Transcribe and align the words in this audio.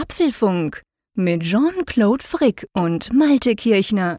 Apfelfunk 0.00 0.82
mit 1.16 1.42
Jean-Claude 1.42 2.22
Frick 2.22 2.68
und 2.72 3.12
Malte 3.12 3.56
Kirchner. 3.56 4.18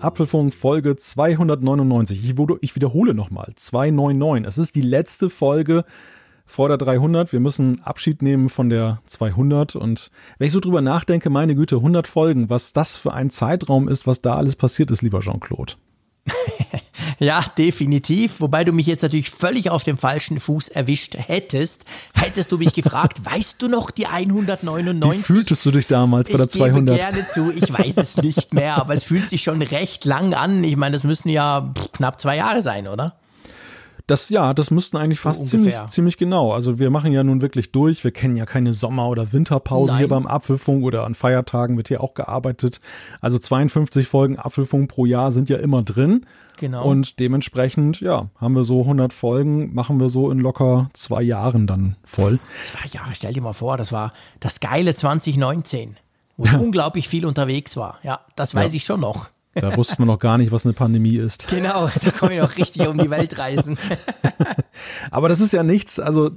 Apfelfunk 0.00 0.52
Folge 0.52 0.96
299. 0.96 2.18
Ich, 2.24 2.34
ich 2.62 2.74
wiederhole 2.74 3.14
nochmal, 3.14 3.52
299. 3.54 4.48
Es 4.48 4.58
ist 4.58 4.74
die 4.74 4.82
letzte 4.82 5.30
Folge 5.30 5.84
vor 6.46 6.68
der 6.68 6.76
300. 6.76 7.32
Wir 7.32 7.40
müssen 7.40 7.80
Abschied 7.82 8.22
nehmen 8.22 8.48
von 8.48 8.68
der 8.68 9.00
200. 9.06 9.76
Und 9.76 10.10
wenn 10.38 10.46
ich 10.46 10.52
so 10.52 10.60
drüber 10.60 10.80
nachdenke, 10.80 11.30
meine 11.30 11.54
Güte, 11.54 11.76
100 11.76 12.06
Folgen, 12.06 12.50
was 12.50 12.72
das 12.72 12.96
für 12.96 13.12
ein 13.12 13.30
Zeitraum 13.30 13.88
ist, 13.88 14.06
was 14.06 14.20
da 14.20 14.36
alles 14.36 14.56
passiert 14.56 14.90
ist, 14.90 15.02
lieber 15.02 15.20
Jean-Claude. 15.20 15.74
Ja, 17.18 17.44
definitiv. 17.56 18.40
Wobei 18.40 18.64
du 18.64 18.72
mich 18.72 18.86
jetzt 18.86 19.02
natürlich 19.02 19.30
völlig 19.30 19.70
auf 19.70 19.84
dem 19.84 19.96
falschen 19.98 20.40
Fuß 20.40 20.68
erwischt 20.68 21.16
hättest, 21.16 21.84
hättest 22.14 22.52
du 22.52 22.58
mich 22.58 22.72
gefragt, 22.72 23.24
weißt 23.24 23.60
du 23.62 23.68
noch 23.68 23.90
die 23.90 24.06
199? 24.06 25.20
Wie 25.20 25.22
fühltest 25.22 25.64
du 25.66 25.70
dich 25.70 25.86
damals 25.86 26.30
bei 26.30 26.38
der 26.38 26.48
200? 26.48 26.96
Ich 26.96 27.02
gebe 27.02 27.12
gerne 27.12 27.28
zu, 27.28 27.52
ich 27.52 27.72
weiß 27.72 27.96
es 27.98 28.16
nicht 28.16 28.54
mehr, 28.54 28.76
aber 28.76 28.94
es 28.94 29.04
fühlt 29.04 29.30
sich 29.30 29.42
schon 29.42 29.62
recht 29.62 30.04
lang 30.04 30.34
an. 30.34 30.62
Ich 30.64 30.76
meine, 30.76 30.96
das 30.96 31.04
müssen 31.04 31.28
ja 31.28 31.72
knapp 31.92 32.20
zwei 32.20 32.36
Jahre 32.36 32.62
sein, 32.62 32.88
oder? 32.88 33.16
Das, 34.06 34.28
ja, 34.28 34.52
das 34.52 34.70
müssten 34.70 34.98
eigentlich 34.98 35.20
fast 35.20 35.40
so 35.40 35.46
ziemlich, 35.46 35.74
ziemlich 35.86 36.18
genau. 36.18 36.52
Also 36.52 36.78
wir 36.78 36.90
machen 36.90 37.12
ja 37.12 37.24
nun 37.24 37.40
wirklich 37.40 37.72
durch. 37.72 38.04
Wir 38.04 38.10
kennen 38.10 38.36
ja 38.36 38.44
keine 38.44 38.74
Sommer- 38.74 39.08
oder 39.08 39.32
Winterpause 39.32 39.92
Nein. 39.92 39.98
hier 39.98 40.08
beim 40.08 40.26
Apfelfunk 40.26 40.84
oder 40.84 41.04
an 41.04 41.14
Feiertagen 41.14 41.78
wird 41.78 41.88
hier 41.88 42.02
auch 42.02 42.12
gearbeitet. 42.12 42.80
Also 43.22 43.38
52 43.38 44.06
Folgen 44.06 44.38
Apfelfunk 44.38 44.90
pro 44.90 45.06
Jahr 45.06 45.32
sind 45.32 45.48
ja 45.48 45.56
immer 45.56 45.82
drin. 45.82 46.26
Genau. 46.58 46.84
Und 46.84 47.18
dementsprechend, 47.18 48.00
ja, 48.00 48.28
haben 48.38 48.54
wir 48.54 48.64
so 48.64 48.82
100 48.82 49.14
Folgen, 49.14 49.74
machen 49.74 49.98
wir 49.98 50.10
so 50.10 50.30
in 50.30 50.38
locker 50.38 50.90
zwei 50.92 51.22
Jahren 51.22 51.66
dann 51.66 51.96
voll. 52.04 52.38
Zwei 52.62 52.88
Jahre, 52.90 53.14
stell 53.14 53.32
dir 53.32 53.40
mal 53.40 53.54
vor, 53.54 53.76
das 53.76 53.90
war 53.90 54.12
das 54.38 54.60
geile 54.60 54.94
2019, 54.94 55.96
wo 56.36 56.44
ich 56.44 56.54
unglaublich 56.54 57.08
viel 57.08 57.24
unterwegs 57.24 57.76
war. 57.76 57.98
Ja, 58.02 58.20
das 58.36 58.54
weiß 58.54 58.72
ja. 58.72 58.76
ich 58.76 58.84
schon 58.84 59.00
noch. 59.00 59.30
Da 59.54 59.76
wussten 59.76 59.98
wir 59.98 60.06
noch 60.06 60.18
gar 60.18 60.38
nicht, 60.38 60.52
was 60.52 60.64
eine 60.64 60.72
Pandemie 60.72 61.16
ist. 61.16 61.46
Genau, 61.54 61.88
da 62.02 62.10
komme 62.10 62.34
ich 62.34 62.40
noch 62.40 62.56
richtig 62.56 62.86
um 62.88 62.98
die 62.98 63.10
Welt 63.10 63.38
reisen. 63.38 63.78
Aber 65.10 65.28
das 65.28 65.40
ist 65.40 65.52
ja 65.52 65.62
nichts, 65.62 65.98
also 65.98 66.30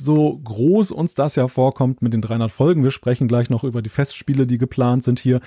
so 0.00 0.40
groß 0.44 0.92
uns 0.92 1.14
das 1.14 1.34
ja 1.34 1.48
vorkommt 1.48 2.02
mit 2.02 2.14
den 2.14 2.22
300 2.22 2.50
Folgen. 2.50 2.84
Wir 2.84 2.92
sprechen 2.92 3.26
gleich 3.26 3.50
noch 3.50 3.64
über 3.64 3.82
die 3.82 3.90
Festspiele, 3.90 4.46
die 4.46 4.58
geplant 4.58 5.02
sind 5.02 5.18
hier. 5.18 5.40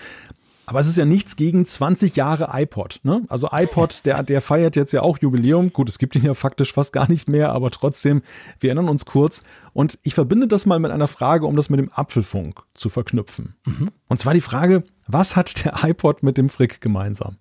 Aber 0.66 0.80
es 0.80 0.88
ist 0.88 0.98
ja 0.98 1.06
nichts 1.06 1.36
gegen 1.36 1.66
20 1.66 2.16
Jahre 2.16 2.50
iPod. 2.54 3.00
Ne? 3.04 3.24
Also 3.28 3.50
iPod, 3.52 4.02
der, 4.06 4.24
der 4.24 4.42
feiert 4.42 4.76
jetzt 4.76 4.92
ja 4.94 5.02
auch 5.02 5.18
Jubiläum. 5.20 5.72
Gut, 5.74 5.90
es 5.90 6.00
gibt 6.00 6.16
ihn 6.16 6.24
ja 6.24 6.34
faktisch 6.34 6.74
fast 6.74 6.94
gar 6.94 7.10
nicht 7.10 7.30
mehr, 7.30 7.52
aber 7.52 7.72
trotzdem, 7.72 8.22
wir 8.60 8.70
erinnern 8.70 8.90
uns 8.90 9.06
kurz. 9.06 9.44
Und 9.74 10.00
ich 10.04 10.16
verbinde 10.16 10.48
das 10.48 10.66
mal 10.66 10.80
mit 10.80 10.92
einer 10.92 11.08
Frage, 11.08 11.46
um 11.46 11.56
das 11.56 11.70
mit 11.70 11.80
dem 11.80 11.92
Apfelfunk 11.94 12.64
zu 12.74 12.90
verknüpfen. 12.90 13.56
Mhm. 13.66 13.90
Und 14.08 14.20
zwar 14.20 14.34
die 14.34 14.42
Frage, 14.42 14.84
was 15.08 15.36
hat 15.36 15.66
der 15.66 15.84
iPod 15.84 16.24
mit 16.24 16.38
dem 16.38 16.50
Frick 16.50 16.82
gemeinsam? 16.82 17.38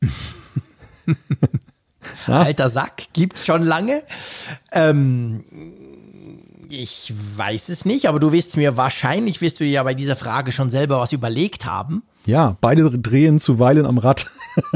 Alter 2.26 2.68
Sack, 2.68 3.12
gibt's 3.12 3.46
schon 3.46 3.62
lange. 3.62 4.02
Ähm, 4.72 5.44
ich 6.68 7.12
weiß 7.36 7.68
es 7.70 7.84
nicht, 7.84 8.08
aber 8.08 8.20
du 8.20 8.32
wirst 8.32 8.56
mir 8.56 8.76
wahrscheinlich, 8.76 9.40
wirst 9.40 9.60
du 9.60 9.64
ja 9.64 9.82
bei 9.82 9.94
dieser 9.94 10.16
Frage 10.16 10.52
schon 10.52 10.70
selber 10.70 11.00
was 11.00 11.12
überlegt 11.12 11.64
haben. 11.64 12.02
Ja, 12.26 12.56
beide 12.60 12.90
drehen 12.90 13.38
zuweilen 13.38 13.86
am 13.86 13.96
Rad. 13.96 14.26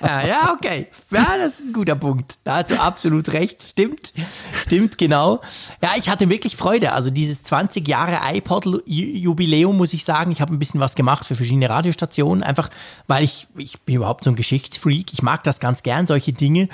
ja, 0.00 0.54
okay. 0.54 0.86
Ja, 1.10 1.26
das 1.36 1.60
ist 1.60 1.66
ein 1.66 1.72
guter 1.74 1.94
Punkt. 1.94 2.38
Da 2.44 2.56
hast 2.56 2.70
du 2.70 2.80
absolut 2.80 3.34
recht. 3.34 3.62
Stimmt. 3.62 4.14
Stimmt, 4.58 4.96
genau. 4.96 5.42
Ja, 5.82 5.90
ich 5.98 6.08
hatte 6.08 6.30
wirklich 6.30 6.56
Freude. 6.56 6.92
Also 6.92 7.10
dieses 7.10 7.42
20 7.42 7.86
Jahre 7.86 8.20
iPod-Jubiläum, 8.34 9.76
muss 9.76 9.92
ich 9.92 10.06
sagen. 10.06 10.32
Ich 10.32 10.40
habe 10.40 10.54
ein 10.54 10.58
bisschen 10.58 10.80
was 10.80 10.94
gemacht 10.94 11.26
für 11.26 11.34
verschiedene 11.34 11.68
Radiostationen. 11.68 12.42
Einfach, 12.42 12.70
weil 13.08 13.24
ich, 13.24 13.46
ich 13.58 13.82
bin 13.82 13.96
überhaupt 13.96 14.24
so 14.24 14.30
ein 14.30 14.36
Geschichtsfreak. 14.36 15.12
Ich 15.12 15.20
mag 15.20 15.42
das 15.42 15.60
ganz 15.60 15.82
gern, 15.82 16.06
solche 16.06 16.32
Dinge. 16.32 16.70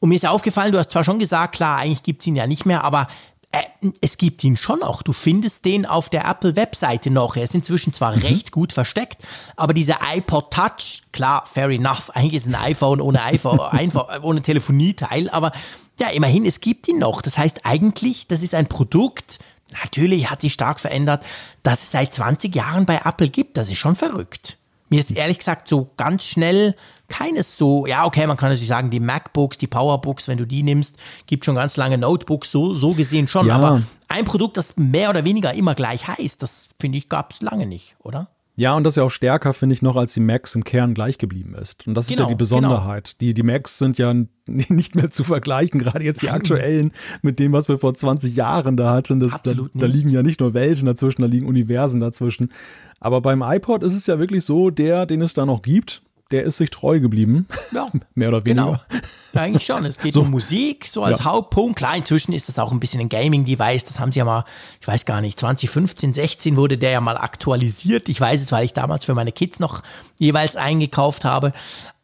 Und 0.00 0.08
mir 0.10 0.16
ist 0.16 0.26
aufgefallen, 0.26 0.72
du 0.72 0.78
hast 0.78 0.90
zwar 0.90 1.04
schon 1.04 1.18
gesagt, 1.18 1.54
klar, 1.54 1.78
eigentlich 1.78 2.02
gibt 2.02 2.22
es 2.22 2.26
ihn 2.26 2.36
ja 2.36 2.46
nicht 2.46 2.66
mehr, 2.66 2.84
aber 2.84 3.08
äh, 3.60 3.90
es 4.00 4.18
gibt 4.18 4.42
ihn 4.44 4.56
schon 4.56 4.80
noch. 4.80 5.02
Du 5.02 5.12
findest 5.12 5.64
den 5.64 5.86
auf 5.86 6.08
der 6.08 6.24
Apple-Webseite 6.24 7.10
noch. 7.10 7.36
Er 7.36 7.44
ist 7.44 7.54
inzwischen 7.54 7.92
zwar 7.92 8.16
mhm. 8.16 8.22
recht 8.22 8.52
gut 8.52 8.72
versteckt, 8.72 9.22
aber 9.56 9.74
dieser 9.74 9.98
iPod 10.14 10.52
Touch, 10.52 11.02
klar, 11.12 11.44
fair 11.46 11.68
enough. 11.70 12.10
Eigentlich 12.14 12.34
ist 12.34 12.46
ein 12.46 12.54
iPhone 12.54 13.00
ohne 13.00 13.22
iPhone, 13.22 13.60
einfach 13.70 14.22
ohne 14.22 14.42
Telefonieteil, 14.42 15.30
aber 15.30 15.52
ja, 15.98 16.08
immerhin, 16.08 16.44
es 16.44 16.60
gibt 16.60 16.88
ihn 16.88 16.98
noch. 16.98 17.22
Das 17.22 17.38
heißt 17.38 17.64
eigentlich, 17.64 18.26
das 18.26 18.42
ist 18.42 18.54
ein 18.54 18.66
Produkt, 18.66 19.38
natürlich 19.82 20.30
hat 20.30 20.42
sich 20.42 20.52
stark 20.52 20.78
verändert, 20.78 21.24
das 21.62 21.84
es 21.84 21.90
seit 21.90 22.12
20 22.12 22.54
Jahren 22.54 22.84
bei 22.84 23.00
Apple 23.04 23.30
gibt. 23.30 23.56
Das 23.56 23.70
ist 23.70 23.78
schon 23.78 23.96
verrückt. 23.96 24.58
Mir 24.88 25.00
ist 25.00 25.12
ehrlich 25.12 25.38
gesagt 25.38 25.68
so 25.68 25.90
ganz 25.96 26.24
schnell 26.24 26.76
keines 27.08 27.56
so, 27.56 27.86
ja, 27.86 28.04
okay, 28.04 28.26
man 28.26 28.36
kann 28.36 28.48
natürlich 28.48 28.68
sagen, 28.68 28.90
die 28.90 29.00
MacBooks, 29.00 29.58
die 29.58 29.66
Powerbooks, 29.66 30.28
wenn 30.28 30.38
du 30.38 30.44
die 30.44 30.62
nimmst, 30.62 30.96
gibt 31.26 31.44
schon 31.44 31.54
ganz 31.54 31.76
lange 31.76 31.98
Notebooks, 31.98 32.50
so, 32.50 32.74
so 32.74 32.94
gesehen 32.94 33.28
schon. 33.28 33.46
Ja. 33.46 33.56
Aber 33.56 33.82
ein 34.08 34.24
Produkt, 34.24 34.56
das 34.56 34.76
mehr 34.76 35.10
oder 35.10 35.24
weniger 35.24 35.54
immer 35.54 35.74
gleich 35.74 36.08
heißt, 36.08 36.42
das 36.42 36.70
finde 36.80 36.98
ich, 36.98 37.08
gab 37.08 37.32
es 37.32 37.42
lange 37.42 37.66
nicht, 37.66 37.96
oder? 38.02 38.28
Ja, 38.58 38.74
und 38.74 38.84
das 38.84 38.92
ist 38.92 38.96
ja 38.96 39.04
auch 39.04 39.10
stärker, 39.10 39.52
finde 39.52 39.74
ich, 39.74 39.82
noch 39.82 39.96
als 39.96 40.14
die 40.14 40.20
Macs 40.20 40.54
im 40.54 40.64
Kern 40.64 40.94
gleich 40.94 41.18
geblieben 41.18 41.54
ist. 41.54 41.86
Und 41.86 41.94
das 41.94 42.06
genau, 42.06 42.14
ist 42.14 42.18
ja 42.18 42.24
genau, 42.24 42.28
die 42.30 42.38
Besonderheit. 42.38 43.16
Genau. 43.18 43.28
Die, 43.28 43.34
die 43.34 43.42
Macs 43.42 43.78
sind 43.78 43.98
ja 43.98 44.14
nicht 44.46 44.94
mehr 44.94 45.10
zu 45.10 45.24
vergleichen, 45.24 45.78
gerade 45.78 46.04
jetzt 46.04 46.22
die 46.22 46.30
aktuellen 46.30 46.92
mit 47.20 47.38
dem, 47.38 47.52
was 47.52 47.68
wir 47.68 47.78
vor 47.78 47.92
20 47.94 48.34
Jahren 48.34 48.78
da 48.78 48.94
hatten. 48.94 49.20
Das, 49.20 49.42
da, 49.42 49.52
da 49.74 49.86
liegen 49.86 50.08
ja 50.08 50.22
nicht 50.22 50.40
nur 50.40 50.54
Welten 50.54 50.86
dazwischen, 50.86 51.20
da 51.20 51.28
liegen 51.28 51.46
Universen 51.46 52.00
dazwischen. 52.00 52.50
Aber 52.98 53.20
beim 53.20 53.42
iPod 53.42 53.82
ist 53.82 53.94
es 53.94 54.06
ja 54.06 54.18
wirklich 54.18 54.44
so, 54.44 54.70
der, 54.70 55.04
den 55.04 55.20
es 55.20 55.34
da 55.34 55.44
noch 55.44 55.60
gibt, 55.60 56.02
der 56.30 56.42
ist 56.42 56.56
sich 56.56 56.70
treu 56.70 56.98
geblieben. 56.98 57.46
Ja. 57.72 57.88
Mehr 58.14 58.28
oder 58.28 58.44
weniger. 58.44 58.80
Genau. 58.88 59.00
Eigentlich 59.40 59.66
schon. 59.66 59.84
Es 59.84 59.98
geht 59.98 60.14
so. 60.14 60.22
um 60.22 60.30
Musik, 60.30 60.86
so 60.86 61.04
als 61.04 61.20
ja. 61.20 61.26
Hauptpunkt. 61.26 61.76
Klar, 61.76 61.96
inzwischen 61.96 62.32
ist 62.32 62.48
das 62.48 62.58
auch 62.58 62.72
ein 62.72 62.80
bisschen 62.80 63.00
ein 63.00 63.08
Gaming-Device. 63.08 63.84
Das 63.84 64.00
haben 64.00 64.10
sie 64.10 64.18
ja 64.18 64.24
mal, 64.24 64.44
ich 64.80 64.88
weiß 64.88 65.04
gar 65.04 65.20
nicht, 65.20 65.38
2015, 65.38 66.12
16 66.12 66.56
wurde 66.56 66.78
der 66.78 66.90
ja 66.90 67.00
mal 67.00 67.16
aktualisiert. 67.16 68.08
Ich 68.08 68.20
weiß 68.20 68.42
es, 68.42 68.50
weil 68.50 68.64
ich 68.64 68.72
damals 68.72 69.04
für 69.04 69.14
meine 69.14 69.30
Kids 69.30 69.60
noch 69.60 69.82
jeweils 70.18 70.56
eingekauft 70.56 71.24
habe. 71.24 71.52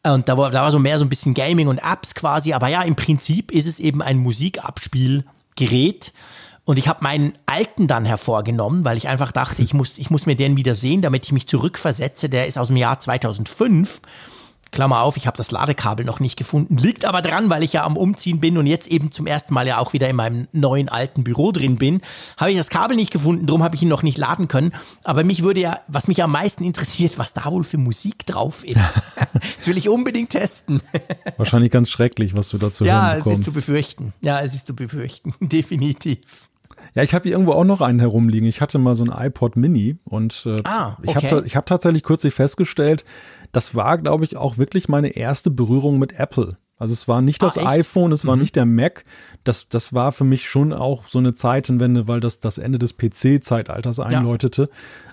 Und 0.03 0.29
da 0.29 0.37
war, 0.37 0.51
da 0.51 0.61
war 0.61 0.71
so 0.71 0.79
mehr 0.79 0.99
so 0.99 1.05
ein 1.05 1.09
bisschen 1.09 1.33
Gaming 1.33 1.67
und 1.67 1.79
Apps 1.79 2.15
quasi. 2.15 2.53
Aber 2.53 2.69
ja, 2.69 2.81
im 2.83 2.95
Prinzip 2.95 3.51
ist 3.51 3.65
es 3.65 3.79
eben 3.79 4.01
ein 4.01 4.17
Musikabspielgerät. 4.17 6.13
Und 6.65 6.77
ich 6.77 6.87
habe 6.87 7.03
meinen 7.03 7.33
alten 7.45 7.87
dann 7.87 8.05
hervorgenommen, 8.05 8.85
weil 8.85 8.97
ich 8.97 9.07
einfach 9.07 9.31
dachte, 9.31 9.61
ich 9.61 9.73
muss, 9.73 9.97
ich 9.97 10.09
muss 10.09 10.25
mir 10.25 10.35
den 10.35 10.55
wieder 10.55 10.75
sehen, 10.75 11.01
damit 11.01 11.25
ich 11.25 11.33
mich 11.33 11.47
zurückversetze. 11.47 12.29
Der 12.29 12.47
ist 12.47 12.57
aus 12.57 12.67
dem 12.67 12.77
Jahr 12.77 12.99
2005. 12.99 14.01
Klammer 14.73 15.01
auf, 15.01 15.17
ich 15.17 15.27
habe 15.27 15.37
das 15.37 15.51
Ladekabel 15.51 16.03
noch 16.03 16.19
nicht 16.19 16.35
gefunden. 16.35 16.77
Liegt 16.77 17.05
aber 17.05 17.21
dran, 17.21 17.49
weil 17.49 17.63
ich 17.63 17.73
ja 17.73 17.85
am 17.85 17.95
Umziehen 17.95 18.39
bin 18.39 18.57
und 18.57 18.65
jetzt 18.65 18.87
eben 18.87 19.11
zum 19.11 19.27
ersten 19.27 19.53
Mal 19.53 19.67
ja 19.67 19.77
auch 19.77 19.93
wieder 19.93 20.09
in 20.09 20.15
meinem 20.15 20.47
neuen 20.51 20.89
alten 20.89 21.23
Büro 21.23 21.51
drin 21.51 21.77
bin. 21.77 22.01
Habe 22.37 22.51
ich 22.51 22.57
das 22.57 22.69
Kabel 22.69 22.97
nicht 22.97 23.11
gefunden, 23.11 23.45
darum 23.45 23.61
habe 23.61 23.75
ich 23.75 23.83
ihn 23.83 23.87
noch 23.87 24.03
nicht 24.03 24.17
laden 24.17 24.47
können. 24.47 24.73
Aber 25.03 25.23
mich 25.23 25.43
würde 25.43 25.61
ja, 25.61 25.79
was 25.87 26.07
mich 26.07 26.23
am 26.23 26.31
meisten 26.31 26.63
interessiert, 26.63 27.19
was 27.19 27.33
da 27.33 27.45
wohl 27.45 27.63
für 27.63 27.77
Musik 27.77 28.25
drauf 28.25 28.65
ist. 28.65 28.79
das 29.57 29.67
will 29.67 29.77
ich 29.77 29.89
unbedingt 29.89 30.31
testen. 30.31 30.81
Wahrscheinlich 31.37 31.71
ganz 31.71 31.89
schrecklich, 31.89 32.35
was 32.35 32.49
du 32.49 32.57
dazu 32.57 32.83
ja, 32.83 32.93
hören 32.93 33.17
bekommst. 33.17 33.25
Ja, 33.27 33.31
es 33.31 33.39
ist 33.39 33.45
zu 33.45 33.53
befürchten. 33.53 34.13
Ja, 34.21 34.41
es 34.41 34.53
ist 34.55 34.67
zu 34.67 34.75
befürchten. 34.75 35.35
Definitiv. 35.39 36.19
Ja, 36.95 37.03
ich 37.03 37.13
habe 37.13 37.23
hier 37.23 37.33
irgendwo 37.33 37.53
auch 37.53 37.63
noch 37.63 37.81
einen 37.81 37.99
herumliegen. 37.99 38.47
Ich 38.47 38.61
hatte 38.61 38.77
mal 38.77 38.95
so 38.95 39.03
ein 39.03 39.11
iPod 39.27 39.55
Mini 39.55 39.97
und 40.03 40.43
äh, 40.45 40.61
ah, 40.63 40.97
okay. 40.99 41.01
ich 41.03 41.15
habe 41.15 41.43
ich 41.45 41.55
hab 41.55 41.65
tatsächlich 41.65 42.03
kürzlich 42.03 42.33
festgestellt, 42.33 43.03
das 43.51 43.75
war, 43.75 43.97
glaube 43.97 44.25
ich, 44.25 44.37
auch 44.37 44.57
wirklich 44.57 44.89
meine 44.89 45.09
erste 45.09 45.49
Berührung 45.51 45.99
mit 45.99 46.19
Apple. 46.19 46.57
Also 46.77 46.93
es 46.93 47.07
war 47.07 47.21
nicht 47.21 47.41
das 47.41 47.57
ah, 47.57 47.69
iPhone, 47.69 48.11
es 48.11 48.25
war 48.25 48.35
mhm. 48.35 48.41
nicht 48.41 48.55
der 48.55 48.65
Mac. 48.65 49.05
Das, 49.43 49.69
das 49.69 49.93
war 49.93 50.11
für 50.11 50.23
mich 50.23 50.49
schon 50.49 50.73
auch 50.73 51.07
so 51.07 51.19
eine 51.19 51.33
Zeitenwende, 51.33 52.07
weil 52.07 52.19
das 52.19 52.39
das 52.39 52.57
Ende 52.57 52.79
des 52.79 52.97
PC-Zeitalters 52.97 53.99
einläutete. 53.99 54.63
Ja. 54.63 54.67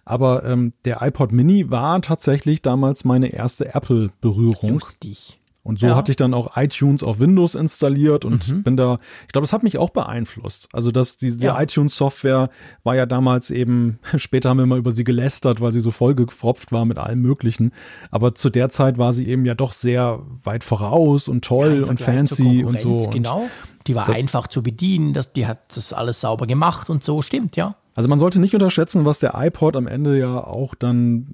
Aber 0.05 0.45
ähm, 0.45 0.73
der 0.85 1.03
iPod 1.03 1.33
Mini 1.33 1.71
war 1.71 2.01
tatsächlich 2.03 2.63
damals 2.63 3.05
meine 3.05 3.29
erste 3.29 3.75
Apple-Berührung. 3.75 4.71
Lustig. 4.71 5.40
Und 5.63 5.79
so 5.79 5.89
ja. 5.89 5.97
hatte 5.97 6.11
ich 6.11 6.17
dann 6.17 6.33
auch 6.33 6.57
iTunes 6.57 7.03
auf 7.03 7.21
Windows 7.21 7.55
installiert 7.55 8.25
und 8.25 8.49
mhm. 8.49 8.63
bin 8.63 8.77
da, 8.79 8.99
ich 9.27 9.33
glaube, 9.33 9.45
das 9.45 9.53
hat 9.53 9.63
mich 9.63 9.77
auch 9.77 9.91
beeinflusst. 9.91 10.69
Also 10.73 10.91
dass 10.91 11.19
die, 11.19 11.37
die 11.37 11.45
ja. 11.45 11.61
iTunes-Software 11.61 12.49
war 12.83 12.97
ja 12.97 13.05
damals 13.05 13.51
eben, 13.51 13.99
später 14.17 14.49
haben 14.49 14.59
wir 14.59 14.67
mal 14.67 14.79
über 14.79 14.91
sie 14.91 15.05
gelästert, 15.05 15.61
weil 15.61 15.73
sie 15.73 15.81
so 15.81 15.91
vollgefropft 15.91 16.73
war 16.73 16.87
mit 16.87 16.99
allem 16.99 17.21
Möglichen. 17.21 17.73
Aber 18.11 18.35
zu 18.35 18.49
der 18.49 18.71
Zeit 18.71 18.97
war 18.97 19.13
sie 19.13 19.27
eben 19.27 19.45
ja 19.45 19.55
doch 19.55 19.73
sehr 19.73 20.21
weit 20.45 20.65
voraus 20.65 21.29
und 21.29 21.45
toll 21.45 21.83
ja, 21.85 21.91
und 21.91 22.01
fancy 22.01 22.65
und 22.65 22.81
so. 22.81 23.11
Genau. 23.11 23.49
Die 23.87 23.95
war 23.95 24.09
einfach 24.09 24.47
zu 24.47 24.63
bedienen, 24.63 25.13
das, 25.13 25.33
die 25.33 25.47
hat 25.47 25.77
das 25.77 25.93
alles 25.93 26.21
sauber 26.21 26.47
gemacht 26.47 26.91
und 26.91 27.03
so, 27.03 27.23
stimmt, 27.23 27.57
ja. 27.57 27.77
Also 27.95 28.09
man 28.09 28.19
sollte 28.19 28.41
nicht 28.41 28.55
unterschätzen, 28.55 29.05
was 29.05 29.19
der 29.19 29.35
iPod 29.35 29.77
am 29.77 29.87
Ende 29.87 30.19
ja 30.19 30.43
auch 30.45 30.75
dann 30.75 31.27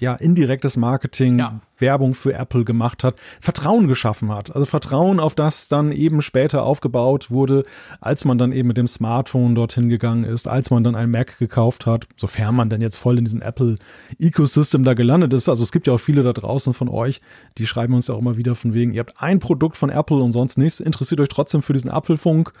ja 0.00 0.14
indirektes 0.14 0.76
Marketing, 0.76 1.38
Ja. 1.38 1.60
Werbung 1.78 2.14
für 2.14 2.32
Apple 2.32 2.64
gemacht 2.64 3.02
hat, 3.04 3.16
Vertrauen 3.40 3.88
geschaffen 3.88 4.32
hat. 4.32 4.54
Also 4.54 4.64
Vertrauen, 4.64 5.18
auf 5.18 5.34
das 5.34 5.68
dann 5.68 5.92
eben 5.92 6.22
später 6.22 6.62
aufgebaut 6.62 7.30
wurde, 7.30 7.64
als 8.00 8.24
man 8.24 8.38
dann 8.38 8.52
eben 8.52 8.68
mit 8.68 8.76
dem 8.76 8.86
Smartphone 8.86 9.54
dorthin 9.54 9.88
gegangen 9.88 10.24
ist, 10.24 10.46
als 10.46 10.70
man 10.70 10.84
dann 10.84 10.94
ein 10.94 11.10
Mac 11.10 11.38
gekauft 11.38 11.84
hat, 11.84 12.06
sofern 12.16 12.54
man 12.54 12.70
denn 12.70 12.80
jetzt 12.80 12.96
voll 12.96 13.18
in 13.18 13.24
diesem 13.24 13.42
Apple 13.42 13.74
Ecosystem 14.18 14.84
da 14.84 14.94
gelandet 14.94 15.32
ist. 15.32 15.48
Also 15.48 15.62
es 15.62 15.72
gibt 15.72 15.88
ja 15.88 15.94
auch 15.94 15.98
viele 15.98 16.22
da 16.22 16.32
draußen 16.32 16.74
von 16.74 16.88
euch, 16.88 17.20
die 17.58 17.66
schreiben 17.66 17.94
uns 17.94 18.06
ja 18.06 18.14
auch 18.14 18.20
immer 18.20 18.36
wieder 18.36 18.54
von 18.54 18.72
wegen, 18.72 18.92
ihr 18.92 19.00
habt 19.00 19.20
ein 19.20 19.40
Produkt 19.40 19.76
von 19.76 19.90
Apple 19.90 20.18
und 20.18 20.32
sonst 20.32 20.56
nichts, 20.58 20.80
interessiert 20.80 21.20
euch 21.20 21.28
trotzdem 21.28 21.62
für 21.62 21.72
diesen 21.72 21.90
Apfelfunk. 21.94 22.52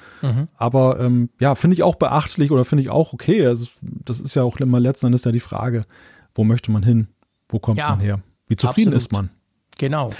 Aber 0.56 1.00
ähm, 1.00 1.30
ja, 1.40 1.54
finde 1.54 1.74
ich 1.74 1.82
auch 1.82 1.96
beachtlich 1.96 2.50
oder 2.50 2.64
finde 2.64 2.82
ich 2.82 2.90
auch 2.90 3.12
okay. 3.12 3.46
Also, 3.46 3.66
das 3.82 4.20
ist 4.20 4.34
ja 4.34 4.42
auch 4.42 4.56
immer 4.58 4.80
letzten 4.80 5.06
Endes 5.06 5.24
ja 5.24 5.32
die 5.32 5.40
Frage, 5.40 5.82
wo 6.34 6.44
möchte 6.44 6.70
man 6.70 6.82
hin? 6.82 7.08
Wo 7.48 7.58
kommt 7.58 7.78
Ja, 7.78 7.90
man 7.90 8.00
her? 8.00 8.20
Wie 8.48 8.56
zufrieden 8.56 8.94
absolut. 8.94 9.02
ist 9.02 9.12
man? 9.12 9.30
Genau. 9.78 10.10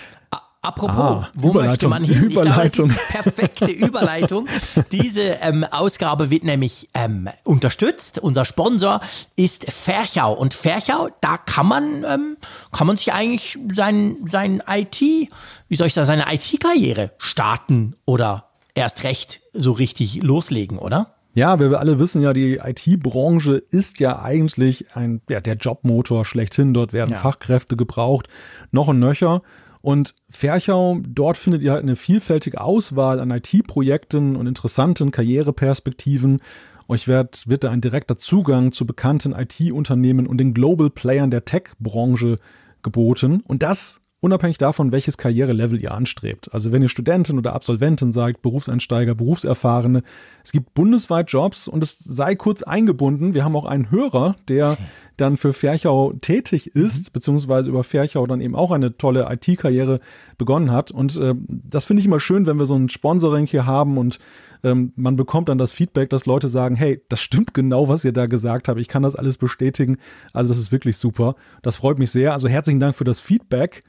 Apropos, 0.63 0.97
Ah, 0.99 1.29
wo 1.35 1.49
möchte 1.53 1.87
Überleitung, 1.87 1.91
man 1.91 2.05
hin? 2.05 2.29
Ich 2.29 2.35
glaube, 2.41 2.49
das 2.49 2.67
ist 2.69 2.79
Überleitung. 2.79 2.89
die 2.89 3.13
perfekte 3.13 3.67
Überleitung. 3.71 4.49
Diese 4.93 5.21
ähm, 5.43 5.63
Ausgabe 5.65 6.31
wird 6.31 6.43
nämlich 6.45 6.89
ähm, 6.95 7.29
unterstützt. 7.45 8.19
Unser 8.19 8.47
Sponsor 8.47 9.01
ist 9.37 9.71
Ferchau. 9.71 10.33
Und 10.33 10.55
Ferchau, 10.55 11.11
da 11.21 11.37
kann 11.37 11.67
man, 11.67 12.05
ähm, 12.09 12.39
kann 12.73 12.87
man 12.87 12.97
sich 12.97 13.13
eigentlich 13.13 13.59
sein, 13.75 14.17
sein 14.25 14.63
IT, 14.67 15.03
wie 15.03 15.77
soll 15.77 15.87
ich 15.89 15.93
sagen, 15.93 16.07
seine 16.07 16.33
IT-Karriere 16.33 17.11
starten 17.19 17.95
oder 18.07 18.49
erst 18.75 19.05
recht 19.05 19.41
so 19.53 19.73
richtig 19.73 20.23
loslegen, 20.23 20.79
oder? 20.79 21.15
Ja, 21.35 21.59
wir 21.59 21.81
alle 21.81 21.99
wissen 21.99 22.23
ja, 22.23 22.33
die 22.33 22.61
IT-Branche 22.63 23.57
ist 23.57 23.99
ja 23.99 24.23
eigentlich 24.23 24.95
ein, 24.95 25.21
ja, 25.29 25.41
der 25.41 25.57
Jobmotor 25.57 26.25
schlechthin. 26.25 26.73
Dort 26.73 26.93
werden 26.93 27.13
Ja. 27.13 27.19
Fachkräfte 27.19 27.77
gebraucht, 27.77 28.29
noch 28.71 28.89
und 28.89 29.01
nöcher. 29.01 29.43
Und 29.83 30.15
Ferchau, 30.31 31.01
dort 31.07 31.37
findet 31.37 31.63
ihr 31.63 31.73
halt 31.73 31.83
eine 31.83 31.97
vielfältige 31.97 32.61
Auswahl 32.61 33.21
an 33.21 33.31
IT-Projekten 33.31 34.37
und 34.37 34.47
interessanten 34.47 35.11
Karriereperspektiven. 35.11 36.41
Euch 36.87 37.09
wird, 37.09 37.49
wird 37.49 37.65
da 37.65 37.71
ein 37.71 37.81
direkter 37.81 38.17
Zugang 38.17 38.73
zu 38.73 38.87
bekannten 38.87 39.33
IT-Unternehmen 39.33 40.27
und 40.27 40.39
den 40.39 40.55
Global 40.55 40.89
Playern 40.89 41.31
der 41.31 41.45
Tech-Branche 41.45 42.37
geboten. 42.83 43.43
Und 43.47 43.63
das 43.63 44.01
unabhängig 44.25 44.57
davon, 44.57 44.91
welches 44.91 45.19
Karrierelevel 45.19 45.83
ihr 45.83 45.93
anstrebt. 45.93 46.49
Also 46.55 46.73
wenn 46.73 46.81
ihr 46.81 46.89
Studentin 46.89 47.37
oder 47.37 47.53
Absolventin 47.53 48.11
seid, 48.11 48.41
Berufseinsteiger, 48.41 49.15
Berufserfahrene, 49.15 50.03
es 50.43 50.51
gibt 50.51 50.73
bundesweit 50.73 51.31
Jobs 51.31 51.69
und 51.69 51.85
es 51.85 51.99
sei 51.99 52.35
kurz 52.35 52.63
eingebunden. 52.63 53.35
Wir 53.35 53.45
haben 53.45 53.55
auch 53.55 53.67
einen 53.67 53.91
Hörer, 53.91 54.37
der 54.49 54.79
dann 55.19 55.37
für 55.37 55.53
Ferchau 55.53 56.15
tätig 56.23 56.75
ist, 56.75 57.13
beziehungsweise 57.13 57.69
über 57.69 57.85
Ferchau 57.85 58.27
dann 58.27 58.41
eben 58.41 58.57
auch 58.57 58.71
eine 58.71 58.97
tolle 58.97 59.29
IT-Karriere 59.31 60.01
begonnen 60.39 60.73
hat. 60.73 60.91
Und 60.91 61.17
äh, 61.17 61.35
das 61.47 61.85
finde 61.85 62.01
ich 62.01 62.07
immer 62.07 62.19
schön, 62.19 62.47
wenn 62.47 62.59
wir 62.59 62.67
so 62.67 62.77
ein 62.77 62.89
Sponsoring 62.89 63.47
hier 63.47 63.67
haben 63.67 63.99
und 63.99 64.19
ähm, 64.63 64.95
man 64.97 65.17
bekommt 65.17 65.51
dann 65.51 65.59
das 65.59 65.73
Feedback, 65.73 66.09
dass 66.09 66.25
Leute 66.25 66.49
sagen, 66.49 66.77
hey, 66.77 67.03
das 67.11 67.21
stimmt 67.21 67.53
genau, 67.53 67.91
was 67.91 68.07
ihr 68.07 68.13
da 68.13 68.25
gesagt 68.25 68.69
habt. 68.69 68.81
Ich 68.81 68.89
kann 68.89 69.03
das 69.03 69.17
alles 69.17 69.37
bestätigen. 69.37 69.99
Also 70.33 70.49
das 70.49 70.59
ist 70.59 70.73
wirklich 70.73 70.97
super. 70.97 71.37
Das 71.61 71.77
freut 71.77 71.99
mich 71.99 72.11
sehr. 72.11 72.33
Also 72.33 72.49
herzlichen 72.49 72.81
Dank 72.81 72.97
für 72.97 73.05
das 73.05 73.21
Feedback. 73.21 73.83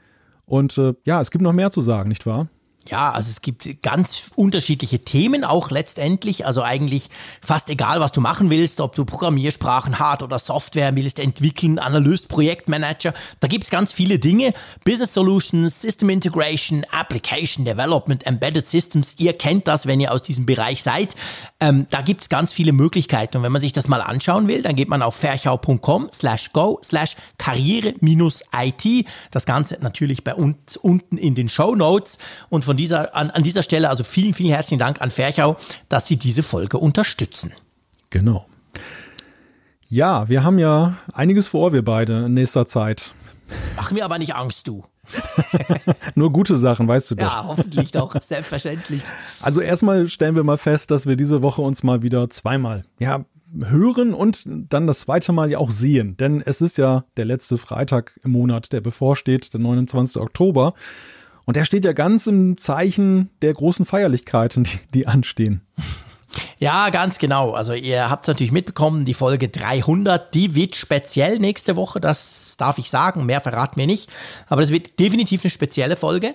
Und 0.46 0.78
äh, 0.78 0.94
ja, 1.04 1.20
es 1.20 1.30
gibt 1.30 1.42
noch 1.42 1.52
mehr 1.52 1.70
zu 1.70 1.80
sagen, 1.80 2.08
nicht 2.08 2.24
wahr? 2.24 2.48
Ja, 2.88 3.10
also 3.12 3.30
es 3.30 3.42
gibt 3.42 3.82
ganz 3.82 4.30
unterschiedliche 4.36 5.00
Themen 5.00 5.44
auch 5.44 5.70
letztendlich. 5.70 6.46
Also 6.46 6.62
eigentlich 6.62 7.10
fast 7.40 7.70
egal, 7.70 8.00
was 8.00 8.12
du 8.12 8.20
machen 8.20 8.50
willst, 8.50 8.80
ob 8.80 8.94
du 8.94 9.04
Programmiersprachen, 9.04 9.98
Hard- 9.98 10.22
oder 10.22 10.38
Software 10.38 10.94
willst 10.96 11.18
entwickeln, 11.18 11.78
Analyst, 11.78 12.28
Projektmanager. 12.28 13.14
Da 13.40 13.48
gibt's 13.48 13.70
ganz 13.70 13.92
viele 13.92 14.18
Dinge. 14.18 14.52
Business 14.84 15.14
Solutions, 15.14 15.80
System 15.80 16.10
Integration, 16.10 16.84
Application 16.90 17.64
Development, 17.64 18.26
Embedded 18.26 18.66
Systems. 18.68 19.14
Ihr 19.18 19.32
kennt 19.32 19.68
das, 19.68 19.86
wenn 19.86 20.00
ihr 20.00 20.12
aus 20.12 20.22
diesem 20.22 20.46
Bereich 20.46 20.82
seid. 20.82 21.14
Ähm, 21.60 21.86
da 21.90 22.02
gibt's 22.02 22.28
ganz 22.28 22.52
viele 22.52 22.72
Möglichkeiten. 22.72 23.38
Und 23.38 23.42
wenn 23.42 23.52
man 23.52 23.60
sich 23.60 23.72
das 23.72 23.88
mal 23.88 24.00
anschauen 24.00 24.48
will, 24.48 24.62
dann 24.62 24.76
geht 24.76 24.88
man 24.88 25.02
auf 25.02 25.14
ferchau.com 25.16 26.08
slash 26.12 26.52
go 26.52 26.78
slash 26.82 27.16
karriere-it. 27.38 29.06
Das 29.30 29.46
Ganze 29.46 29.78
natürlich 29.80 30.24
bei 30.24 30.34
uns 30.34 30.76
unten 30.76 31.18
in 31.18 31.34
den 31.34 31.48
Show 31.48 31.74
Notes. 31.74 32.18
Und 32.48 32.64
von 32.64 32.75
dieser, 32.76 33.14
an, 33.14 33.30
an 33.30 33.42
dieser 33.42 33.62
Stelle 33.62 33.88
also 33.88 34.04
vielen, 34.04 34.34
vielen 34.34 34.50
herzlichen 34.50 34.78
Dank 34.78 35.00
an 35.00 35.10
Ferchau, 35.10 35.56
dass 35.88 36.06
Sie 36.06 36.16
diese 36.16 36.42
Folge 36.42 36.78
unterstützen. 36.78 37.52
Genau. 38.10 38.46
Ja, 39.88 40.28
wir 40.28 40.42
haben 40.42 40.58
ja 40.58 40.98
einiges 41.12 41.48
vor, 41.48 41.72
wir 41.72 41.84
beide 41.84 42.24
in 42.24 42.34
nächster 42.34 42.66
Zeit. 42.66 43.14
Mach 43.76 43.92
mir 43.92 44.04
aber 44.04 44.18
nicht 44.18 44.34
Angst, 44.34 44.66
du. 44.66 44.84
Nur 46.16 46.32
gute 46.32 46.56
Sachen, 46.56 46.88
weißt 46.88 47.12
du 47.12 47.14
doch. 47.14 47.22
Ja, 47.22 47.44
hoffentlich 47.46 47.92
doch, 47.92 48.20
selbstverständlich. 48.20 49.02
Also 49.40 49.60
erstmal 49.60 50.08
stellen 50.08 50.34
wir 50.34 50.42
mal 50.42 50.58
fest, 50.58 50.90
dass 50.90 51.06
wir 51.06 51.14
diese 51.16 51.42
Woche 51.42 51.62
uns 51.62 51.84
mal 51.84 52.02
wieder 52.02 52.28
zweimal, 52.28 52.84
ja, 52.98 53.24
hören 53.64 54.12
und 54.14 54.42
dann 54.46 54.86
das 54.86 55.00
zweite 55.00 55.32
Mal 55.32 55.50
ja 55.50 55.58
auch 55.58 55.70
sehen. 55.70 56.16
Denn 56.16 56.42
es 56.44 56.60
ist 56.60 56.78
ja 56.78 57.04
der 57.16 57.24
letzte 57.24 57.58
Freitag 57.58 58.18
im 58.24 58.32
Monat, 58.32 58.72
der 58.72 58.80
bevorsteht, 58.80 59.52
der 59.52 59.60
29. 59.60 60.20
Oktober. 60.20 60.74
Und 61.46 61.56
der 61.56 61.64
steht 61.64 61.84
ja 61.84 61.92
ganz 61.92 62.26
im 62.26 62.58
Zeichen 62.58 63.30
der 63.40 63.54
großen 63.54 63.86
Feierlichkeiten, 63.86 64.64
die, 64.64 64.78
die 64.92 65.06
anstehen. 65.06 65.62
Ja, 66.58 66.90
ganz 66.90 67.18
genau. 67.18 67.52
Also 67.52 67.72
ihr 67.72 68.10
habt 68.10 68.24
es 68.24 68.28
natürlich 68.28 68.52
mitbekommen, 68.52 69.04
die 69.04 69.14
Folge 69.14 69.48
300, 69.48 70.34
die 70.34 70.54
wird 70.54 70.74
speziell 70.74 71.38
nächste 71.38 71.76
Woche, 71.76 72.00
das 72.00 72.56
darf 72.58 72.78
ich 72.78 72.90
sagen, 72.90 73.26
mehr 73.26 73.40
verraten 73.40 73.78
wir 73.78 73.86
nicht, 73.86 74.10
aber 74.48 74.60
das 74.60 74.70
wird 74.70 74.98
definitiv 74.98 75.44
eine 75.44 75.50
spezielle 75.50 75.96
Folge. 75.96 76.34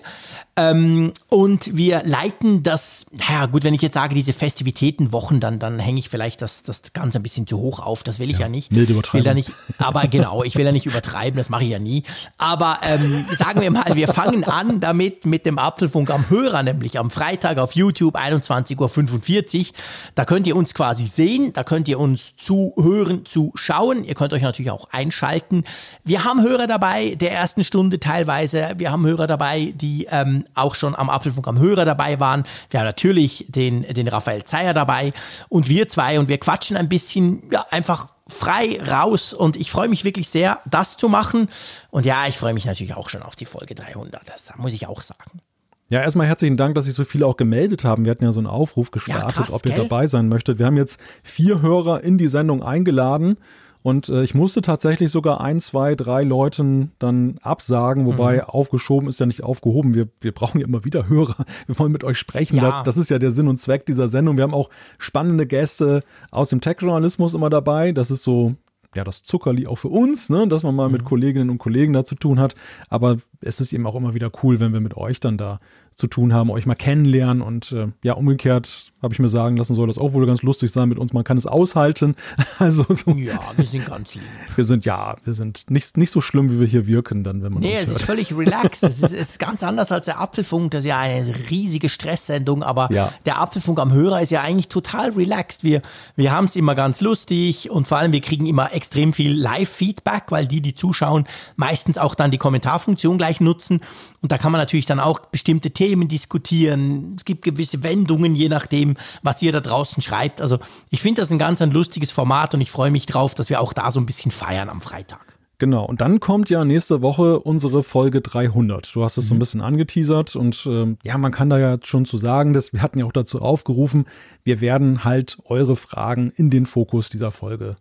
Ähm, 0.54 1.12
und 1.30 1.78
wir 1.78 2.02
leiten 2.04 2.62
das, 2.62 3.06
naja 3.10 3.46
gut, 3.46 3.64
wenn 3.64 3.72
ich 3.72 3.80
jetzt 3.80 3.94
sage, 3.94 4.14
diese 4.14 4.34
Festivitätenwochen, 4.34 5.40
dann, 5.40 5.58
dann 5.58 5.78
hänge 5.78 5.98
ich 5.98 6.10
vielleicht 6.10 6.42
das, 6.42 6.62
das 6.62 6.92
Ganze 6.92 7.18
ein 7.18 7.22
bisschen 7.22 7.46
zu 7.46 7.58
hoch 7.58 7.80
auf, 7.80 8.02
das 8.02 8.18
will 8.18 8.28
ich 8.28 8.38
ja, 8.38 8.50
nicht. 8.50 8.70
milde 8.70 8.92
Ich 8.92 9.14
will 9.14 9.22
ja 9.24 9.32
Übertreibung. 9.32 9.34
nicht, 9.34 9.52
aber 9.78 10.02
genau, 10.08 10.44
ich 10.44 10.56
will 10.56 10.66
ja 10.66 10.72
nicht 10.72 10.84
übertreiben, 10.84 11.38
das 11.38 11.48
mache 11.48 11.64
ich 11.64 11.70
ja 11.70 11.78
nie. 11.78 12.02
Aber 12.36 12.78
ähm, 12.82 13.24
sagen 13.32 13.62
wir 13.62 13.70
mal, 13.70 13.94
wir 13.94 14.08
fangen 14.08 14.44
an 14.44 14.80
damit 14.80 15.24
mit 15.24 15.46
dem 15.46 15.58
Apfelfunk 15.58 16.10
am 16.10 16.28
Hörer, 16.28 16.62
nämlich 16.62 16.98
am 16.98 17.10
Freitag 17.10 17.56
auf 17.56 17.72
YouTube 17.72 18.16
21.45 18.16 19.58
Uhr. 19.58 19.74
Da 20.14 20.26
könnt 20.26 20.46
ihr 20.46 20.54
uns 20.54 20.74
quasi 20.74 21.06
sehen, 21.06 21.54
da 21.54 21.64
könnt 21.64 21.88
ihr 21.88 21.98
uns 21.98 22.36
zuhören, 22.36 23.24
zuschauen. 23.24 24.04
Ihr 24.04 24.14
könnt 24.14 24.34
euch 24.34 24.42
natürlich 24.42 24.70
auch 24.70 24.90
einschalten. 24.90 25.64
Wir 26.04 26.24
haben 26.24 26.42
Hörer 26.42 26.66
dabei 26.66 27.14
der 27.14 27.32
ersten 27.32 27.64
Stunde 27.64 28.00
teilweise. 28.00 28.72
Wir 28.76 28.92
haben 28.92 29.06
Hörer 29.06 29.26
dabei, 29.26 29.72
die 29.74 30.08
ähm, 30.10 30.41
auch 30.54 30.74
schon 30.74 30.94
am 30.94 31.10
Apfelfunk 31.10 31.46
am 31.48 31.58
Hörer 31.58 31.84
dabei 31.84 32.20
waren. 32.20 32.44
Wir 32.70 32.80
haben 32.80 32.86
natürlich 32.86 33.46
den, 33.48 33.82
den 33.82 34.08
Raphael 34.08 34.44
Zeyer 34.44 34.74
dabei 34.74 35.12
und 35.48 35.68
wir 35.68 35.88
zwei 35.88 36.18
und 36.18 36.28
wir 36.28 36.38
quatschen 36.38 36.76
ein 36.76 36.88
bisschen, 36.88 37.42
ja, 37.50 37.66
einfach 37.70 38.10
frei 38.28 38.78
raus 38.82 39.34
und 39.34 39.56
ich 39.56 39.70
freue 39.70 39.88
mich 39.88 40.04
wirklich 40.04 40.28
sehr, 40.28 40.60
das 40.68 40.96
zu 40.96 41.08
machen. 41.08 41.48
Und 41.90 42.06
ja, 42.06 42.26
ich 42.26 42.38
freue 42.38 42.54
mich 42.54 42.64
natürlich 42.64 42.94
auch 42.94 43.08
schon 43.08 43.22
auf 43.22 43.36
die 43.36 43.44
Folge 43.44 43.74
300. 43.74 44.22
Das 44.28 44.52
muss 44.56 44.72
ich 44.72 44.86
auch 44.86 45.02
sagen. 45.02 45.40
Ja, 45.88 46.00
erstmal 46.00 46.26
herzlichen 46.26 46.56
Dank, 46.56 46.74
dass 46.74 46.86
sich 46.86 46.94
so 46.94 47.04
viele 47.04 47.26
auch 47.26 47.36
gemeldet 47.36 47.84
haben. 47.84 48.06
Wir 48.06 48.12
hatten 48.12 48.24
ja 48.24 48.32
so 48.32 48.40
einen 48.40 48.46
Aufruf 48.46 48.90
gestartet, 48.90 49.34
krass, 49.34 49.52
ob 49.52 49.66
ihr 49.66 49.72
gell? 49.72 49.82
dabei 49.82 50.06
sein 50.06 50.26
möchtet. 50.26 50.58
Wir 50.58 50.64
haben 50.64 50.78
jetzt 50.78 50.98
vier 51.22 51.60
Hörer 51.60 52.02
in 52.02 52.16
die 52.16 52.28
Sendung 52.28 52.62
eingeladen 52.62 53.36
und 53.82 54.08
äh, 54.08 54.22
ich 54.24 54.34
musste 54.34 54.62
tatsächlich 54.62 55.10
sogar 55.10 55.40
ein, 55.40 55.60
zwei, 55.60 55.94
drei 55.94 56.22
Leuten 56.22 56.92
dann 56.98 57.38
absagen, 57.42 58.06
wobei 58.06 58.36
Mhm. 58.36 58.40
aufgeschoben 58.46 59.08
ist 59.08 59.20
ja 59.20 59.26
nicht 59.26 59.42
aufgehoben. 59.42 59.94
Wir, 59.94 60.08
wir 60.20 60.32
brauchen 60.32 60.60
ja 60.60 60.66
immer 60.66 60.84
wieder 60.84 61.08
Hörer. 61.08 61.44
Wir 61.66 61.78
wollen 61.78 61.92
mit 61.92 62.04
euch 62.04 62.18
sprechen. 62.18 62.56
Ja. 62.56 62.62
Das, 62.70 62.84
das 62.84 62.96
ist 62.96 63.10
ja 63.10 63.18
der 63.18 63.30
Sinn 63.32 63.48
und 63.48 63.58
Zweck 63.58 63.84
dieser 63.86 64.08
Sendung. 64.08 64.36
Wir 64.36 64.44
haben 64.44 64.54
auch 64.54 64.70
spannende 64.98 65.46
Gäste 65.46 66.00
aus 66.30 66.48
dem 66.50 66.60
Tech-Journalismus 66.60 67.34
immer 67.34 67.50
dabei. 67.50 67.92
Das 67.92 68.10
ist 68.10 68.22
so 68.22 68.54
ja, 68.94 69.04
das 69.04 69.22
Zuckerli 69.22 69.66
auch 69.66 69.76
für 69.76 69.88
uns, 69.88 70.28
ne, 70.28 70.46
dass 70.48 70.64
man 70.64 70.74
mal 70.74 70.88
Mhm. 70.88 70.92
mit 70.92 71.04
Kolleginnen 71.04 71.48
und 71.48 71.56
Kollegen 71.56 71.94
da 71.94 72.04
zu 72.04 72.14
tun 72.14 72.38
hat. 72.38 72.54
Aber 72.90 73.16
es 73.40 73.58
ist 73.60 73.72
eben 73.72 73.86
auch 73.86 73.94
immer 73.94 74.12
wieder 74.12 74.30
cool, 74.42 74.60
wenn 74.60 74.74
wir 74.74 74.80
mit 74.80 74.98
euch 74.98 75.18
dann 75.18 75.38
da 75.38 75.60
zu 75.94 76.06
tun 76.06 76.32
haben, 76.32 76.50
euch 76.50 76.66
mal 76.66 76.74
kennenlernen 76.74 77.42
und 77.42 77.72
äh, 77.72 77.88
ja, 78.02 78.14
umgekehrt 78.14 78.92
habe 79.02 79.12
ich 79.14 79.18
mir 79.20 79.28
sagen 79.28 79.56
lassen, 79.56 79.74
soll 79.74 79.88
das 79.88 79.98
auch 79.98 80.12
wohl 80.12 80.26
ganz 80.26 80.42
lustig 80.42 80.70
sein 80.70 80.88
mit 80.88 80.98
uns. 80.98 81.12
Man 81.12 81.24
kann 81.24 81.36
es 81.36 81.46
aushalten. 81.46 82.14
Also 82.58 82.84
so, 82.90 83.10
Ja, 83.12 83.40
wir 83.56 83.64
sind 83.64 83.86
ganz 83.86 84.14
lieb. 84.14 84.22
wir 84.54 84.64
sind 84.64 84.84
ja, 84.84 85.16
wir 85.24 85.34
sind 85.34 85.64
nicht, 85.68 85.96
nicht 85.96 86.10
so 86.10 86.20
schlimm, 86.20 86.50
wie 86.52 86.60
wir 86.60 86.66
hier 86.66 86.86
wirken, 86.86 87.24
dann, 87.24 87.42
wenn 87.42 87.52
man 87.52 87.62
Nee, 87.62 87.74
es 87.74 87.88
ist 87.88 87.94
hört. 87.94 88.02
völlig 88.02 88.36
relaxed. 88.36 88.84
Es 88.84 89.02
ist, 89.02 89.12
ist 89.12 89.38
ganz 89.40 89.62
anders 89.64 89.90
als 89.90 90.06
der 90.06 90.20
Apfelfunk. 90.20 90.70
Das 90.70 90.84
ist 90.84 90.88
ja 90.88 90.98
eine 90.98 91.26
riesige 91.50 91.88
Stresssendung, 91.88 92.62
aber 92.62 92.88
Ja. 92.92 93.12
der 93.26 93.40
Apfelfunk 93.40 93.80
am 93.80 93.92
Hörer 93.92 94.22
ist 94.22 94.30
ja 94.30 94.42
eigentlich 94.42 94.68
total 94.68 95.10
relaxed. 95.10 95.64
Wir, 95.64 95.82
wir 96.14 96.30
haben 96.30 96.44
es 96.44 96.54
immer 96.54 96.74
ganz 96.76 97.00
lustig 97.00 97.70
und 97.70 97.88
vor 97.88 97.98
allem 97.98 98.12
wir 98.12 98.20
kriegen 98.20 98.46
immer 98.46 98.72
extrem 98.72 99.12
viel 99.12 99.32
Live-Feedback, 99.36 100.24
weil 100.30 100.46
die, 100.46 100.60
die 100.60 100.74
zuschauen, 100.74 101.24
meistens 101.56 101.98
auch 101.98 102.14
dann 102.14 102.30
die 102.30 102.38
Kommentarfunktion 102.38 103.18
gleich 103.18 103.40
nutzen. 103.40 103.80
Und 104.20 104.30
da 104.30 104.38
kann 104.38 104.52
man 104.52 104.60
natürlich 104.60 104.86
dann 104.86 105.00
auch 105.00 105.18
bestimmte 105.20 105.70
Themen 105.72 105.81
diskutieren. 106.08 107.14
Es 107.16 107.24
gibt 107.24 107.44
gewisse 107.44 107.82
Wendungen, 107.82 108.34
je 108.34 108.48
nachdem, 108.48 108.96
was 109.22 109.42
ihr 109.42 109.52
da 109.52 109.60
draußen 109.60 110.02
schreibt. 110.02 110.40
Also 110.40 110.58
ich 110.90 111.02
finde 111.02 111.20
das 111.22 111.30
ein 111.30 111.38
ganz 111.38 111.60
ein 111.62 111.70
lustiges 111.70 112.12
Format 112.12 112.54
und 112.54 112.60
ich 112.60 112.70
freue 112.70 112.90
mich 112.90 113.06
drauf, 113.06 113.34
dass 113.34 113.50
wir 113.50 113.60
auch 113.60 113.72
da 113.72 113.90
so 113.90 114.00
ein 114.00 114.06
bisschen 114.06 114.30
feiern 114.30 114.68
am 114.68 114.80
Freitag. 114.80 115.38
Genau, 115.58 115.84
und 115.84 116.00
dann 116.00 116.18
kommt 116.18 116.50
ja 116.50 116.64
nächste 116.64 117.02
Woche 117.02 117.38
unsere 117.38 117.84
Folge 117.84 118.20
300. 118.20 118.92
Du 118.94 119.04
hast 119.04 119.16
es 119.16 119.26
mhm. 119.26 119.28
so 119.28 119.34
ein 119.34 119.36
mhm. 119.36 119.38
bisschen 119.38 119.60
angeteasert 119.60 120.34
und 120.34 120.66
ähm, 120.66 120.98
ja, 121.04 121.16
man 121.18 121.30
kann 121.30 121.50
da 121.50 121.58
ja 121.58 121.78
schon 121.82 122.04
zu 122.04 122.18
sagen, 122.18 122.52
dass 122.52 122.72
wir 122.72 122.82
hatten 122.82 122.98
ja 122.98 123.04
auch 123.04 123.12
dazu 123.12 123.40
aufgerufen, 123.40 124.06
wir 124.42 124.60
werden 124.60 125.04
halt 125.04 125.38
eure 125.44 125.76
Fragen 125.76 126.32
in 126.34 126.50
den 126.50 126.66
Fokus 126.66 127.10
dieser 127.10 127.30
Folge 127.30 127.76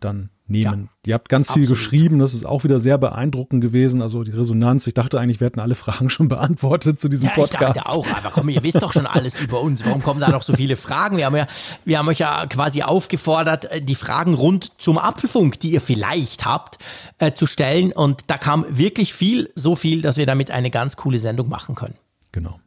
dann 0.00 0.30
nehmen. 0.50 0.88
Ja, 0.88 1.10
Ihr 1.10 1.14
habt 1.14 1.28
ganz 1.28 1.48
absolut. 1.48 1.68
viel 1.68 1.76
geschrieben, 1.76 2.18
das 2.18 2.34
ist 2.34 2.44
auch 2.44 2.64
wieder 2.64 2.78
sehr 2.78 2.98
beeindruckend 2.98 3.62
gewesen, 3.62 4.02
also 4.02 4.22
die 4.22 4.32
Resonanz. 4.32 4.86
Ich 4.86 4.94
dachte 4.94 5.18
eigentlich, 5.18 5.40
wir 5.40 5.46
hätten 5.46 5.60
alle 5.60 5.74
Fragen 5.76 6.10
schon 6.10 6.28
beantwortet 6.28 7.00
zu 7.00 7.08
diesem 7.08 7.28
ja, 7.28 7.34
Podcast. 7.34 7.76
Ich 7.76 7.82
dachte 7.82 7.88
auch, 7.88 8.06
aber 8.10 8.30
komm, 8.30 8.48
ihr 8.50 8.62
wisst 8.62 8.82
doch 8.82 8.92
schon 8.92 9.06
alles 9.06 9.40
über 9.40 9.60
uns. 9.60 9.84
Warum 9.86 10.02
kommen 10.02 10.20
da 10.20 10.28
noch 10.28 10.42
so 10.42 10.54
viele 10.54 10.76
Fragen? 10.76 11.16
Wir 11.16 11.26
haben 11.26 11.36
ja, 11.36 11.46
wir 11.84 11.98
haben 11.98 12.08
euch 12.08 12.18
ja 12.18 12.46
quasi 12.46 12.82
aufgefordert, 12.82 13.70
äh, 13.70 13.80
die 13.80 13.94
Fragen 13.94 14.34
rund 14.34 14.72
zum 14.78 14.98
Apfelfunk, 14.98 15.60
die 15.60 15.70
ihr 15.70 15.80
vielleicht 15.80 16.44
habt, 16.44 16.78
äh, 17.18 17.32
zu 17.32 17.46
stellen. 17.46 17.92
Und 17.92 18.24
da 18.26 18.36
kam 18.36 18.66
wirklich 18.68 19.14
viel, 19.14 19.50
so 19.54 19.76
viel, 19.76 20.02
dass 20.02 20.16
wir 20.16 20.26
damit 20.26 20.50
eine 20.50 20.70
ganz 20.70 20.96
coole 20.96 21.18
Sendung 21.18 21.48
machen 21.48 21.74
können. 21.74 21.94
Genau. 22.32 22.60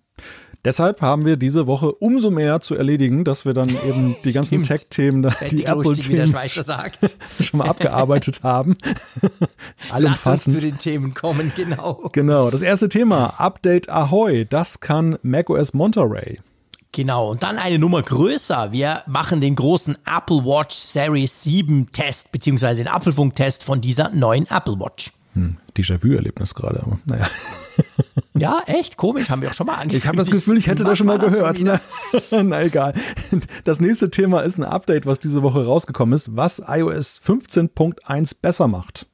Deshalb 0.65 1.01
haben 1.01 1.25
wir 1.25 1.35
diese 1.35 1.67
Woche 1.67 1.91
umso 1.91 2.31
mehr 2.31 2.61
zu 2.61 2.75
erledigen, 2.75 3.25
dass 3.25 3.45
wir 3.45 3.53
dann 3.53 3.69
eben 3.87 4.15
die 4.23 4.31
ganzen 4.31 4.63
Tech-Themen, 4.63 5.23
die 5.51 5.65
Apple-Themen 5.65 6.27
schon 7.41 7.57
mal 7.57 7.67
abgearbeitet 7.67 8.43
haben. 8.43 8.77
Allumfassend. 9.89 10.23
Lass 10.23 10.47
uns 10.47 10.55
zu 10.55 10.61
den 10.61 10.77
Themen 10.77 11.13
kommen, 11.13 11.51
genau. 11.55 12.09
Genau, 12.13 12.49
das 12.49 12.61
erste 12.61 12.89
Thema, 12.89 13.39
Update 13.39 13.89
Ahoy, 13.89 14.45
das 14.45 14.79
kann 14.79 15.17
macOS 15.21 15.73
Monterey. 15.73 16.39
Genau, 16.93 17.31
und 17.31 17.41
dann 17.41 17.57
eine 17.57 17.79
Nummer 17.79 18.03
größer. 18.03 18.71
Wir 18.71 19.01
machen 19.07 19.41
den 19.41 19.55
großen 19.55 19.97
Apple 20.05 20.45
Watch 20.45 20.75
Series 20.75 21.41
7 21.41 21.91
Test, 21.91 22.31
beziehungsweise 22.31 22.83
den 22.83 22.87
Apfelfunk-Test 22.87 23.63
von 23.63 23.81
dieser 23.81 24.09
neuen 24.09 24.45
Apple 24.49 24.79
Watch. 24.79 25.11
Hm, 25.33 25.57
Déjà-vu-Erlebnis 25.77 26.53
gerade, 26.55 26.81
aber 26.81 26.99
naja. 27.05 27.27
Ja, 28.35 28.61
echt? 28.65 28.97
Komisch, 28.97 29.29
haben 29.29 29.41
wir 29.41 29.49
auch 29.49 29.53
schon 29.53 29.67
mal 29.67 29.73
angekündigt. 29.73 30.03
Ich 30.03 30.07
habe 30.07 30.17
das 30.17 30.31
Gefühl, 30.31 30.57
ich 30.57 30.67
hätte 30.67 30.83
das 30.83 30.97
schon 30.97 31.07
mal 31.07 31.19
gehört. 31.19 31.59
Na, 31.61 31.79
na, 32.43 32.63
egal. 32.63 32.93
Das 33.63 33.79
nächste 33.79 34.09
Thema 34.09 34.41
ist 34.41 34.57
ein 34.57 34.63
Update, 34.63 35.05
was 35.05 35.19
diese 35.19 35.43
Woche 35.43 35.65
rausgekommen 35.65 36.13
ist, 36.13 36.35
was 36.35 36.59
iOS 36.59 37.21
15.1 37.23 38.35
besser 38.41 38.67
macht. 38.67 39.07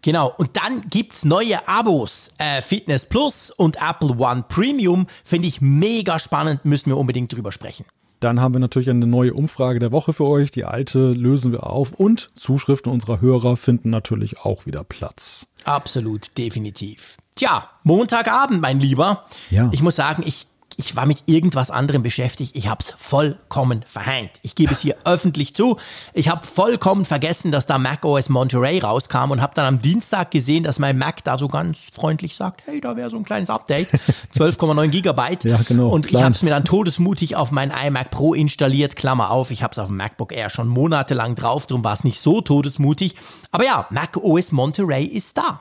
Genau, 0.00 0.32
und 0.36 0.56
dann 0.56 0.82
gibt 0.90 1.14
es 1.14 1.24
neue 1.24 1.66
Abos. 1.68 2.30
Äh, 2.38 2.60
Fitness 2.62 3.06
Plus 3.06 3.50
und 3.50 3.76
Apple 3.76 4.16
One 4.18 4.44
Premium. 4.48 5.06
Finde 5.24 5.48
ich 5.48 5.60
mega 5.60 6.18
spannend, 6.18 6.64
müssen 6.64 6.90
wir 6.90 6.96
unbedingt 6.96 7.32
drüber 7.32 7.52
sprechen. 7.52 7.84
Dann 8.24 8.40
haben 8.40 8.54
wir 8.54 8.58
natürlich 8.58 8.88
eine 8.88 9.06
neue 9.06 9.34
Umfrage 9.34 9.80
der 9.80 9.92
Woche 9.92 10.14
für 10.14 10.24
euch. 10.24 10.50
Die 10.50 10.64
alte 10.64 11.12
lösen 11.12 11.52
wir 11.52 11.66
auf 11.66 11.92
und 11.92 12.30
Zuschriften 12.36 12.90
unserer 12.90 13.20
Hörer 13.20 13.58
finden 13.58 13.90
natürlich 13.90 14.40
auch 14.40 14.64
wieder 14.64 14.82
Platz. 14.82 15.46
Absolut, 15.64 16.30
definitiv. 16.38 17.18
Tja, 17.34 17.68
Montagabend, 17.82 18.62
mein 18.62 18.80
Lieber. 18.80 19.26
Ja. 19.50 19.68
Ich 19.72 19.82
muss 19.82 19.96
sagen, 19.96 20.22
ich 20.24 20.46
ich 20.76 20.96
war 20.96 21.06
mit 21.06 21.22
irgendwas 21.26 21.70
anderem 21.70 22.02
beschäftigt. 22.02 22.56
Ich 22.56 22.68
habe 22.68 22.80
es 22.80 22.94
vollkommen 22.98 23.84
verhängt. 23.86 24.32
Ich 24.42 24.54
gebe 24.54 24.72
es 24.72 24.80
hier 24.80 24.96
öffentlich 25.04 25.54
zu. 25.54 25.78
Ich 26.12 26.28
habe 26.28 26.46
vollkommen 26.46 27.04
vergessen, 27.04 27.52
dass 27.52 27.66
da 27.66 27.78
Mac 27.78 28.04
OS 28.04 28.28
Monterey 28.28 28.78
rauskam 28.78 29.30
und 29.30 29.40
habe 29.40 29.54
dann 29.54 29.66
am 29.66 29.78
Dienstag 29.80 30.30
gesehen, 30.30 30.64
dass 30.64 30.78
mein 30.78 30.98
Mac 30.98 31.22
da 31.24 31.38
so 31.38 31.48
ganz 31.48 31.90
freundlich 31.92 32.36
sagt, 32.36 32.62
hey, 32.66 32.80
da 32.80 32.96
wäre 32.96 33.10
so 33.10 33.16
ein 33.16 33.24
kleines 33.24 33.50
Update, 33.50 33.88
12,9 34.34 34.88
Gigabyte. 34.88 35.44
Ja, 35.44 35.58
genau. 35.66 35.90
Und 35.90 36.06
klein. 36.06 36.18
ich 36.18 36.24
habe 36.24 36.34
es 36.34 36.42
mir 36.42 36.50
dann 36.50 36.64
todesmutig 36.64 37.36
auf 37.36 37.50
mein 37.50 37.70
iMac 37.70 38.10
Pro 38.10 38.34
installiert. 38.34 38.96
Klammer 38.96 39.30
auf, 39.30 39.50
ich 39.50 39.62
habe 39.62 39.72
es 39.72 39.78
auf 39.78 39.88
dem 39.88 39.96
MacBook 39.96 40.32
Air 40.32 40.50
schon 40.50 40.68
monatelang 40.68 41.34
drauf, 41.34 41.66
darum 41.66 41.84
war 41.84 41.92
es 41.92 42.04
nicht 42.04 42.20
so 42.20 42.40
todesmutig. 42.40 43.16
Aber 43.50 43.64
ja, 43.64 43.86
Mac 43.90 44.16
OS 44.16 44.52
Monterey 44.52 45.04
ist 45.04 45.38
da. 45.38 45.60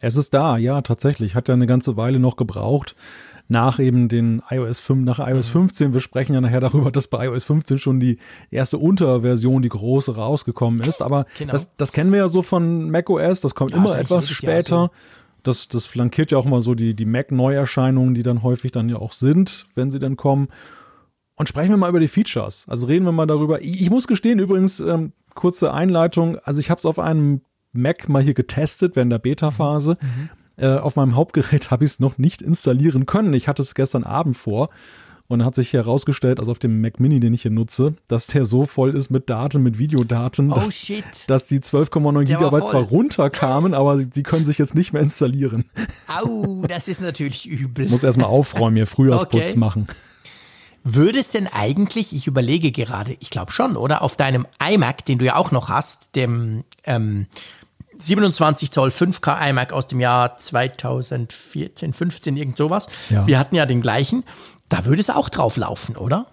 Es 0.00 0.16
ist 0.16 0.34
da, 0.34 0.56
ja, 0.56 0.82
tatsächlich. 0.82 1.36
Hat 1.36 1.46
ja 1.46 1.54
eine 1.54 1.66
ganze 1.66 1.96
Weile 1.96 2.18
noch 2.18 2.36
gebraucht 2.36 2.96
nach 3.48 3.78
eben 3.78 4.08
den 4.08 4.42
iOS 4.50 4.78
5, 4.80 5.04
nach 5.04 5.18
iOS 5.18 5.48
15. 5.48 5.88
Mhm. 5.88 5.92
Wir 5.94 6.00
sprechen 6.00 6.34
ja 6.34 6.40
nachher 6.40 6.60
darüber, 6.60 6.90
dass 6.90 7.08
bei 7.08 7.26
iOS 7.26 7.44
15 7.44 7.78
schon 7.78 8.00
die 8.00 8.18
erste 8.50 8.78
Unterversion, 8.78 9.62
die 9.62 9.68
große, 9.68 10.14
rausgekommen 10.14 10.80
ist. 10.80 11.02
Aber 11.02 11.26
genau. 11.38 11.52
das, 11.52 11.70
das 11.76 11.92
kennen 11.92 12.12
wir 12.12 12.18
ja 12.18 12.28
so 12.28 12.42
von 12.42 12.90
macOS, 12.90 13.40
das 13.40 13.54
kommt 13.54 13.72
ja, 13.72 13.76
immer 13.76 13.98
etwas 13.98 14.28
später. 14.30 14.76
Ja, 14.76 14.82
so. 14.82 14.90
Das, 15.42 15.68
das 15.68 15.86
flankiert 15.86 16.30
ja 16.30 16.38
auch 16.38 16.44
mal 16.44 16.60
so 16.60 16.74
die, 16.74 16.94
die 16.94 17.04
Mac-Neuerscheinungen, 17.04 18.14
die 18.14 18.22
dann 18.22 18.42
häufig 18.42 18.70
dann 18.70 18.88
ja 18.88 18.96
auch 18.96 19.12
sind, 19.12 19.66
wenn 19.74 19.90
sie 19.90 19.98
dann 19.98 20.16
kommen. 20.16 20.48
Und 21.34 21.48
sprechen 21.48 21.70
wir 21.70 21.76
mal 21.76 21.88
über 21.88 21.98
die 21.98 22.08
Features. 22.08 22.66
Also 22.68 22.86
reden 22.86 23.04
wir 23.04 23.12
mal 23.12 23.26
darüber. 23.26 23.60
Ich, 23.60 23.80
ich 23.80 23.90
muss 23.90 24.06
gestehen, 24.06 24.38
übrigens, 24.38 24.78
ähm, 24.78 25.12
kurze 25.34 25.72
Einleitung. 25.72 26.38
Also 26.44 26.60
ich 26.60 26.70
habe 26.70 26.78
es 26.78 26.86
auf 26.86 27.00
einem 27.00 27.40
Mac 27.72 28.08
mal 28.08 28.22
hier 28.22 28.34
getestet 28.34 28.96
während 28.96 29.10
der 29.10 29.18
Beta-Phase. 29.18 29.96
Mhm. 30.00 30.28
Äh, 30.56 30.76
auf 30.76 30.96
meinem 30.96 31.16
Hauptgerät 31.16 31.70
habe 31.70 31.84
ich 31.84 31.92
es 31.92 32.00
noch 32.00 32.18
nicht 32.18 32.42
installieren 32.42 33.06
können. 33.06 33.32
Ich 33.34 33.48
hatte 33.48 33.62
es 33.62 33.74
gestern 33.74 34.04
Abend 34.04 34.36
vor. 34.36 34.70
Und 35.28 35.46
hat 35.46 35.54
sich 35.54 35.72
herausgestellt, 35.72 36.40
also 36.40 36.50
auf 36.50 36.58
dem 36.58 36.82
Mac 36.82 37.00
Mini, 37.00 37.18
den 37.18 37.32
ich 37.32 37.40
hier 37.40 37.50
nutze, 37.50 37.94
dass 38.06 38.26
der 38.26 38.44
so 38.44 38.66
voll 38.66 38.94
ist 38.94 39.08
mit 39.08 39.30
Daten, 39.30 39.62
mit 39.62 39.78
Videodaten, 39.78 40.52
oh, 40.52 40.56
dass, 40.56 40.86
dass 41.26 41.46
die 41.46 41.60
12,9 41.60 42.24
Gigabyte 42.24 42.66
zwar 42.66 42.82
runterkamen, 42.82 43.72
aber 43.72 44.04
die 44.04 44.24
können 44.24 44.44
sich 44.44 44.58
jetzt 44.58 44.74
nicht 44.74 44.92
mehr 44.92 45.00
installieren. 45.00 45.64
Au, 46.06 46.66
das 46.66 46.86
ist 46.86 47.00
natürlich 47.00 47.46
übel. 47.46 47.88
Muss 47.88 48.04
erstmal 48.04 48.26
aufräumen, 48.26 48.76
hier 48.76 48.86
Frühjahrsputz 48.86 49.50
okay. 49.50 49.58
machen. 49.58 49.86
Würde 50.84 51.20
es 51.20 51.28
denn 51.28 51.46
eigentlich, 51.46 52.14
ich 52.14 52.26
überlege 52.26 52.72
gerade, 52.72 53.16
ich 53.20 53.30
glaube 53.30 53.52
schon, 53.52 53.76
oder? 53.76 54.02
Auf 54.02 54.16
deinem 54.16 54.46
iMac, 54.60 55.04
den 55.04 55.18
du 55.18 55.24
ja 55.24 55.36
auch 55.36 55.52
noch 55.52 55.68
hast, 55.68 56.16
dem 56.16 56.64
ähm, 56.84 57.26
27 58.02 58.70
Zoll 58.70 58.90
5K 58.90 59.50
iMac 59.50 59.72
aus 59.72 59.86
dem 59.86 60.00
Jahr 60.00 60.36
2014, 60.36 61.92
15, 61.92 62.36
irgend 62.36 62.56
sowas. 62.56 62.86
Ja. 63.10 63.26
Wir 63.26 63.38
hatten 63.38 63.54
ja 63.54 63.66
den 63.66 63.80
gleichen. 63.80 64.24
Da 64.68 64.84
würde 64.86 65.00
es 65.00 65.10
auch 65.10 65.28
drauf 65.28 65.56
laufen, 65.56 65.96
oder? 65.96 66.26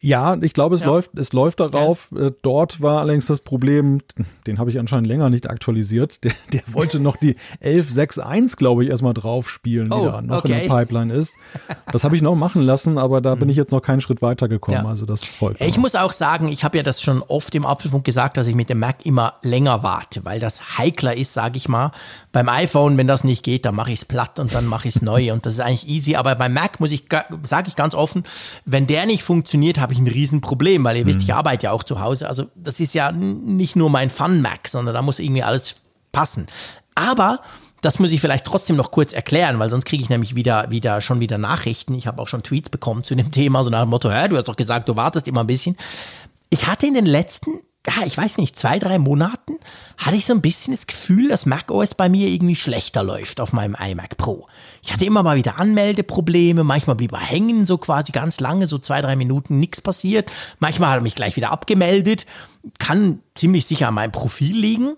Ja, 0.00 0.36
ich 0.40 0.52
glaube, 0.52 0.76
es 0.76 0.82
ja. 0.82 0.86
läuft, 0.86 1.18
es 1.18 1.32
läuft 1.32 1.58
darauf. 1.58 2.10
Ja. 2.14 2.26
Äh, 2.26 2.32
dort 2.42 2.80
war 2.80 3.00
allerdings 3.00 3.26
das 3.26 3.40
Problem, 3.40 4.00
den 4.46 4.58
habe 4.58 4.70
ich 4.70 4.78
anscheinend 4.78 5.08
länger 5.08 5.28
nicht 5.28 5.50
aktualisiert. 5.50 6.22
Der, 6.22 6.32
der 6.52 6.62
wollte 6.72 7.00
noch 7.00 7.16
die 7.16 7.34
11.6.1, 7.62 8.56
glaube 8.56 8.84
ich, 8.84 8.90
erstmal 8.90 9.14
drauf 9.14 9.50
spielen, 9.50 9.92
oh, 9.92 9.98
die 9.98 10.04
da 10.04 10.22
noch 10.22 10.38
okay. 10.38 10.52
in 10.52 10.68
der 10.68 10.74
Pipeline 10.74 11.12
ist. 11.12 11.34
Das 11.90 12.04
habe 12.04 12.14
ich 12.14 12.22
noch 12.22 12.36
machen 12.36 12.62
lassen, 12.62 12.96
aber 12.96 13.20
da 13.20 13.34
bin 13.34 13.48
ich 13.48 13.56
jetzt 13.56 13.72
noch 13.72 13.82
keinen 13.82 14.00
Schritt 14.00 14.22
weiter 14.22 14.48
gekommen. 14.48 14.84
Ja. 14.84 14.88
Also 14.88 15.04
das 15.04 15.24
folgt. 15.24 15.60
Ich 15.60 15.76
noch. 15.76 15.82
muss 15.82 15.96
auch 15.96 16.12
sagen, 16.12 16.48
ich 16.48 16.62
habe 16.62 16.76
ja 16.76 16.84
das 16.84 17.02
schon 17.02 17.20
oft 17.22 17.52
im 17.56 17.66
Apfelfunk 17.66 18.04
gesagt, 18.04 18.36
dass 18.36 18.46
ich 18.46 18.54
mit 18.54 18.70
dem 18.70 18.78
Mac 18.78 19.04
immer 19.04 19.34
länger 19.42 19.82
warte, 19.82 20.24
weil 20.24 20.38
das 20.38 20.78
heikler 20.78 21.16
ist, 21.16 21.34
sage 21.34 21.56
ich 21.56 21.68
mal. 21.68 21.90
Beim 22.30 22.48
iPhone, 22.48 22.96
wenn 22.98 23.08
das 23.08 23.24
nicht 23.24 23.42
geht, 23.42 23.64
dann 23.64 23.74
mache 23.74 23.90
ich 23.90 24.00
es 24.00 24.04
platt 24.04 24.38
und 24.38 24.54
dann 24.54 24.66
mache 24.66 24.86
ich 24.86 24.96
es 24.96 25.02
neu 25.02 25.32
und 25.32 25.44
das 25.44 25.54
ist 25.54 25.60
eigentlich 25.60 25.88
easy. 25.88 26.14
Aber 26.14 26.36
beim 26.36 26.52
Mac 26.52 26.78
muss 26.78 26.92
ich, 26.92 27.06
sage 27.42 27.66
ich 27.66 27.74
ganz 27.74 27.96
offen, 27.96 28.22
wenn 28.64 28.86
der 28.86 29.04
nicht 29.06 29.24
funktioniert, 29.24 29.80
habe 29.80 29.87
ich 29.92 29.98
ein 29.98 30.06
Riesenproblem, 30.06 30.84
weil 30.84 30.96
ihr 30.96 31.06
wisst, 31.06 31.22
ich 31.22 31.28
mhm. 31.28 31.34
arbeite 31.34 31.64
ja 31.64 31.72
auch 31.72 31.82
zu 31.82 32.00
Hause. 32.00 32.28
Also 32.28 32.46
das 32.54 32.80
ist 32.80 32.94
ja 32.94 33.12
nicht 33.12 33.76
nur 33.76 33.90
mein 33.90 34.10
Fun-Mac, 34.10 34.68
sondern 34.68 34.94
da 34.94 35.02
muss 35.02 35.18
irgendwie 35.18 35.42
alles 35.42 35.76
passen. 36.12 36.46
Aber 36.94 37.40
das 37.80 37.98
muss 37.98 38.12
ich 38.12 38.20
vielleicht 38.20 38.44
trotzdem 38.44 38.76
noch 38.76 38.90
kurz 38.90 39.12
erklären, 39.12 39.58
weil 39.58 39.70
sonst 39.70 39.84
kriege 39.84 40.02
ich 40.02 40.08
nämlich 40.08 40.34
wieder, 40.34 40.70
wieder 40.70 41.00
schon 41.00 41.20
wieder 41.20 41.38
Nachrichten. 41.38 41.94
Ich 41.94 42.06
habe 42.06 42.20
auch 42.20 42.28
schon 42.28 42.42
Tweets 42.42 42.70
bekommen 42.70 43.04
zu 43.04 43.14
dem 43.14 43.30
Thema, 43.32 43.62
so 43.62 43.70
nach 43.70 43.82
dem 43.82 43.90
Motto, 43.90 44.10
hä, 44.10 44.28
du 44.28 44.36
hast 44.36 44.48
doch 44.48 44.56
gesagt, 44.56 44.88
du 44.88 44.96
wartest 44.96 45.28
immer 45.28 45.44
ein 45.44 45.46
bisschen. 45.46 45.76
Ich 46.50 46.66
hatte 46.66 46.86
in 46.86 46.94
den 46.94 47.06
letzten 47.06 47.60
ja, 47.86 48.04
ich 48.04 48.18
weiß 48.18 48.38
nicht, 48.38 48.58
zwei, 48.58 48.78
drei 48.78 48.98
Monaten 48.98 49.54
hatte 49.96 50.16
ich 50.16 50.26
so 50.26 50.34
ein 50.34 50.42
bisschen 50.42 50.72
das 50.72 50.86
Gefühl, 50.86 51.28
dass 51.28 51.46
macOS 51.46 51.94
bei 51.94 52.08
mir 52.08 52.28
irgendwie 52.28 52.56
schlechter 52.56 53.02
läuft 53.02 53.40
auf 53.40 53.52
meinem 53.52 53.76
iMac 53.80 54.16
Pro. 54.16 54.46
Ich 54.82 54.92
hatte 54.92 55.04
immer 55.04 55.22
mal 55.22 55.36
wieder 55.36 55.58
Anmeldeprobleme, 55.58 56.64
manchmal 56.64 56.96
blieb 56.96 57.12
er 57.12 57.20
hängen, 57.20 57.66
so 57.66 57.78
quasi 57.78 58.12
ganz 58.12 58.40
lange, 58.40 58.66
so 58.66 58.78
zwei, 58.78 59.00
drei 59.00 59.16
Minuten, 59.16 59.58
nichts 59.58 59.80
passiert. 59.80 60.30
Manchmal 60.58 60.90
hat 60.90 60.98
er 60.98 61.02
mich 61.02 61.14
gleich 61.14 61.36
wieder 61.36 61.50
abgemeldet. 61.50 62.26
Kann 62.78 63.20
ziemlich 63.34 63.66
sicher 63.66 63.88
an 63.88 63.94
meinem 63.94 64.12
Profil 64.12 64.56
liegen. 64.56 64.96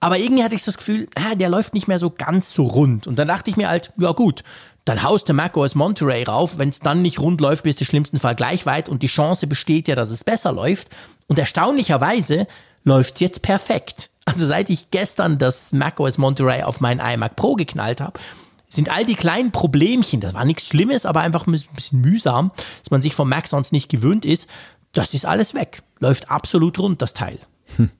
Aber 0.00 0.18
irgendwie 0.18 0.44
hatte 0.44 0.54
ich 0.54 0.62
so 0.62 0.70
das 0.70 0.78
Gefühl, 0.78 1.08
ah, 1.14 1.34
der 1.34 1.48
läuft 1.48 1.74
nicht 1.74 1.88
mehr 1.88 1.98
so 1.98 2.10
ganz 2.10 2.52
so 2.52 2.64
rund. 2.64 3.06
Und 3.06 3.18
dann 3.18 3.28
dachte 3.28 3.50
ich 3.50 3.56
mir 3.56 3.68
halt, 3.68 3.92
ja 3.96 4.12
gut, 4.12 4.44
dann 4.84 5.02
haust 5.02 5.28
du 5.28 5.32
macOS 5.32 5.74
Monterey 5.74 6.24
rauf. 6.24 6.58
Wenn 6.58 6.68
es 6.68 6.80
dann 6.80 7.02
nicht 7.02 7.18
rund 7.18 7.40
läuft, 7.40 7.64
bist 7.64 7.80
du 7.80 7.84
im 7.84 7.86
schlimmsten 7.86 8.18
Fall 8.18 8.36
gleich 8.36 8.66
weit 8.66 8.88
und 8.88 9.02
die 9.02 9.08
Chance 9.08 9.46
besteht 9.46 9.88
ja, 9.88 9.94
dass 9.94 10.10
es 10.10 10.22
besser 10.22 10.52
läuft. 10.52 10.90
Und 11.26 11.38
erstaunlicherweise 11.38 12.46
läuft 12.84 13.14
es 13.14 13.20
jetzt 13.20 13.42
perfekt. 13.42 14.10
Also 14.26 14.46
seit 14.46 14.70
ich 14.70 14.90
gestern 14.90 15.38
das 15.38 15.72
macOS 15.72 16.18
Monterey 16.18 16.62
auf 16.62 16.80
meinen 16.80 17.00
iMac 17.00 17.36
Pro 17.36 17.54
geknallt 17.54 18.00
habe, 18.00 18.20
sind 18.68 18.90
all 18.90 19.04
die 19.04 19.14
kleinen 19.14 19.52
Problemchen, 19.52 20.20
das 20.20 20.34
war 20.34 20.44
nichts 20.44 20.68
Schlimmes, 20.68 21.06
aber 21.06 21.20
einfach 21.20 21.46
ein 21.46 21.52
bisschen 21.52 22.00
mühsam, 22.00 22.50
dass 22.82 22.90
man 22.90 23.02
sich 23.02 23.14
vom 23.14 23.28
Mac 23.28 23.46
sonst 23.46 23.72
nicht 23.72 23.88
gewöhnt 23.88 24.24
ist, 24.24 24.48
das 24.92 25.14
ist 25.14 25.26
alles 25.26 25.54
weg. 25.54 25.82
Läuft 25.98 26.30
absolut 26.30 26.78
rund, 26.78 27.02
das 27.02 27.14
Teil. 27.14 27.38
Hm. 27.76 27.90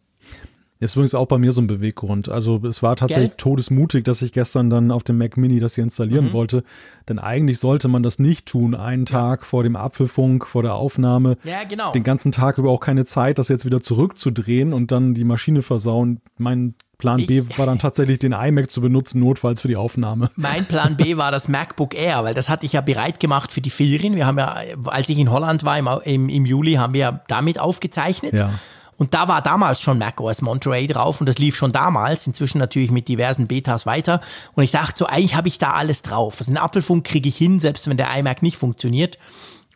Ist 0.79 0.95
übrigens 0.95 1.15
auch 1.15 1.27
bei 1.27 1.39
mir 1.39 1.53
so 1.53 1.63
ein 1.63 1.67
Beweggrund. 1.67 2.29
Also 2.29 2.61
es 2.67 2.83
war 2.83 2.97
tatsächlich 2.97 3.31
Gell? 3.31 3.37
todesmutig, 3.39 4.05
dass 4.05 4.21
ich 4.21 4.33
gestern 4.33 4.69
dann 4.69 4.91
auf 4.91 5.03
dem 5.05 5.17
Mac 5.17 5.39
Mini 5.39 5.59
das 5.59 5.75
hier 5.75 5.85
installieren 5.85 6.35
wollte. 6.35 6.65
Denn 7.09 7.19
eigentlich 7.19 7.59
sollte 7.61 7.89
man 7.89 8.03
das 8.03 8.19
nicht 8.19 8.47
tun, 8.47 8.75
einen 8.75 9.07
Tag 9.07 9.47
vor 9.47 9.63
dem 9.63 9.75
Apfelfunk, 9.75 10.47
vor 10.47 10.63
der 10.63 10.75
Aufnahme. 10.75 11.39
Ja, 11.45 11.65
genau. 11.67 11.93
Den 11.93 12.03
ganzen 12.05 12.31
Tag 12.31 12.59
über 12.59 12.71
auch 12.71 12.81
keine 12.81 13.07
Zeit, 13.07 13.39
das 13.39 13.49
jetzt 13.49 13.65
wieder 13.65 13.81
zurückzudrehen 13.81 14.75
und 14.75 14.93
dann 14.93 15.15
die 15.15 15.25
Maschine 15.25 15.63
versauen. 15.63 16.21
Mein 16.37 16.75
Plan 16.99 17.25
B 17.25 17.39
Ich- 17.39 17.59
war 17.59 17.65
dann 17.65 17.79
tatsächlich 17.79 18.19
den 18.19 18.33
iMac 18.33 18.71
zu 18.71 18.83
benutzen, 18.83 19.21
notfalls 19.21 19.63
für 19.63 19.69
die 19.69 19.77
Aufnahme. 19.77 20.31
Mein 20.37 20.67
Plan 20.67 20.97
B 20.99 21.17
war 21.17 21.31
das 21.33 21.49
MacBook 21.49 21.95
Air, 21.95 22.25
weil 22.25 22.35
das 22.35 22.51
hatte 22.51 22.67
ich 22.67 22.73
ja 22.75 22.83
bereit 22.83 23.19
gemacht 23.21 23.51
für 23.51 23.63
die 23.63 23.71
Ferien. 23.71 24.15
Wir 24.15 24.27
haben 24.27 24.39
ja, 24.39 24.57
als 24.85 25.09
ich 25.09 25.19
in 25.19 25.31
Holland 25.31 25.65
war 25.65 25.79
im, 25.79 25.89
im, 26.05 26.29
im 26.29 26.45
Juli, 26.45 26.75
haben 26.75 26.93
wir 26.93 27.01
ja 27.01 27.21
damit 27.29 27.59
aufgezeichnet. 27.59 28.39
Ja. 28.39 28.51
Und 28.99 29.15
da 29.15 29.29
war 29.29 29.43
damals 29.43 29.81
schon 29.81 29.99
macOS 29.99 30.43
Monterey 30.43 30.87
drauf 30.87 31.21
und 31.21 31.29
das 31.29 31.39
lief 31.39 31.57
schon 31.57 31.73
damals, 31.73 32.27
inzwischen 32.27 32.59
natürlich 32.59 32.91
mit 32.91 33.09
diversen 33.09 33.47
Betas 33.47 33.87
weiter. 33.87 34.21
Und 34.55 34.65
ich 34.65 34.71
dachte 34.71 34.99
so, 34.99 35.07
eigentlich 35.07 35.35
habe 35.35 35.49
ich 35.49 35.59
da 35.59 35.73
alles 35.73 36.03
drauf. 36.03 36.37
Also 36.39 36.51
einen 36.51 36.59
Apfelfunk 36.59 37.05
kriege 37.05 37.29
ich 37.29 37.37
hin, 37.37 37.59
selbst 37.61 37.89
wenn 37.89 37.97
der 37.97 38.15
iMac 38.17 38.43
nicht 38.43 38.57
funktioniert. 38.57 39.19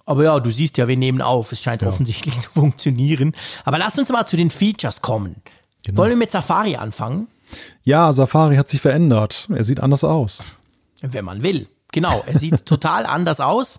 Aber 0.06 0.24
ja, 0.24 0.40
du 0.40 0.50
siehst 0.50 0.78
ja, 0.78 0.88
wir 0.88 0.96
nehmen 0.96 1.22
auf. 1.22 1.52
Es 1.52 1.62
scheint 1.62 1.82
offensichtlich 1.82 2.40
zu 2.40 2.50
funktionieren. 2.50 3.34
Aber 3.64 3.78
lass 3.78 3.98
uns 3.98 4.08
mal 4.10 4.26
zu 4.26 4.36
den 4.36 4.50
Features 4.50 5.02
kommen. 5.02 5.36
Wollen 5.92 6.10
wir 6.10 6.16
mit 6.16 6.30
Safari 6.30 6.76
anfangen? 6.76 7.28
Ja, 7.84 8.12
Safari 8.12 8.56
hat 8.56 8.68
sich 8.68 8.80
verändert. 8.80 9.48
Er 9.54 9.64
sieht 9.64 9.80
anders 9.80 10.04
aus. 10.04 10.44
Wenn 11.00 11.24
man 11.24 11.42
will. 11.42 11.68
Genau, 11.92 12.22
er 12.26 12.38
sieht 12.38 12.66
total 12.66 13.06
anders 13.06 13.40
aus, 13.40 13.78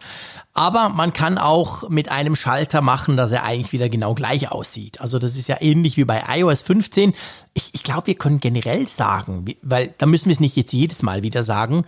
aber 0.54 0.90
man 0.90 1.14
kann 1.14 1.38
auch 1.38 1.90
mit 1.90 2.10
einem 2.10 2.36
Schalter 2.36 2.82
machen, 2.82 3.18
dass 3.18 3.32
er 3.32 3.44
eigentlich 3.44 3.72
wieder 3.72 3.90
genau 3.90 4.14
gleich 4.14 4.52
aussieht. 4.52 5.00
Also 5.02 5.20
das 5.20 5.38
ist 5.38 5.48
ja 5.48 5.58
ähnlich 5.60 5.98
wie 5.98 6.06
bei 6.06 6.24
iOS 6.28 6.62
15. 6.62 7.14
Ich, 7.54 7.74
ich 7.74 7.84
glaube, 7.84 8.08
wir 8.08 8.16
können 8.16 8.40
generell 8.40 8.88
sagen, 8.88 9.46
weil 9.62 9.94
da 9.98 10.06
müssen 10.06 10.26
wir 10.26 10.34
es 10.34 10.40
nicht 10.40 10.56
jetzt 10.56 10.74
jedes 10.74 11.04
Mal 11.04 11.24
wieder 11.24 11.44
sagen, 11.44 11.86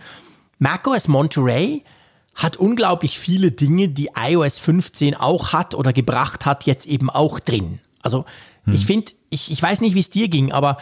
macOS 0.58 1.08
Monterey 1.08 1.84
hat 2.34 2.56
unglaublich 2.56 3.18
viele 3.18 3.52
Dinge, 3.52 3.88
die 3.88 4.10
iOS 4.16 4.58
15 4.58 5.14
auch 5.14 5.52
hat 5.52 5.74
oder 5.74 5.92
gebracht 5.92 6.46
hat, 6.46 6.64
jetzt 6.64 6.86
eben 6.86 7.10
auch 7.10 7.38
drin. 7.38 7.80
Also 8.02 8.24
ich 8.66 8.86
finde, 8.86 9.12
ich, 9.28 9.50
ich 9.50 9.62
weiß 9.62 9.82
nicht, 9.82 9.94
wie 9.94 10.00
es 10.00 10.08
dir 10.08 10.28
ging, 10.28 10.50
aber 10.50 10.78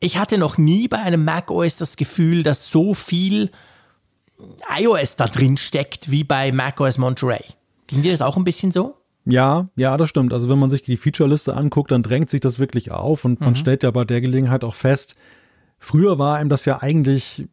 ich 0.00 0.18
hatte 0.18 0.38
noch 0.38 0.58
nie 0.58 0.88
bei 0.88 0.98
einem 0.98 1.24
macOS 1.24 1.76
das 1.76 1.96
Gefühl, 1.96 2.42
dass 2.42 2.70
so 2.70 2.94
viel 2.94 3.50
iOS 4.78 5.16
da 5.16 5.26
drin 5.26 5.56
steckt 5.56 6.10
wie 6.10 6.24
bei 6.24 6.52
macOS 6.52 6.98
Monterey. 6.98 7.44
Ging 7.86 8.02
dir 8.02 8.10
das 8.10 8.22
auch 8.22 8.36
ein 8.36 8.44
bisschen 8.44 8.72
so? 8.72 8.96
Ja, 9.24 9.68
ja, 9.76 9.96
das 9.96 10.08
stimmt. 10.08 10.32
Also 10.32 10.48
wenn 10.48 10.58
man 10.58 10.70
sich 10.70 10.82
die 10.82 10.96
Featureliste 10.96 11.54
anguckt, 11.56 11.90
dann 11.90 12.02
drängt 12.02 12.30
sich 12.30 12.40
das 12.40 12.58
wirklich 12.58 12.92
auf 12.92 13.24
und 13.24 13.40
man 13.40 13.56
stellt 13.56 13.82
ja 13.82 13.90
bei 13.90 14.04
der 14.04 14.20
Gelegenheit 14.20 14.62
auch 14.62 14.74
fest, 14.74 15.16
früher 15.78 16.18
war 16.18 16.36
einem 16.36 16.48
das 16.48 16.64
ja 16.64 16.82
eigentlich, 16.82 17.46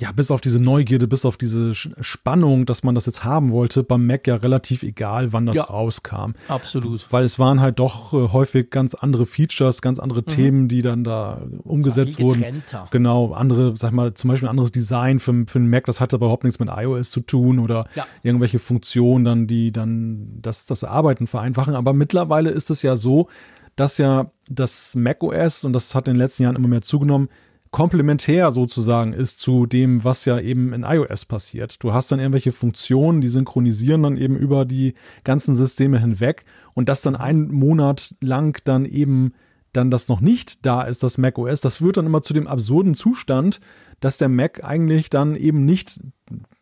ja, 0.00 0.12
bis 0.12 0.30
auf 0.30 0.40
diese 0.40 0.60
Neugierde, 0.60 1.06
bis 1.08 1.24
auf 1.24 1.36
diese 1.36 1.74
Spannung, 1.74 2.66
dass 2.66 2.82
man 2.82 2.94
das 2.94 3.06
jetzt 3.06 3.24
haben 3.24 3.50
wollte, 3.50 3.82
beim 3.82 4.06
Mac 4.06 4.26
ja 4.26 4.36
relativ 4.36 4.82
egal, 4.82 5.32
wann 5.32 5.46
das 5.46 5.56
Ja. 5.56 5.64
rauskam. 5.64 6.32
Absolut. 6.48 7.06
Weil 7.10 7.24
es 7.24 7.38
waren 7.38 7.60
halt 7.60 7.78
doch 7.78 8.12
äh, 8.12 8.28
häufig 8.32 8.70
ganz 8.70 8.94
andere 8.94 9.26
Features, 9.26 9.80
ganz 9.80 9.98
andere 9.98 10.24
Themen, 10.24 10.68
die 10.68 10.82
dann 10.82 11.04
da 11.04 11.42
umgesetzt 11.64 12.20
wurden. 12.20 12.40
getrennter. 12.40 12.88
Genau, 12.90 13.32
andere, 13.32 13.76
sag 13.76 13.92
mal, 13.92 14.12
zum 14.14 14.28
Beispiel 14.28 14.48
ein 14.48 14.50
anderes 14.50 14.72
Design 14.72 15.20
für, 15.20 15.44
für 15.46 15.58
einen 15.58 15.70
Mac, 15.70 15.86
das 15.86 16.00
hatte 16.00 16.16
aber 16.16 16.26
überhaupt 16.26 16.44
nichts 16.44 16.58
mit 16.58 16.68
iOS 16.74 17.10
zu 17.10 17.20
tun 17.20 17.58
oder 17.58 17.86
Ja. 17.94 18.06
irgendwelche 18.22 18.58
Funktionen 18.58 19.24
dann, 19.24 19.46
die 19.46 19.72
dann 19.72 20.38
das, 20.42 20.66
das 20.66 20.84
Arbeiten 20.84 21.26
vereinfachen. 21.26 21.74
Aber 21.74 21.92
mittlerweile 21.92 22.50
ist 22.50 22.70
es 22.70 22.82
ja 22.82 22.96
so, 22.96 23.28
dass 23.76 23.96
ja 23.98 24.30
das 24.50 24.96
macOS, 24.96 25.64
und 25.64 25.72
das 25.72 25.94
hat 25.94 26.08
in 26.08 26.14
den 26.14 26.18
letzten 26.18 26.42
Jahren 26.42 26.56
immer 26.56 26.66
mehr 26.68 26.82
zugenommen, 26.82 27.28
komplementär 27.70 28.50
sozusagen 28.50 29.12
ist 29.12 29.40
zu 29.40 29.66
dem, 29.66 30.04
was 30.04 30.24
ja 30.24 30.40
eben 30.40 30.72
in 30.72 30.82
iOS 30.82 31.26
passiert. 31.26 31.82
Du 31.82 31.92
hast 31.92 32.10
dann 32.10 32.18
irgendwelche 32.18 32.52
Funktionen, 32.52 33.20
die 33.20 33.28
synchronisieren 33.28 34.02
dann 34.02 34.16
eben 34.16 34.36
über 34.36 34.64
die 34.64 34.94
ganzen 35.24 35.54
Systeme 35.54 36.00
hinweg 36.00 36.44
und 36.74 36.88
das 36.88 37.02
dann 37.02 37.16
einen 37.16 37.52
Monat 37.52 38.14
lang 38.20 38.60
dann 38.64 38.84
eben 38.84 39.32
dann 39.72 39.90
das 39.90 40.08
noch 40.08 40.20
nicht 40.20 40.64
da 40.64 40.82
ist, 40.82 41.02
das 41.02 41.18
macOS, 41.18 41.60
das 41.60 41.76
führt 41.76 41.98
dann 41.98 42.06
immer 42.06 42.22
zu 42.22 42.32
dem 42.32 42.46
absurden 42.46 42.94
Zustand, 42.94 43.60
dass 44.00 44.18
der 44.18 44.28
Mac 44.28 44.64
eigentlich 44.64 45.10
dann 45.10 45.36
eben 45.36 45.64
nicht 45.64 46.00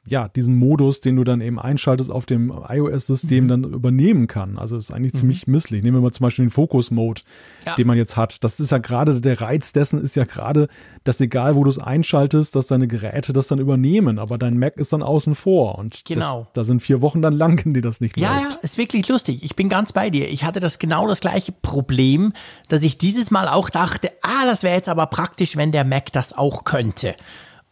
ja, 0.08 0.28
diesen 0.28 0.56
Modus, 0.56 1.00
den 1.00 1.16
du 1.16 1.25
dann 1.25 1.40
eben 1.40 1.58
einschaltest 1.58 2.12
auf 2.12 2.26
dem 2.26 2.52
iOS-System, 2.68 3.44
Mhm. 3.44 3.49
dann 3.49 3.64
übernehmen 3.64 4.28
kann. 4.28 4.56
Also 4.56 4.76
ist 4.76 4.93
eigentlich 4.93 5.14
ziemlich 5.14 5.49
misslich. 5.49 5.82
Nehmen 5.82 5.97
wir 5.97 6.00
mal 6.00 6.12
zum 6.12 6.23
Beispiel 6.23 6.45
den 6.45 6.50
Focus-Mode, 6.50 7.23
Ja. 7.67 7.75
den 7.75 7.88
man 7.88 7.97
jetzt 7.97 8.17
hat. 8.17 8.45
Das 8.45 8.60
ist 8.60 8.71
ja 8.71 8.78
gerade, 8.78 9.21
der 9.21 9.40
Reiz 9.40 9.73
dessen 9.73 10.00
ist 10.00 10.14
ja 10.14 10.23
gerade, 10.25 10.69
dass 11.02 11.21
egal 11.21 11.56
wo 11.56 11.64
du 11.64 11.71
es 11.71 11.80
einschaltest, 11.80 12.54
dass 12.54 12.69
deine 12.69 12.86
Geräte 12.86 13.32
das 13.32 13.49
dann 13.49 13.58
übernehmen, 13.58 14.21
aber 14.21 14.38
dein 14.38 14.58
Mac 14.60 14.76
ist 14.76 14.93
dann 14.93 15.02
außen 15.02 15.34
vor. 15.34 15.76
Und 15.76 16.04
Genau. 16.04 16.43
das, 16.45 16.52
da 16.52 16.62
sind 16.64 16.82
vier 16.82 17.02
Wochen 17.02 17.21
dann 17.21 17.34
lang, 17.34 17.58
in 17.67 17.75
die 17.75 17.80
das 17.80 18.00
nicht 18.00 18.17
Ja, 18.17 18.32
läuft. 18.43 18.52
ja, 18.52 18.58
ist 18.62 18.78
wirklich 18.78 19.08
lustig. 19.08 19.43
Ich 19.43 19.56
bin 19.56 19.69
ganz 19.69 19.90
bei 19.93 20.08
dir. 20.10 20.28
Ich 20.28 20.45
hatte 20.45 20.60
das 20.60 20.78
genau 20.78 21.08
das 21.08 21.19
gleiche 21.21 21.50
Problem, 21.50 22.32
dass 22.69 22.84
ich 22.84 22.97
dieses 22.97 23.32
Mal 23.32 23.49
auch 23.49 23.71
dachte, 23.71 24.12
ah, 24.23 24.45
das 24.47 24.62
wäre 24.62 24.76
jetzt 24.76 24.88
aber 24.88 25.06
praktisch, 25.06 25.56
wenn 25.56 25.73
der 25.73 25.84
Mac 25.84 26.12
das 26.12 26.32
auch 26.32 26.62
könnte. 26.62 27.17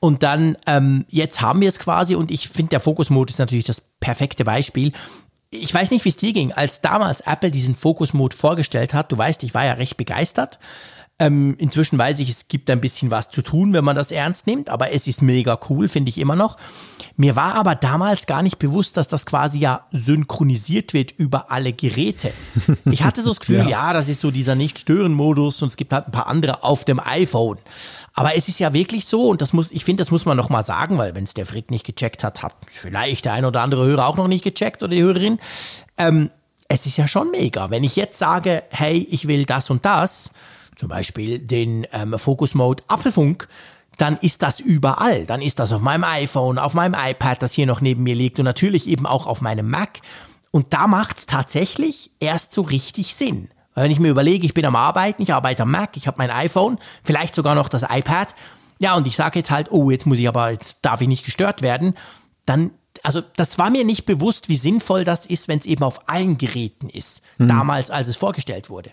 Und 0.04 0.22
dann, 0.22 0.58
ähm, 0.66 1.06
jetzt 1.08 1.40
haben 1.40 1.62
wir 1.62 1.68
es 1.70 1.78
quasi 1.78 2.14
und 2.14 2.30
ich 2.30 2.50
finde, 2.50 2.68
der 2.68 2.80
Fokus-Mode 2.80 3.30
ist 3.30 3.38
natürlich 3.38 3.64
das 3.64 3.80
perfekte 4.00 4.44
Beispiel. 4.44 4.92
Ich 5.48 5.72
weiß 5.72 5.92
nicht, 5.92 6.04
wie 6.04 6.10
es 6.10 6.18
dir 6.18 6.34
ging, 6.34 6.52
als 6.52 6.82
damals 6.82 7.22
Apple 7.22 7.50
diesen 7.50 7.74
Fokus-Mode 7.74 8.36
vorgestellt 8.36 8.92
hat. 8.92 9.10
Du 9.10 9.16
weißt, 9.16 9.42
ich 9.44 9.54
war 9.54 9.64
ja 9.64 9.72
recht 9.72 9.96
begeistert. 9.96 10.58
Ähm, 11.20 11.54
inzwischen 11.58 11.96
weiß 11.96 12.18
ich, 12.18 12.28
es 12.28 12.48
gibt 12.48 12.68
ein 12.70 12.80
bisschen 12.80 13.12
was 13.12 13.30
zu 13.30 13.40
tun, 13.40 13.72
wenn 13.72 13.84
man 13.84 13.94
das 13.94 14.10
ernst 14.10 14.48
nimmt, 14.48 14.68
aber 14.68 14.92
es 14.92 15.06
ist 15.06 15.22
mega 15.22 15.56
cool, 15.68 15.86
finde 15.86 16.08
ich 16.08 16.18
immer 16.18 16.34
noch. 16.34 16.56
Mir 17.16 17.36
war 17.36 17.54
aber 17.54 17.76
damals 17.76 18.26
gar 18.26 18.42
nicht 18.42 18.58
bewusst, 18.58 18.96
dass 18.96 19.06
das 19.06 19.24
quasi 19.24 19.60
ja 19.60 19.86
synchronisiert 19.92 20.92
wird 20.92 21.12
über 21.12 21.52
alle 21.52 21.72
Geräte. 21.72 22.32
Ich 22.90 23.04
hatte 23.04 23.22
so 23.22 23.30
das 23.30 23.38
Gefühl, 23.46 23.68
ja. 23.68 23.92
das 23.92 24.08
ist 24.08 24.20
so 24.20 24.32
dieser 24.32 24.56
Nicht-Stören-Modus 24.56 25.62
und 25.62 25.68
es 25.68 25.76
gibt 25.76 25.92
halt 25.92 26.06
ein 26.06 26.10
paar 26.12 26.26
andere 26.26 26.64
auf 26.64 26.84
dem 26.84 26.98
iPhone. 26.98 27.58
Aber 28.14 28.36
es 28.36 28.48
ist 28.48 28.58
ja 28.58 28.72
wirklich 28.72 29.06
so 29.06 29.28
und 29.28 29.40
das 29.40 29.52
muss, 29.52 29.70
ich 29.70 29.84
finde, 29.84 30.00
das 30.00 30.10
muss 30.10 30.24
man 30.24 30.36
noch 30.36 30.48
mal 30.48 30.66
sagen, 30.66 30.98
weil 30.98 31.14
wenn 31.14 31.24
es 31.24 31.34
der 31.34 31.46
Frick 31.46 31.70
nicht 31.70 31.86
gecheckt 31.86 32.24
hat, 32.24 32.42
hat 32.42 32.54
vielleicht 32.66 33.24
der 33.24 33.34
ein 33.34 33.44
oder 33.44 33.62
andere 33.62 33.86
Hörer 33.86 34.08
auch 34.08 34.16
noch 34.16 34.26
nicht 34.26 34.42
gecheckt 34.42 34.82
oder 34.82 34.94
die 34.94 35.02
Hörerin. 35.02 35.38
Ähm, 35.96 36.30
es 36.66 36.86
ist 36.86 36.96
ja 36.96 37.06
schon 37.06 37.30
mega. 37.30 37.70
Wenn 37.70 37.84
ich 37.84 37.94
jetzt 37.94 38.18
sage, 38.18 38.64
hey, 38.70 39.06
ich 39.10 39.28
will 39.28 39.44
das 39.44 39.70
und 39.70 39.84
das, 39.84 40.32
zum 40.76 40.88
Beispiel 40.88 41.38
den 41.38 41.86
ähm, 41.92 42.18
Focus 42.18 42.54
Mode 42.54 42.82
Apfelfunk, 42.88 43.48
dann 43.98 44.16
ist 44.16 44.42
das 44.42 44.60
überall. 44.60 45.26
Dann 45.26 45.42
ist 45.42 45.58
das 45.58 45.72
auf 45.72 45.80
meinem 45.80 46.04
iPhone, 46.04 46.58
auf 46.58 46.74
meinem 46.74 46.94
iPad, 46.94 47.42
das 47.42 47.52
hier 47.52 47.66
noch 47.66 47.80
neben 47.80 48.02
mir 48.02 48.14
liegt 48.14 48.38
und 48.38 48.44
natürlich 48.44 48.88
eben 48.88 49.06
auch 49.06 49.26
auf 49.26 49.40
meinem 49.40 49.70
Mac. 49.70 50.00
Und 50.50 50.72
da 50.72 50.86
macht 50.86 51.18
es 51.18 51.26
tatsächlich 51.26 52.10
erst 52.20 52.52
so 52.52 52.62
richtig 52.62 53.14
Sinn. 53.14 53.48
Weil 53.74 53.84
wenn 53.84 53.90
ich 53.90 54.00
mir 54.00 54.10
überlege, 54.10 54.46
ich 54.46 54.54
bin 54.54 54.64
am 54.66 54.76
Arbeiten, 54.76 55.22
ich 55.22 55.32
arbeite 55.32 55.62
am 55.62 55.70
Mac, 55.70 55.96
ich 55.96 56.06
habe 56.06 56.18
mein 56.18 56.30
iPhone, 56.30 56.78
vielleicht 57.02 57.34
sogar 57.34 57.54
noch 57.54 57.68
das 57.68 57.82
iPad, 57.82 58.34
ja, 58.80 58.94
und 58.94 59.06
ich 59.06 59.16
sage 59.16 59.38
jetzt 59.38 59.50
halt, 59.50 59.70
oh, 59.70 59.90
jetzt 59.90 60.06
muss 60.06 60.18
ich 60.18 60.28
aber, 60.28 60.50
jetzt 60.50 60.80
darf 60.82 61.00
ich 61.00 61.08
nicht 61.08 61.24
gestört 61.24 61.62
werden, 61.62 61.94
dann, 62.44 62.70
also 63.02 63.20
das 63.36 63.58
war 63.58 63.70
mir 63.70 63.84
nicht 63.84 64.04
bewusst, 64.04 64.48
wie 64.48 64.56
sinnvoll 64.56 65.04
das 65.04 65.26
ist, 65.26 65.48
wenn 65.48 65.58
es 65.58 65.66
eben 65.66 65.84
auf 65.84 66.08
allen 66.08 66.38
Geräten 66.38 66.88
ist, 66.88 67.22
damals, 67.38 67.90
als 67.90 68.08
es 68.08 68.16
vorgestellt 68.16 68.70
wurde. 68.70 68.90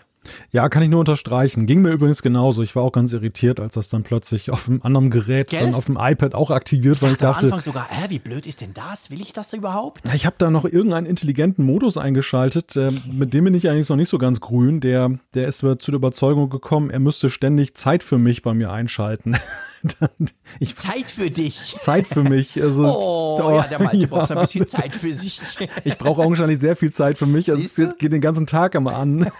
Ja, 0.50 0.68
kann 0.68 0.82
ich 0.82 0.88
nur 0.88 1.00
unterstreichen. 1.00 1.66
Ging 1.66 1.82
mir 1.82 1.90
übrigens 1.90 2.22
genauso. 2.22 2.62
Ich 2.62 2.76
war 2.76 2.82
auch 2.82 2.92
ganz 2.92 3.12
irritiert, 3.12 3.60
als 3.60 3.74
das 3.74 3.88
dann 3.88 4.02
plötzlich 4.02 4.50
auf 4.50 4.68
einem 4.68 4.80
anderen 4.82 5.10
Gerät, 5.10 5.48
Gell? 5.48 5.60
dann 5.60 5.74
auf 5.74 5.86
dem 5.86 5.96
iPad 5.98 6.34
auch 6.34 6.50
aktiviert, 6.50 7.02
weil 7.02 7.12
ich 7.12 7.18
dachte 7.18 7.46
am 7.46 7.52
Anfang 7.52 7.60
sogar, 7.60 7.86
hä, 7.88 8.06
wie 8.08 8.18
blöd 8.18 8.46
ist 8.46 8.60
denn 8.60 8.74
das? 8.74 9.10
Will 9.10 9.20
ich 9.20 9.32
das 9.32 9.52
überhaupt? 9.52 10.02
Ich 10.14 10.26
habe 10.26 10.36
da 10.38 10.50
noch 10.50 10.64
irgendeinen 10.64 11.06
intelligenten 11.06 11.64
Modus 11.64 11.96
eingeschaltet, 11.96 12.76
äh, 12.76 12.90
mit 13.10 13.34
dem 13.34 13.44
bin 13.44 13.54
ich 13.54 13.68
eigentlich 13.68 13.88
noch 13.88 13.96
nicht 13.96 14.08
so 14.08 14.18
ganz 14.18 14.40
grün. 14.40 14.80
Der, 14.80 15.10
der 15.34 15.48
ist 15.48 15.58
zu 15.58 15.74
der 15.74 15.94
Überzeugung 15.94 16.50
gekommen, 16.50 16.90
er 16.90 17.00
müsste 17.00 17.30
ständig 17.30 17.74
Zeit 17.74 18.02
für 18.02 18.18
mich 18.18 18.42
bei 18.42 18.54
mir 18.54 18.70
einschalten. 18.70 19.36
Ich, 20.60 20.76
Zeit 20.76 21.06
für 21.06 21.30
dich. 21.30 21.74
Zeit 21.78 22.06
für 22.06 22.22
mich. 22.22 22.60
Also, 22.62 22.84
Oh, 22.86 23.52
ja, 23.56 23.66
der 23.66 23.80
Malte 23.82 24.06
braucht 24.08 24.30
ein 24.30 24.38
bisschen 24.40 24.66
Zeit 24.66 24.94
für 24.94 25.12
sich. 25.12 25.40
Ich 25.84 25.96
brauche 25.98 26.22
augenscheinlich 26.22 26.60
sehr 26.60 26.76
viel 26.76 26.92
Zeit 26.92 27.18
für 27.18 27.26
mich. 27.26 27.50
Also 27.50 27.62
es 27.62 27.74
geht, 27.98 28.12
den 28.12 28.20
ganzen 28.20 28.46
Tag 28.46 28.74
immer 28.74 28.94
an. 28.96 29.30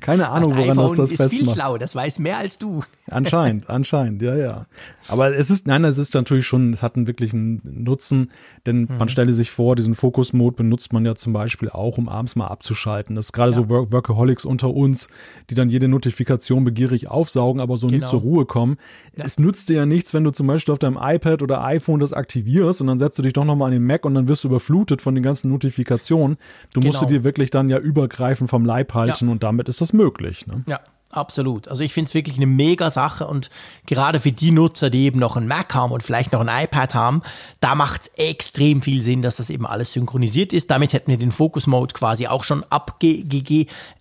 Keine 0.00 0.28
Ahnung, 0.28 0.50
Das 0.50 0.58
woran 0.58 0.76
das 0.76 0.84
iPhone 0.84 0.96
das 0.98 1.10
ist 1.10 1.20
viel 1.22 1.28
festmacht. 1.38 1.54
schlau, 1.56 1.78
das 1.78 1.94
weiß 1.94 2.18
mehr 2.18 2.38
als 2.38 2.58
du. 2.58 2.82
Anscheinend, 3.10 3.68
anscheinend, 3.70 4.22
ja, 4.22 4.36
ja. 4.36 4.66
Aber 5.08 5.34
es 5.34 5.50
ist, 5.50 5.66
nein, 5.66 5.84
es 5.84 5.98
ist 5.98 6.14
natürlich 6.14 6.46
schon, 6.46 6.72
es 6.72 6.82
hat 6.82 6.96
einen 6.96 7.06
wirklichen 7.06 7.60
Nutzen, 7.64 8.30
denn 8.66 8.82
Mhm. 8.82 8.98
man 8.98 9.08
stelle 9.08 9.32
sich 9.32 9.50
vor, 9.50 9.74
diesen 9.76 9.94
Fokus-Mode 9.94 10.56
benutzt 10.56 10.92
man 10.92 11.04
ja 11.04 11.14
zum 11.14 11.32
Beispiel 11.32 11.68
auch, 11.70 11.98
um 11.98 12.08
abends 12.08 12.36
mal 12.36 12.46
abzuschalten. 12.48 13.16
Das 13.16 13.26
ist 13.26 13.32
gerade 13.32 13.52
so 13.52 13.68
Work 13.68 13.92
Workaholics 13.92 14.44
unter 14.44 14.70
uns, 14.70 15.08
die 15.50 15.54
dann 15.54 15.70
jede 15.70 15.88
Notifikation 15.88 16.64
begierig 16.64 17.08
aufsaugen, 17.08 17.60
aber 17.60 17.76
so 17.76 17.86
nie 17.86 17.94
Genau. 17.98 18.10
zur 18.10 18.20
Ruhe 18.20 18.35
kommen. 18.44 18.76
Es 19.14 19.38
nützt 19.38 19.68
dir 19.70 19.76
ja 19.76 19.86
nichts, 19.86 20.12
wenn 20.12 20.24
du 20.24 20.30
zum 20.32 20.46
Beispiel 20.46 20.72
auf 20.72 20.78
deinem 20.78 20.98
iPad 21.00 21.42
oder 21.42 21.64
iPhone 21.64 22.00
das 22.00 22.12
aktivierst 22.12 22.80
und 22.80 22.88
dann 22.88 22.98
setzt 22.98 23.18
du 23.18 23.22
dich 23.22 23.32
doch 23.32 23.44
nochmal 23.44 23.68
an 23.68 23.72
den 23.72 23.84
Mac 23.86 24.04
und 24.04 24.14
dann 24.14 24.28
wirst 24.28 24.44
du 24.44 24.48
überflutet 24.48 25.00
von 25.00 25.14
den 25.14 25.22
ganzen 25.24 25.50
Notifikationen. 25.50 26.36
Du 26.74 26.80
musst 26.80 26.98
Genau. 26.98 27.08
du 27.08 27.14
dir 27.18 27.24
wirklich 27.24 27.50
dann 27.50 27.68
ja 27.70 27.78
übergreifend 27.78 28.50
vom 28.50 28.64
Leib 28.66 28.92
halten 28.92 29.26
Ja. 29.26 29.32
und 29.32 29.42
damit 29.42 29.68
ist 29.68 29.80
das 29.80 29.92
möglich. 29.92 30.46
Ne? 30.46 30.64
Ja, 30.66 30.80
Absolut. 31.08 31.68
Also 31.68 31.84
ich 31.84 31.94
finde 31.94 32.08
es 32.08 32.14
wirklich 32.14 32.36
eine 32.36 32.46
mega 32.46 32.90
Sache 32.90 33.26
und 33.28 33.48
gerade 33.86 34.18
für 34.18 34.32
die 34.32 34.50
Nutzer, 34.50 34.90
die 34.90 35.04
eben 35.04 35.20
noch 35.20 35.36
ein 35.36 35.46
Mac 35.46 35.72
haben 35.72 35.92
und 35.92 36.02
vielleicht 36.02 36.32
noch 36.32 36.44
ein 36.46 36.64
iPad 36.64 36.94
haben, 36.94 37.22
da 37.60 37.74
macht 37.76 38.02
es 38.02 38.08
extrem 38.16 38.82
viel 38.82 39.00
Sinn, 39.00 39.22
dass 39.22 39.36
das 39.36 39.48
eben 39.48 39.66
alles 39.66 39.92
synchronisiert 39.92 40.52
ist. 40.52 40.68
Damit 40.70 40.92
hätten 40.92 41.10
wir 41.12 41.16
den 41.16 41.30
Focus 41.30 41.68
Mode 41.68 41.94
quasi 41.94 42.26
auch 42.26 42.42
schon 42.44 42.64
abge 42.70 43.24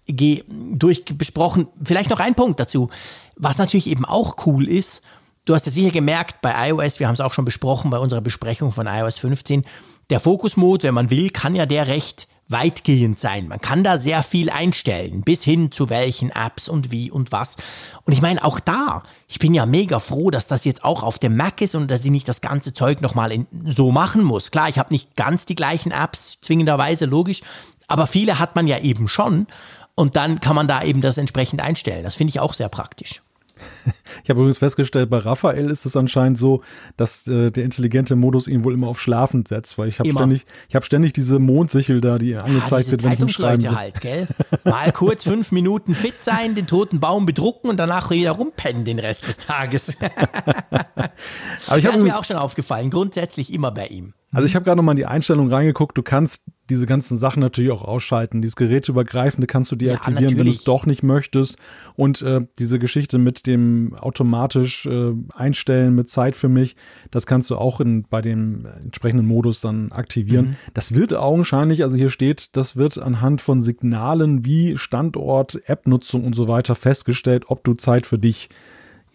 durchbesprochen. 0.07 1.67
Vielleicht 1.83 2.09
noch 2.09 2.19
ein 2.19 2.35
Punkt 2.35 2.59
dazu. 2.59 2.89
Was 3.35 3.57
natürlich 3.57 3.87
eben 3.87 4.05
auch 4.05 4.45
cool 4.45 4.67
ist, 4.67 5.03
du 5.45 5.53
hast 5.53 5.65
ja 5.65 5.71
sicher 5.71 5.91
gemerkt 5.91 6.41
bei 6.41 6.69
iOS, 6.69 6.99
wir 6.99 7.07
haben 7.07 7.13
es 7.13 7.21
auch 7.21 7.33
schon 7.33 7.45
besprochen 7.45 7.91
bei 7.91 7.99
unserer 7.99 8.21
Besprechung 8.21 8.71
von 8.71 8.87
iOS 8.87 9.19
15, 9.19 9.65
der 10.09 10.19
Focus 10.19 10.57
Mode, 10.57 10.83
wenn 10.83 10.93
man 10.93 11.09
will, 11.09 11.29
kann 11.29 11.55
ja 11.55 11.65
der 11.65 11.87
recht 11.87 12.27
weitgehend 12.47 13.19
sein. 13.19 13.47
Man 13.47 13.59
kann 13.59 13.83
da 13.83 13.97
sehr 13.97 14.21
viel 14.21 14.51
einstellen, 14.51 15.21
bis 15.21 15.43
hin 15.43 15.71
zu 15.71 15.89
welchen 15.89 16.29
Apps 16.29 16.69
und 16.69 16.91
wie 16.91 17.09
und 17.09 17.31
was. 17.31 17.57
Und 18.03 18.13
ich 18.13 18.21
meine, 18.21 18.43
auch 18.45 18.59
da, 18.59 19.01
ich 19.27 19.39
bin 19.39 19.55
ja 19.55 19.65
mega 19.65 19.97
froh, 19.97 20.29
dass 20.29 20.47
das 20.47 20.63
jetzt 20.63 20.83
auch 20.83 21.01
auf 21.01 21.17
dem 21.17 21.35
Mac 21.35 21.61
ist 21.61 21.73
und 21.73 21.89
dass 21.89 22.05
ich 22.05 22.11
nicht 22.11 22.27
das 22.27 22.41
ganze 22.41 22.73
Zeug 22.73 23.01
nochmal 23.01 23.45
so 23.65 23.91
machen 23.91 24.23
muss. 24.23 24.51
Klar, 24.51 24.69
ich 24.69 24.77
habe 24.77 24.93
nicht 24.93 25.15
ganz 25.15 25.47
die 25.47 25.55
gleichen 25.55 25.91
Apps, 25.91 26.39
zwingenderweise, 26.41 27.05
logisch, 27.05 27.41
aber 27.87 28.05
viele 28.05 28.37
hat 28.37 28.55
man 28.55 28.67
ja 28.67 28.79
eben 28.79 29.07
schon. 29.07 29.47
Und 29.95 30.15
dann 30.15 30.41
kann 30.41 30.55
man 30.55 30.67
da 30.67 30.83
eben 30.83 31.01
das 31.01 31.17
entsprechend 31.17 31.61
einstellen. 31.61 32.03
Das 32.03 32.15
finde 32.15 32.29
ich 32.29 32.39
auch 32.41 32.53
sehr 32.53 32.69
praktisch. 32.69 33.21
Ich 34.23 34.29
habe 34.29 34.39
übrigens 34.39 34.57
festgestellt, 34.57 35.09
bei 35.11 35.19
Raphael 35.19 35.69
ist 35.69 35.85
es 35.85 35.95
anscheinend 35.95 36.39
so, 36.39 36.63
dass 36.97 37.27
äh, 37.27 37.51
der 37.51 37.63
intelligente 37.63 38.15
Modus 38.15 38.47
ihn 38.47 38.63
wohl 38.63 38.73
immer 38.73 38.87
auf 38.87 38.99
Schlafen 38.99 39.45
setzt, 39.45 39.77
weil 39.77 39.87
ich 39.87 39.99
habe 39.99 40.09
ständig, 40.09 40.45
ich 40.67 40.75
habe 40.75 40.83
ständig 40.83 41.13
diese 41.13 41.37
Mondsichel 41.37 42.01
da, 42.01 42.17
die 42.17 42.35
angezeigt 42.35 42.87
ja, 42.87 42.91
wird, 42.93 43.03
wenn 43.03 43.11
ich 43.13 43.19
ihm 43.19 43.29
schreiben 43.29 43.77
halt, 43.77 44.01
gell? 44.01 44.27
Mal 44.63 44.91
kurz 44.91 45.25
fünf 45.25 45.51
Minuten 45.51 45.93
fit 45.93 46.15
sein, 46.21 46.55
den 46.55 46.65
toten 46.65 46.99
Baum 46.99 47.27
bedrucken 47.27 47.69
und 47.69 47.77
danach 47.77 48.09
wieder 48.09 48.31
rumpennen 48.31 48.83
den 48.83 48.97
Rest 48.97 49.27
des 49.27 49.37
Tages. 49.37 49.95
Aber 51.67 51.77
ich 51.77 51.83
das 51.83 51.97
ist 51.97 52.03
mir 52.03 52.17
auch 52.17 52.25
schon 52.25 52.37
aufgefallen, 52.37 52.89
grundsätzlich 52.89 53.53
immer 53.53 53.71
bei 53.71 53.87
ihm. 53.87 54.13
Also 54.31 54.47
ich 54.47 54.55
habe 54.55 54.65
gerade 54.65 54.77
noch 54.77 54.83
mal 54.83 54.91
in 54.91 54.97
die 54.97 55.05
Einstellung 55.05 55.49
reingeguckt. 55.49 55.97
Du 55.97 56.03
kannst 56.03 56.43
diese 56.69 56.85
ganzen 56.85 57.17
Sachen 57.17 57.39
natürlich 57.39 57.71
auch 57.71 57.83
ausschalten. 57.83 58.41
Dieses 58.41 58.55
geräteübergreifende 58.55 59.47
kannst 59.47 59.71
du 59.71 59.75
deaktivieren, 59.75 60.29
ja, 60.29 60.37
wenn 60.39 60.45
du 60.45 60.51
es 60.51 60.63
doch 60.63 60.85
nicht 60.85 61.03
möchtest. 61.03 61.57
Und 61.95 62.21
äh, 62.21 62.41
diese 62.57 62.79
Geschichte 62.79 63.17
mit 63.17 63.45
dem 63.45 63.95
automatisch 63.95 64.85
äh, 64.85 65.13
Einstellen 65.35 65.93
mit 65.93 66.09
Zeit 66.09 66.35
für 66.35 66.49
mich, 66.49 66.75
das 67.11 67.25
kannst 67.25 67.49
du 67.49 67.57
auch 67.57 67.79
in, 67.79 68.03
bei 68.03 68.21
dem 68.21 68.65
entsprechenden 68.83 69.27
Modus 69.27 69.61
dann 69.61 69.91
aktivieren. 69.91 70.45
Mhm. 70.45 70.55
Das 70.73 70.93
wird 70.95 71.13
augenscheinlich, 71.13 71.83
also 71.83 71.95
hier 71.95 72.09
steht, 72.09 72.55
das 72.55 72.75
wird 72.75 72.97
anhand 72.97 73.41
von 73.41 73.61
Signalen 73.61 74.45
wie 74.45 74.77
Standort, 74.77 75.61
App-Nutzung 75.67 76.25
und 76.25 76.35
so 76.35 76.47
weiter 76.47 76.75
festgestellt, 76.75 77.45
ob 77.47 77.63
du 77.63 77.73
Zeit 77.75 78.05
für 78.05 78.17
dich 78.17 78.49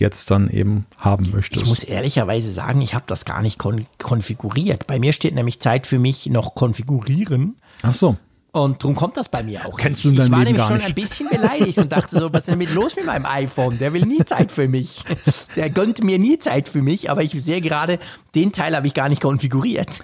jetzt 0.00 0.30
dann 0.30 0.50
eben 0.50 0.86
haben 0.96 1.30
möchtest. 1.30 1.62
Ich 1.62 1.68
muss 1.68 1.84
ehrlicherweise 1.84 2.52
sagen, 2.52 2.80
ich 2.80 2.94
habe 2.94 3.04
das 3.06 3.24
gar 3.24 3.42
nicht 3.42 3.58
kon 3.58 3.86
konfiguriert. 3.98 4.86
Bei 4.86 4.98
mir 4.98 5.12
steht 5.12 5.34
nämlich 5.34 5.60
Zeit 5.60 5.86
für 5.86 5.98
mich 5.98 6.26
noch 6.26 6.54
konfigurieren. 6.54 7.56
Ach 7.82 7.94
so. 7.94 8.16
Und 8.52 8.82
darum 8.82 8.96
kommt 8.96 9.16
das 9.16 9.28
bei 9.28 9.44
mir 9.44 9.64
auch. 9.66 9.76
Kennst 9.76 10.04
nicht. 10.04 10.18
du 10.18 10.24
Ich 10.24 10.30
war 10.30 10.42
nämlich 10.42 10.64
schon 10.64 10.80
ein 10.80 10.94
bisschen 10.94 11.28
beleidigt 11.28 11.78
und 11.78 11.92
dachte 11.92 12.18
so, 12.18 12.32
was 12.32 12.40
ist 12.40 12.48
denn 12.48 12.58
mit 12.58 12.74
los 12.74 12.96
mit 12.96 13.06
meinem 13.06 13.26
iPhone? 13.26 13.78
Der 13.78 13.92
will 13.92 14.04
nie 14.04 14.24
Zeit 14.24 14.50
für 14.50 14.66
mich. 14.66 15.04
Der 15.54 15.70
gönnt 15.70 16.02
mir 16.02 16.18
nie 16.18 16.38
Zeit 16.38 16.68
für 16.68 16.82
mich, 16.82 17.10
aber 17.10 17.22
ich 17.22 17.30
sehe 17.32 17.60
gerade, 17.60 18.00
den 18.34 18.50
Teil 18.50 18.74
habe 18.74 18.88
ich 18.88 18.94
gar 18.94 19.08
nicht 19.08 19.22
konfiguriert. 19.22 20.00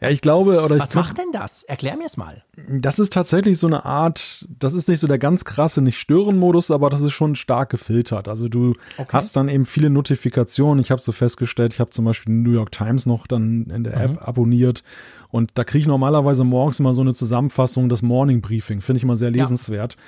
Ja, 0.00 0.10
ich 0.10 0.20
glaube, 0.20 0.62
oder 0.62 0.78
Was 0.78 0.90
ich 0.90 0.94
macht 0.94 1.18
denn 1.18 1.32
das? 1.32 1.62
Erklär 1.62 1.96
mir 1.96 2.06
es 2.06 2.16
mal. 2.16 2.42
Das 2.68 2.98
ist 2.98 3.12
tatsächlich 3.12 3.58
so 3.58 3.66
eine 3.66 3.84
Art, 3.84 4.46
das 4.58 4.74
ist 4.74 4.88
nicht 4.88 5.00
so 5.00 5.06
der 5.06 5.18
ganz 5.18 5.44
krasse 5.44 5.80
Nicht-Stören-Modus, 5.82 6.70
aber 6.70 6.90
das 6.90 7.00
ist 7.00 7.12
schon 7.12 7.34
stark 7.34 7.70
gefiltert. 7.70 8.28
Also 8.28 8.48
du 8.48 8.74
okay. 8.98 9.08
hast 9.12 9.36
dann 9.36 9.48
eben 9.48 9.64
viele 9.64 9.90
Notifikationen. 9.90 10.80
Ich 10.82 10.90
habe 10.90 11.00
so 11.00 11.12
festgestellt, 11.12 11.72
ich 11.72 11.80
habe 11.80 11.90
zum 11.90 12.04
Beispiel 12.04 12.34
die 12.34 12.40
New 12.40 12.52
York 12.52 12.72
Times 12.72 13.06
noch 13.06 13.26
dann 13.26 13.66
in 13.66 13.84
der 13.84 13.96
App 13.96 14.10
mhm. 14.12 14.18
abonniert. 14.18 14.82
Und 15.30 15.50
da 15.54 15.64
kriege 15.64 15.80
ich 15.80 15.86
normalerweise 15.86 16.44
morgens 16.44 16.80
immer 16.80 16.94
so 16.94 17.02
eine 17.02 17.14
Zusammenfassung 17.14 17.88
des 17.88 18.02
Morning 18.02 18.40
Briefing. 18.40 18.80
Finde 18.80 18.98
ich 18.98 19.04
immer 19.04 19.16
sehr 19.16 19.30
lesenswert. 19.30 19.94
Ja. 19.94 20.00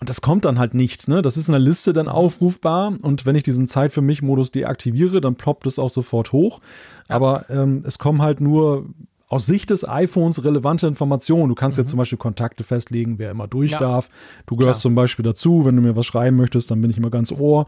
Und 0.00 0.08
das 0.08 0.20
kommt 0.20 0.44
dann 0.44 0.58
halt 0.58 0.74
nicht. 0.74 1.08
Ne? 1.08 1.22
Das 1.22 1.36
ist 1.36 1.48
in 1.48 1.52
der 1.52 1.60
Liste 1.60 1.92
dann 1.92 2.08
aufrufbar. 2.08 2.92
Und 3.02 3.26
wenn 3.26 3.34
ich 3.34 3.42
diesen 3.42 3.66
Zeit 3.66 3.92
für 3.92 4.02
mich 4.02 4.22
Modus 4.22 4.52
deaktiviere, 4.52 5.20
dann 5.20 5.34
ploppt 5.34 5.66
es 5.66 5.78
auch 5.78 5.90
sofort 5.90 6.32
hoch. 6.32 6.60
Aber 7.08 7.46
ähm, 7.50 7.82
es 7.84 7.98
kommen 7.98 8.22
halt 8.22 8.40
nur 8.40 8.86
aus 9.28 9.44
Sicht 9.44 9.70
des 9.70 9.86
iPhones 9.86 10.42
relevante 10.44 10.86
Informationen. 10.86 11.48
Du 11.48 11.54
kannst 11.54 11.78
mhm. 11.78 11.84
ja 11.84 11.86
zum 11.86 11.98
Beispiel 11.98 12.18
Kontakte 12.18 12.64
festlegen, 12.64 13.18
wer 13.18 13.30
immer 13.30 13.46
durch 13.46 13.72
ja. 13.72 13.78
darf. 13.78 14.08
Du 14.46 14.56
gehörst 14.56 14.80
Klar. 14.80 14.82
zum 14.82 14.94
Beispiel 14.94 15.24
dazu. 15.24 15.64
Wenn 15.64 15.76
du 15.76 15.82
mir 15.82 15.96
was 15.96 16.06
schreiben 16.06 16.36
möchtest, 16.36 16.70
dann 16.70 16.80
bin 16.80 16.90
ich 16.90 16.96
immer 16.96 17.10
ganz 17.10 17.32
ohr. 17.32 17.66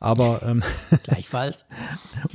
Aber 0.00 0.40
ähm, 0.42 0.62
gleichfalls. 1.02 1.66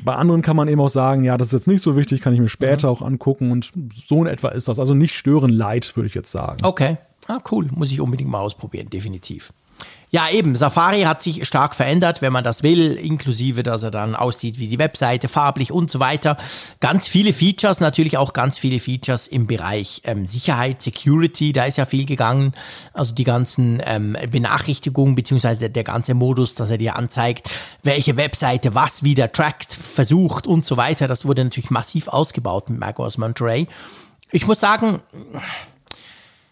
bei 0.04 0.16
anderen 0.16 0.42
kann 0.42 0.56
man 0.56 0.68
eben 0.68 0.80
auch 0.80 0.90
sagen, 0.90 1.24
ja, 1.24 1.38
das 1.38 1.48
ist 1.48 1.54
jetzt 1.54 1.68
nicht 1.68 1.82
so 1.82 1.96
wichtig, 1.96 2.22
kann 2.22 2.34
ich 2.34 2.40
mir 2.40 2.50
später 2.50 2.90
mhm. 2.90 2.94
auch 2.94 3.02
angucken. 3.02 3.52
Und 3.52 3.72
so 4.08 4.22
in 4.22 4.28
etwa 4.28 4.50
ist 4.50 4.68
das. 4.68 4.78
Also 4.78 4.94
nicht 4.94 5.16
stören 5.16 5.50
leid, 5.50 5.96
würde 5.96 6.08
ich 6.08 6.14
jetzt 6.14 6.32
sagen. 6.32 6.64
Okay. 6.64 6.98
Ah, 7.28 7.40
cool. 7.52 7.70
Muss 7.74 7.92
ich 7.92 8.02
unbedingt 8.02 8.30
mal 8.30 8.40
ausprobieren, 8.40 8.90
definitiv. 8.90 9.52
Ja, 10.10 10.30
eben, 10.30 10.56
Safari 10.56 11.02
hat 11.02 11.22
sich 11.22 11.46
stark 11.46 11.76
verändert, 11.76 12.22
wenn 12.22 12.32
man 12.32 12.46
das 12.46 12.64
will, 12.64 12.94
inklusive, 12.94 13.62
dass 13.62 13.84
er 13.84 13.92
dann 13.92 14.16
aussieht 14.16 14.58
wie 14.58 14.70
die 14.70 14.80
Webseite, 14.80 15.28
farblich 15.28 15.74
und 15.74 15.92
so 15.92 16.00
weiter. 16.00 16.38
Ganz 16.80 17.10
viele 17.10 17.34
Features, 17.34 17.82
natürlich 17.82 18.18
auch 18.18 18.32
ganz 18.32 18.58
viele 18.58 18.80
Features 18.80 19.28
im 19.28 19.48
Bereich 19.48 20.02
ähm, 20.06 20.26
Sicherheit, 20.26 20.82
Security, 20.82 21.52
da 21.52 21.66
ist 21.66 21.76
ja 21.76 21.86
viel 21.86 22.06
gegangen. 22.06 22.54
Also 22.94 23.14
die 23.14 23.26
ganzen 23.26 23.82
ähm, 23.86 24.16
Benachrichtigungen, 24.32 25.16
beziehungsweise 25.16 25.70
der 25.70 25.84
ganze 25.84 26.14
Modus, 26.14 26.56
dass 26.56 26.70
er 26.70 26.78
dir 26.78 26.96
anzeigt, 26.96 27.50
welche 27.84 28.16
Webseite 28.16 28.76
was 28.76 29.04
wieder 29.04 29.34
trackt, 29.34 29.74
versucht 29.74 30.48
und 30.48 30.66
so 30.66 30.78
weiter. 30.78 31.10
Das 31.10 31.26
wurde 31.26 31.44
natürlich 31.44 31.70
massiv 31.70 32.08
ausgebaut 32.08 32.70
mit 32.70 32.80
macOS 32.80 33.18
Monterey. 33.18 33.68
Ich 34.32 34.48
muss 34.48 34.62
sagen, 34.62 35.02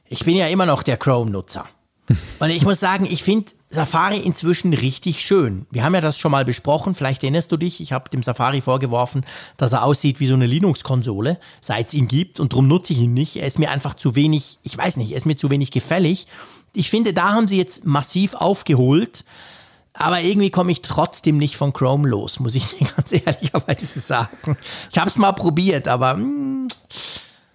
ich 0.08 0.26
bin 0.26 0.36
ja 0.36 0.48
immer 0.48 0.66
noch 0.66 0.84
der 0.84 0.98
Chrome-Nutzer. 0.98 1.68
Und 2.40 2.50
ich 2.50 2.64
muss 2.64 2.80
sagen, 2.80 3.06
ich 3.10 3.24
finde 3.24 3.52
Safari 3.70 4.18
inzwischen 4.18 4.74
richtig 4.74 5.22
schön. 5.22 5.66
Wir 5.72 5.84
haben 5.84 5.96
ja 5.96 6.02
das 6.02 6.20
schon 6.20 6.32
mal 6.32 6.46
besprochen, 6.46 6.94
vielleicht 6.94 7.24
erinnerst 7.24 7.52
du 7.52 7.58
dich, 7.58 7.82
ich 7.82 7.92
habe 7.92 8.10
dem 8.10 8.24
Safari 8.24 8.62
vorgeworfen, 8.62 9.26
dass 9.58 9.74
er 9.74 9.84
aussieht 9.84 10.20
wie 10.20 10.28
so 10.28 10.36
eine 10.36 10.46
Linux-Konsole, 10.46 11.40
seit 11.62 11.88
es 11.88 11.94
ihn 11.94 12.08
gibt 12.08 12.40
und 12.40 12.54
darum 12.54 12.68
nutze 12.68 12.94
ich 12.94 13.00
ihn 13.00 13.14
nicht. 13.14 13.36
Er 13.38 13.48
ist 13.48 13.60
mir 13.60 13.72
einfach 13.72 13.96
zu 13.96 14.16
wenig, 14.16 14.60
ich 14.64 14.78
weiß 14.78 14.98
nicht, 14.98 15.12
er 15.12 15.18
ist 15.18 15.26
mir 15.26 15.36
zu 15.36 15.50
wenig 15.50 15.72
gefällig. 15.72 16.28
Ich 16.74 16.90
finde, 16.90 17.14
da 17.14 17.34
haben 17.34 17.48
sie 17.48 17.58
jetzt 17.58 17.86
massiv 17.86 18.36
aufgeholt, 18.36 19.26
aber 19.94 20.22
irgendwie 20.22 20.52
komme 20.52 20.72
ich 20.72 20.82
trotzdem 20.82 21.38
nicht 21.38 21.58
von 21.58 21.74
Chrome 21.74 22.08
los, 22.08 22.40
muss 22.40 22.56
ich 22.56 22.68
ganz 22.96 23.12
ehrlicherweise 23.12 24.00
sagen. 24.00 24.58
Ich 24.92 24.98
habe 24.98 25.10
es 25.10 25.16
mal 25.16 25.34
probiert, 25.34 25.88
aber... 25.88 26.16
Mh, 26.16 26.24
hm, 26.24 26.68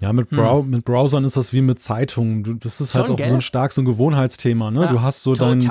ja, 0.01 0.13
mit, 0.13 0.31
Brow 0.31 0.63
hm. 0.63 0.71
mit 0.71 0.85
Browsern 0.85 1.25
ist 1.25 1.37
das 1.37 1.53
wie 1.53 1.61
mit 1.61 1.79
Zeitungen. 1.79 2.59
Das 2.61 2.81
ist 2.81 2.95
halt 2.95 3.07
Schon, 3.07 3.11
halt 3.11 3.11
auch 3.11 3.17
gell? 3.17 3.29
so 3.29 3.35
ein 3.35 3.41
stark 3.41 3.73
so 3.73 3.83
ein 3.83 3.85
Gewohnheitsthema. 3.85 4.71
Ne? 4.71 4.83
Ja, 4.83 4.87
du 4.93 5.03
hast 5.03 5.23
so 5.23 5.35
dein, 5.35 5.71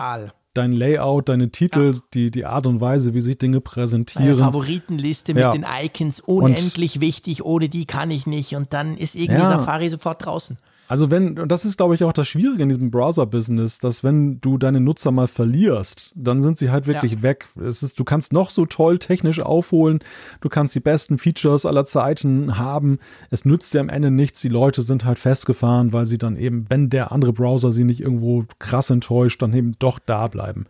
dein 0.53 0.71
Layout, 0.71 1.29
deine 1.29 1.51
Titel, 1.51 1.93
ja. 1.95 2.01
die, 2.13 2.31
die 2.31 2.45
Art 2.45 2.67
und 2.67 2.79
Weise, 2.79 3.13
wie 3.13 3.21
sich 3.21 3.37
Dinge 3.37 3.59
präsentieren. 3.59 4.27
Meine 4.27 4.37
Favoritenliste 4.37 5.33
mit 5.33 5.41
ja. 5.41 5.51
den 5.51 5.65
Icons, 5.83 6.19
unendlich 6.19 6.95
und, 6.95 7.01
wichtig, 7.01 7.43
ohne 7.43 7.69
die 7.69 7.85
kann 7.85 8.11
ich 8.11 8.27
nicht. 8.27 8.55
Und 8.55 8.73
dann 8.73 8.97
ist 8.97 9.15
irgendwie 9.15 9.45
Safari 9.45 9.89
sofort 9.89 10.25
draußen. 10.25 10.59
Also 10.89 11.11
wenn, 11.11 11.37
und 11.37 11.51
das 11.51 11.65
ist, 11.65 11.77
glaube 11.77 11.93
ich, 11.93 12.03
auch 12.03 12.13
das 12.13 12.27
Schwierige 12.27 12.63
in 12.63 12.69
diesem 12.69 12.89
Browser-Business, 12.89 13.77
dass 13.77 14.03
wenn 14.03 14.41
du 14.41 14.57
deine 14.57 14.79
Nutzer 14.79 15.11
mal 15.11 15.27
verlierst, 15.27 16.11
dann 16.15 16.41
sind 16.41 16.57
sie 16.57 16.71
halt 16.71 16.87
wirklich 16.87 17.11
ja. 17.11 17.21
weg. 17.21 17.45
Es 17.63 17.83
ist, 17.83 17.99
du 17.99 18.03
kannst 18.03 18.33
noch 18.33 18.49
so 18.49 18.65
toll 18.65 18.97
technisch 18.97 19.39
aufholen, 19.39 19.99
du 20.41 20.49
kannst 20.49 20.73
die 20.73 20.79
besten 20.79 21.19
Features 21.19 21.67
aller 21.67 21.85
Zeiten 21.85 22.57
haben. 22.57 22.97
Es 23.29 23.45
nützt 23.45 23.75
dir 23.75 23.81
am 23.81 23.89
Ende 23.89 24.09
nichts. 24.09 24.41
Die 24.41 24.49
Leute 24.49 24.81
sind 24.81 25.05
halt 25.05 25.19
festgefahren, 25.19 25.93
weil 25.93 26.07
sie 26.07 26.17
dann 26.17 26.35
eben, 26.35 26.65
wenn 26.69 26.89
der 26.89 27.11
andere 27.11 27.33
Browser 27.33 27.71
sie 27.71 27.83
nicht 27.83 27.99
irgendwo 27.99 28.45
krass 28.57 28.89
enttäuscht, 28.89 29.43
dann 29.43 29.53
eben 29.53 29.73
doch 29.77 29.99
da 29.99 30.27
bleiben. 30.27 30.65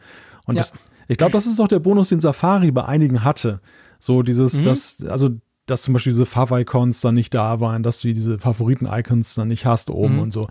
Und 0.46 0.56
ja. 0.58 0.64
das, 0.64 0.74
ich 1.08 1.18
glaube, 1.18 1.32
das 1.32 1.48
ist 1.48 1.62
auch 1.62 1.70
der 1.70 1.80
Bonus, 1.80 2.10
den 2.10 2.20
Safari 2.20 2.72
bei 2.72 2.84
einigen 2.84 3.24
hatte. 3.24 3.62
So 4.00 4.22
dieses, 4.22 4.60
mhm. 4.60 4.64
das, 4.66 4.98
also 5.08 5.30
dass 5.70 5.84
zum 5.84 5.94
Beispiel 5.94 6.12
diese 6.12 6.26
Fav-Icons 6.26 7.02
dann 7.02 7.16
nicht 7.16 7.34
da 7.34 7.60
waren, 7.60 7.84
dass 7.84 8.02
du 8.02 8.14
diese 8.14 8.40
Favoriten-Icons 8.40 9.36
dann 9.36 9.48
nicht 9.48 9.66
hast 9.66 9.90
oben 9.90 10.16
mhm. 10.16 10.22
und 10.22 10.34
so. 10.34 10.48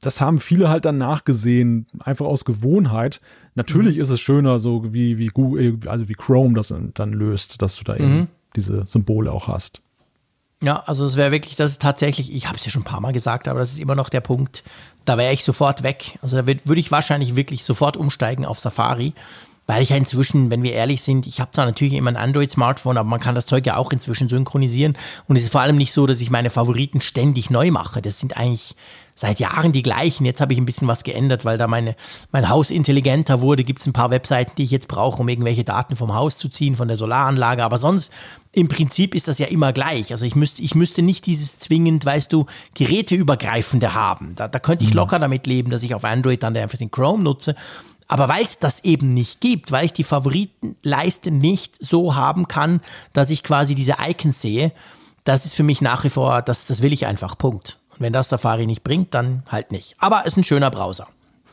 Das 0.00 0.20
haben 0.20 0.38
viele 0.38 0.68
halt 0.68 0.84
dann 0.84 0.98
nachgesehen, 0.98 1.86
einfach 2.00 2.26
aus 2.26 2.44
Gewohnheit. 2.44 3.20
Natürlich 3.54 3.96
mhm. 3.96 4.02
ist 4.02 4.10
es 4.10 4.20
schöner, 4.20 4.58
so 4.58 4.92
wie, 4.92 5.18
wie 5.18 5.28
Google, 5.28 5.78
also 5.86 6.08
wie 6.08 6.14
Chrome 6.14 6.54
das 6.54 6.72
dann 6.94 7.12
löst, 7.12 7.62
dass 7.62 7.76
du 7.76 7.84
da 7.84 7.96
eben 7.96 8.16
mhm. 8.16 8.26
diese 8.56 8.86
Symbole 8.86 9.32
auch 9.32 9.48
hast. 9.48 9.80
Ja, 10.62 10.82
also 10.86 11.04
es 11.04 11.16
wäre 11.16 11.30
wirklich, 11.30 11.54
das 11.54 11.72
ist 11.72 11.82
tatsächlich, 11.82 12.32
ich 12.32 12.48
habe 12.48 12.56
es 12.56 12.64
ja 12.64 12.70
schon 12.70 12.82
ein 12.82 12.86
paar 12.86 13.00
Mal 13.00 13.12
gesagt, 13.12 13.46
aber 13.46 13.60
das 13.60 13.70
ist 13.70 13.78
immer 13.78 13.94
noch 13.94 14.08
der 14.08 14.20
Punkt, 14.20 14.64
da 15.04 15.16
wäre 15.16 15.32
ich 15.32 15.44
sofort 15.44 15.84
weg. 15.84 16.18
Also 16.20 16.36
da 16.36 16.46
würde 16.46 16.80
ich 16.80 16.90
wahrscheinlich 16.90 17.36
wirklich 17.36 17.64
sofort 17.64 17.96
umsteigen 17.96 18.44
auf 18.44 18.58
Safari 18.58 19.14
weil 19.68 19.82
ich 19.82 19.90
ja 19.90 19.96
inzwischen, 19.96 20.50
wenn 20.50 20.62
wir 20.62 20.72
ehrlich 20.72 21.02
sind, 21.02 21.26
ich 21.26 21.40
habe 21.40 21.50
zwar 21.52 21.66
natürlich 21.66 21.92
immer 21.92 22.10
ein 22.10 22.16
Android-Smartphone, 22.16 22.96
aber 22.96 23.08
man 23.08 23.20
kann 23.20 23.34
das 23.34 23.44
Zeug 23.44 23.66
ja 23.66 23.76
auch 23.76 23.92
inzwischen 23.92 24.26
synchronisieren. 24.30 24.96
Und 25.26 25.36
es 25.36 25.42
ist 25.42 25.52
vor 25.52 25.60
allem 25.60 25.76
nicht 25.76 25.92
so, 25.92 26.06
dass 26.06 26.22
ich 26.22 26.30
meine 26.30 26.48
Favoriten 26.48 27.02
ständig 27.02 27.50
neu 27.50 27.70
mache. 27.70 28.00
Das 28.00 28.18
sind 28.18 28.38
eigentlich 28.38 28.76
seit 29.14 29.40
Jahren 29.40 29.72
die 29.72 29.82
gleichen. 29.82 30.24
Jetzt 30.24 30.40
habe 30.40 30.54
ich 30.54 30.58
ein 30.58 30.64
bisschen 30.64 30.88
was 30.88 31.04
geändert, 31.04 31.44
weil 31.44 31.58
da 31.58 31.66
meine, 31.66 31.96
mein 32.32 32.48
Haus 32.48 32.70
intelligenter 32.70 33.42
wurde. 33.42 33.62
Gibt 33.62 33.80
es 33.80 33.86
ein 33.86 33.92
paar 33.92 34.10
Webseiten, 34.10 34.52
die 34.56 34.64
ich 34.64 34.70
jetzt 34.70 34.88
brauche, 34.88 35.20
um 35.20 35.28
irgendwelche 35.28 35.64
Daten 35.64 35.96
vom 35.96 36.14
Haus 36.14 36.38
zu 36.38 36.48
ziehen, 36.48 36.74
von 36.74 36.88
der 36.88 36.96
Solaranlage. 36.96 37.62
Aber 37.62 37.76
sonst, 37.76 38.10
im 38.52 38.68
Prinzip 38.68 39.14
ist 39.14 39.28
das 39.28 39.38
ja 39.38 39.48
immer 39.48 39.74
gleich. 39.74 40.12
Also 40.12 40.24
ich 40.24 40.34
müsste, 40.34 40.62
ich 40.62 40.76
müsste 40.76 41.02
nicht 41.02 41.26
dieses 41.26 41.58
zwingend, 41.58 42.06
weißt 42.06 42.32
du, 42.32 42.46
geräteübergreifende 42.72 43.92
haben. 43.92 44.32
Da, 44.34 44.48
da 44.48 44.60
könnte 44.60 44.84
ich 44.84 44.90
mhm. 44.92 44.96
locker 44.96 45.18
damit 45.18 45.46
leben, 45.46 45.70
dass 45.70 45.82
ich 45.82 45.94
auf 45.94 46.04
Android 46.04 46.42
dann 46.42 46.56
einfach 46.56 46.78
den 46.78 46.90
Chrome 46.90 47.22
nutze. 47.22 47.54
Aber 48.08 48.28
weil 48.28 48.42
es 48.42 48.58
das 48.58 48.84
eben 48.84 49.12
nicht 49.12 49.40
gibt, 49.40 49.70
weil 49.70 49.84
ich 49.84 49.92
die 49.92 50.04
Favoritenleiste 50.04 51.30
nicht 51.30 51.76
so 51.84 52.14
haben 52.14 52.48
kann, 52.48 52.80
dass 53.12 53.28
ich 53.28 53.42
quasi 53.42 53.74
diese 53.74 53.96
Icons 54.04 54.40
sehe, 54.40 54.72
das 55.24 55.44
ist 55.44 55.54
für 55.54 55.62
mich 55.62 55.82
nach 55.82 56.04
wie 56.04 56.10
vor, 56.10 56.40
das, 56.40 56.66
das 56.66 56.80
will 56.80 56.92
ich 56.92 57.06
einfach, 57.06 57.36
Punkt. 57.36 57.78
Und 57.90 58.00
wenn 58.00 58.14
das 58.14 58.30
Safari 58.30 58.66
nicht 58.66 58.82
bringt, 58.82 59.12
dann 59.12 59.42
halt 59.50 59.72
nicht. 59.72 59.94
Aber 59.98 60.22
es 60.22 60.28
ist 60.28 60.36
ein 60.38 60.44
schöner 60.44 60.70
Browser. 60.70 61.06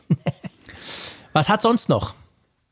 Was 1.34 1.50
hat 1.50 1.60
sonst 1.60 1.90
noch? 1.90 2.14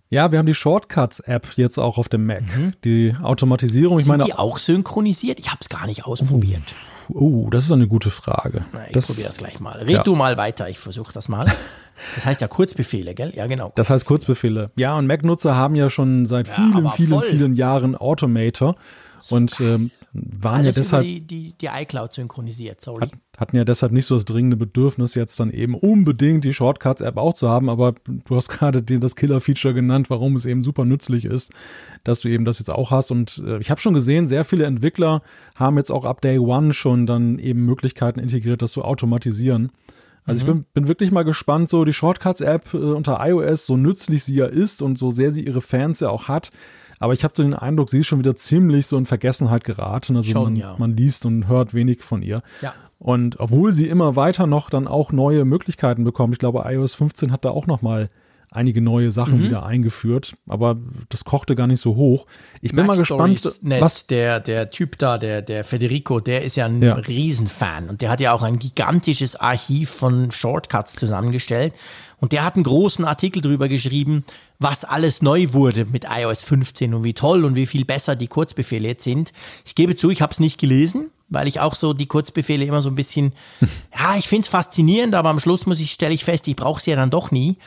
Ja, 0.09 0.33
wir 0.33 0.39
haben 0.39 0.47
die 0.47 0.55
Shortcuts-App 0.55 1.49
jetzt 1.57 1.79
auch 1.79 1.99
auf 1.99 2.09
dem 2.09 2.25
Mac. 2.25 2.57
Mhm. 2.57 2.73
Die 2.85 3.15
Automatisierung, 3.23 3.99
ich 3.99 4.05
Sind 4.05 4.17
meine. 4.17 4.25
die 4.25 4.33
auch 4.33 4.59
synchronisiert? 4.59 5.41
Ich 5.41 5.49
habe 5.51 5.59
es 5.61 5.69
gar 5.69 5.87
nicht 5.87 6.07
ausprobiert. 6.07 6.75
Oh, 7.09 7.49
das 7.51 7.67
ist 7.67 7.73
eine 7.73 7.87
gute 7.87 8.11
Frage. 8.11 8.65
Na, 8.73 8.87
ich 8.89 9.07
probiere 9.07 9.27
das 9.27 9.39
gleich 9.39 9.61
mal. 9.61 9.79
Red 9.79 9.91
ja. 9.91 10.03
du 10.03 10.15
mal 10.15 10.37
weiter, 10.37 10.69
ich 10.69 10.79
versuche 10.79 11.13
das 11.13 11.29
mal. 11.29 11.47
Das 12.15 12.27
heißt 12.27 12.41
ja 12.41 12.49
Kurzbefehle, 12.49 13.15
gell? 13.15 13.33
Ja, 13.35 13.47
genau. 13.47 13.73
Das 13.77 13.89
heißt 13.91 14.05
Kurzbefehle. 14.05 14.71
Ja, 14.77 14.97
und 14.97 15.07
Mac-Nutzer 15.07 15.55
haben 15.55 15.77
ja 15.77 15.91
schon 15.91 16.27
seit 16.27 16.49
ja, 16.49 16.55
vielen, 16.55 16.91
vielen, 16.91 17.23
vielen 17.23 17.55
Jahren 17.55 17.95
Automator. 17.95 18.77
So 19.19 19.37
und 19.37 19.61
ähm, 19.61 19.91
waren 20.15 20.61
Alles 20.61 20.77
ja 20.77 20.83
deshalb. 20.83 21.05
die, 21.05 21.21
die, 21.21 21.55
die 21.61 21.67
iCloud 21.67 22.13
synchronisiert, 22.13 22.81
sorry. 22.81 23.03
Hat, 23.03 23.13
hatten 23.37 23.57
ja 23.57 23.65
deshalb 23.65 23.93
nicht 23.93 24.07
so 24.07 24.15
das 24.15 24.25
dringende 24.25 24.57
Bedürfnis, 24.57 25.17
jetzt 25.17 25.41
dann 25.41 25.51
eben 25.51 25.75
unbedingt 25.75 26.45
die 26.45 26.53
Shortcuts-App 26.53 27.17
auch 27.17 27.35
zu 27.35 27.49
haben, 27.49 27.69
aber 27.69 27.95
du 28.07 28.37
hast 28.37 28.49
gerade 28.51 28.83
das 28.83 29.17
Killer-Feature 29.17 29.75
genannt, 29.75 30.11
warum 30.11 30.37
es 30.37 30.47
eben 30.47 30.63
super 30.63 30.85
nützlich 30.85 31.25
ist, 31.25 31.51
dass 32.05 32.21
du 32.21 32.29
eben 32.29 32.45
das 32.45 32.61
jetzt 32.61 32.71
auch 32.71 32.93
hast. 32.93 33.11
Und 33.11 33.43
äh, 33.45 33.59
ich 33.59 33.71
habe 33.71 33.81
schon 33.81 33.95
gesehen, 33.95 34.29
sehr 34.29 34.45
viele 34.45 34.67
Entwickler 34.67 35.23
haben 35.57 35.77
jetzt 35.79 35.91
auch 35.91 36.05
ab 36.05 36.21
Day 36.21 36.39
One 36.39 36.73
schon 36.73 37.07
dann 37.07 37.39
eben 37.41 37.67
Möglichkeiten 37.67 38.21
integriert, 38.21 38.63
das 38.63 38.73
zu 38.73 38.83
automatisieren. 38.83 39.73
Also 40.25 40.45
mhm. 40.45 40.49
ich 40.49 40.55
bin, 40.55 40.67
bin 40.75 40.89
wirklich 40.89 41.11
mal 41.11 41.25
gespannt, 41.25 41.69
so 41.69 41.85
die 41.85 41.93
Shortcuts-App 41.93 42.73
äh, 42.73 42.77
unter 42.77 43.19
iOS, 43.21 43.67
so 43.67 43.77
nützlich 43.77 44.23
sie 44.23 44.37
ja 44.37 44.47
ist 44.47 44.81
und 44.81 44.99
so 44.99 45.11
sehr 45.11 45.33
sie 45.33 45.45
ihre 45.45 45.61
Fans 45.61 46.01
ja 46.01 46.11
auch 46.11 46.29
hat, 46.29 46.51
aber 46.99 47.13
ich 47.13 47.25
habe 47.25 47.35
so 47.37 47.43
den 47.43 47.55
Eindruck, 47.55 47.91
sie 47.91 48.01
ist 48.01 48.07
schon 48.07 48.19
wieder 48.19 48.37
ziemlich 48.37 48.87
so 48.87 48.97
in 48.97 49.07
Vergessenheit 49.07 49.65
geraten. 49.65 50.17
Also 50.17 50.31
schon, 50.31 50.43
man, 50.45 50.57
ja. 50.57 50.75
man 50.79 50.97
liest 50.97 51.27
und 51.27 51.49
hört 51.49 51.75
wenig 51.75 52.03
von 52.03 52.23
ihr. 52.23 52.43
Ja. 52.61 52.75
Und 52.99 53.39
obwohl 53.41 53.73
sie 53.73 53.89
immer 53.89 54.17
weiter 54.17 54.47
noch 54.47 54.71
dann 54.71 54.89
auch 54.89 55.13
neue 55.13 55.45
Möglichkeiten 55.45 56.05
bekommt, 56.05 56.35
ich 56.35 56.39
glaube, 56.39 56.63
iOS 56.67 56.95
15 56.95 57.33
hat 57.33 57.45
da 57.45 57.51
auch 57.51 57.67
noch 57.67 57.83
mal 57.83 58.09
einige 58.55 58.81
neue 58.81 59.11
Sachen 59.11 59.41
mhm. 59.41 59.45
wieder 59.45 59.67
eingeführt, 59.67 60.35
aber 60.47 60.77
das 61.09 61.25
kochte 61.25 61.57
gar 61.57 61.67
nicht 61.67 61.81
so 61.81 61.97
hoch. 61.97 62.27
Ich 62.61 62.71
bin 62.71 62.87
Mac 62.87 62.97
mal 62.97 62.97
gespannt, 62.97 63.41
Stories 63.41 63.61
was 63.81 64.07
der 64.07 64.39
der 64.39 64.71
Typ 64.71 64.97
da, 64.99 65.19
der 65.19 65.43
der 65.43 65.65
Federico, 65.65 66.21
der 66.21 66.43
ist 66.45 66.57
ja 66.57 66.67
ein 66.67 66.81
ja. 66.81 66.95
Riesenfan 66.95 67.89
und 67.89 68.01
der 68.01 68.11
hat 68.11 68.21
ja 68.21 68.33
auch 68.33 68.43
ein 68.43 68.61
gigantisches 68.61 69.37
Archiv 69.37 69.91
von 69.91 70.31
Shortcuts 70.31 70.95
zusammengestellt 70.95 71.75
und 72.25 72.33
der 72.33 72.43
hat 72.43 72.55
einen 72.55 72.65
großen 72.65 73.05
Artikel 73.05 73.43
darüber 73.43 73.69
geschrieben, 73.69 74.25
was 74.59 74.87
alles 74.87 75.21
neu 75.21 75.49
wurde 75.53 75.85
mit 75.85 76.07
iOS 76.09 76.43
15 76.43 76.95
und 76.95 77.05
wie 77.05 77.13
toll 77.13 77.45
und 77.45 77.55
wie 77.55 77.67
viel 77.67 77.85
besser 77.85 78.17
die 78.17 78.29
Kurzbefehle 78.29 78.89
jetzt 78.89 79.05
sind. 79.05 79.35
Ich 79.67 79.75
gebe 79.75 79.95
zu, 79.95 80.09
ich 80.09 80.23
habe 80.23 80.33
es 80.33 80.41
nicht 80.41 80.59
gelesen, 80.59 81.11
weil 81.29 81.49
ich 81.49 81.61
auch 81.61 81.75
so 81.75 81.93
die 81.93 82.07
Kurzbefehle 82.07 82.65
immer 82.65 82.81
so 82.81 82.89
ein 82.89 82.95
bisschen, 82.95 83.35
ja, 83.95 84.17
ich 84.17 84.27
finde 84.27 84.45
es 84.45 84.49
faszinierend, 84.49 85.15
aber 85.15 85.29
am 85.29 85.39
Schluss 85.39 85.67
muss 85.67 85.81
ich, 85.81 85.93
stelle 85.93 86.15
ich 86.15 86.25
fest, 86.25 86.49
ich 86.49 86.57
brauche 86.57 86.81
sie 86.81 86.93
ja 86.93 86.97
dann 86.97 87.11
doch 87.11 87.31
nie. 87.31 87.59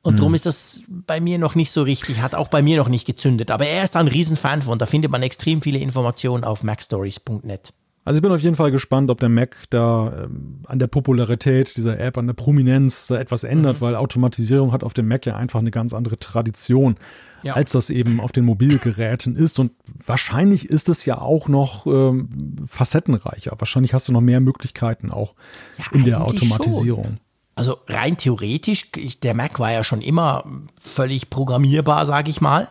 Und 0.00 0.14
mhm. 0.14 0.16
darum 0.16 0.34
ist 0.34 0.46
das 0.46 0.80
bei 0.88 1.20
mir 1.20 1.38
noch 1.38 1.54
nicht 1.54 1.70
so 1.70 1.82
richtig, 1.82 2.22
hat 2.22 2.34
auch 2.34 2.48
bei 2.48 2.62
mir 2.62 2.78
noch 2.78 2.88
nicht 2.88 3.04
gezündet. 3.06 3.50
Aber 3.50 3.66
er 3.66 3.84
ist 3.84 3.96
ein 3.96 4.08
Riesenfan 4.08 4.62
von, 4.62 4.78
da 4.78 4.86
findet 4.86 5.10
man 5.10 5.22
extrem 5.22 5.60
viele 5.60 5.78
Informationen 5.78 6.42
auf 6.42 6.62
macstories.net. 6.62 7.74
Also 8.06 8.18
ich 8.18 8.22
bin 8.22 8.30
auf 8.30 8.40
jeden 8.40 8.54
Fall 8.54 8.70
gespannt, 8.70 9.10
ob 9.10 9.18
der 9.18 9.28
Mac 9.28 9.56
da 9.68 10.26
ähm, 10.26 10.60
an 10.66 10.78
der 10.78 10.86
Popularität 10.86 11.76
dieser 11.76 11.98
App, 11.98 12.16
an 12.16 12.28
der 12.28 12.34
Prominenz 12.34 13.08
da 13.08 13.18
etwas 13.18 13.42
ändert, 13.42 13.78
mhm. 13.78 13.80
weil 13.80 13.96
Automatisierung 13.96 14.70
hat 14.70 14.84
auf 14.84 14.94
dem 14.94 15.08
Mac 15.08 15.26
ja 15.26 15.34
einfach 15.34 15.58
eine 15.58 15.72
ganz 15.72 15.92
andere 15.92 16.16
Tradition, 16.16 16.98
ja. 17.42 17.54
als 17.54 17.72
das 17.72 17.90
eben 17.90 18.20
auf 18.20 18.30
den 18.30 18.44
Mobilgeräten 18.44 19.34
ist. 19.34 19.58
Und 19.58 19.72
wahrscheinlich 20.06 20.70
ist 20.70 20.88
es 20.88 21.04
ja 21.04 21.18
auch 21.18 21.48
noch 21.48 21.84
ähm, 21.86 22.28
facettenreicher. 22.68 23.56
Wahrscheinlich 23.58 23.92
hast 23.92 24.06
du 24.06 24.12
noch 24.12 24.20
mehr 24.20 24.38
Möglichkeiten 24.38 25.10
auch 25.10 25.34
ja, 25.76 25.86
in 25.90 26.04
der 26.04 26.22
Automatisierung. 26.24 27.04
Schon. 27.04 27.20
Also 27.56 27.78
rein 27.88 28.16
theoretisch, 28.16 28.92
der 29.24 29.34
Mac 29.34 29.58
war 29.58 29.72
ja 29.72 29.82
schon 29.82 30.00
immer 30.00 30.44
völlig 30.80 31.28
programmierbar, 31.28 32.06
sage 32.06 32.30
ich 32.30 32.40
mal. 32.40 32.68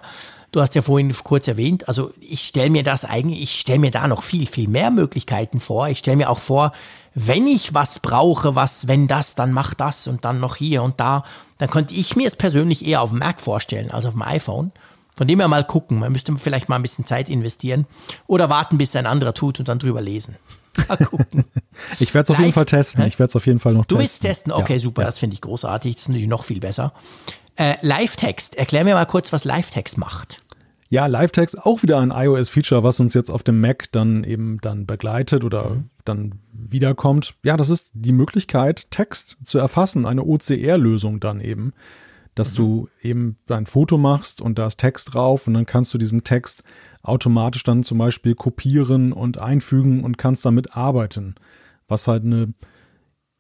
Du 0.55 0.61
hast 0.61 0.73
ja 0.73 0.81
vorhin 0.81 1.13
kurz 1.25 1.49
erwähnt, 1.49 1.89
also 1.89 2.13
ich 2.21 2.43
stelle 2.47 2.69
mir 2.69 2.83
das 2.83 3.03
eigentlich, 3.03 3.41
ich 3.41 3.59
stelle 3.59 3.79
mir 3.79 3.91
da 3.91 4.07
noch 4.07 4.23
viel, 4.23 4.47
viel 4.47 4.69
mehr 4.69 4.89
Möglichkeiten 4.89 5.59
vor. 5.59 5.89
Ich 5.89 5.97
stelle 5.97 6.15
mir 6.15 6.29
auch 6.29 6.39
vor, 6.39 6.71
wenn 7.13 7.45
ich 7.45 7.73
was 7.73 7.99
brauche, 7.99 8.55
was, 8.55 8.87
wenn 8.87 9.09
das, 9.09 9.35
dann 9.35 9.51
mach 9.51 9.73
das 9.73 10.07
und 10.07 10.23
dann 10.23 10.39
noch 10.39 10.55
hier 10.55 10.81
und 10.81 10.97
da, 10.97 11.25
dann 11.57 11.69
könnte 11.69 11.93
ich 11.93 12.15
mir 12.15 12.25
es 12.25 12.37
persönlich 12.37 12.85
eher 12.85 13.01
auf 13.01 13.09
dem 13.09 13.19
Mac 13.19 13.41
vorstellen 13.41 13.91
als 13.91 14.05
auf 14.05 14.13
dem 14.13 14.21
iPhone. 14.21 14.71
Von 15.13 15.27
dem 15.27 15.39
her 15.39 15.49
mal 15.49 15.65
gucken. 15.65 15.99
Man 15.99 16.13
müsste 16.13 16.33
vielleicht 16.37 16.69
mal 16.69 16.77
ein 16.77 16.81
bisschen 16.81 17.03
Zeit 17.03 17.27
investieren 17.27 17.85
oder 18.25 18.49
warten, 18.49 18.77
bis 18.77 18.95
ein 18.95 19.07
anderer 19.07 19.33
tut 19.33 19.59
und 19.59 19.67
dann 19.67 19.79
drüber 19.79 19.99
lesen. 19.99 20.37
Mal 20.87 20.95
gucken. 20.99 21.43
ich 21.99 22.13
werde 22.13 22.31
es 22.31 22.31
auf 22.31 22.39
jeden 22.39 22.53
Fall 22.53 22.65
testen. 22.65 23.05
Ich 23.05 23.19
werde 23.19 23.31
es 23.31 23.35
auf 23.35 23.45
jeden 23.45 23.59
Fall 23.59 23.73
noch 23.73 23.87
du 23.87 23.95
testen. 23.95 23.97
Du 23.97 24.01
willst 24.01 24.21
testen? 24.21 24.53
Okay, 24.53 24.73
ja. 24.75 24.79
super. 24.79 25.03
Das 25.03 25.19
finde 25.19 25.33
ich 25.33 25.41
großartig. 25.41 25.95
Das 25.95 26.03
ist 26.03 26.07
natürlich 26.07 26.29
noch 26.29 26.45
viel 26.45 26.61
besser. 26.61 26.93
Äh, 27.57 27.75
Live-Text. 27.81 28.55
Erklär 28.55 28.85
mir 28.85 28.95
mal 28.95 29.05
kurz, 29.05 29.31
was 29.31 29.43
Live-Text 29.43 29.97
macht. 29.97 30.44
Ja, 30.89 31.07
Live-Text 31.07 31.65
auch 31.65 31.81
wieder 31.81 31.99
ein 31.99 32.11
iOS-Feature, 32.11 32.83
was 32.83 32.99
uns 32.99 33.13
jetzt 33.13 33.31
auf 33.31 33.43
dem 33.43 33.59
Mac 33.59 33.91
dann 33.91 34.23
eben 34.23 34.59
dann 34.61 34.85
begleitet 34.85 35.43
oder 35.43 35.71
mhm. 35.71 35.89
dann 36.05 36.39
wiederkommt. 36.51 37.35
Ja, 37.43 37.57
das 37.57 37.69
ist 37.69 37.89
die 37.93 38.11
Möglichkeit, 38.11 38.91
Text 38.91 39.37
zu 39.43 39.57
erfassen, 39.57 40.05
eine 40.05 40.23
OCR-Lösung 40.23 41.19
dann 41.19 41.39
eben, 41.39 41.73
dass 42.35 42.53
mhm. 42.53 42.55
du 42.57 42.89
eben 43.01 43.37
ein 43.49 43.65
Foto 43.65 43.97
machst 43.97 44.41
und 44.41 44.59
da 44.59 44.67
ist 44.67 44.77
Text 44.77 45.13
drauf 45.13 45.47
und 45.47 45.55
dann 45.55 45.65
kannst 45.65 45.93
du 45.93 45.97
diesen 45.97 46.23
Text 46.23 46.63
automatisch 47.01 47.63
dann 47.63 47.83
zum 47.83 47.97
Beispiel 47.97 48.35
kopieren 48.35 49.11
und 49.11 49.39
einfügen 49.39 50.03
und 50.03 50.17
kannst 50.17 50.45
damit 50.45 50.77
arbeiten. 50.77 51.35
Was 51.87 52.07
halt 52.07 52.25
eine 52.25 52.53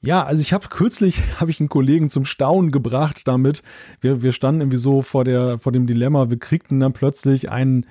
ja, 0.05 0.23
also 0.23 0.41
ich 0.41 0.53
habe 0.53 0.67
kürzlich 0.69 1.23
habe 1.39 1.51
ich 1.51 1.59
einen 1.59 1.69
Kollegen 1.69 2.09
zum 2.09 2.25
Staunen 2.25 2.71
gebracht 2.71 3.27
damit. 3.27 3.63
Wir, 4.01 4.21
wir 4.21 4.31
standen 4.31 4.61
irgendwie 4.61 4.77
so 4.77 5.01
vor 5.01 5.23
der 5.23 5.59
vor 5.59 5.71
dem 5.71 5.87
Dilemma. 5.87 6.29
Wir 6.29 6.39
kriegten 6.39 6.79
dann 6.79 6.93
plötzlich 6.93 7.49
einen, 7.49 7.85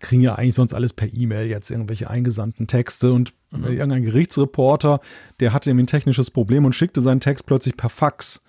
kriegen 0.00 0.22
ja 0.22 0.34
eigentlich 0.34 0.54
sonst 0.54 0.74
alles 0.74 0.92
per 0.92 1.12
E-Mail 1.12 1.46
jetzt 1.46 1.70
irgendwelche 1.70 2.08
eingesandten 2.08 2.66
Texte 2.66 3.12
und 3.12 3.34
mhm. 3.50 3.64
irgendein 3.64 4.04
Gerichtsreporter, 4.04 5.00
der 5.40 5.52
hatte 5.52 5.70
irgendwie 5.70 5.84
ein 5.84 5.88
technisches 5.88 6.30
Problem 6.30 6.64
und 6.64 6.74
schickte 6.74 7.00
seinen 7.00 7.20
Text 7.20 7.46
plötzlich 7.46 7.76
per 7.76 7.90
Fax. 7.90 8.42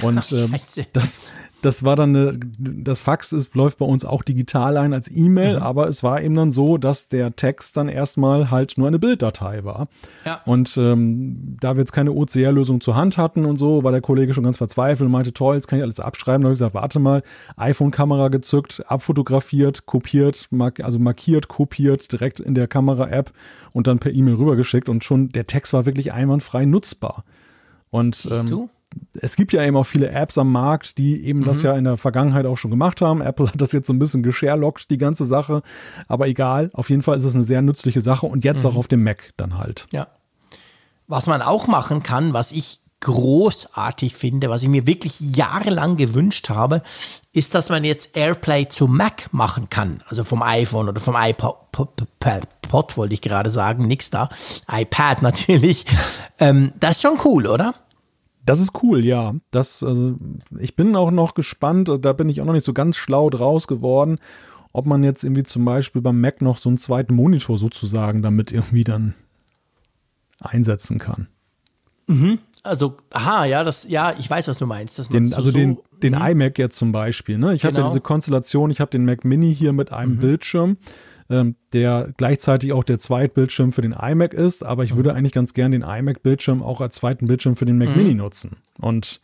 Und 0.00 0.32
ähm, 0.32 0.54
das, 0.92 1.20
das 1.60 1.84
war 1.84 1.96
dann 1.96 2.16
eine, 2.16 2.40
das 2.58 3.00
Fax 3.00 3.32
ist, 3.32 3.54
läuft 3.54 3.78
bei 3.78 3.84
uns 3.84 4.04
auch 4.04 4.22
digital 4.22 4.76
ein 4.76 4.92
als 4.92 5.10
E-Mail, 5.14 5.56
mhm. 5.56 5.62
aber 5.62 5.88
es 5.88 6.02
war 6.02 6.22
eben 6.22 6.34
dann 6.34 6.50
so, 6.50 6.78
dass 6.78 7.08
der 7.08 7.36
Text 7.36 7.76
dann 7.76 7.88
erstmal 7.88 8.50
halt 8.50 8.78
nur 8.78 8.88
eine 8.88 8.98
Bilddatei 8.98 9.64
war. 9.64 9.88
Ja. 10.24 10.40
Und 10.46 10.76
ähm, 10.76 11.56
da 11.60 11.74
wir 11.76 11.80
jetzt 11.80 11.92
keine 11.92 12.12
OCR-Lösung 12.12 12.80
zur 12.80 12.96
Hand 12.96 13.18
hatten 13.18 13.44
und 13.44 13.58
so, 13.58 13.84
war 13.84 13.92
der 13.92 14.00
Kollege 14.00 14.34
schon 14.34 14.44
ganz 14.44 14.58
verzweifelt 14.58 15.06
und 15.06 15.12
meinte, 15.12 15.32
toll, 15.32 15.56
jetzt 15.56 15.68
kann 15.68 15.78
ich 15.78 15.82
alles 15.82 16.00
abschreiben. 16.00 16.42
Da 16.42 16.46
habe 16.46 16.54
ich 16.54 16.58
gesagt, 16.58 16.74
warte 16.74 16.98
mal, 16.98 17.22
iPhone-Kamera 17.56 18.28
gezückt, 18.28 18.82
abfotografiert, 18.86 19.86
kopiert, 19.86 20.48
mark 20.50 20.80
also 20.80 20.98
markiert, 20.98 21.48
kopiert, 21.48 22.10
direkt 22.12 22.40
in 22.40 22.54
der 22.54 22.66
Kamera-App 22.66 23.32
und 23.72 23.86
dann 23.86 23.98
per 23.98 24.12
E-Mail 24.12 24.34
rübergeschickt 24.34 24.88
und 24.88 25.04
schon 25.04 25.28
der 25.28 25.46
Text 25.46 25.72
war 25.72 25.86
wirklich 25.86 26.12
einwandfrei 26.12 26.64
nutzbar. 26.64 27.24
Und 27.90 28.16
Siehst 28.16 28.34
ähm, 28.34 28.46
du? 28.48 28.70
Es 29.20 29.36
gibt 29.36 29.52
ja 29.52 29.64
eben 29.64 29.76
auch 29.76 29.84
viele 29.84 30.10
Apps 30.10 30.38
am 30.38 30.50
Markt, 30.50 30.98
die 30.98 31.24
eben 31.24 31.40
mhm. 31.40 31.44
das 31.44 31.62
ja 31.62 31.74
in 31.76 31.84
der 31.84 31.96
Vergangenheit 31.96 32.46
auch 32.46 32.56
schon 32.56 32.70
gemacht 32.70 33.00
haben. 33.00 33.20
Apple 33.20 33.48
hat 33.48 33.60
das 33.60 33.72
jetzt 33.72 33.86
so 33.86 33.92
ein 33.92 33.98
bisschen 33.98 34.22
gesharelockt, 34.22 34.90
die 34.90 34.98
ganze 34.98 35.24
Sache. 35.24 35.62
Aber 36.08 36.28
egal, 36.28 36.70
auf 36.72 36.90
jeden 36.90 37.02
Fall 37.02 37.16
ist 37.16 37.24
es 37.24 37.34
eine 37.34 37.44
sehr 37.44 37.62
nützliche 37.62 38.00
Sache 38.00 38.26
und 38.26 38.44
jetzt 38.44 38.64
mhm. 38.64 38.70
auch 38.70 38.76
auf 38.76 38.88
dem 38.88 39.02
Mac 39.02 39.32
dann 39.36 39.58
halt. 39.58 39.86
Ja. 39.92 40.08
Was 41.06 41.26
man 41.26 41.42
auch 41.42 41.66
machen 41.66 42.02
kann, 42.02 42.32
was 42.32 42.52
ich 42.52 42.80
großartig 43.02 44.14
finde, 44.14 44.48
was 44.48 44.62
ich 44.62 44.68
mir 44.68 44.86
wirklich 44.86 45.20
jahrelang 45.20 45.96
gewünscht 45.96 46.48
habe, 46.48 46.82
ist, 47.32 47.54
dass 47.54 47.68
man 47.68 47.84
jetzt 47.84 48.16
AirPlay 48.16 48.68
zu 48.68 48.86
Mac 48.86 49.28
machen 49.32 49.68
kann. 49.68 50.02
Also 50.06 50.24
vom 50.24 50.42
iPhone 50.42 50.88
oder 50.88 51.00
vom 51.00 51.16
iPod, 51.18 51.56
Pod, 51.72 52.96
wollte 52.96 53.14
ich 53.14 53.20
gerade 53.20 53.50
sagen, 53.50 53.86
nix 53.86 54.10
da. 54.10 54.28
iPad 54.70 55.22
natürlich. 55.22 55.84
Ähm, 56.38 56.72
das 56.78 56.92
ist 56.92 57.02
schon 57.02 57.18
cool, 57.24 57.46
oder? 57.46 57.74
Das 58.44 58.60
ist 58.60 58.82
cool, 58.82 59.04
ja. 59.04 59.34
Das, 59.50 59.82
also, 59.82 60.16
ich 60.58 60.74
bin 60.74 60.96
auch 60.96 61.10
noch 61.10 61.34
gespannt, 61.34 61.90
da 62.00 62.12
bin 62.12 62.28
ich 62.28 62.40
auch 62.40 62.44
noch 62.44 62.52
nicht 62.52 62.66
so 62.66 62.72
ganz 62.72 62.96
schlau 62.96 63.30
draus 63.30 63.66
geworden, 63.68 64.18
ob 64.72 64.86
man 64.86 65.04
jetzt 65.04 65.22
irgendwie 65.22 65.44
zum 65.44 65.64
Beispiel 65.64 66.02
beim 66.02 66.20
Mac 66.20 66.42
noch 66.42 66.58
so 66.58 66.68
einen 66.68 66.78
zweiten 66.78 67.14
Monitor 67.14 67.56
sozusagen 67.56 68.22
damit 68.22 68.50
irgendwie 68.50 68.84
dann 68.84 69.14
einsetzen 70.40 70.98
kann. 70.98 71.28
Mhm. 72.06 72.38
Also, 72.64 72.96
aha, 73.10 73.44
ja, 73.44 73.64
das, 73.64 73.88
ja, 73.88 74.14
ich 74.18 74.30
weiß, 74.30 74.46
was 74.46 74.58
du 74.58 74.66
meinst. 74.66 75.12
Den, 75.12 75.34
also 75.34 75.50
so, 75.50 75.56
den, 75.56 75.78
den 76.02 76.14
mhm. 76.14 76.22
iMac 76.22 76.58
jetzt 76.58 76.76
zum 76.76 76.92
Beispiel. 76.92 77.36
Ne? 77.36 77.54
Ich 77.54 77.62
genau. 77.62 77.74
habe 77.74 77.82
ja 77.82 77.88
diese 77.88 78.00
Konstellation, 78.00 78.70
ich 78.70 78.80
habe 78.80 78.90
den 78.90 79.04
Mac 79.04 79.24
Mini 79.24 79.54
hier 79.54 79.72
mit 79.72 79.92
einem 79.92 80.14
mhm. 80.14 80.18
Bildschirm, 80.18 80.76
ähm, 81.30 81.56
der 81.72 82.12
gleichzeitig 82.16 82.72
auch 82.72 82.84
der 82.84 82.98
Zweitbildschirm 82.98 83.72
für 83.72 83.82
den 83.82 83.92
iMac 83.92 84.34
ist, 84.34 84.64
aber 84.64 84.84
ich 84.84 84.92
mhm. 84.92 84.96
würde 84.96 85.14
eigentlich 85.14 85.32
ganz 85.32 85.54
gern 85.54 85.72
den 85.72 85.82
iMac-Bildschirm 85.82 86.62
auch 86.62 86.80
als 86.80 86.96
zweiten 86.96 87.26
Bildschirm 87.26 87.56
für 87.56 87.64
den 87.64 87.78
Mac 87.78 87.90
mhm. 87.90 87.96
Mini 87.96 88.14
nutzen. 88.14 88.56
Und 88.78 89.20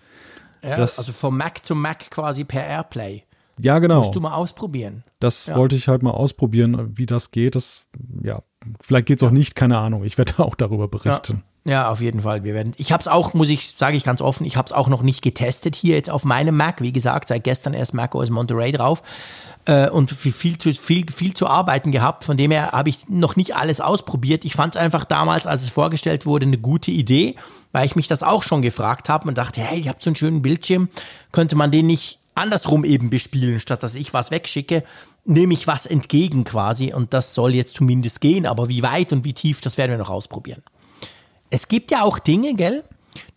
ja, 0.62 0.76
das, 0.76 0.98
also 0.98 1.12
vom 1.12 1.36
Mac 1.36 1.64
zu 1.64 1.74
Mac 1.74 2.10
quasi 2.10 2.44
per 2.44 2.66
Airplay. 2.66 3.24
Ja, 3.60 3.78
genau. 3.78 3.98
Musst 3.98 4.14
du 4.14 4.20
mal 4.20 4.34
ausprobieren. 4.34 5.04
Das 5.18 5.46
ja. 5.46 5.56
wollte 5.56 5.76
ich 5.76 5.88
halt 5.88 6.02
mal 6.02 6.12
ausprobieren, 6.12 6.96
wie 6.96 7.06
das 7.06 7.30
geht. 7.30 7.56
Das, 7.56 7.82
ja, 8.22 8.42
vielleicht 8.80 9.06
geht 9.06 9.20
es 9.20 9.26
auch 9.26 9.32
nicht, 9.32 9.54
keine 9.54 9.78
Ahnung. 9.78 10.04
Ich 10.04 10.16
werde 10.18 10.38
auch 10.44 10.54
darüber 10.54 10.88
berichten. 10.88 11.42
Ja. 11.68 11.90
Auf 11.90 12.00
jeden 12.00 12.20
Fall. 12.20 12.44
Wir 12.44 12.54
werden. 12.54 12.72
Ich 12.78 12.92
habe 12.92 13.02
es 13.02 13.08
auch, 13.08 13.34
muss 13.34 13.50
ich, 13.50 13.72
sage 13.72 13.96
ich 13.96 14.02
ganz 14.02 14.22
offen, 14.22 14.46
ich 14.46 14.56
habe 14.56 14.64
es 14.64 14.72
auch 14.72 14.88
noch 14.88 15.02
nicht 15.02 15.20
getestet 15.20 15.76
hier 15.76 15.96
jetzt 15.96 16.08
auf 16.08 16.24
meinem 16.24 16.56
Mac. 16.56 16.80
Wie 16.80 16.92
gesagt, 16.92 17.28
seit 17.28 17.44
gestern 17.44 17.74
erst 17.74 17.92
Mac 17.92 18.14
OS 18.14 18.30
Monterey 18.30 18.72
drauf 18.72 19.02
äh, 19.66 19.90
und 19.90 20.10
viel, 20.10 20.32
viel, 20.32 20.56
zu, 20.56 20.72
viel, 20.72 21.04
viel 21.12 21.34
zu 21.34 21.46
arbeiten 21.46 21.92
gehabt. 21.92 22.24
Von 22.24 22.38
dem 22.38 22.52
her 22.52 22.72
habe 22.72 22.88
ich 22.88 23.06
noch 23.10 23.36
nicht 23.36 23.54
alles 23.54 23.82
ausprobiert. 23.82 24.46
Ich 24.46 24.54
fand 24.54 24.76
es 24.76 24.80
einfach 24.80 25.04
damals, 25.04 25.46
als 25.46 25.62
es 25.62 25.68
vorgestellt 25.68 26.24
wurde, 26.24 26.46
eine 26.46 26.56
gute 26.56 26.90
Idee, 26.90 27.34
weil 27.72 27.84
ich 27.84 27.96
mich 27.96 28.08
das 28.08 28.22
auch 28.22 28.42
schon 28.42 28.62
gefragt 28.62 29.10
habe 29.10 29.28
und 29.28 29.36
dachte, 29.36 29.60
hey, 29.60 29.78
ich 29.78 29.88
habe 29.88 29.98
so 30.00 30.08
einen 30.08 30.16
schönen 30.16 30.40
Bildschirm, 30.40 30.88
könnte 31.32 31.54
man 31.54 31.70
den 31.70 31.86
nicht 31.86 32.18
andersrum 32.34 32.82
eben 32.82 33.10
bespielen, 33.10 33.60
statt 33.60 33.82
dass 33.82 33.94
ich 33.94 34.14
was 34.14 34.30
wegschicke, 34.30 34.84
nehme 35.26 35.52
ich 35.52 35.66
was 35.66 35.84
entgegen 35.84 36.44
quasi 36.44 36.94
und 36.94 37.12
das 37.12 37.34
soll 37.34 37.54
jetzt 37.54 37.74
zumindest 37.74 38.22
gehen, 38.22 38.46
aber 38.46 38.70
wie 38.70 38.82
weit 38.82 39.12
und 39.12 39.26
wie 39.26 39.34
tief, 39.34 39.60
das 39.60 39.76
werden 39.76 39.90
wir 39.90 39.98
noch 39.98 40.08
ausprobieren 40.08 40.62
es 41.50 41.68
gibt 41.68 41.90
ja 41.90 42.02
auch 42.02 42.18
Dinge, 42.18 42.54
gell? 42.54 42.84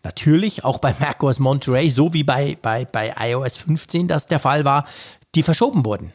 Natürlich, 0.03 0.63
auch 0.63 0.79
bei 0.79 0.95
macOS 0.99 1.39
Monterey, 1.39 1.89
so 1.89 2.13
wie 2.13 2.23
bei, 2.23 2.57
bei, 2.61 2.85
bei 2.85 3.13
iOS 3.19 3.57
15 3.57 4.07
das 4.07 4.27
der 4.27 4.39
Fall 4.39 4.65
war, 4.65 4.85
die 5.35 5.43
verschoben 5.43 5.85
wurden. 5.85 6.11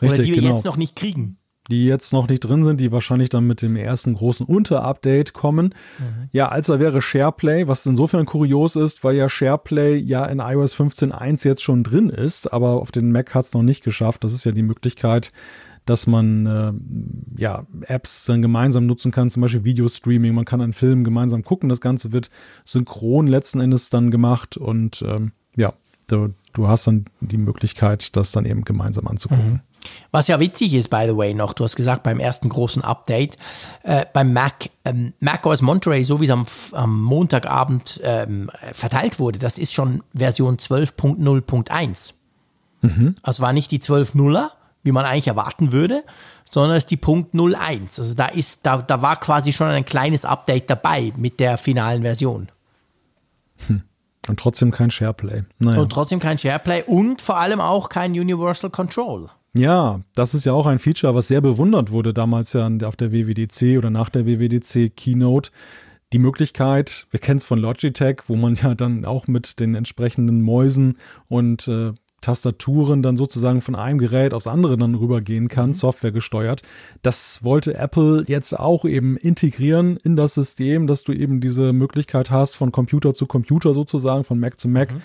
Richtig, 0.00 0.18
Oder 0.18 0.22
die 0.22 0.34
wir 0.34 0.42
genau. 0.42 0.54
jetzt 0.54 0.64
noch 0.64 0.76
nicht 0.76 0.96
kriegen. 0.96 1.36
Die 1.70 1.84
jetzt 1.84 2.14
noch 2.14 2.28
nicht 2.28 2.40
drin 2.40 2.64
sind, 2.64 2.80
die 2.80 2.92
wahrscheinlich 2.92 3.28
dann 3.28 3.46
mit 3.46 3.60
dem 3.60 3.76
ersten 3.76 4.14
großen 4.14 4.46
Unterupdate 4.46 5.34
kommen. 5.34 5.74
Mhm. 5.98 6.28
Ja, 6.32 6.48
als 6.48 6.68
da 6.68 6.80
wäre 6.80 7.02
SharePlay, 7.02 7.68
was 7.68 7.84
insofern 7.84 8.24
kurios 8.24 8.74
ist, 8.74 9.04
weil 9.04 9.16
ja 9.16 9.28
SharePlay 9.28 9.96
ja 9.96 10.24
in 10.24 10.38
iOS 10.38 10.74
15.1 10.74 11.46
jetzt 11.46 11.62
schon 11.62 11.84
drin 11.84 12.08
ist, 12.08 12.50
aber 12.50 12.80
auf 12.80 12.90
den 12.90 13.12
Mac 13.12 13.34
hat 13.34 13.44
es 13.44 13.52
noch 13.52 13.62
nicht 13.62 13.84
geschafft. 13.84 14.24
Das 14.24 14.32
ist 14.32 14.44
ja 14.44 14.52
die 14.52 14.62
Möglichkeit, 14.62 15.30
dass 15.88 16.06
man 16.06 16.46
äh, 16.46 17.40
ja, 17.40 17.66
Apps 17.82 18.26
dann 18.26 18.42
gemeinsam 18.42 18.86
nutzen 18.86 19.10
kann, 19.10 19.30
zum 19.30 19.42
Beispiel 19.42 19.64
Videostreaming, 19.64 20.34
man 20.34 20.44
kann 20.44 20.60
einen 20.60 20.72
Film 20.74 21.04
gemeinsam 21.04 21.42
gucken, 21.42 21.68
das 21.68 21.80
Ganze 21.80 22.12
wird 22.12 22.30
synchron 22.66 23.26
letzten 23.26 23.60
Endes 23.60 23.88
dann 23.90 24.10
gemacht 24.10 24.56
und 24.56 25.02
ähm, 25.02 25.32
ja, 25.56 25.72
du, 26.08 26.34
du 26.52 26.68
hast 26.68 26.86
dann 26.86 27.06
die 27.20 27.38
Möglichkeit, 27.38 28.16
das 28.16 28.32
dann 28.32 28.44
eben 28.44 28.64
gemeinsam 28.64 29.06
anzugucken. 29.08 29.52
Mhm. 29.52 29.60
Was 30.10 30.26
ja 30.26 30.40
witzig 30.40 30.74
ist, 30.74 30.88
by 30.90 31.04
the 31.06 31.16
way, 31.16 31.32
noch, 31.32 31.52
du 31.52 31.64
hast 31.64 31.76
gesagt, 31.76 32.02
beim 32.02 32.18
ersten 32.18 32.48
großen 32.48 32.82
Update, 32.82 33.36
äh, 33.84 34.04
beim 34.12 34.32
Mac, 34.32 34.70
ähm, 34.84 35.14
Mac 35.20 35.46
OS 35.46 35.62
Monterey, 35.62 36.04
so 36.04 36.20
wie 36.20 36.24
es 36.24 36.30
am, 36.30 36.44
am 36.72 37.02
Montagabend 37.02 38.00
ähm, 38.02 38.50
verteilt 38.72 39.18
wurde, 39.18 39.38
das 39.38 39.56
ist 39.56 39.72
schon 39.72 40.02
Version 40.14 40.56
12.0.1. 40.56 42.14
Mhm. 42.82 43.14
Also 43.22 43.42
war 43.42 43.52
nicht 43.52 43.70
die 43.70 43.80
12.0er, 43.80 44.50
wie 44.88 44.92
man 44.92 45.04
eigentlich 45.04 45.28
erwarten 45.28 45.70
würde, 45.70 46.02
sondern 46.50 46.72
es 46.72 46.84
ist 46.84 46.90
die 46.90 46.96
Punkt 46.96 47.34
01. 47.34 47.98
Also 48.00 48.14
da 48.14 48.26
ist, 48.26 48.64
da, 48.64 48.78
da 48.78 49.02
war 49.02 49.20
quasi 49.20 49.52
schon 49.52 49.68
ein 49.68 49.84
kleines 49.84 50.24
Update 50.24 50.70
dabei 50.70 51.12
mit 51.16 51.40
der 51.40 51.58
finalen 51.58 52.02
Version. 52.02 52.48
Hm. 53.66 53.82
Und 54.28 54.40
trotzdem 54.40 54.70
kein 54.70 54.90
SharePlay. 54.90 55.40
Naja. 55.58 55.80
Und 55.80 55.92
trotzdem 55.92 56.20
kein 56.20 56.38
SharePlay 56.38 56.84
und 56.86 57.20
vor 57.20 57.36
allem 57.36 57.60
auch 57.60 57.90
kein 57.90 58.12
Universal 58.12 58.70
Control. 58.70 59.28
Ja, 59.54 60.00
das 60.14 60.34
ist 60.34 60.46
ja 60.46 60.54
auch 60.54 60.66
ein 60.66 60.78
Feature, 60.78 61.14
was 61.14 61.28
sehr 61.28 61.40
bewundert 61.42 61.90
wurde 61.90 62.14
damals 62.14 62.54
ja 62.54 62.70
auf 62.84 62.96
der 62.96 63.12
WWDC 63.12 63.76
oder 63.76 63.90
nach 63.90 64.08
der 64.08 64.24
WWDC 64.24 64.94
Keynote. 64.96 65.50
Die 66.14 66.18
Möglichkeit, 66.18 67.06
wir 67.10 67.20
kennen 67.20 67.38
es 67.38 67.44
von 67.44 67.58
Logitech, 67.58 68.22
wo 68.28 68.36
man 68.36 68.54
ja 68.54 68.74
dann 68.74 69.04
auch 69.04 69.26
mit 69.26 69.60
den 69.60 69.74
entsprechenden 69.74 70.40
Mäusen 70.40 70.96
und 71.28 71.68
äh, 71.68 71.92
Tastaturen 72.20 73.02
dann 73.02 73.16
sozusagen 73.16 73.60
von 73.60 73.76
einem 73.76 73.98
Gerät 73.98 74.34
aufs 74.34 74.46
andere 74.46 74.76
dann 74.76 74.94
rübergehen 74.94 75.48
kann, 75.48 75.70
mhm. 75.70 75.74
Software 75.74 76.12
gesteuert. 76.12 76.62
Das 77.02 77.44
wollte 77.44 77.74
Apple 77.74 78.24
jetzt 78.26 78.58
auch 78.58 78.84
eben 78.84 79.16
integrieren 79.16 79.96
in 79.98 80.16
das 80.16 80.34
System, 80.34 80.86
dass 80.86 81.04
du 81.04 81.12
eben 81.12 81.40
diese 81.40 81.72
Möglichkeit 81.72 82.30
hast, 82.30 82.56
von 82.56 82.72
Computer 82.72 83.14
zu 83.14 83.26
Computer 83.26 83.72
sozusagen, 83.72 84.24
von 84.24 84.40
Mac 84.40 84.58
zu 84.58 84.68
Mac. 84.68 84.92
Mhm. 84.92 85.00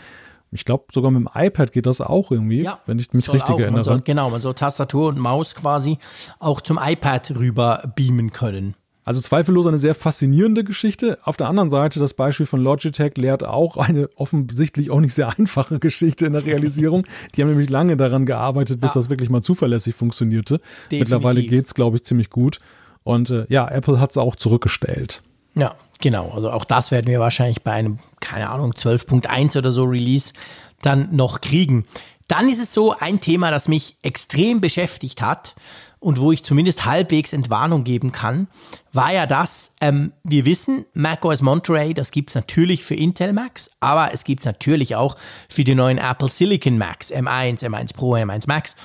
Ich 0.51 0.65
glaube, 0.65 0.85
sogar 0.91 1.09
mit 1.11 1.21
dem 1.21 1.29
iPad 1.33 1.71
geht 1.71 1.87
das 1.87 1.99
auch 1.99 2.31
irgendwie, 2.31 2.61
ja, 2.61 2.79
wenn 2.85 2.99
ich 2.99 3.11
mich 3.11 3.31
richtig 3.31 3.49
auch. 3.49 3.59
erinnere. 3.59 3.73
Man 3.73 3.83
soll, 3.83 4.01
genau, 4.01 4.29
man 4.29 4.41
soll 4.41 4.53
Tastatur 4.53 5.09
und 5.09 5.17
Maus 5.17 5.55
quasi 5.55 5.97
auch 6.39 6.61
zum 6.61 6.79
iPad 6.81 7.31
rüber 7.37 7.91
beamen 7.95 8.31
können. 8.31 8.75
Also 9.05 9.19
zweifellos 9.19 9.67
eine 9.67 9.77
sehr 9.77 9.95
faszinierende 9.95 10.63
Geschichte. 10.63 11.19
Auf 11.23 11.35
der 11.35 11.47
anderen 11.47 11.69
Seite, 11.69 11.99
das 11.99 12.13
Beispiel 12.13 12.45
von 12.45 12.61
Logitech 12.61 13.17
lehrt 13.17 13.43
auch 13.43 13.77
eine 13.77 14.09
offensichtlich 14.15 14.91
auch 14.91 15.01
nicht 15.01 15.13
sehr 15.13 15.37
einfache 15.37 15.79
Geschichte 15.79 16.25
in 16.25 16.33
der 16.33 16.45
Realisierung. 16.45 17.05
Die 17.35 17.41
haben 17.41 17.49
nämlich 17.49 17.69
lange 17.69 17.97
daran 17.97 18.25
gearbeitet, 18.25 18.79
bis 18.79 18.91
ja. 18.91 19.01
das 19.01 19.09
wirklich 19.09 19.29
mal 19.29 19.41
zuverlässig 19.41 19.95
funktionierte. 19.95 20.59
Definitiv. 20.85 20.99
Mittlerweile 20.99 21.43
geht 21.43 21.65
es, 21.65 21.73
glaube 21.73 21.97
ich, 21.97 22.03
ziemlich 22.03 22.29
gut. 22.29 22.59
Und 23.03 23.29
äh, 23.29 23.45
ja, 23.49 23.67
Apple 23.67 23.99
hat 23.99 24.11
es 24.11 24.17
auch 24.17 24.37
zurückgestellt. 24.37 25.21
Ja, 25.55 25.75
genau. 25.99 26.31
Also 26.31 26.49
auch 26.51 26.65
das 26.65 26.91
werden 26.91 27.07
wir 27.07 27.19
wahrscheinlich 27.19 27.61
bei 27.61 27.71
einem, 27.71 27.99
keine 28.21 28.49
Ahnung, 28.49 28.71
12.1 28.71 29.57
oder 29.57 29.71
so 29.71 29.83
Release 29.83 30.33
dann 30.81 31.13
noch 31.13 31.41
kriegen. 31.41 31.85
Dann 32.27 32.47
ist 32.47 32.61
es 32.61 32.73
so 32.73 32.95
ein 32.97 33.19
Thema, 33.19 33.51
das 33.51 33.67
mich 33.67 33.97
extrem 34.01 34.61
beschäftigt 34.61 35.21
hat 35.21 35.55
und 36.03 36.19
wo 36.19 36.31
ich 36.31 36.43
zumindest 36.43 36.85
halbwegs 36.85 37.33
Entwarnung 37.33 37.83
geben 37.83 38.11
kann, 38.11 38.47
war 38.91 39.13
ja 39.13 39.25
das, 39.25 39.73
ähm, 39.79 40.11
wir 40.23 40.45
wissen, 40.45 40.85
macOS 40.93 41.41
Monterey, 41.41 41.93
das 41.93 42.11
gibt 42.11 42.29
es 42.29 42.35
natürlich 42.35 42.83
für 42.83 42.95
Intel 42.95 43.31
Macs, 43.31 43.71
aber 43.79 44.13
es 44.13 44.23
gibt 44.25 44.41
es 44.41 44.45
natürlich 44.45 44.95
auch 44.95 45.15
für 45.49 45.63
die 45.63 45.75
neuen 45.75 45.97
Apple 45.97 46.27
Silicon 46.27 46.77
Macs, 46.77 47.11
M1, 47.11 47.63
M1 47.63 47.93
Pro, 47.93 48.15
M1 48.15 48.43
Max. 48.47 48.75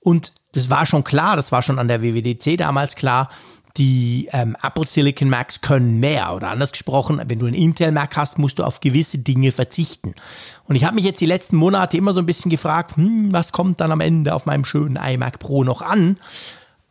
Und 0.00 0.32
das 0.52 0.70
war 0.70 0.86
schon 0.86 1.04
klar, 1.04 1.36
das 1.36 1.52
war 1.52 1.62
schon 1.62 1.78
an 1.78 1.88
der 1.88 2.02
WWDC 2.02 2.56
damals 2.56 2.96
klar, 2.96 3.28
die 3.76 4.28
ähm, 4.32 4.56
Apple 4.62 4.86
Silicon 4.86 5.28
Macs 5.28 5.60
können 5.60 6.00
mehr. 6.00 6.34
Oder 6.34 6.50
anders 6.50 6.72
gesprochen, 6.72 7.20
wenn 7.26 7.38
du 7.38 7.46
einen 7.46 7.54
Intel 7.54 7.92
Mac 7.92 8.16
hast, 8.16 8.38
musst 8.38 8.58
du 8.58 8.64
auf 8.64 8.80
gewisse 8.80 9.18
Dinge 9.18 9.52
verzichten. 9.52 10.14
Und 10.64 10.76
ich 10.76 10.84
habe 10.84 10.94
mich 10.94 11.04
jetzt 11.04 11.20
die 11.20 11.26
letzten 11.26 11.56
Monate 11.56 11.96
immer 11.96 12.12
so 12.12 12.20
ein 12.20 12.26
bisschen 12.26 12.50
gefragt, 12.50 12.96
hm, 12.96 13.32
was 13.32 13.52
kommt 13.52 13.80
dann 13.80 13.92
am 13.92 14.00
Ende 14.00 14.34
auf 14.34 14.46
meinem 14.46 14.64
schönen 14.64 14.96
iMac 14.96 15.38
Pro 15.38 15.64
noch 15.64 15.80
an? 15.80 16.18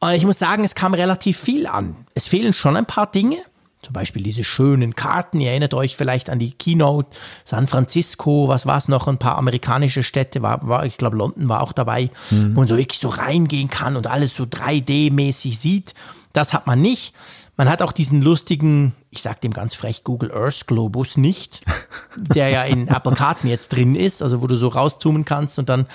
Und 0.04 0.14
ich 0.14 0.26
muss 0.26 0.40
sagen, 0.40 0.64
es 0.64 0.74
kam 0.74 0.96
relativ 0.96 1.40
viel 1.40 1.68
an. 1.68 1.96
Es 2.16 2.26
fehlen 2.26 2.54
schon 2.54 2.76
ein 2.76 2.88
paar 2.88 3.10
Dinge. 3.10 3.38
Zum 3.84 3.94
Beispiel 3.94 4.24
diese 4.24 4.44
schönen 4.44 4.96
Karten. 4.96 5.40
Ihr 5.40 5.52
erinnert 5.52 5.76
euch 5.76 5.96
vielleicht 5.96 6.30
an 6.30 6.40
die 6.40 6.52
Keynote 6.52 7.16
San 7.46 7.68
Francisco, 7.68 8.48
was 8.48 8.66
war 8.66 8.78
es 8.78 8.88
noch? 8.88 9.08
Ein 9.08 9.20
paar 9.20 9.38
amerikanische 9.38 10.04
Städte, 10.04 10.42
war, 10.42 10.68
war 10.68 10.86
ich 10.86 10.98
glaube, 10.98 11.18
London 11.18 11.50
war 11.50 11.62
auch 11.62 11.72
dabei, 11.72 12.10
mhm. 12.32 12.56
wo 12.56 12.62
man 12.62 12.68
so 12.68 12.78
wirklich 12.78 13.00
so 13.00 13.10
reingehen 13.10 13.70
kann 13.70 13.96
und 13.96 14.08
alles 14.08 14.36
so 14.36 14.44
3D-mäßig 14.44 15.58
sieht. 15.58 15.94
Das 16.34 16.54
hat 16.54 16.66
man 16.68 16.82
nicht. 16.82 17.14
Man 17.58 17.70
hat 17.70 17.84
auch 17.84 17.92
diesen 17.92 18.24
lustigen, 18.24 18.94
ich 19.12 19.22
sag 19.22 19.42
dem 19.42 19.54
ganz 19.54 19.76
frech, 19.76 20.04
Google 20.04 20.32
Earth 20.32 20.66
Globus 20.66 21.18
nicht, 21.18 21.62
der 22.16 22.50
ja 22.50 22.64
in 22.64 22.88
Apple 22.88 23.14
Karten 23.14 23.48
jetzt 23.48 23.70
drin 23.70 23.94
ist, 23.94 24.24
also 24.24 24.42
wo 24.42 24.48
du 24.48 24.56
so 24.56 24.68
rauszoomen 24.68 25.26
kannst 25.26 25.60
und 25.60 25.70
dann, 25.70 25.86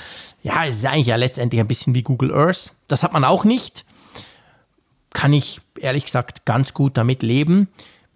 ja, 0.44 0.64
es 0.64 0.76
ist 0.76 0.86
eigentlich 0.86 1.08
ja 1.08 1.16
letztendlich 1.16 1.60
ein 1.60 1.68
bisschen 1.68 1.94
wie 1.94 2.02
Google 2.02 2.32
Earth. 2.32 2.72
Das 2.86 3.02
hat 3.02 3.12
man 3.12 3.24
auch 3.24 3.44
nicht 3.44 3.84
kann 5.16 5.32
ich 5.32 5.62
ehrlich 5.80 6.04
gesagt 6.04 6.44
ganz 6.44 6.74
gut 6.74 6.98
damit 6.98 7.22
leben. 7.22 7.68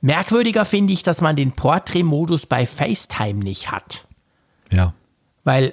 Merkwürdiger 0.02 0.66
finde 0.66 0.92
ich, 0.92 1.02
dass 1.02 1.22
man 1.22 1.34
den 1.34 1.52
Portrait-Modus 1.52 2.44
bei 2.44 2.66
FaceTime 2.66 3.42
nicht 3.42 3.70
hat. 3.70 4.06
Ja. 4.70 4.92
Weil 5.42 5.72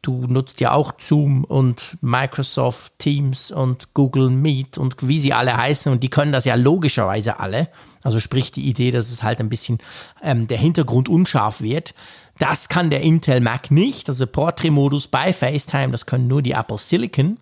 du 0.00 0.26
nutzt 0.26 0.60
ja 0.60 0.72
auch 0.72 0.94
Zoom 0.98 1.44
und 1.44 1.98
Microsoft 2.00 2.94
Teams 2.98 3.50
und 3.50 3.92
Google 3.92 4.30
Meet 4.30 4.78
und 4.78 5.06
wie 5.06 5.20
sie 5.20 5.34
alle 5.34 5.54
heißen 5.54 5.92
und 5.92 6.02
die 6.02 6.08
können 6.08 6.32
das 6.32 6.46
ja 6.46 6.54
logischerweise 6.54 7.40
alle. 7.40 7.68
Also 8.02 8.18
sprich 8.18 8.50
die 8.50 8.70
Idee, 8.70 8.90
dass 8.90 9.10
es 9.10 9.22
halt 9.22 9.40
ein 9.40 9.50
bisschen 9.50 9.76
ähm, 10.22 10.48
der 10.48 10.58
Hintergrund 10.58 11.10
unscharf 11.10 11.60
wird. 11.60 11.94
Das 12.38 12.70
kann 12.70 12.88
der 12.88 13.02
Intel 13.02 13.42
Mac 13.42 13.70
nicht. 13.70 14.08
Also 14.08 14.26
Portrait-Modus 14.26 15.08
bei 15.08 15.30
FaceTime, 15.30 15.90
das 15.90 16.06
können 16.06 16.26
nur 16.26 16.40
die 16.40 16.52
Apple 16.52 16.78
Silicon. 16.78 17.36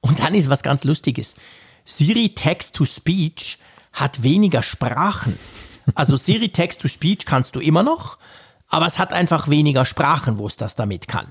Und 0.00 0.18
dann 0.18 0.34
ist 0.34 0.50
was 0.50 0.64
ganz 0.64 0.82
Lustiges. 0.82 1.36
Siri 1.88 2.34
Text 2.34 2.76
to 2.76 2.84
Speech 2.84 3.58
hat 3.92 4.22
weniger 4.22 4.62
Sprachen. 4.62 5.38
Also 5.94 6.18
Siri 6.18 6.50
Text-to-Speech 6.50 7.24
kannst 7.24 7.54
du 7.56 7.60
immer 7.60 7.82
noch, 7.82 8.18
aber 8.68 8.86
es 8.86 8.98
hat 8.98 9.14
einfach 9.14 9.48
weniger 9.48 9.86
Sprachen, 9.86 10.36
wo 10.36 10.46
es 10.46 10.58
das 10.58 10.76
damit 10.76 11.08
kann. 11.08 11.28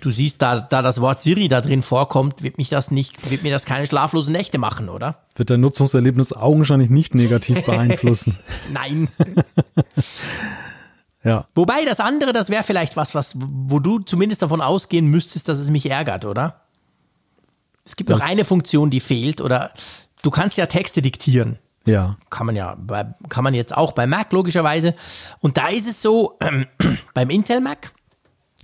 Du 0.00 0.10
siehst, 0.10 0.42
da, 0.42 0.60
da 0.60 0.82
das 0.82 1.00
Wort 1.00 1.20
Siri 1.20 1.46
da 1.46 1.60
drin 1.60 1.82
vorkommt, 1.82 2.42
wird 2.42 2.58
mich 2.58 2.70
das 2.70 2.90
nicht, 2.90 3.30
wird 3.30 3.44
mir 3.44 3.52
das 3.52 3.66
keine 3.66 3.86
schlaflosen 3.86 4.32
Nächte 4.32 4.58
machen, 4.58 4.88
oder? 4.88 5.22
Wird 5.36 5.50
dein 5.50 5.60
Nutzungserlebnis 5.60 6.32
augenscheinlich 6.32 6.90
nicht 6.90 7.14
negativ 7.14 7.62
beeinflussen. 7.66 8.36
Nein. 8.72 9.08
ja. 11.22 11.46
Wobei 11.54 11.84
das 11.84 12.00
andere, 12.00 12.32
das 12.32 12.48
wäre 12.48 12.64
vielleicht 12.64 12.96
was, 12.96 13.14
was, 13.14 13.36
wo 13.38 13.78
du 13.78 14.00
zumindest 14.00 14.42
davon 14.42 14.60
ausgehen 14.60 15.06
müsstest, 15.06 15.48
dass 15.48 15.60
es 15.60 15.70
mich 15.70 15.88
ärgert, 15.88 16.24
oder? 16.24 16.62
Es 17.90 17.96
gibt 17.96 18.08
Das- 18.08 18.20
noch 18.20 18.24
eine 18.24 18.44
Funktion, 18.44 18.88
die 18.90 19.00
fehlt, 19.00 19.40
oder 19.40 19.72
du 20.22 20.30
kannst 20.30 20.56
ja 20.56 20.66
Texte 20.66 21.02
diktieren. 21.02 21.58
Ja. 21.86 22.16
Kann 22.30 22.46
man 22.46 22.54
ja, 22.54 22.76
bei, 22.78 23.04
kann 23.28 23.42
man 23.42 23.52
jetzt 23.52 23.76
auch 23.76 23.90
bei 23.92 24.06
Mac 24.06 24.32
logischerweise. 24.32 24.94
Und 25.40 25.56
da 25.56 25.66
ist 25.68 25.88
es 25.88 26.00
so, 26.00 26.36
ähm, 26.40 26.66
beim 27.14 27.30
Intel 27.30 27.60
Mac 27.60 27.92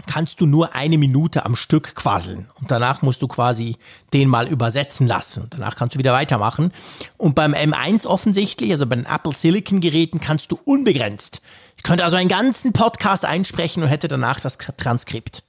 kannst 0.06 0.40
du 0.40 0.46
nur 0.46 0.76
eine 0.76 0.96
Minute 0.96 1.44
am 1.44 1.56
Stück 1.56 1.96
quasseln. 1.96 2.48
Und 2.60 2.70
danach 2.70 3.02
musst 3.02 3.20
du 3.22 3.26
quasi 3.26 3.78
den 4.12 4.28
mal 4.28 4.46
übersetzen 4.46 5.08
lassen. 5.08 5.42
Und 5.44 5.54
danach 5.54 5.74
kannst 5.74 5.96
du 5.96 5.98
wieder 5.98 6.12
weitermachen. 6.12 6.70
Und 7.16 7.34
beim 7.34 7.52
M1 7.52 8.06
offensichtlich, 8.06 8.70
also 8.70 8.86
bei 8.86 8.94
den 8.94 9.06
Apple 9.06 9.32
Silicon 9.32 9.80
Geräten, 9.80 10.20
kannst 10.20 10.52
du 10.52 10.60
unbegrenzt. 10.64 11.42
Ich 11.78 11.82
könnte 11.82 12.04
also 12.04 12.14
einen 12.14 12.28
ganzen 12.28 12.72
Podcast 12.72 13.24
einsprechen 13.24 13.82
und 13.82 13.88
hätte 13.88 14.06
danach 14.06 14.38
das 14.38 14.56
Transkript. 14.58 15.42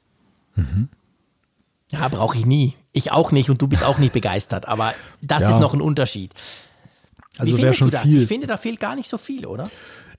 Ja, 1.91 2.07
brauche 2.07 2.37
ich 2.37 2.45
nie. 2.45 2.73
Ich 2.97 3.11
auch 3.11 3.31
nicht 3.31 3.49
und 3.49 3.61
du 3.61 3.67
bist 3.67 3.83
auch 3.83 3.97
nicht 3.99 4.13
begeistert. 4.13 4.67
Aber 4.67 4.93
das 5.21 5.43
Ja. 5.43 5.49
ist 5.51 5.59
noch 5.59 5.73
ein 5.73 5.81
Unterschied. 5.81 6.33
Also 7.37 7.53
Wie 7.53 7.57
findest 7.57 7.77
schon 7.79 7.89
du 7.89 7.91
das? 7.97 8.03
viel. 8.03 8.21
Ich 8.23 8.27
finde, 8.27 8.47
da 8.47 8.57
fehlt 8.57 8.79
gar 8.79 8.95
nicht 8.95 9.07
so 9.09 9.17
viel, 9.17 9.45
oder? 9.45 9.69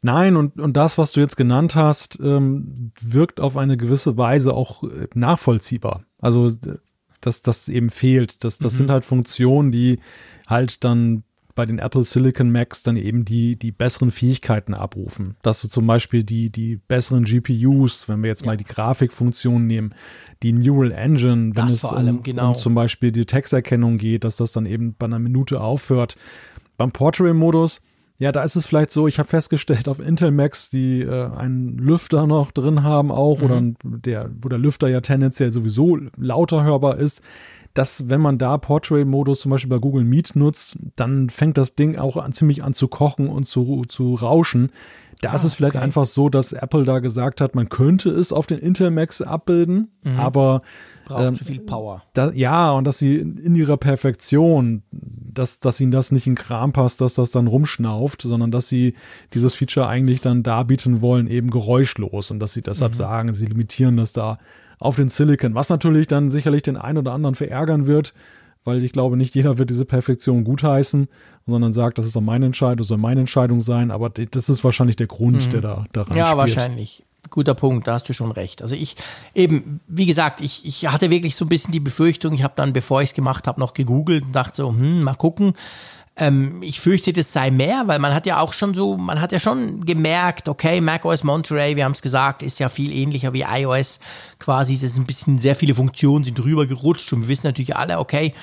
Nein, 0.03 0.37
und, 0.37 0.61
und 0.61 0.77
das, 0.77 0.97
was 0.97 1.11
du 1.11 1.19
jetzt 1.21 1.37
genannt 1.37 1.75
hast, 1.75 2.19
ähm, 2.23 2.93
wirkt 3.01 3.41
auf 3.41 3.57
eine 3.57 3.77
gewisse 3.77 4.17
Weise 4.17 4.55
auch 4.55 4.85
äh, 4.85 5.09
nachvollziehbar. 5.15 6.05
Also, 6.21 6.51
d- 6.51 6.77
dass 7.21 7.43
das 7.43 7.69
eben 7.69 7.91
fehlt. 7.91 8.45
Das, 8.45 8.59
das 8.59 8.75
sind 8.77 8.91
halt 8.91 9.05
Funktionen, 9.05 9.73
die 9.73 9.99
halt 10.47 10.85
dann 10.85 11.25
bei 11.59 11.67
den 11.67 11.81
Apple 11.81 12.05
Silicon 12.05 12.53
Macs 12.53 12.85
dann 12.85 12.97
eben 12.97 13.25
die, 13.25 13.59
die 13.59 13.73
besseren 13.73 14.13
Fähigkeiten 14.13 14.75
abrufen. 14.75 15.35
Dass 15.43 15.61
du 15.61 15.67
zum 15.67 15.89
Beispiel 15.89 16.23
die, 16.23 16.51
die 16.51 16.77
besseren 16.77 17.25
GPUs, 17.25 18.09
wenn 18.09 18.23
wir 18.23 18.29
jetzt 18.29 18.47
mal 18.47 18.57
die 18.57 18.63
Grafikfunktion 18.63 19.67
nehmen, 19.67 19.93
die 20.45 20.53
Neural 20.53 20.93
Engine, 20.93 21.47
wenn 21.57 21.65
Das 21.67 21.73
es 21.73 21.81
vor 21.81 21.97
allem, 21.97 22.19
um, 22.19 22.23
genau. 22.23 22.51
um 22.51 22.55
zum 22.55 22.77
Beispiel 22.77 23.11
die 23.11 23.27
Texterkennung 23.27 23.99
geht, 23.99 24.23
dass 24.23 24.37
das 24.37 24.53
dann 24.53 24.67
eben 24.67 24.95
bei 24.97 25.07
einer 25.07 25.19
Minute 25.19 25.61
aufhört. 25.61 26.17
Beim 26.77 26.93
Portrait-Modus, 26.93 27.83
ja, 28.19 28.31
da 28.31 28.45
ist 28.45 28.55
es 28.55 28.65
vielleicht 28.65 28.93
so, 28.93 29.09
ich 29.09 29.19
habe 29.19 29.29
festgestellt 29.29 29.89
auf 29.89 29.99
Intel 29.99 30.31
Macs, 30.31 30.71
die 30.71 31.01
äh, 31.01 31.29
einen 31.37 31.77
Lüfter 31.77 32.29
noch 32.29 32.53
drin 32.53 32.85
haben 32.85 33.11
auch, 33.11 33.43
oder 33.43 33.61
Mhm. 33.61 33.75
der, 33.83 34.31
wo 34.41 34.49
der 34.49 34.59
Lüfter 34.61 34.87
ja 34.87 35.01
tendenziell 35.01 35.51
sowieso 35.51 35.99
lauter 36.17 36.63
hörbar 36.63 36.99
ist, 36.99 37.21
dass 37.79 38.09
wenn 38.09 38.21
man 38.21 38.39
da 38.39 38.59
Portrait-Modus 38.59 39.41
zum 39.41 39.51
Beispiel 39.51 39.71
bei 39.71 39.79
Google 39.79 40.03
Meet 40.05 40.35
nutzt, 40.35 40.77
dann 40.97 41.31
fängt 41.31 41.57
das 41.57 41.77
Ding 41.77 41.97
auch 41.97 42.17
an, 42.17 42.33
ziemlich 42.33 42.65
an 42.65 42.75
zu 42.75 42.89
kochen 42.89 43.29
und 43.29 43.45
zu, 43.45 43.85
zu 43.87 44.15
rauschen. 44.17 44.71
Da 45.21 45.33
ist 45.35 45.45
es 45.45 45.55
vielleicht 45.55 45.75
Ah, 45.77 45.79
okay. 45.81 45.85
einfach 45.87 46.07
so, 46.07 46.29
dass 46.29 46.53
Apple 46.53 46.85
da 46.85 46.99
gesagt 47.01 47.41
hat, 47.41 47.55
man 47.55 47.69
könnte 47.69 48.11
es 48.11 48.33
auf 48.33 48.47
den 48.47 48.59
Intel 48.59 48.91
Macs 48.91 49.21
abbilden, 49.23 49.91
Mhm. 50.05 50.19
aber 50.19 50.63
Braucht 51.07 51.23
Ähm, 51.25 51.35
zu 51.37 51.45
viel 51.45 51.61
Power. 51.61 52.03
da, 52.15 52.31
ja, 52.33 52.71
und 52.73 52.85
dass 52.85 52.99
sie 52.99 53.17
in 53.17 53.55
ihrer 53.55 53.77
Perfektion, 53.79 54.83
dass, 54.93 55.61
dass 55.61 55.81
ihnen 55.81 55.91
das 55.93 56.13
nicht 56.13 56.27
in 56.27 56.35
Kram 56.35 56.73
passt, 56.73 57.01
dass 57.01 57.15
das 57.15 57.31
dann 57.31 57.47
rumschnauft, 57.47 58.23
sondern 58.23 58.51
dass 58.51 58.69
sie 58.69 58.95
dieses 59.35 59.55
Feature 59.55 59.87
eigentlich 59.89 60.21
dann 60.21 60.43
darbieten 60.43 61.01
wollen, 61.03 61.27
eben 61.29 61.51
geräuschlos 61.51 62.31
und 62.31 62.41
dass 62.41 62.53
sie 62.53 62.63
deshalb 62.63 62.95
sagen, 62.95 63.33
sie 63.33 63.47
limitieren 63.47 63.97
das 63.97 64.13
da 64.13 64.39
auf 64.79 64.97
den 64.97 65.09
Silicon, 65.09 65.55
was 65.55 65.69
natürlich 65.69 66.07
dann 66.07 66.31
sicherlich 66.31 66.63
den 66.63 66.77
einen 66.77 66.99
oder 66.99 67.13
anderen 67.13 67.35
verärgern 67.35 67.87
wird, 67.87 68.15
weil 68.65 68.85
ich 68.85 68.93
glaube, 68.93 69.17
nicht 69.17 69.35
jeder 69.35 69.59
wird 69.59 69.71
diese 69.71 69.85
Perfektion 69.85 70.45
gutheißen, 70.45 71.09
sondern 71.47 71.73
sagt, 71.73 71.99
das 71.99 72.07
ist 72.07 72.15
doch 72.17 72.21
meine 72.21 72.47
Entscheidung, 72.47 72.85
soll 72.85 72.99
meine 72.99 73.21
Entscheidung 73.21 73.61
sein, 73.61 73.91
aber 73.91 74.11
das 74.11 74.49
ist 74.49 74.63
wahrscheinlich 74.65 74.97
der 74.97 75.07
Grund, 75.07 75.53
der 75.53 75.61
da 75.61 75.85
daran 75.93 76.17
Ja, 76.17 76.27
spielt. 76.27 76.39
wahrscheinlich. 76.39 77.05
Guter 77.31 77.55
Punkt, 77.55 77.87
da 77.87 77.95
hast 77.95 78.09
du 78.09 78.13
schon 78.15 78.31
recht. 78.31 78.63
Also 78.63 78.75
ich, 78.75 78.97
eben, 79.35 79.81
wie 79.87 80.07
gesagt, 80.07 80.41
ich, 80.41 80.65
ich 80.65 80.87
hatte 80.91 81.11
wirklich 81.11 81.37
so 81.37 81.45
ein 81.45 81.49
bisschen 81.49 81.73
die 81.73 81.81
Befürchtung, 81.81 82.33
ich 82.33 82.43
habe 82.43 82.55
dann, 82.57 82.73
bevor 82.73 83.03
ich 83.03 83.11
es 83.11 83.15
gemacht 83.15 83.47
habe, 83.47 83.61
noch 83.61 83.75
gegoogelt 83.75 84.25
und 84.25 84.33
dachte 84.33 84.63
so, 84.63 84.69
hm, 84.71 85.03
mal 85.03 85.15
gucken. 85.15 85.53
Ähm, 86.21 86.63
ich 86.63 86.81
fürchte, 86.81 87.13
das 87.13 87.33
sei 87.33 87.51
mehr, 87.51 87.85
weil 87.87 88.01
man 88.01 88.13
hat 88.13 88.27
ja 88.27 88.41
auch 88.41 88.53
schon 88.53 88.75
so, 88.75 88.97
man 88.97 89.21
hat 89.21 89.31
ja 89.31 89.39
schon 89.39 89.85
gemerkt, 89.85 90.49
okay, 90.49 90.81
macOS 90.81 91.23
Monterey, 91.23 91.77
wir 91.77 91.85
haben 91.85 91.93
es 91.93 92.03
gesagt, 92.03 92.43
ist 92.43 92.59
ja 92.59 92.69
viel 92.69 92.93
ähnlicher 92.93 93.33
wie 93.33 93.45
iOS. 93.49 94.01
Quasi 94.41 94.75
es 94.75 94.83
ist 94.83 94.99
ein 94.99 95.07
bisschen, 95.07 95.39
sehr 95.39 95.55
viele 95.55 95.75
Funktionen 95.75 96.25
sind 96.25 96.37
drüber 96.37 96.67
gerutscht 96.67 97.13
und 97.13 97.23
wir 97.23 97.29
wissen 97.29 97.47
natürlich 97.47 97.77
alle, 97.77 97.99
okay, 97.99 98.35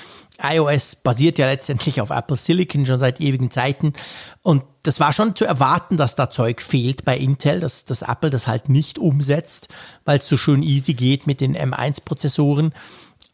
iOS 0.42 0.96
basiert 0.98 1.38
ja 1.38 1.48
letztendlich 1.48 2.02
auf 2.02 2.10
Apple 2.10 2.38
Silicon 2.38 2.86
schon 2.86 3.00
seit 3.00 3.22
ewigen 3.22 3.52
Zeiten. 3.52 3.94
Und 4.42 4.64
das 4.84 5.00
war 5.00 5.14
schon 5.14 5.36
zu 5.36 5.46
erwarten, 5.46 5.98
dass 5.98 6.16
da 6.16 6.30
Zeug 6.30 6.62
fehlt 6.62 7.06
bei 7.06 7.18
Intel, 7.18 7.60
dass, 7.60 7.86
dass 7.86 8.02
Apple 8.04 8.30
das 8.30 8.48
halt 8.48 8.70
nicht 8.70 9.00
umsetzt, 9.00 9.70
weil 10.04 10.20
es 10.20 10.28
so 10.28 10.38
schön 10.38 10.64
easy 10.64 10.94
geht 10.94 11.28
mit 11.28 11.42
den 11.42 11.58
M1-Prozessoren. 11.58 12.74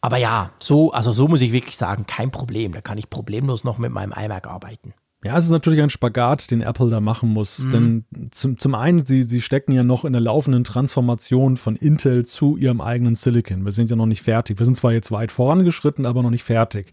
Aber 0.02 0.18
ja, 0.18 0.52
so, 0.60 0.92
also 0.92 1.12
so 1.12 1.28
muss 1.28 1.42
ich 1.42 1.52
wirklich 1.52 1.78
sagen, 1.78 2.06
kein 2.08 2.32
Problem. 2.32 2.72
Da 2.72 2.82
kann 2.82 2.98
ich 2.98 3.10
problemlos 3.10 3.64
noch 3.64 3.78
mit 3.78 3.92
meinem 3.92 4.14
iMac 4.14 4.48
arbeiten. 4.48 4.94
Ja, 5.24 5.38
es 5.38 5.46
ist 5.46 5.52
natürlich 5.52 5.84
ein 5.84 5.92
Spagat, 5.92 6.50
den 6.50 6.62
Apple 6.62 6.90
da 6.90 7.00
machen 7.00 7.30
muss. 7.30 7.60
Mhm. 7.60 7.72
Denn 7.72 8.06
zum, 8.32 8.58
zum 8.58 8.74
einen, 8.74 9.06
sie, 9.06 9.22
sie 9.22 9.40
stecken 9.40 9.72
ja 9.72 9.84
noch 9.84 10.04
in 10.04 10.14
der 10.14 10.22
laufenden 10.22 10.64
Transformation 10.64 11.58
von 11.58 11.76
Intel 11.76 12.26
zu 12.26 12.58
ihrem 12.58 12.82
eigenen 12.82 13.14
Silicon. 13.14 13.64
Wir 13.64 13.72
sind 13.72 13.92
ja 13.92 13.96
noch 13.96 14.08
nicht 14.08 14.24
fertig. 14.24 14.58
Wir 14.58 14.66
sind 14.66 14.78
zwar 14.78 14.94
jetzt 14.94 15.12
weit 15.12 15.32
vorangeschritten, 15.32 16.08
aber 16.08 16.24
noch 16.24 16.32
nicht 16.32 16.44
fertig. 16.44 16.90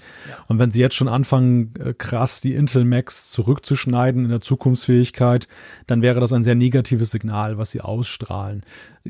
Und 0.47 0.59
wenn 0.59 0.71
sie 0.71 0.81
jetzt 0.81 0.95
schon 0.95 1.09
anfangen, 1.09 1.73
äh, 1.83 1.95
krass 1.95 2.43
die 2.43 2.55
Intel 2.55 2.85
Macs 2.85 3.31
zurückzuschneiden 3.31 4.25
in 4.25 4.31
der 4.31 4.43
Zukunftsfähigkeit, 4.43 5.49
dann 5.87 6.03
wäre 6.03 6.21
das 6.21 6.35
ein 6.35 6.43
sehr 6.43 6.55
negatives 6.55 7.11
Signal, 7.11 7.57
was 7.57 7.71
sie 7.71 7.81
ausstrahlen. 7.81 8.63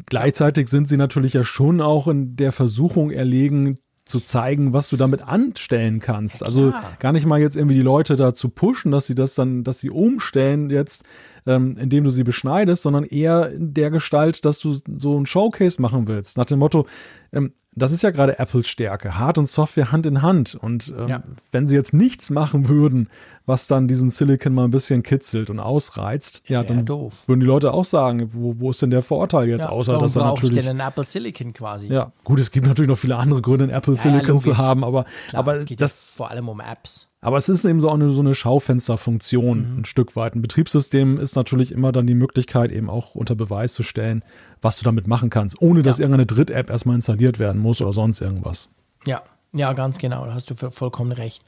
Gleichzeitig 0.07 0.69
sind 0.69 0.87
sie 0.87 0.97
natürlich 0.97 1.33
ja 1.33 1.43
schon 1.43 1.81
auch 1.81 2.07
in 2.07 2.37
der 2.37 2.53
Versuchung 2.53 3.11
erlegen, 3.11 3.79
zu 4.09 4.21
zeigen, 4.21 4.73
was 4.73 4.89
du 4.89 4.97
damit 4.97 5.23
anstellen 5.23 6.01
kannst. 6.01 6.43
Also 6.43 6.71
klar. 6.71 6.97
gar 6.99 7.13
nicht 7.13 7.27
mal 7.27 7.41
jetzt 7.41 7.57
irgendwie 7.57 7.77
die 7.77 7.83
Leute 7.83 8.17
dazu 8.17 8.49
pushen, 8.49 8.91
dass 8.91 9.07
sie 9.07 9.15
das 9.15 9.35
dann, 9.35 9.65
dass 9.65 9.81
sie 9.81 9.91
umstellen 9.91 10.71
jetzt, 10.71 11.05
ähm, 11.47 11.77
indem 11.79 12.05
du 12.05 12.11
sie 12.11 12.25
beschneidest, 12.25 12.83
sondern 12.83 13.05
eher 13.05 13.51
in 13.51 13.75
der 13.75 13.91
Gestalt, 13.91 14.45
dass 14.45 14.59
du 14.59 14.77
so 14.99 15.19
ein 15.19 15.27
Showcase 15.27 15.81
machen 15.81 16.09
willst. 16.09 16.37
Nach 16.37 16.45
dem 16.47 16.59
Motto, 16.59 16.87
ähm, 17.33 17.53
das 17.75 17.93
ist 17.93 18.03
ja 18.03 18.11
gerade 18.11 18.39
Apples 18.39 18.67
Stärke, 18.69 19.19
Hard- 19.19 19.39
und 19.39 19.47
Software 19.47 19.93
Hand 19.93 20.05
in 20.07 20.21
Hand. 20.23 20.57
Und 20.61 20.93
ähm, 20.99 21.09
Ja. 21.09 21.23
wenn 21.53 21.69
sie 21.69 21.77
jetzt 21.77 21.95
nichts 21.95 22.29
machen 22.31 22.69
würden, 22.69 23.09
was 23.47 23.67
dann 23.67 23.89
diesen 23.89 24.11
Silicon 24.11 24.53
mal 24.53 24.65
ein 24.65 24.71
bisschen 24.71 25.03
kitzelt 25.03 25.49
und 25.49 25.61
ausreizt, 25.61 26.43
ja, 26.49 26.63
dann 26.63 26.85
doof. 26.85 27.25
würden 27.27 27.41
die 27.41 27.47
Leute 27.47 27.73
auch 27.73 27.85
sagen, 27.85 28.31
wo, 28.35 28.55
wo 28.59 28.71
ist 28.71 28.83
denn 28.83 28.91
der 28.91 29.03
Vorteil 29.03 29.49
jetzt, 29.49 29.67
außer 29.67 29.93
warum 29.93 30.05
dass 30.05 30.17
er 30.17 30.23
brauche 30.23 30.35
ich 30.35 30.43
natürlich 30.43 30.67
denn 30.67 30.81
einen 30.81 30.89
Apple 30.89 31.05
Silicon 31.05 31.53
quasi? 31.53 31.87
ja, 31.87 32.13
gut, 32.25 32.41
es 32.41 32.51
gibt 32.51 32.67
natürlich 32.67 32.89
noch 32.89 32.99
viele 32.99 33.17
andere 33.17 33.41
Gründe, 33.41 33.65
einen 33.65 33.73
Apple 33.73 33.95
ja, 33.95 34.01
Silicon 34.01 34.39
zu 34.39 34.59
haben, 34.59 34.85
aber, 34.85 35.07
Klar, 35.29 35.41
aber 35.41 35.55
es 35.55 35.65
geht 35.65 35.81
das, 35.81 35.97
ja 35.97 36.03
vor 36.17 36.31
allem 36.31 36.49
um 36.49 36.61
Apps. 36.61 37.08
Aber 37.21 37.37
es 37.37 37.49
ist 37.49 37.65
eben 37.65 37.81
so 37.81 37.91
eine, 37.91 38.11
so 38.11 38.21
eine 38.21 38.35
Schaufensterfunktion 38.35 39.73
Mhm. 39.73 39.79
ein 39.81 39.85
Stück 39.85 40.15
weit. 40.17 40.35
Ein 40.35 40.43
Betriebssystem 40.43 41.19
ist 41.19 41.37
natürlich 41.37 41.73
immer 41.73 41.93
dann 41.93 42.07
die 42.07 42.15
Möglichkeit, 42.15 42.71
eben 42.73 42.89
auch 42.89 43.15
unter 43.15 43.35
Beweis 43.35 43.73
zu 43.73 43.83
stellen, 43.83 44.23
was 44.63 44.79
du 44.79 44.85
damit 44.85 45.07
machen 45.07 45.31
kannst, 45.31 45.61
ohne 45.61 45.83
dass 45.83 45.99
Ja. 45.99 46.03
irgendeine 46.05 46.27
Dritt-App 46.27 46.71
erstmal 46.71 46.95
installiert 46.97 47.39
werden 47.39 47.61
muss 47.61 47.81
oder 47.81 47.93
sonst 47.93 48.21
irgendwas. 48.21 48.71
Ja, 49.07 49.23
ja, 49.53 49.73
ganz 49.73 49.99
genau, 49.99 50.27
da 50.27 50.35
hast 50.35 50.51
du 50.51 50.55
voll- 50.55 50.71
vollkommen 50.71 51.13
recht. 51.13 51.43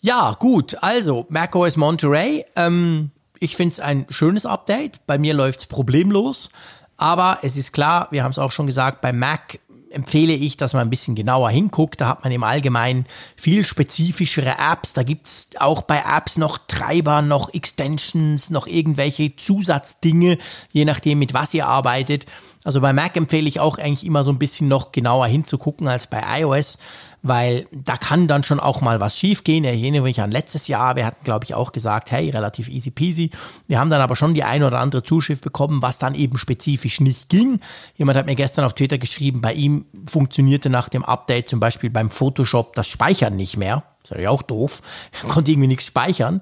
Ja, 0.00 0.36
gut, 0.38 0.76
also 0.82 1.26
macOS 1.28 1.76
Monterey. 1.76 2.44
Ähm, 2.56 3.10
ich 3.38 3.56
finde 3.56 3.72
es 3.72 3.80
ein 3.80 4.06
schönes 4.10 4.46
Update. 4.46 5.06
Bei 5.06 5.18
mir 5.18 5.34
läuft 5.34 5.60
es 5.60 5.66
problemlos. 5.66 6.50
Aber 6.96 7.38
es 7.42 7.56
ist 7.56 7.72
klar, 7.72 8.08
wir 8.10 8.22
haben 8.24 8.32
es 8.32 8.38
auch 8.38 8.52
schon 8.52 8.66
gesagt, 8.66 9.00
bei 9.00 9.12
Mac 9.12 9.58
empfehle 9.90 10.32
ich, 10.32 10.56
dass 10.56 10.72
man 10.72 10.82
ein 10.82 10.90
bisschen 10.90 11.14
genauer 11.14 11.50
hinguckt. 11.50 12.00
Da 12.00 12.08
hat 12.08 12.24
man 12.24 12.32
im 12.32 12.44
Allgemeinen 12.44 13.06
viel 13.36 13.64
spezifischere 13.64 14.56
Apps. 14.58 14.92
Da 14.92 15.02
gibt 15.02 15.26
es 15.26 15.48
auch 15.58 15.82
bei 15.82 16.02
Apps 16.06 16.36
noch 16.36 16.58
Treiber, 16.66 17.22
noch 17.22 17.52
Extensions, 17.52 18.50
noch 18.50 18.66
irgendwelche 18.66 19.36
Zusatzdinge, 19.36 20.38
je 20.72 20.84
nachdem, 20.84 21.18
mit 21.18 21.34
was 21.34 21.54
ihr 21.54 21.66
arbeitet. 21.66 22.26
Also 22.62 22.80
bei 22.80 22.92
Mac 22.92 23.16
empfehle 23.16 23.48
ich 23.48 23.58
auch 23.58 23.78
eigentlich 23.78 24.04
immer 24.04 24.22
so 24.22 24.30
ein 24.30 24.38
bisschen 24.38 24.68
noch 24.68 24.92
genauer 24.92 25.26
hinzugucken 25.26 25.88
als 25.88 26.06
bei 26.06 26.22
iOS, 26.40 26.78
weil 27.22 27.66
da 27.72 27.96
kann 27.96 28.26
dann 28.26 28.44
schon 28.44 28.60
auch 28.60 28.80
mal 28.80 29.00
was 29.00 29.18
schiefgehen. 29.18 29.64
Ich 29.64 29.70
erinnere 29.70 30.02
mich 30.02 30.20
an 30.20 30.30
letztes 30.30 30.68
Jahr, 30.68 30.96
wir 30.96 31.06
hatten, 31.06 31.24
glaube 31.24 31.44
ich, 31.44 31.54
auch 31.54 31.72
gesagt, 31.72 32.10
hey, 32.10 32.30
relativ 32.30 32.68
easy 32.68 32.90
peasy. 32.90 33.30
Wir 33.66 33.78
haben 33.78 33.90
dann 33.90 34.00
aber 34.00 34.16
schon 34.16 34.34
die 34.34 34.44
ein 34.44 34.62
oder 34.62 34.80
andere 34.80 35.02
Zuschrift 35.02 35.44
bekommen, 35.44 35.82
was 35.82 35.98
dann 35.98 36.14
eben 36.14 36.38
spezifisch 36.38 37.00
nicht 37.00 37.28
ging. 37.28 37.60
Jemand 37.96 38.18
hat 38.18 38.26
mir 38.26 38.36
gestern 38.36 38.64
auf 38.64 38.74
Twitter 38.74 38.98
geschrieben, 38.98 39.40
bei 39.40 39.52
ihm 39.52 39.86
funktionierte 40.06 40.70
nach 40.70 40.88
dem 40.88 41.04
Update 41.04 41.48
zum 41.48 41.60
Beispiel 41.60 41.90
beim 41.90 42.10
Photoshop 42.10 42.74
das 42.74 42.88
Speichern 42.88 43.36
nicht 43.36 43.56
mehr. 43.56 43.84
Ist 44.02 44.10
natürlich 44.10 44.28
auch 44.28 44.42
doof, 44.42 44.82
konnte 45.28 45.50
irgendwie 45.50 45.68
nichts 45.68 45.86
speichern 45.86 46.40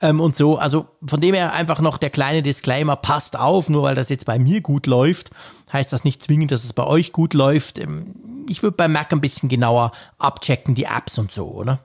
ähm, 0.00 0.20
und 0.20 0.36
so. 0.36 0.58
Also 0.58 0.86
von 1.06 1.20
dem 1.20 1.34
her 1.34 1.52
einfach 1.52 1.80
noch 1.80 1.98
der 1.98 2.10
kleine 2.10 2.42
Disclaimer, 2.42 2.96
passt 2.96 3.38
auf, 3.38 3.68
nur 3.68 3.82
weil 3.82 3.94
das 3.94 4.08
jetzt 4.08 4.26
bei 4.26 4.38
mir 4.38 4.60
gut 4.60 4.86
läuft, 4.86 5.30
heißt 5.72 5.92
das 5.92 6.04
nicht 6.04 6.22
zwingend, 6.22 6.50
dass 6.50 6.64
es 6.64 6.72
bei 6.72 6.84
euch 6.84 7.12
gut 7.12 7.34
läuft. 7.34 7.78
Ähm, 7.78 8.44
ich 8.48 8.62
würde 8.62 8.76
bei 8.76 8.88
Mac 8.88 9.12
ein 9.12 9.20
bisschen 9.20 9.48
genauer 9.48 9.92
abchecken, 10.18 10.74
die 10.74 10.84
Apps 10.84 11.18
und 11.18 11.32
so, 11.32 11.46
oder? 11.48 11.80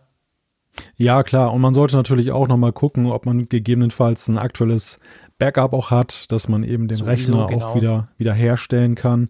Ja, 0.96 1.24
klar. 1.24 1.52
Und 1.54 1.62
man 1.62 1.74
sollte 1.74 1.96
natürlich 1.96 2.32
auch 2.32 2.48
nochmal 2.48 2.72
gucken, 2.72 3.08
ob 3.08 3.26
man 3.26 3.48
gegebenenfalls 3.50 4.28
ein 4.28 4.38
aktuelles 4.38 5.00
Backup 5.38 5.74
auch 5.74 5.92
hat, 5.92 6.32
dass 6.32 6.48
man 6.48 6.64
eben 6.64 6.88
den 6.88 7.00
Sowieso, 7.00 7.34
Rechner 7.34 7.48
genau. 7.48 7.66
auch 7.68 7.76
wieder, 7.76 8.08
wieder 8.18 8.34
herstellen 8.34 8.96
kann. 8.96 9.30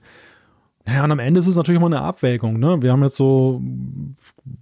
Ja, 0.87 1.03
und 1.03 1.11
am 1.11 1.19
Ende 1.19 1.39
ist 1.39 1.47
es 1.47 1.55
natürlich 1.55 1.79
immer 1.79 1.87
eine 1.87 2.01
Abwägung. 2.01 2.59
Ne? 2.59 2.81
Wir 2.81 2.91
haben 2.91 3.03
jetzt 3.03 3.15
so 3.15 3.61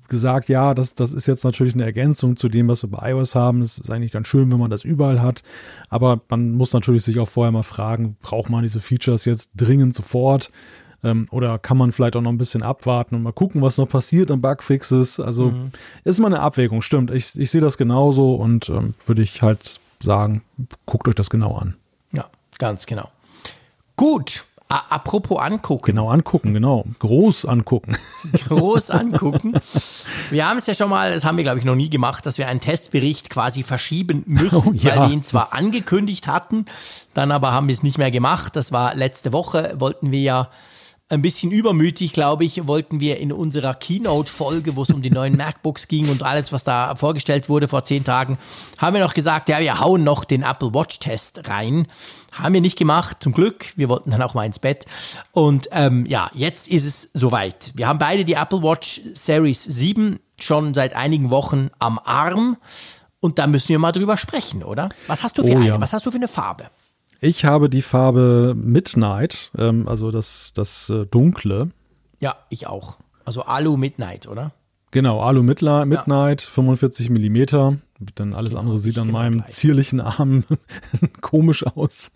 gesagt, 0.07 0.49
ja, 0.49 0.73
das, 0.73 0.95
das 0.95 1.13
ist 1.13 1.27
jetzt 1.27 1.43
natürlich 1.43 1.73
eine 1.75 1.85
Ergänzung 1.85 2.35
zu 2.35 2.49
dem, 2.49 2.67
was 2.67 2.83
wir 2.83 2.89
bei 2.89 3.11
iOS 3.11 3.35
haben. 3.35 3.61
Es 3.61 3.77
ist 3.77 3.89
eigentlich 3.89 4.11
ganz 4.11 4.27
schön, 4.27 4.51
wenn 4.51 4.59
man 4.59 4.69
das 4.69 4.83
überall 4.83 5.21
hat. 5.21 5.43
Aber 5.89 6.21
man 6.29 6.51
muss 6.51 6.73
natürlich 6.73 7.03
sich 7.03 7.19
auch 7.19 7.27
vorher 7.27 7.51
mal 7.51 7.63
fragen, 7.63 8.17
braucht 8.21 8.49
man 8.49 8.63
diese 8.63 8.79
Features 8.79 9.25
jetzt 9.25 9.51
dringend 9.55 9.95
sofort? 9.95 10.51
Ähm, 11.03 11.27
oder 11.31 11.57
kann 11.59 11.77
man 11.77 11.93
vielleicht 11.93 12.15
auch 12.15 12.21
noch 12.21 12.31
ein 12.31 12.37
bisschen 12.37 12.63
abwarten 12.63 13.15
und 13.15 13.23
mal 13.23 13.31
gucken, 13.31 13.61
was 13.61 13.77
noch 13.77 13.87
passiert 13.87 14.31
an 14.31 14.41
Bugfixes? 14.41 15.19
Also 15.19 15.51
mhm. 15.51 15.71
ist 16.03 16.19
immer 16.19 16.27
eine 16.27 16.41
Abwägung, 16.41 16.81
stimmt. 16.81 17.11
Ich, 17.11 17.39
ich 17.39 17.51
sehe 17.51 17.61
das 17.61 17.77
genauso 17.77 18.35
und 18.35 18.69
ähm, 18.69 18.95
würde 19.05 19.21
ich 19.21 19.41
halt 19.41 19.79
sagen, 20.01 20.41
guckt 20.85 21.07
euch 21.07 21.15
das 21.15 21.29
genau 21.29 21.55
an. 21.55 21.75
Ja, 22.11 22.25
ganz 22.57 22.85
genau. 22.85 23.09
Gut, 23.95 24.45
Apropos 24.71 25.39
angucken. 25.39 25.87
Genau, 25.87 26.09
angucken, 26.09 26.53
genau. 26.53 26.85
Groß 26.99 27.45
angucken. 27.45 27.97
Groß 28.47 28.91
angucken. 28.91 29.59
Wir 30.29 30.47
haben 30.47 30.57
es 30.57 30.67
ja 30.67 30.75
schon 30.75 30.91
mal, 30.91 31.11
das 31.11 31.25
haben 31.25 31.37
wir 31.37 31.43
glaube 31.43 31.57
ich 31.57 31.65
noch 31.65 31.73
nie 31.73 31.89
gemacht, 31.89 32.23
dass 32.27 32.37
wir 32.37 32.47
einen 32.47 32.59
Testbericht 32.59 33.31
quasi 33.31 33.63
verschieben 33.63 34.21
müssen, 34.27 34.61
oh, 34.67 34.71
ja, 34.73 34.95
weil 34.95 35.07
wir 35.07 35.13
ihn 35.15 35.23
zwar 35.23 35.55
angekündigt 35.55 36.27
hatten, 36.27 36.65
dann 37.15 37.31
aber 37.31 37.51
haben 37.51 37.67
wir 37.67 37.73
es 37.73 37.81
nicht 37.81 37.97
mehr 37.97 38.11
gemacht. 38.11 38.55
Das 38.55 38.71
war 38.71 38.93
letzte 38.93 39.33
Woche, 39.33 39.73
wollten 39.79 40.11
wir 40.11 40.21
ja 40.21 40.49
ein 41.09 41.23
bisschen 41.23 41.51
übermütig, 41.51 42.13
glaube 42.13 42.45
ich, 42.45 42.67
wollten 42.67 42.99
wir 42.99 43.17
in 43.17 43.31
unserer 43.31 43.73
Keynote-Folge, 43.73 44.75
wo 44.75 44.83
es 44.83 44.91
um 44.91 45.01
die 45.01 45.09
neuen 45.09 45.35
MacBooks 45.35 45.87
ging 45.87 46.09
und 46.09 46.21
alles, 46.21 46.53
was 46.53 46.63
da 46.63 46.95
vorgestellt 46.95 47.49
wurde 47.49 47.67
vor 47.67 47.83
zehn 47.83 48.03
Tagen, 48.03 48.37
haben 48.77 48.93
wir 48.93 49.03
noch 49.03 49.15
gesagt, 49.15 49.49
ja, 49.49 49.59
wir 49.59 49.79
hauen 49.79 50.03
noch 50.03 50.23
den 50.23 50.43
Apple 50.43 50.75
Watch-Test 50.75 51.49
rein. 51.49 51.87
Haben 52.31 52.53
wir 52.53 52.61
nicht 52.61 52.77
gemacht, 52.77 53.17
zum 53.21 53.33
Glück. 53.33 53.73
Wir 53.75 53.89
wollten 53.89 54.11
dann 54.11 54.21
auch 54.21 54.33
mal 54.33 54.45
ins 54.45 54.59
Bett. 54.59 54.85
Und 55.31 55.69
ähm, 55.71 56.05
ja, 56.07 56.29
jetzt 56.33 56.67
ist 56.67 56.85
es 56.85 57.09
soweit. 57.13 57.71
Wir 57.75 57.87
haben 57.87 57.99
beide 57.99 58.25
die 58.25 58.33
Apple 58.33 58.61
Watch 58.61 59.01
Series 59.13 59.63
7 59.63 60.19
schon 60.39 60.73
seit 60.73 60.95
einigen 60.95 61.29
Wochen 61.31 61.69
am 61.79 61.99
Arm. 61.99 62.57
Und 63.19 63.39
da 63.39 63.47
müssen 63.47 63.69
wir 63.69 63.79
mal 63.79 63.91
drüber 63.91 64.15
sprechen, 64.17 64.63
oder? 64.63 64.89
Was 65.07 65.23
hast 65.23 65.37
du 65.37 65.43
für 65.43 65.53
oh, 65.53 65.57
eine? 65.57 65.67
Ja. 65.67 65.81
Was 65.81 65.91
hast 65.91 66.05
du 66.05 66.11
für 66.11 66.17
eine 66.17 66.27
Farbe? 66.27 66.65
Ich 67.21 67.43
habe 67.43 67.69
die 67.69 67.81
Farbe 67.81 68.53
Midnight, 68.55 69.51
ähm, 69.57 69.87
also 69.89 70.09
das, 70.09 70.51
das 70.53 70.89
äh, 70.89 71.05
Dunkle. 71.05 71.69
Ja, 72.21 72.37
ich 72.49 72.67
auch. 72.67 72.97
Also 73.25 73.43
Alu 73.43 73.75
Midnight, 73.75 74.27
oder? 74.27 74.51
Genau, 74.91 75.19
Alu 75.19 75.43
Midnight, 75.43 76.41
ja. 76.41 76.49
45 76.49 77.09
Millimeter. 77.09 77.77
Dann 78.15 78.33
alles 78.33 78.51
genau, 78.51 78.61
andere 78.61 78.77
sieht 78.77 78.97
an 78.97 79.11
meinem 79.11 79.39
gleich. 79.39 79.51
zierlichen 79.51 79.99
Arm 79.99 80.45
komisch 81.21 81.65
aus. 81.65 82.11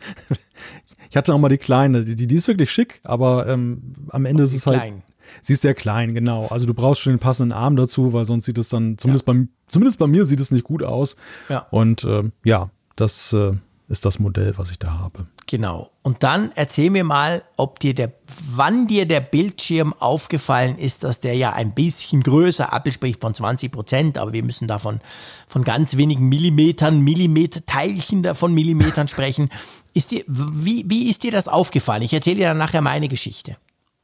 Ich 1.09 1.17
hatte 1.17 1.33
auch 1.33 1.39
mal 1.39 1.49
die 1.49 1.57
kleine, 1.57 2.05
die, 2.05 2.27
die 2.27 2.35
ist 2.35 2.47
wirklich 2.47 2.71
schick, 2.71 3.01
aber 3.03 3.47
ähm, 3.47 3.95
am 4.09 4.25
Ende 4.25 4.43
ist 4.43 4.53
es 4.53 4.65
halt. 4.65 4.79
Klein. 4.79 5.03
Sie 5.41 5.53
ist 5.53 5.61
sehr 5.61 5.73
klein, 5.73 6.13
genau. 6.13 6.47
Also 6.47 6.65
du 6.65 6.73
brauchst 6.73 7.01
schon 7.01 7.13
den 7.13 7.19
passenden 7.19 7.53
Arm 7.53 7.75
dazu, 7.75 8.13
weil 8.13 8.25
sonst 8.25 8.45
sieht 8.45 8.57
es 8.57 8.69
dann, 8.69 8.97
zumindest, 8.97 9.27
ja. 9.27 9.33
bei, 9.33 9.47
zumindest 9.67 9.97
bei 9.97 10.05
mir 10.07 10.25
sieht 10.25 10.39
es 10.39 10.51
nicht 10.51 10.63
gut 10.63 10.83
aus. 10.83 11.15
Ja. 11.49 11.65
Und 11.71 12.03
äh, 12.03 12.23
ja, 12.43 12.69
das 12.95 13.33
äh, 13.33 13.51
ist 13.93 14.05
das 14.05 14.17
Modell, 14.17 14.57
was 14.57 14.71
ich 14.71 14.79
da 14.79 14.97
habe. 14.97 15.27
Genau. 15.45 15.91
Und 16.01 16.23
dann 16.23 16.51
erzähl 16.55 16.89
mir 16.89 17.03
mal, 17.03 17.43
ob 17.57 17.79
dir 17.79 17.93
der, 17.93 18.11
wann 18.51 18.87
dir 18.87 19.05
der 19.05 19.21
Bildschirm 19.21 19.93
aufgefallen 19.93 20.79
ist, 20.79 21.03
dass 21.03 21.19
der 21.19 21.35
ja 21.35 21.53
ein 21.53 21.75
bisschen 21.75 22.23
größer, 22.23 22.69
Apple 22.73 22.91
spricht 22.91 23.21
von 23.21 23.35
20 23.35 23.71
Prozent, 23.71 24.17
aber 24.17 24.33
wir 24.33 24.43
müssen 24.43 24.67
davon 24.67 24.99
von 25.47 25.63
ganz 25.63 25.95
wenigen 25.95 26.27
Millimetern, 26.27 27.01
Millimeter, 27.01 27.63
Teilchen 27.65 28.23
davon 28.23 28.53
Millimetern 28.55 29.07
sprechen. 29.07 29.49
Ist 29.93 30.09
dir, 30.09 30.23
wie, 30.27 30.83
wie 30.87 31.07
ist 31.07 31.21
dir 31.21 31.31
das 31.31 31.47
aufgefallen? 31.47 32.01
Ich 32.01 32.13
erzähle 32.13 32.37
dir 32.37 32.47
dann 32.47 32.57
nachher 32.57 32.81
meine 32.81 33.07
Geschichte. 33.07 33.57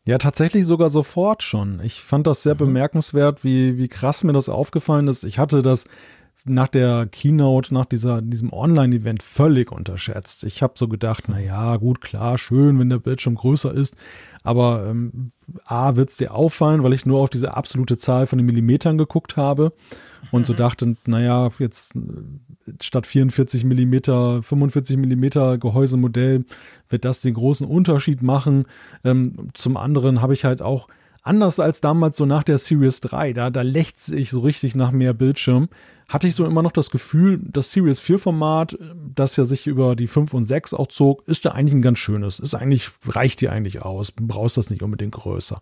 Ja, 0.05 0.19
tatsächlich 0.19 0.65
sogar 0.65 0.91
sofort 0.91 1.41
schon. 1.41 1.81
Ich 1.83 2.01
fand 2.01 2.27
das 2.27 2.43
sehr 2.43 2.53
mhm. 2.53 2.59
bemerkenswert, 2.59 3.43
wie, 3.43 3.77
wie 3.79 3.87
krass 3.87 4.23
mir 4.23 4.33
das 4.33 4.49
aufgefallen 4.49 5.07
ist. 5.07 5.23
Ich 5.23 5.39
hatte 5.39 5.63
das 5.63 5.85
nach 6.45 6.67
der 6.67 7.07
Keynote, 7.11 7.73
nach 7.73 7.85
dieser, 7.85 8.21
diesem 8.21 8.53
Online-Event 8.53 9.23
völlig 9.23 9.71
unterschätzt. 9.71 10.43
Ich 10.43 10.63
habe 10.63 10.73
so 10.77 10.87
gedacht, 10.87 11.25
na 11.27 11.39
ja, 11.39 11.75
gut, 11.77 12.01
klar, 12.01 12.37
schön, 12.37 12.79
wenn 12.79 12.89
der 12.89 12.99
Bildschirm 12.99 13.35
größer 13.35 13.73
ist, 13.73 13.95
aber 14.43 14.87
ähm, 14.89 15.31
A, 15.65 15.95
wird 15.95 16.09
es 16.09 16.17
dir 16.17 16.33
auffallen, 16.33 16.83
weil 16.83 16.93
ich 16.93 17.05
nur 17.05 17.19
auf 17.19 17.29
diese 17.29 17.55
absolute 17.55 17.97
Zahl 17.97 18.25
von 18.27 18.37
den 18.37 18.45
Millimetern 18.45 18.97
geguckt 18.97 19.35
habe 19.35 19.73
und 20.31 20.45
so 20.45 20.53
mhm. 20.53 20.57
dachte, 20.57 20.95
naja, 21.05 21.49
jetzt 21.59 21.93
statt 22.81 23.05
44 23.05 23.63
Millimeter, 23.65 24.41
45 24.41 24.97
Millimeter 24.97 25.57
Gehäusemodell 25.57 26.45
wird 26.87 27.05
das 27.05 27.21
den 27.21 27.33
großen 27.33 27.65
Unterschied 27.67 28.21
machen. 28.21 28.65
Ähm, 29.03 29.49
zum 29.53 29.75
anderen 29.75 30.21
habe 30.21 30.33
ich 30.33 30.45
halt 30.45 30.61
auch 30.61 30.87
anders 31.21 31.59
als 31.59 31.81
damals 31.81 32.15
so 32.15 32.25
nach 32.25 32.43
der 32.43 32.57
Series 32.57 33.01
3, 33.01 33.33
da, 33.33 33.49
da 33.49 33.61
lächzt 33.61 34.09
ich 34.09 34.29
so 34.29 34.39
richtig 34.39 34.75
nach 34.75 34.91
mehr 34.91 35.13
Bildschirm 35.13 35.67
hatte 36.09 36.27
ich 36.27 36.35
so 36.35 36.45
immer 36.45 36.63
noch 36.63 36.71
das 36.71 36.89
Gefühl, 36.89 37.39
das 37.41 37.71
Series 37.71 37.99
4 37.99 38.19
Format, 38.19 38.75
das 39.15 39.35
ja 39.37 39.45
sich 39.45 39.67
über 39.67 39.95
die 39.95 40.07
5 40.07 40.33
und 40.33 40.43
6 40.43 40.73
auch 40.73 40.87
zog, 40.87 41.25
ist 41.27 41.45
ja 41.45 41.51
eigentlich 41.51 41.75
ein 41.75 41.83
ganz 41.83 41.99
schönes. 41.99 42.39
Ist 42.39 42.55
eigentlich, 42.55 42.89
reicht 43.07 43.41
dir 43.41 43.51
eigentlich 43.51 43.83
aus. 43.83 44.13
Du 44.15 44.25
brauchst 44.25 44.57
das 44.57 44.71
nicht 44.71 44.81
unbedingt 44.81 45.13
größer. 45.13 45.61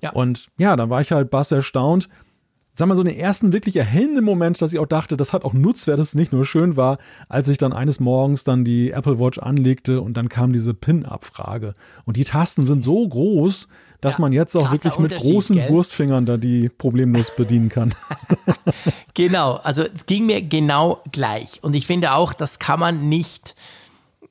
Ja. 0.00 0.10
Und 0.12 0.48
ja, 0.56 0.74
da 0.76 0.88
war 0.88 1.02
ich 1.02 1.12
halt 1.12 1.30
bass 1.30 1.52
erstaunt. 1.52 2.08
Sag 2.76 2.88
mal, 2.88 2.96
so 2.96 3.04
den 3.04 3.16
ersten 3.16 3.52
wirklich 3.52 3.76
erhellenden 3.76 4.24
Moment, 4.24 4.60
dass 4.60 4.72
ich 4.72 4.80
auch 4.80 4.86
dachte, 4.86 5.16
das 5.16 5.32
hat 5.32 5.44
auch 5.44 5.52
Nutzwert, 5.52 6.00
das 6.00 6.16
nicht 6.16 6.32
nur 6.32 6.44
schön 6.44 6.76
war, 6.76 6.98
als 7.28 7.46
ich 7.48 7.56
dann 7.56 7.72
eines 7.72 8.00
Morgens 8.00 8.42
dann 8.42 8.64
die 8.64 8.90
Apple 8.90 9.20
Watch 9.20 9.38
anlegte 9.38 10.00
und 10.00 10.16
dann 10.16 10.28
kam 10.28 10.52
diese 10.52 10.74
PIN-Abfrage. 10.74 11.76
Und 12.04 12.16
die 12.16 12.24
Tasten 12.24 12.66
sind 12.66 12.82
so 12.82 13.06
groß, 13.06 13.68
dass 14.00 14.14
ja, 14.14 14.20
man 14.20 14.32
jetzt 14.32 14.56
auch 14.56 14.72
wirklich 14.72 14.98
mit 14.98 15.16
großen 15.16 15.54
gell? 15.54 15.68
Wurstfingern 15.70 16.26
da 16.26 16.36
die 16.36 16.68
problemlos 16.68 17.32
bedienen 17.36 17.68
kann. 17.68 17.94
genau, 19.14 19.60
also 19.62 19.84
es 19.84 20.06
ging 20.06 20.26
mir 20.26 20.42
genau 20.42 21.00
gleich. 21.12 21.62
Und 21.62 21.74
ich 21.74 21.86
finde 21.86 22.12
auch, 22.14 22.32
das 22.32 22.58
kann 22.58 22.80
man 22.80 23.08
nicht 23.08 23.54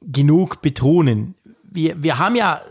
genug 0.01 0.61
betonen. 0.61 1.35
Wir, 1.63 2.03
wir 2.03 2.19
haben 2.19 2.35
ja, 2.35 2.61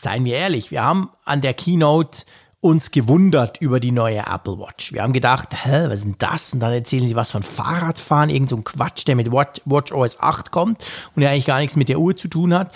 seien 0.00 0.24
wir 0.24 0.36
ehrlich, 0.36 0.70
wir 0.70 0.84
haben 0.84 1.10
an 1.24 1.40
der 1.40 1.52
Keynote 1.52 2.22
uns 2.66 2.90
gewundert 2.90 3.60
über 3.60 3.80
die 3.80 3.92
neue 3.92 4.18
Apple 4.18 4.58
Watch. 4.58 4.92
Wir 4.92 5.02
haben 5.02 5.12
gedacht, 5.12 5.48
hä, 5.52 5.86
was 5.88 6.00
ist 6.00 6.04
denn 6.04 6.16
das? 6.18 6.52
Und 6.52 6.60
dann 6.60 6.72
erzählen 6.72 7.06
sie 7.08 7.16
was 7.16 7.30
von 7.30 7.42
Fahrradfahren, 7.42 8.28
irgend 8.28 8.50
so 8.50 8.56
Quatsch, 8.58 9.06
der 9.06 9.16
mit 9.16 9.32
Watch, 9.32 9.60
Watch 9.64 9.92
OS 9.92 10.20
8 10.20 10.50
kommt 10.50 10.84
und 11.14 11.20
der 11.20 11.30
eigentlich 11.30 11.46
gar 11.46 11.58
nichts 11.58 11.76
mit 11.76 11.88
der 11.88 11.98
Uhr 11.98 12.16
zu 12.16 12.28
tun 12.28 12.52
hat. 12.52 12.72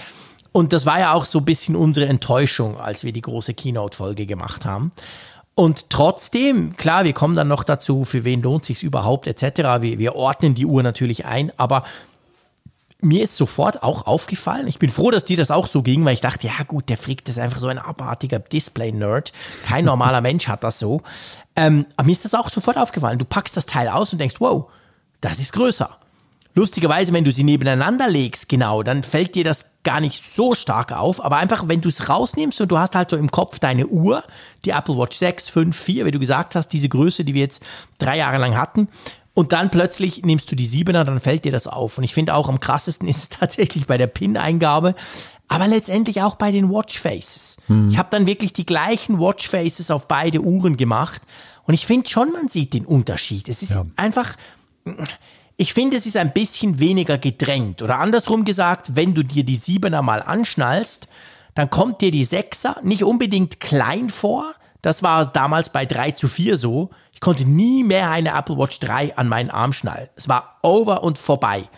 Und 0.53 0.73
das 0.73 0.87
war 0.87 0.99
ja 0.99 1.13
auch 1.13 1.25
so 1.25 1.39
ein 1.41 1.45
bisschen 1.45 1.77
unsere 1.77 2.07
Enttäuschung, 2.07 2.81
als 2.81 3.05
wir 3.05 3.13
die 3.13 3.21
große 3.21 3.55
Keynote-Folge 3.55 4.27
gemacht 4.27 4.65
haben. 4.65 4.93
Und 5.55 5.91
trotzdem, 5.91 6.77
klar, 6.77 7.05
wir 7.05 7.13
kommen 7.13 7.37
dann 7.37 7.49
noch 7.49 7.65
dazu, 7.65 8.05
für 8.05 8.25
wen 8.25 8.41
lohnt 8.41 8.65
sich 8.65 8.83
überhaupt, 8.83 9.27
etc. 9.27 9.83
Wir, 9.83 9.99
wir 9.99 10.17
ordnen 10.17 10.55
die 10.55 10.67
Uhr 10.67 10.83
natürlich 10.83 11.27
ein, 11.27 11.53
aber 11.59 11.85
mir 13.03 13.23
ist 13.23 13.37
sofort 13.37 13.83
auch 13.83 14.07
aufgefallen, 14.07 14.67
ich 14.67 14.79
bin 14.79 14.91
froh, 14.91 15.11
dass 15.11 15.25
dir 15.25 15.37
das 15.37 15.51
auch 15.51 15.67
so 15.67 15.83
ging, 15.83 16.05
weil 16.05 16.15
ich 16.15 16.21
dachte, 16.21 16.47
ja 16.47 16.65
gut, 16.67 16.89
der 16.89 16.99
Frick, 16.99 17.25
das 17.25 17.37
ist 17.37 17.43
einfach 17.43 17.59
so 17.59 17.69
ein 17.69 17.79
abartiger 17.79 18.39
Display-Nerd. 18.39 19.33
Kein 19.65 19.85
normaler 19.85 20.21
Mensch 20.23 20.49
hat 20.49 20.65
das 20.65 20.79
so. 20.79 21.03
Ähm, 21.57 21.87
aber 21.97 22.07
mir 22.07 22.13
ist 22.13 22.25
das 22.25 22.35
auch 22.35 22.49
sofort 22.49 22.77
aufgefallen. 22.77 23.19
Du 23.19 23.25
packst 23.25 23.57
das 23.57 23.67
Teil 23.67 23.89
aus 23.89 24.13
und 24.13 24.19
denkst, 24.19 24.37
wow, 24.39 24.71
das 25.21 25.39
ist 25.39 25.53
größer. 25.53 25.97
Lustigerweise, 26.55 27.13
wenn 27.13 27.25
du 27.25 27.31
sie 27.31 27.45
nebeneinander 27.45 28.09
legst, 28.09 28.49
genau, 28.49 28.83
dann 28.83 29.05
fällt 29.05 29.37
dir 29.37 29.45
das 29.45 29.71
gar 29.85 30.01
nicht 30.01 30.29
so 30.29 30.55
stark 30.57 30.93
auf. 30.93 31.25
Aber 31.25 31.37
einfach, 31.37 31.69
wenn 31.69 31.81
du 31.81 31.89
es 31.89 32.09
rausnimmst 32.09 32.61
und 32.61 32.73
du 32.73 32.79
hast 32.79 32.97
halt 32.97 33.11
so 33.11 33.17
im 33.17 33.31
Kopf 33.31 33.61
deine 33.61 33.87
Uhr, 33.87 34.25
die 34.65 34.71
Apple 34.71 34.99
Watch 34.99 35.17
6, 35.17 35.49
5, 35.49 35.77
4, 35.77 36.07
wie 36.07 36.11
du 36.11 36.19
gesagt 36.19 36.57
hast, 36.57 36.69
diese 36.69 36.89
Größe, 36.89 37.25
die 37.25 37.35
wir 37.35 37.43
jetzt 37.43 37.63
drei 37.99 38.17
Jahre 38.17 38.39
lang 38.39 38.57
hatten. 38.57 38.89
Und 39.33 39.53
dann 39.53 39.71
plötzlich 39.71 40.23
nimmst 40.23 40.51
du 40.51 40.57
die 40.57 40.69
7er, 40.69 41.05
dann 41.05 41.21
fällt 41.21 41.45
dir 41.45 41.53
das 41.53 41.67
auf. 41.67 41.99
Und 41.99 42.05
ich 42.05 42.15
finde 42.15 42.35
auch 42.35 42.49
am 42.49 42.61
krassesten 42.61 43.09
ist 43.09 43.23
es 43.23 43.29
tatsächlich 43.29 43.87
bei 43.87 43.99
der 43.99 44.07
PIN-Eingabe, 44.07 44.95
aber 45.49 45.67
letztendlich 45.67 46.23
auch 46.23 46.37
bei 46.37 46.53
den 46.53 46.71
Watchfaces. 46.71 47.57
Hm. 47.67 47.89
Ich 47.89 47.99
habe 47.99 48.09
dann 48.11 48.27
wirklich 48.27 48.53
die 48.53 48.67
gleichen 48.67 49.19
Watchfaces 49.19 49.91
auf 49.91 50.07
beide 50.09 50.41
Uhren 50.41 50.77
gemacht. 50.77 51.23
Und 51.65 51.75
ich 51.75 51.87
finde 51.87 52.09
schon, 52.09 52.33
man 52.33 52.49
sieht 52.49 52.73
den 52.73 52.87
Unterschied. 52.87 53.49
Es 53.49 53.63
ist 53.63 53.71
ja. 53.71 53.85
einfach 53.97 54.37
ich 55.61 55.75
finde, 55.75 55.99
es 55.99 56.07
ist 56.07 56.17
ein 56.17 56.33
bisschen 56.33 56.81
weniger 56.81 57.19
gedrängt. 57.19 57.83
Oder 57.83 57.99
andersrum 57.99 58.47
gesagt, 58.47 58.97
wenn 58.97 59.13
du 59.13 59.23
dir 59.23 59.45
die 59.45 59.57
Siebener 59.57 60.01
mal 60.01 60.23
anschnallst, 60.23 61.07
dann 61.55 61.69
kommt 61.69 62.01
dir 62.01 62.11
die 62.11 62.25
Sechser 62.25 62.77
nicht 62.83 63.05
unbedingt 63.05 63.61
klein 63.61 64.09
vor, 64.09 64.55
Das 64.83 65.03
war 65.03 65.27
damals 65.27 65.71
bei 65.71 65.85
3 65.87 66.13
zu 66.13 66.29
4 66.29 66.57
so. 66.57 66.91
Ich 67.13 67.21
konnte 67.21 67.49
nie 67.49 67.85
mehr 67.85 68.11
eine 68.11 68.31
Apple 68.31 68.57
Watch 68.57 68.81
3 68.81 69.17
an 69.17 69.29
meinen 69.29 69.51
Arm 69.51 69.73
schnallen. 69.73 70.09
Es 70.17 70.29
war 70.29 70.59
over 70.63 71.03
und 71.03 71.19
vorbei. 71.19 71.69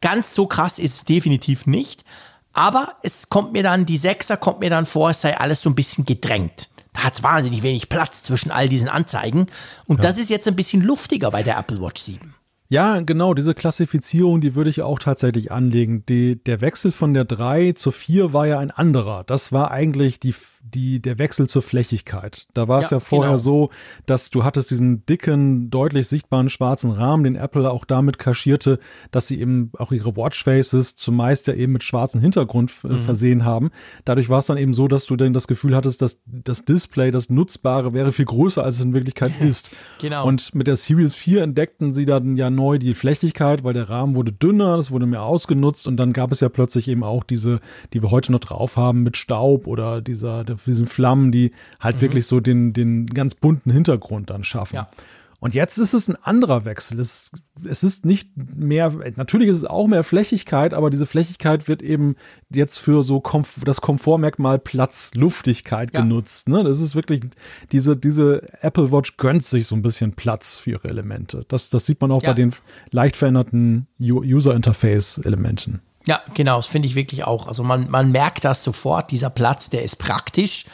Ganz 0.00 0.34
so 0.34 0.46
krass 0.46 0.78
ist 0.78 0.94
es 0.94 1.04
definitiv 1.04 1.66
nicht. 1.66 2.04
Aber 2.52 2.94
es 3.02 3.28
kommt 3.28 3.52
mir 3.52 3.62
dann, 3.62 3.86
die 3.86 3.98
6er 3.98 4.36
kommt 4.36 4.60
mir 4.60 4.70
dann 4.70 4.86
vor, 4.86 5.10
es 5.10 5.20
sei 5.20 5.38
alles 5.38 5.60
so 5.60 5.70
ein 5.70 5.74
bisschen 5.74 6.04
gedrängt. 6.04 6.70
Da 6.92 7.04
hat 7.04 7.14
es 7.14 7.22
wahnsinnig 7.22 7.62
wenig 7.62 7.88
Platz 7.88 8.22
zwischen 8.22 8.50
all 8.50 8.68
diesen 8.68 8.88
Anzeigen. 8.88 9.46
Und 9.86 10.02
ja. 10.02 10.08
das 10.08 10.18
ist 10.18 10.30
jetzt 10.30 10.48
ein 10.48 10.56
bisschen 10.56 10.82
luftiger 10.82 11.30
bei 11.30 11.42
der 11.42 11.58
Apple 11.58 11.80
Watch 11.80 12.02
7. 12.02 12.34
Ja, 12.70 13.00
genau, 13.00 13.32
diese 13.32 13.54
Klassifizierung, 13.54 14.42
die 14.42 14.54
würde 14.54 14.68
ich 14.68 14.82
auch 14.82 14.98
tatsächlich 14.98 15.50
anlegen. 15.50 16.04
Die, 16.06 16.42
der 16.42 16.60
Wechsel 16.60 16.92
von 16.92 17.14
der 17.14 17.24
3 17.24 17.72
zur 17.72 17.92
4 17.92 18.32
war 18.34 18.46
ja 18.46 18.58
ein 18.58 18.70
anderer. 18.70 19.24
Das 19.24 19.52
war 19.52 19.70
eigentlich 19.70 20.20
die 20.20 20.34
die, 20.62 21.00
der 21.00 21.18
Wechsel 21.18 21.48
zur 21.48 21.62
Flächigkeit. 21.62 22.46
Da 22.54 22.68
war 22.68 22.80
es 22.80 22.90
ja, 22.90 22.96
ja, 22.96 23.00
vorher 23.00 23.32
genau. 23.32 23.42
so, 23.42 23.70
dass 24.06 24.30
du 24.30 24.44
hattest 24.44 24.70
diesen 24.70 25.06
dicken, 25.06 25.70
deutlich 25.70 26.08
sichtbaren 26.08 26.48
schwarzen 26.48 26.90
Rahmen, 26.90 27.24
den 27.24 27.36
Apple 27.36 27.70
auch 27.70 27.84
damit 27.84 28.18
kaschierte, 28.18 28.78
dass 29.10 29.28
sie 29.28 29.40
eben 29.40 29.72
auch 29.78 29.92
ihre 29.92 30.16
Watchfaces 30.16 30.96
zumeist 30.96 31.46
ja 31.46 31.54
eben 31.54 31.72
mit 31.72 31.84
schwarzem 31.84 32.20
Hintergrund 32.20 32.72
mhm. 32.82 33.00
versehen 33.00 33.44
haben. 33.44 33.70
Dadurch 34.04 34.28
war 34.28 34.38
es 34.38 34.46
dann 34.46 34.58
eben 34.58 34.74
so, 34.74 34.88
dass 34.88 35.06
du 35.06 35.16
dann 35.16 35.32
das 35.32 35.46
Gefühl 35.46 35.74
hattest, 35.74 36.02
dass 36.02 36.20
das 36.26 36.64
Display, 36.64 37.10
das 37.10 37.30
Nutzbare, 37.30 37.92
wäre 37.92 38.12
viel 38.12 38.24
größer, 38.24 38.64
als 38.64 38.76
es 38.76 38.84
in 38.84 38.94
Wirklichkeit 38.94 39.32
ist. 39.40 39.70
genau. 40.00 40.26
Und 40.26 40.54
mit 40.54 40.66
der 40.66 40.76
Series 40.76 41.14
4 41.14 41.42
entdeckten 41.42 41.92
sie 41.92 42.06
dann 42.06 42.36
ja 42.36 42.50
neu 42.50 42.78
die 42.78 42.94
Flächigkeit, 42.94 43.64
weil 43.64 43.74
der 43.74 43.88
Rahmen 43.88 44.14
wurde 44.14 44.32
dünner, 44.32 44.74
es 44.76 44.90
wurde 44.90 45.06
mehr 45.06 45.22
ausgenutzt 45.22 45.86
und 45.86 45.96
dann 45.96 46.12
gab 46.12 46.32
es 46.32 46.40
ja 46.40 46.48
plötzlich 46.48 46.88
eben 46.88 47.04
auch 47.04 47.24
diese, 47.24 47.60
die 47.92 48.02
wir 48.02 48.10
heute 48.10 48.32
noch 48.32 48.40
drauf 48.40 48.76
haben 48.76 49.02
mit 49.02 49.16
Staub 49.16 49.66
oder 49.66 50.00
dieser, 50.00 50.44
diesen 50.66 50.86
Flammen, 50.86 51.32
die 51.32 51.52
halt 51.80 51.96
mhm. 51.96 52.00
wirklich 52.00 52.26
so 52.26 52.40
den, 52.40 52.72
den 52.72 53.06
ganz 53.06 53.34
bunten 53.34 53.70
Hintergrund 53.70 54.30
dann 54.30 54.44
schaffen. 54.44 54.76
Ja. 54.76 54.90
Und 55.40 55.54
jetzt 55.54 55.78
ist 55.78 55.94
es 55.94 56.08
ein 56.08 56.16
anderer 56.16 56.64
Wechsel. 56.64 56.98
Es, 56.98 57.30
es 57.64 57.84
ist 57.84 58.04
nicht 58.04 58.30
mehr, 58.34 58.92
natürlich 59.14 59.48
ist 59.48 59.58
es 59.58 59.64
auch 59.64 59.86
mehr 59.86 60.02
Flächigkeit, 60.02 60.74
aber 60.74 60.90
diese 60.90 61.06
Flächigkeit 61.06 61.68
wird 61.68 61.80
eben 61.80 62.16
jetzt 62.50 62.78
für 62.78 63.04
so 63.04 63.20
Komf 63.20 63.60
das 63.64 63.80
Komfortmerkmal 63.80 64.58
Platz, 64.58 65.12
Luftigkeit 65.14 65.94
ja. 65.94 66.00
genutzt. 66.00 66.48
Ne? 66.48 66.64
Das 66.64 66.80
ist 66.80 66.96
wirklich, 66.96 67.20
diese, 67.70 67.96
diese 67.96 68.42
Apple 68.62 68.90
Watch 68.90 69.16
gönnt 69.16 69.44
sich 69.44 69.68
so 69.68 69.76
ein 69.76 69.82
bisschen 69.82 70.12
Platz 70.12 70.56
für 70.56 70.70
ihre 70.70 70.88
Elemente. 70.88 71.44
Das, 71.46 71.70
das 71.70 71.86
sieht 71.86 72.00
man 72.00 72.10
auch 72.10 72.22
ja. 72.22 72.30
bei 72.30 72.34
den 72.34 72.52
leicht 72.90 73.16
veränderten 73.16 73.86
User 74.00 74.56
Interface 74.56 75.18
Elementen. 75.18 75.80
Ja, 76.08 76.22
genau, 76.32 76.56
das 76.56 76.66
finde 76.66 76.88
ich 76.88 76.94
wirklich 76.94 77.24
auch. 77.24 77.48
Also 77.48 77.62
man, 77.62 77.90
man 77.90 78.10
merkt 78.10 78.42
das 78.46 78.62
sofort, 78.62 79.10
dieser 79.10 79.28
Platz, 79.28 79.68
der 79.68 79.82
ist 79.82 79.96
praktisch. 79.96 80.64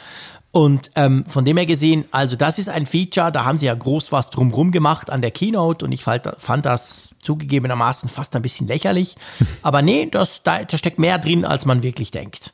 Und 0.51 0.91
ähm, 0.95 1.25
von 1.27 1.43
dem 1.43 1.57
her 1.57 1.65
gesehen, 1.65 2.05
also 2.11 2.37
das 2.37 2.57
ist 2.57 2.69
ein 2.69 2.85
Feature, 2.85 3.33
da 3.33 3.43
haben 3.43 3.57
sie 3.57 3.65
ja 3.65 3.73
groß 3.73 4.13
was 4.13 4.29
drumrum 4.29 4.71
gemacht 4.71 5.09
an 5.09 5.21
der 5.21 5.31
Keynote 5.31 5.85
und 5.85 5.91
ich 5.91 6.05
fand, 6.05 6.29
fand 6.37 6.65
das 6.65 7.15
zugegebenermaßen 7.21 8.07
fast 8.07 8.33
ein 8.37 8.41
bisschen 8.43 8.65
lächerlich. 8.65 9.17
Aber 9.61 9.81
nee, 9.81 10.07
das, 10.09 10.41
da, 10.43 10.63
da 10.63 10.77
steckt 10.77 10.99
mehr 10.99 11.17
drin, 11.17 11.43
als 11.43 11.65
man 11.65 11.83
wirklich 11.83 12.11
denkt. 12.11 12.53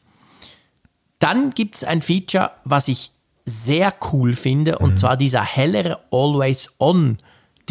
Dann 1.19 1.51
gibt 1.51 1.75
es 1.75 1.83
ein 1.83 2.01
Feature, 2.01 2.49
was 2.63 2.87
ich 2.87 3.11
sehr 3.45 3.93
cool 4.11 4.33
finde, 4.33 4.79
und 4.79 4.93
mhm. 4.93 4.97
zwar 4.97 5.17
dieser 5.17 5.43
hellere 5.43 5.99
Always-On- 6.09 7.17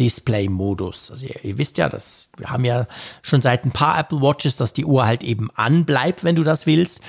Display-Modus. 0.01 1.11
Also 1.11 1.27
ihr, 1.27 1.45
ihr, 1.45 1.57
wisst 1.57 1.77
ja, 1.77 1.87
dass 1.87 2.29
wir 2.37 2.49
haben 2.49 2.65
ja 2.65 2.87
schon 3.21 3.41
seit 3.41 3.65
ein 3.65 3.71
paar 3.71 3.99
Apple 3.99 4.21
Watches, 4.21 4.57
dass 4.57 4.73
die 4.73 4.85
Uhr 4.85 5.05
halt 5.05 5.23
eben 5.23 5.49
anbleibt, 5.55 6.23
wenn 6.23 6.35
du 6.35 6.43
das 6.43 6.65
willst. 6.65 7.01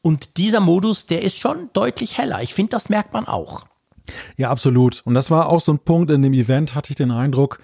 Und 0.00 0.36
dieser 0.36 0.60
Modus, 0.60 1.06
der 1.06 1.22
ist 1.22 1.38
schon 1.38 1.70
deutlich 1.72 2.16
heller. 2.16 2.40
Ich 2.42 2.54
finde, 2.54 2.70
das 2.70 2.88
merkt 2.88 3.12
man 3.12 3.26
auch. 3.26 3.66
Ja, 4.36 4.50
absolut. 4.50 5.02
Und 5.04 5.14
das 5.14 5.30
war 5.30 5.48
auch 5.48 5.60
so 5.60 5.72
ein 5.72 5.80
Punkt 5.80 6.10
in 6.10 6.22
dem 6.22 6.32
Event, 6.32 6.76
hatte 6.76 6.92
ich 6.92 6.96
den 6.96 7.10
Eindruck, 7.10 7.58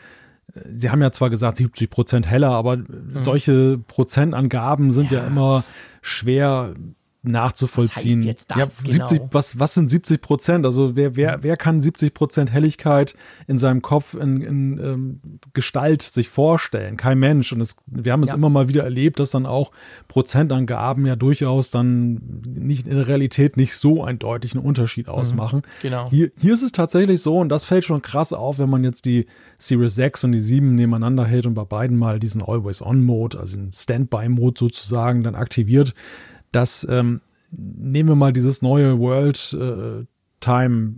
Sie 0.55 0.91
haben 0.91 1.01
ja 1.01 1.13
zwar 1.13 1.31
gesagt 1.31 1.57
70 1.57 1.89
Prozent 1.89 2.27
heller, 2.27 2.51
aber 2.51 2.77
mhm. 2.77 3.23
solche 3.23 3.79
Prozentangaben 3.79 4.91
sind 4.91 5.11
ja, 5.11 5.21
ja 5.21 5.27
immer 5.27 5.65
schwer 6.03 6.75
nachzuvollziehen. 7.23 8.21
Was 8.21 8.27
jetzt 8.27 8.51
das 8.51 8.59
ja, 8.59 8.65
70, 8.67 9.19
genau? 9.19 9.29
was, 9.31 9.59
was 9.59 9.75
sind 9.75 9.89
70 9.89 10.21
Prozent? 10.21 10.67
Also 10.67 10.97
wer, 10.97 11.15
wer, 11.15 11.43
wer 11.43 11.57
kann 11.57 11.81
70 11.81 12.15
Prozent 12.15 12.53
Helligkeit 12.53 13.15
in 13.47 13.59
seinem 13.59 13.81
Kopf 13.81 14.15
in, 14.15 14.41
in 14.41 14.79
ähm, 14.79 15.21
Gestalt 15.53 16.03
sich 16.03 16.29
vorstellen? 16.29 16.97
Kein 16.97 17.21
Mensch. 17.21 17.53
Und 17.53 17.61
es, 17.61 17.77
wir 17.87 18.13
haben 18.13 18.25
es 18.25 18.31
ja. 18.31 18.35
immer 18.35 18.51
mal 18.51 18.67
wieder 18.67 18.83
erlebt, 18.83 19.21
dass 19.21 19.31
dann 19.31 19.47
auch 19.47 19.71
Prozentangaben 20.09 21.07
ja 21.07 21.15
durchaus 21.15 21.71
dann 21.71 22.43
nicht 22.45 22.89
in 22.89 22.97
der 22.97 23.07
Realität 23.07 23.57
nicht 23.57 23.77
so 23.77 24.03
einen 24.03 24.19
deutlichen 24.19 24.59
Unterschied 24.61 25.07
mhm. 25.07 25.13
ausmachen. 25.13 25.59
Mhm, 25.59 25.83
genau. 25.83 26.11
Hier, 26.11 26.33
hier 26.37 26.55
ist 26.55 26.63
es 26.63 26.73
tatsächlich 26.73 27.23
so, 27.23 27.39
und 27.39 27.51
das 27.51 27.65
fällt 27.65 27.85
schon 27.85 28.03
krass 28.03 28.33
auf, 28.33 28.59
wenn 28.59 28.69
man 28.69 28.83
jetzt 28.83 29.05
die 29.05 29.27
Series 29.59 29.95
6 29.95 30.25
und 30.25 30.33
die 30.33 30.41
7 30.41 30.75
nebeneinander 30.75 31.25
hält 31.25 31.47
und 31.47 31.55
bei 31.55 31.65
beiden 31.65 31.97
mal 31.97 32.19
diesen 32.19 32.43
Always-On-Mode, 32.43 33.39
also 33.39 33.57
den 33.59 33.73
Standby-Mode 33.73 34.59
sozusagen, 34.59 35.23
dann 35.23 35.37
aktiviert 35.37 35.95
dass 36.53 36.87
ähm, 36.89 37.21
nehmen 37.51 38.09
wir 38.09 38.17
mal 38.17 38.33
dieses 38.33 38.63
neue 38.63 38.99
World 38.99 39.57
äh, 39.59 40.07
Time 40.43 40.97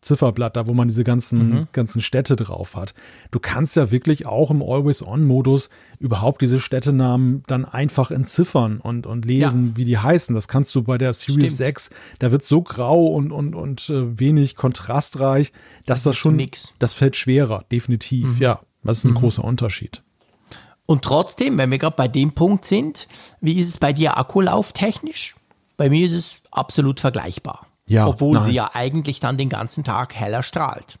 Zifferblatt, 0.00 0.56
da 0.56 0.66
wo 0.66 0.74
man 0.74 0.88
diese 0.88 1.04
ganzen, 1.04 1.50
mhm. 1.50 1.60
ganzen 1.72 2.00
Städte 2.00 2.34
drauf 2.34 2.74
hat. 2.74 2.94
Du 3.30 3.38
kannst 3.38 3.76
ja 3.76 3.90
wirklich 3.92 4.26
auch 4.26 4.50
im 4.50 4.62
Always-On-Modus 4.62 5.70
überhaupt 6.00 6.40
diese 6.40 6.58
Städtenamen 6.58 7.42
dann 7.46 7.64
einfach 7.64 8.10
entziffern 8.10 8.80
und, 8.80 9.06
und 9.06 9.24
lesen, 9.24 9.68
ja. 9.68 9.76
wie 9.76 9.84
die 9.84 9.98
heißen. 9.98 10.34
Das 10.34 10.48
kannst 10.48 10.74
du 10.74 10.82
bei 10.82 10.98
der 10.98 11.12
Series 11.12 11.54
Stimmt. 11.54 11.58
6, 11.58 11.90
da 12.18 12.32
wird 12.32 12.42
so 12.42 12.62
grau 12.62 13.06
und, 13.06 13.30
und, 13.30 13.54
und 13.54 13.90
äh, 13.90 14.18
wenig 14.18 14.56
kontrastreich, 14.56 15.52
dass 15.84 16.02
das, 16.02 16.04
das 16.04 16.16
schon, 16.16 16.36
nix. 16.36 16.74
das 16.78 16.94
fällt 16.94 17.14
schwerer, 17.16 17.64
definitiv. 17.70 18.36
Mhm. 18.36 18.42
Ja, 18.42 18.60
das 18.82 18.98
ist 18.98 19.04
ein 19.04 19.10
mhm. 19.10 19.16
großer 19.16 19.44
Unterschied. 19.44 20.02
Und 20.90 21.04
trotzdem, 21.04 21.58
wenn 21.58 21.70
wir 21.70 21.76
gerade 21.76 21.96
bei 21.96 22.08
dem 22.08 22.32
Punkt 22.32 22.64
sind, 22.64 23.08
wie 23.42 23.60
ist 23.60 23.68
es 23.68 23.76
bei 23.76 23.92
dir 23.92 24.16
akkulauftechnisch? 24.16 25.36
Bei 25.76 25.90
mir 25.90 26.02
ist 26.02 26.14
es 26.14 26.40
absolut 26.50 26.98
vergleichbar. 26.98 27.66
Ja, 27.86 28.06
Obwohl 28.06 28.38
nein. 28.38 28.44
sie 28.44 28.52
ja 28.52 28.70
eigentlich 28.72 29.20
dann 29.20 29.36
den 29.36 29.50
ganzen 29.50 29.84
Tag 29.84 30.14
heller 30.14 30.42
strahlt. 30.42 30.98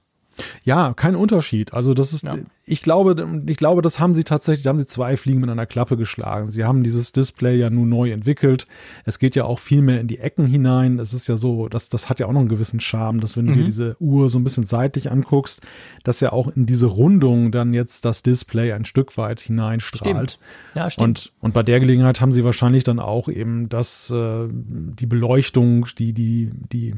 Ja, 0.62 0.92
kein 0.92 1.16
Unterschied. 1.16 1.72
Also 1.72 1.94
das 1.94 2.12
ist, 2.12 2.22
ja. 2.22 2.36
Ich 2.68 2.82
glaube, 2.82 3.42
ich 3.46 3.56
glaube, 3.56 3.82
das 3.82 3.98
haben 3.98 4.14
sie 4.14 4.24
tatsächlich, 4.24 4.62
da 4.62 4.70
haben 4.70 4.78
sie 4.78 4.86
zwei 4.86 5.16
Fliegen 5.16 5.40
mit 5.40 5.50
einer 5.50 5.66
Klappe 5.66 5.96
geschlagen. 5.96 6.48
Sie 6.48 6.64
haben 6.64 6.82
dieses 6.82 7.12
Display 7.12 7.56
ja 7.56 7.70
nun 7.70 7.88
neu 7.88 8.10
entwickelt. 8.10 8.66
Es 9.04 9.18
geht 9.18 9.34
ja 9.36 9.44
auch 9.44 9.58
viel 9.58 9.82
mehr 9.82 10.00
in 10.00 10.06
die 10.06 10.18
Ecken 10.18 10.46
hinein. 10.46 10.98
Es 10.98 11.12
ist 11.12 11.28
ja 11.28 11.36
so, 11.36 11.68
das, 11.68 11.88
das 11.88 12.08
hat 12.08 12.20
ja 12.20 12.26
auch 12.26 12.32
noch 12.32 12.40
einen 12.40 12.48
gewissen 12.48 12.80
Charme, 12.80 13.20
dass 13.20 13.36
wenn 13.36 13.46
du 13.46 13.52
mhm. 13.52 13.56
dir 13.56 13.64
diese 13.64 13.96
Uhr 14.00 14.30
so 14.30 14.38
ein 14.38 14.44
bisschen 14.44 14.64
seitlich 14.64 15.10
anguckst, 15.10 15.62
dass 16.04 16.20
ja 16.20 16.32
auch 16.32 16.48
in 16.48 16.66
diese 16.66 16.86
Rundung 16.86 17.50
dann 17.50 17.74
jetzt 17.74 18.04
das 18.04 18.22
Display 18.22 18.72
ein 18.72 18.84
Stück 18.84 19.16
weit 19.16 19.40
hineinstrahlt. 19.40 20.32
Stimmt. 20.32 20.38
Ja, 20.74 20.90
stimmt. 20.90 21.08
Und, 21.08 21.32
und 21.40 21.54
bei 21.54 21.62
der 21.62 21.80
Gelegenheit 21.80 22.20
haben 22.20 22.32
sie 22.32 22.44
wahrscheinlich 22.44 22.84
dann 22.84 22.98
auch 23.00 23.28
eben 23.28 23.68
das, 23.68 24.10
äh, 24.10 24.46
die 24.50 25.06
Beleuchtung, 25.06 25.86
die, 25.98 26.12
die, 26.12 26.50
die 26.72 26.94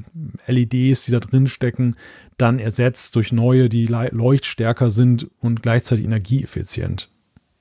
LEDs, 0.46 1.04
die 1.04 1.12
da 1.12 1.20
drin 1.20 1.46
stecken, 1.46 1.96
dann 2.40 2.58
ersetzt 2.58 3.16
durch 3.16 3.32
neue, 3.32 3.68
die 3.68 3.86
leuchtstärker 3.86 4.90
sind 4.90 5.28
und 5.60 5.62
gleichzeitig 5.62 6.04
energieeffizient. 6.04 7.08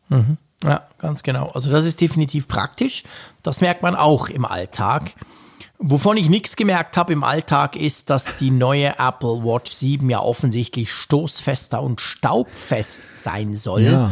Mhm. 0.08 0.38
Ja, 0.64 0.84
ganz 0.98 1.24
genau. 1.24 1.50
Also 1.50 1.72
das 1.72 1.86
ist 1.86 2.02
definitiv 2.02 2.48
praktisch. 2.48 3.04
Das 3.44 3.62
merkt 3.62 3.82
man 3.82 3.96
auch 3.96 4.30
im 4.30 4.46
Alltag. 4.46 5.14
Wovon 5.78 6.18
ich 6.18 6.30
nichts 6.30 6.56
gemerkt 6.58 6.98
habe 6.98 7.14
im 7.14 7.24
Alltag 7.24 7.78
ist, 7.78 8.10
dass 8.10 8.38
die 8.38 8.52
neue 8.52 9.00
Apple 9.00 9.44
Watch 9.44 9.72
7 9.72 10.10
ja 10.10 10.20
offensichtlich 10.20 10.92
stoßfester 10.92 11.82
und 11.82 12.02
staubfest 12.02 13.18
sein 13.18 13.54
soll. 13.54 13.84
Ja. 13.84 14.12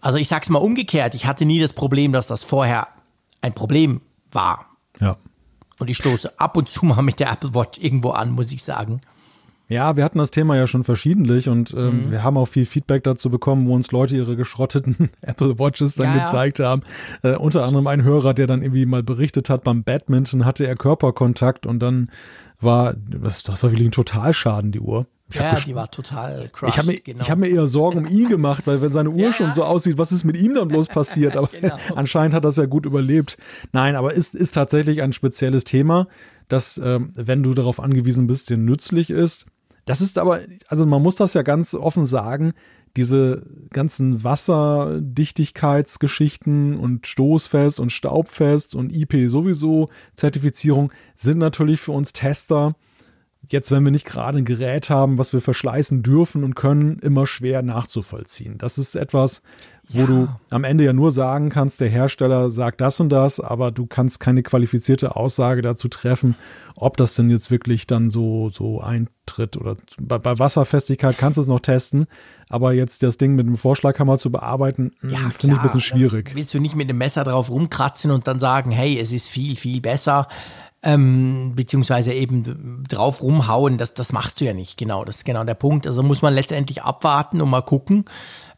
Also 0.00 0.18
ich 0.18 0.28
sag's 0.28 0.50
mal 0.50 0.58
umgekehrt, 0.58 1.14
ich 1.14 1.26
hatte 1.26 1.46
nie 1.46 1.60
das 1.60 1.72
Problem, 1.72 2.12
dass 2.12 2.26
das 2.26 2.42
vorher 2.42 2.88
ein 3.40 3.54
Problem 3.54 4.02
war. 4.30 4.66
Ja. 5.00 5.16
Und 5.78 5.88
ich 5.88 5.96
stoße 5.96 6.38
ab 6.38 6.56
und 6.56 6.68
zu 6.68 6.84
mal 6.84 7.02
mit 7.02 7.20
der 7.20 7.30
Apple 7.30 7.54
Watch 7.54 7.78
irgendwo 7.78 8.10
an, 8.10 8.30
muss 8.30 8.52
ich 8.52 8.62
sagen. 8.62 9.00
Ja, 9.68 9.96
wir 9.96 10.04
hatten 10.04 10.18
das 10.18 10.30
Thema 10.30 10.56
ja 10.56 10.68
schon 10.68 10.84
verschiedentlich 10.84 11.48
und 11.48 11.74
ähm, 11.74 12.06
mhm. 12.06 12.10
wir 12.12 12.22
haben 12.22 12.36
auch 12.36 12.46
viel 12.46 12.66
Feedback 12.66 13.02
dazu 13.02 13.30
bekommen, 13.30 13.66
wo 13.66 13.74
uns 13.74 13.90
Leute 13.90 14.16
ihre 14.16 14.36
geschrotteten 14.36 15.10
Apple 15.22 15.58
Watches 15.58 15.96
dann 15.96 16.16
ja, 16.16 16.24
gezeigt 16.24 16.60
ja. 16.60 16.68
haben. 16.68 16.82
Äh, 17.22 17.34
unter 17.34 17.64
anderem 17.64 17.86
ein 17.88 18.04
Hörer, 18.04 18.32
der 18.32 18.46
dann 18.46 18.62
irgendwie 18.62 18.86
mal 18.86 19.02
berichtet 19.02 19.50
hat, 19.50 19.64
beim 19.64 19.82
Badminton 19.82 20.44
hatte 20.44 20.66
er 20.66 20.76
Körperkontakt 20.76 21.66
und 21.66 21.80
dann 21.80 22.10
war, 22.60 22.94
das, 22.94 23.42
das 23.42 23.62
war 23.62 23.72
wirklich 23.72 23.88
ein 23.88 23.92
Totalschaden, 23.92 24.70
die 24.70 24.80
Uhr. 24.80 25.06
Ich 25.28 25.36
ja, 25.36 25.58
die 25.58 25.74
war 25.74 25.90
total 25.90 26.48
crushed, 26.52 26.74
Ich 26.74 26.78
habe 26.78 26.92
mir, 26.92 27.00
genau. 27.00 27.28
hab 27.28 27.38
mir 27.38 27.48
eher 27.48 27.66
Sorgen 27.66 27.98
um 27.98 28.06
ihn 28.06 28.28
gemacht, 28.28 28.64
weil 28.66 28.80
wenn 28.80 28.92
seine 28.92 29.10
Uhr 29.10 29.18
ja. 29.18 29.32
schon 29.32 29.54
so 29.54 29.64
aussieht, 29.64 29.98
was 29.98 30.12
ist 30.12 30.22
mit 30.22 30.36
ihm 30.36 30.54
dann 30.54 30.68
bloß 30.68 30.86
passiert? 30.86 31.36
Aber 31.36 31.48
genau. 31.48 31.76
anscheinend 31.96 32.32
hat 32.32 32.44
das 32.44 32.56
ja 32.56 32.66
gut 32.66 32.86
überlebt. 32.86 33.36
Nein, 33.72 33.96
aber 33.96 34.14
ist, 34.14 34.36
ist 34.36 34.52
tatsächlich 34.52 35.02
ein 35.02 35.12
spezielles 35.12 35.64
Thema, 35.64 36.06
das, 36.46 36.80
ähm, 36.82 37.12
wenn 37.16 37.42
du 37.42 37.54
darauf 37.54 37.80
angewiesen 37.80 38.28
bist, 38.28 38.50
dir 38.50 38.56
nützlich 38.56 39.10
ist. 39.10 39.46
Das 39.86 40.02
ist 40.02 40.18
aber, 40.18 40.40
also 40.68 40.84
man 40.84 41.02
muss 41.02 41.16
das 41.16 41.32
ja 41.34 41.42
ganz 41.42 41.72
offen 41.72 42.06
sagen, 42.06 42.54
diese 42.96 43.46
ganzen 43.70 44.24
Wasserdichtigkeitsgeschichten 44.24 46.76
und 46.76 47.06
Stoßfest 47.06 47.78
und 47.78 47.92
Staubfest 47.92 48.74
und 48.74 48.92
IP 48.92 49.30
sowieso 49.30 49.88
Zertifizierung 50.14 50.92
sind 51.14 51.38
natürlich 51.38 51.80
für 51.80 51.92
uns 51.92 52.12
Tester 52.12 52.74
jetzt, 53.50 53.70
wenn 53.70 53.84
wir 53.84 53.92
nicht 53.92 54.06
gerade 54.06 54.38
ein 54.38 54.44
Gerät 54.44 54.90
haben, 54.90 55.18
was 55.18 55.32
wir 55.32 55.40
verschleißen 55.40 56.02
dürfen 56.02 56.44
und 56.44 56.54
können, 56.54 56.98
immer 57.00 57.26
schwer 57.26 57.62
nachzuvollziehen. 57.62 58.58
Das 58.58 58.78
ist 58.78 58.96
etwas, 58.96 59.42
wo 59.88 60.00
ja. 60.00 60.06
du 60.06 60.28
am 60.50 60.64
Ende 60.64 60.84
ja 60.84 60.92
nur 60.92 61.12
sagen 61.12 61.48
kannst, 61.48 61.80
der 61.80 61.88
Hersteller 61.88 62.50
sagt 62.50 62.80
das 62.80 62.98
und 62.98 63.10
das, 63.10 63.38
aber 63.38 63.70
du 63.70 63.86
kannst 63.86 64.18
keine 64.18 64.42
qualifizierte 64.42 65.14
Aussage 65.14 65.62
dazu 65.62 65.88
treffen, 65.88 66.34
ob 66.74 66.96
das 66.96 67.14
denn 67.14 67.30
jetzt 67.30 67.50
wirklich 67.50 67.86
dann 67.86 68.10
so, 68.10 68.50
so 68.50 68.80
eintritt 68.80 69.56
oder 69.56 69.76
bei, 70.00 70.18
bei 70.18 70.38
Wasserfestigkeit 70.38 71.16
kannst 71.16 71.36
du 71.36 71.42
es 71.42 71.46
noch 71.46 71.60
testen, 71.60 72.06
aber 72.48 72.72
jetzt 72.72 73.02
das 73.02 73.16
Ding 73.16 73.36
mit 73.36 73.46
dem 73.46 73.56
Vorschlaghammer 73.56 74.18
zu 74.18 74.30
bearbeiten, 74.30 74.92
hm, 75.00 75.10
ja, 75.10 75.30
finde 75.38 75.56
ich 75.56 75.60
ein 75.60 75.62
bisschen 75.62 75.80
schwierig. 75.80 76.32
Willst 76.34 76.52
du 76.52 76.60
nicht 76.60 76.74
mit 76.74 76.90
dem 76.90 76.98
Messer 76.98 77.22
drauf 77.22 77.48
rumkratzen 77.50 78.10
und 78.10 78.26
dann 78.26 78.40
sagen, 78.40 78.72
hey, 78.72 78.98
es 78.98 79.12
ist 79.12 79.28
viel, 79.28 79.56
viel 79.56 79.80
besser 79.80 80.26
ähm, 80.82 81.54
beziehungsweise 81.54 82.12
eben 82.12 82.84
drauf 82.88 83.22
rumhauen, 83.22 83.78
das, 83.78 83.94
das 83.94 84.12
machst 84.12 84.40
du 84.40 84.44
ja 84.44 84.52
nicht. 84.52 84.76
Genau, 84.76 85.04
das 85.04 85.18
ist 85.18 85.24
genau 85.24 85.44
der 85.44 85.54
Punkt. 85.54 85.86
Also 85.86 86.02
muss 86.02 86.22
man 86.22 86.34
letztendlich 86.34 86.82
abwarten 86.82 87.40
und 87.40 87.50
mal 87.50 87.62
gucken, 87.62 88.04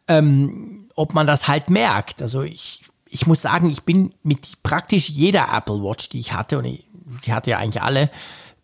ähm, 0.09 0.89
ob 0.95 1.15
man 1.15 1.27
das 1.27 1.49
halt 1.49 1.71
merkt. 1.71 2.21
Also 2.21 2.43
ich, 2.43 2.83
ich 3.09 3.27
muss 3.27 3.43
sagen, 3.43 3.71
ich 3.71 3.83
bin 3.83 4.13
mit 4.23 4.63
praktisch 4.63 5.09
jeder 5.09 5.49
Apple 5.55 5.83
Watch, 5.83 6.09
die 6.09 6.21
ich 6.21 6.33
hatte, 6.33 6.59
und 6.59 6.67
ich, 6.67 6.87
die 7.25 7.33
hatte 7.33 7.51
ja 7.51 7.59
eigentlich 7.59 7.83
alle, 7.83 8.11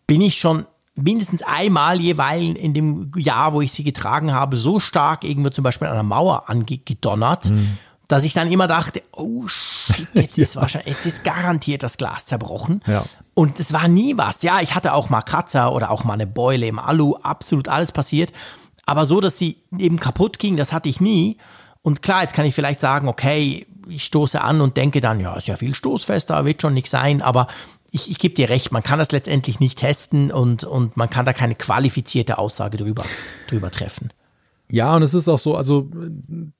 bin 0.05 0.21
ich 0.21 0.37
schon 0.37 0.65
mindestens 0.95 1.41
einmal 1.41 1.99
jeweils 1.99 2.57
in 2.57 2.73
dem 2.73 3.11
Jahr, 3.17 3.53
wo 3.53 3.61
ich 3.61 3.71
sie 3.71 3.83
getragen 3.83 4.31
habe, 4.31 4.57
so 4.57 4.79
stark 4.79 5.23
irgendwo 5.23 5.49
zum 5.49 5.63
Beispiel 5.63 5.87
an 5.87 5.93
einer 5.93 6.03
Mauer 6.03 6.49
angedonnert, 6.49 7.49
mhm 7.49 7.77
dass 8.07 8.23
ich 8.23 8.33
dann 8.33 8.51
immer 8.51 8.67
dachte, 8.67 9.01
oh 9.11 9.47
shit, 9.47 10.07
jetzt 10.13 10.37
ist 10.37 10.55
wahrscheinlich, 10.55 10.95
jetzt 10.95 11.05
ist 11.05 11.23
garantiert 11.23 11.83
das 11.83 11.97
Glas 11.97 12.25
zerbrochen. 12.25 12.81
Ja. 12.87 13.03
Und 13.33 13.59
es 13.59 13.73
war 13.73 13.87
nie 13.87 14.17
was. 14.17 14.41
Ja, 14.43 14.61
ich 14.61 14.75
hatte 14.75 14.93
auch 14.93 15.09
mal 15.09 15.21
Kratzer 15.21 15.73
oder 15.73 15.91
auch 15.91 16.03
mal 16.03 16.13
eine 16.13 16.27
Beule 16.27 16.67
im 16.67 16.79
Alu, 16.79 17.15
absolut 17.15 17.67
alles 17.67 17.91
passiert. 17.91 18.31
Aber 18.85 19.05
so, 19.05 19.19
dass 19.19 19.37
sie 19.37 19.57
eben 19.77 19.99
kaputt 19.99 20.39
ging, 20.39 20.57
das 20.57 20.71
hatte 20.71 20.89
ich 20.89 21.01
nie. 21.01 21.37
Und 21.81 22.01
klar, 22.01 22.21
jetzt 22.21 22.33
kann 22.33 22.45
ich 22.45 22.55
vielleicht 22.55 22.79
sagen, 22.79 23.07
okay, 23.07 23.67
ich 23.87 24.05
stoße 24.05 24.41
an 24.41 24.61
und 24.61 24.77
denke 24.77 25.01
dann, 25.01 25.19
ja, 25.19 25.35
ist 25.35 25.47
ja 25.47 25.55
viel 25.55 25.73
stoßfester, 25.73 26.45
wird 26.45 26.61
schon 26.61 26.73
nichts 26.73 26.91
sein, 26.91 27.21
aber 27.21 27.47
ich, 27.91 28.09
ich 28.09 28.19
gebe 28.19 28.33
dir 28.33 28.49
recht, 28.49 28.71
man 28.71 28.83
kann 28.83 28.99
das 28.99 29.11
letztendlich 29.11 29.59
nicht 29.59 29.79
testen 29.79 30.31
und, 30.31 30.63
und 30.63 30.97
man 30.97 31.09
kann 31.09 31.25
da 31.25 31.33
keine 31.33 31.55
qualifizierte 31.55 32.37
Aussage 32.37 32.77
drüber, 32.77 33.05
drüber 33.47 33.71
treffen. 33.71 34.11
Ja, 34.71 34.95
und 34.95 35.03
es 35.03 35.13
ist 35.13 35.27
auch 35.27 35.37
so, 35.37 35.55
also 35.55 35.89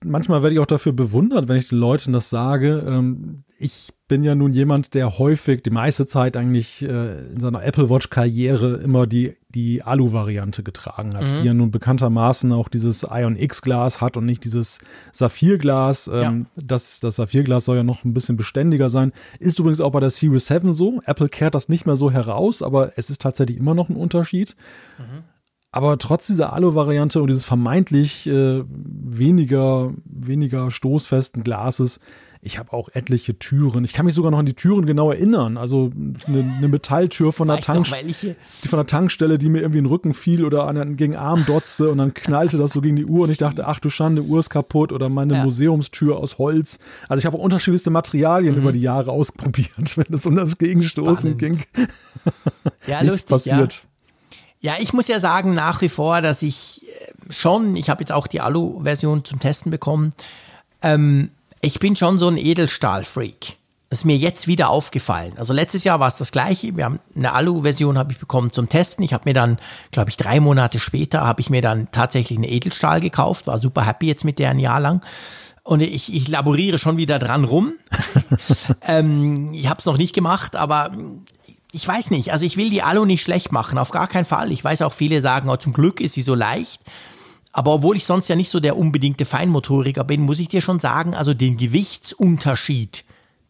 manchmal 0.04 0.44
werde 0.44 0.54
ich 0.54 0.60
auch 0.60 0.68
dafür 0.68 0.94
bewundert, 0.94 1.48
wenn 1.48 1.58
ich 1.58 1.70
den 1.70 1.80
Leuten 1.80 2.14
das 2.14 2.30
sage. 2.30 2.84
Ähm, 2.88 3.44
ich 3.58 3.94
bin 4.08 4.24
ja 4.24 4.36
nun 4.36 4.54
jemand, 4.54 4.94
der 4.94 5.18
häufig, 5.18 5.64
die 5.64 5.72
meiste 5.72 6.06
Zeit 6.06 6.38
eigentlich 6.38 6.84
äh, 6.84 7.32
in 7.32 7.40
seiner 7.40 7.64
Apple 7.64 7.90
Watch-Karriere 7.90 8.76
immer 8.76 9.08
die, 9.08 9.36
die 9.50 9.82
Alu-Variante 9.82 10.62
getragen 10.62 11.16
hat, 11.16 11.32
mhm. 11.32 11.42
die 11.42 11.48
ja 11.48 11.54
nun 11.56 11.72
bekanntermaßen 11.72 12.52
auch 12.52 12.70
dieses 12.70 13.08
Ion 13.10 13.36
X-Glas 13.36 14.02
hat 14.02 14.18
und 14.18 14.26
nicht 14.28 14.44
dieses 14.44 14.80
Saphirglas. 15.12 16.08
Ähm, 16.08 16.46
ja. 16.56 16.64
das, 16.64 17.00
das 17.00 17.16
Saphirglas 17.16 17.66
soll 17.66 17.78
ja 17.78 17.84
noch 17.84 18.04
ein 18.06 18.14
bisschen 18.14 18.38
beständiger 18.38 18.90
sein. 18.90 19.14
Ist 19.40 19.58
übrigens 19.58 19.82
auch 19.82 19.92
bei 19.92 20.00
der 20.00 20.12
Series 20.12 20.46
7 20.46 20.74
so. 20.74 21.02
Apple 21.06 21.30
kehrt 21.30 21.56
das 21.56 21.70
nicht 21.70 21.88
mehr 21.88 21.96
so 21.96 22.12
heraus, 22.12 22.62
aber 22.62 22.94
es 22.98 23.10
ist 23.10 23.22
tatsächlich 23.22 23.58
immer 23.58 23.74
noch 23.74 23.90
ein 23.90 23.96
Unterschied. 23.96 24.56
Mhm. 25.00 25.24
Aber 25.76 25.98
trotz 25.98 26.28
dieser 26.28 26.54
Alu-Variante 26.54 27.22
und 27.22 27.28
dieses 27.28 27.44
vermeintlich 27.44 28.26
äh, 28.28 28.64
weniger, 28.66 29.92
weniger 30.06 30.72
stoßfesten 30.72 31.44
Glases, 31.44 32.00
ich 32.42 32.58
habe 32.60 32.72
auch 32.72 32.88
etliche 32.94 33.38
Türen. 33.40 33.84
Ich 33.84 33.92
kann 33.92 34.06
mich 34.06 34.16
sogar 34.16 34.32
noch 34.32 34.38
an 34.38 34.46
die 34.46 34.54
Türen 34.54 34.86
genau 34.86 35.12
erinnern. 35.12 35.58
Also 35.58 35.92
eine, 36.28 36.50
eine 36.58 36.70
Metalltür 36.70 37.34
von 37.34 37.50
der, 37.50 37.60
Tank, 37.60 37.88
die 38.06 38.68
von 38.70 38.78
der 38.78 38.86
Tankstelle, 38.86 39.38
die 39.38 39.50
mir 39.50 39.60
irgendwie 39.60 39.80
in 39.80 39.84
den 39.84 39.90
Rücken 39.90 40.14
fiel 40.14 40.46
oder 40.46 40.66
an, 40.66 40.96
gegen 40.96 41.18
Arm 41.18 41.44
dotzte 41.46 41.90
und 41.90 41.98
dann 41.98 42.14
knallte 42.14 42.58
das 42.58 42.72
so 42.72 42.80
gegen 42.80 42.96
die 42.96 43.06
Uhr 43.06 43.26
und 43.26 43.30
ich 43.30 43.38
dachte, 43.38 43.68
ach 43.68 43.80
du 43.80 43.90
Schande, 43.90 44.22
Uhr 44.22 44.40
ist 44.40 44.50
kaputt 44.50 44.94
oder 44.94 45.10
meine 45.10 45.34
ja. 45.34 45.44
Museumstür 45.44 46.16
aus 46.16 46.38
Holz. 46.38 46.80
Also 47.10 47.20
ich 47.20 47.26
habe 47.26 47.38
auch 47.38 47.42
unterschiedlichste 47.42 47.90
Materialien 47.90 48.56
mhm. 48.56 48.62
über 48.62 48.72
die 48.72 48.80
Jahre 48.80 49.12
ausprobiert, 49.12 49.98
wenn 49.98 50.16
es 50.16 50.26
um 50.26 50.38
das 50.38 50.58
Gegenstoßen 50.58 51.38
Spannend. 51.38 51.66
ging. 51.76 51.84
Ja, 52.88 53.02
Nichts 53.02 53.30
lustig, 53.30 53.52
passiert. 53.52 53.74
Ja. 53.74 53.95
Ja, 54.66 54.78
ich 54.80 54.94
muss 54.94 55.08
ja 55.08 55.20
sagen 55.20 55.54
nach 55.54 55.82
wie 55.82 55.90
vor, 55.90 56.24
dass 56.24 56.42
ich 56.42 56.82
äh, 56.82 57.32
schon, 57.32 57.76
ich 57.76 57.88
habe 57.88 58.02
jetzt 58.02 58.12
auch 58.12 58.26
die 58.26 58.42
Alu-Version 58.42 59.24
zum 59.24 59.40
Testen 59.40 59.70
bekommen, 59.70 60.12
ähm, 60.82 61.30
ich 61.62 61.78
bin 61.78 61.96
schon 61.96 62.18
so 62.18 62.28
ein 62.30 62.38
Edelstahl-Freak. 62.38 63.58
Das 63.92 64.00
ist 64.00 64.06
mir 64.06 64.18
jetzt 64.18 64.48
wieder 64.48 64.70
aufgefallen. 64.70 65.34
Also 65.38 65.54
letztes 65.54 65.84
Jahr 65.84 66.00
war 66.00 66.08
es 66.08 66.18
das 66.18 66.32
gleiche. 66.32 66.76
Wir 66.76 66.86
haben 66.86 67.00
eine 67.16 67.34
Alu-Version 67.34 68.00
habe 68.00 68.14
ich 68.14 68.18
bekommen 68.18 68.50
zum 68.50 68.68
Testen. 68.68 69.06
Ich 69.06 69.14
habe 69.14 69.30
mir 69.30 69.36
dann, 69.36 69.60
glaube 69.92 70.10
ich, 70.10 70.18
drei 70.18 70.40
Monate 70.40 70.80
später 70.80 71.22
habe 71.22 71.42
ich 71.42 71.52
mir 71.52 71.62
dann 71.62 71.92
tatsächlich 71.92 72.40
eine 72.40 72.50
Edelstahl 72.50 73.02
gekauft. 73.02 73.46
War 73.46 73.60
super 73.60 73.86
happy 73.86 74.08
jetzt 74.08 74.26
mit 74.26 74.40
der 74.40 74.50
ein 74.50 74.58
Jahr 74.58 74.80
lang. 74.80 75.06
Und 75.62 75.82
ich, 75.82 76.12
ich 76.12 76.28
laboriere 76.28 76.80
schon 76.80 76.98
wieder 76.98 77.20
dran 77.20 77.44
rum. 77.44 77.74
ähm, 78.82 79.54
ich 79.54 79.70
habe 79.70 79.78
es 79.78 79.86
noch 79.86 79.98
nicht 79.98 80.16
gemacht, 80.16 80.56
aber 80.56 80.92
ich 81.76 81.86
weiß 81.86 82.10
nicht, 82.12 82.32
also 82.32 82.46
ich 82.46 82.56
will 82.56 82.70
die 82.70 82.84
Alu 82.84 83.04
nicht 83.04 83.22
schlecht 83.22 83.52
machen, 83.52 83.78
auf 83.78 83.92
gar 83.92 84.08
keinen 84.08 84.24
Fall. 84.24 84.54
Ich 84.54 84.64
weiß 84.64 84.82
auch, 84.82 84.94
viele 84.94 85.20
sagen, 85.20 85.50
oh, 85.50 85.58
zum 85.58 85.74
Glück 85.74 86.00
ist 86.00 86.14
sie 86.14 86.22
so 86.22 86.34
leicht. 86.34 86.82
Aber 87.52 87.74
obwohl 87.74 87.98
ich 87.98 88.06
sonst 88.06 88.30
ja 88.30 88.38
nicht 88.38 88.50
so 88.50 88.62
der 88.62 88.78
unbedingte 88.78 89.26
Feinmotoriker 89.26 90.06
bin, 90.06 90.22
muss 90.22 90.40
ich 90.40 90.48
dir 90.48 90.62
schon 90.62 90.80
sagen, 90.80 91.16
also 91.16 91.34
den 91.34 91.58
Gewichtsunterschied, 91.58 93.04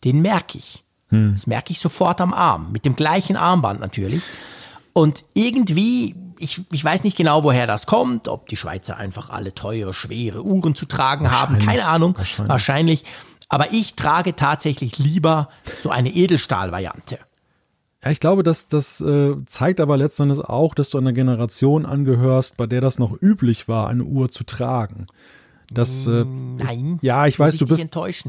den 0.03 0.23
merke 0.23 0.57
ich. 0.57 0.83
Hm. 1.09 1.33
Das 1.33 1.45
merke 1.45 1.71
ich 1.71 1.79
sofort 1.79 2.19
am 2.19 2.33
Arm, 2.33 2.71
mit 2.71 2.83
dem 2.83 2.95
gleichen 2.95 3.35
Armband 3.35 3.79
natürlich. 3.79 4.23
Und 4.93 5.23
irgendwie, 5.35 6.15
ich, 6.39 6.61
ich 6.71 6.83
weiß 6.83 7.03
nicht 7.03 7.17
genau, 7.17 7.43
woher 7.43 7.67
das 7.67 7.85
kommt, 7.85 8.27
ob 8.27 8.49
die 8.49 8.57
Schweizer 8.57 8.97
einfach 8.97 9.29
alle 9.29 9.53
teure, 9.53 9.93
schwere 9.93 10.43
Uhren 10.43 10.73
zu 10.73 10.87
tragen 10.87 11.29
haben, 11.29 11.59
keine 11.59 11.85
Ahnung, 11.85 12.17
wahrscheinlich. 12.17 12.49
wahrscheinlich. 12.49 13.03
Aber 13.49 13.71
ich 13.71 13.93
trage 13.93 14.35
tatsächlich 14.35 14.97
lieber 14.97 15.49
so 15.79 15.91
eine 15.91 16.09
Edelstahlvariante. 16.09 17.19
Ja, 18.05 18.11
ich 18.11 18.19
glaube, 18.19 18.43
dass 18.43 18.67
das 18.67 19.01
äh, 19.01 19.33
zeigt 19.47 19.79
aber 19.79 19.97
letztendlich 19.97 20.39
auch, 20.39 20.75
dass 20.75 20.91
du 20.91 20.99
einer 20.99 21.11
Generation 21.11 21.87
angehörst, 21.87 22.55
bei 22.55 22.67
der 22.67 22.79
das 22.79 22.99
noch 22.99 23.19
üblich 23.19 23.67
war, 23.67 23.87
eine 23.87 24.03
Uhr 24.03 24.29
zu 24.29 24.43
tragen. 24.43 25.07
Das, 25.73 26.05
äh, 26.07 26.25
Nein. 26.25 26.97
Ich, 26.97 27.03
ja, 27.03 27.25
ich 27.25 27.39
weiß, 27.39 27.57
du 27.57 27.65
bist. 27.65 27.87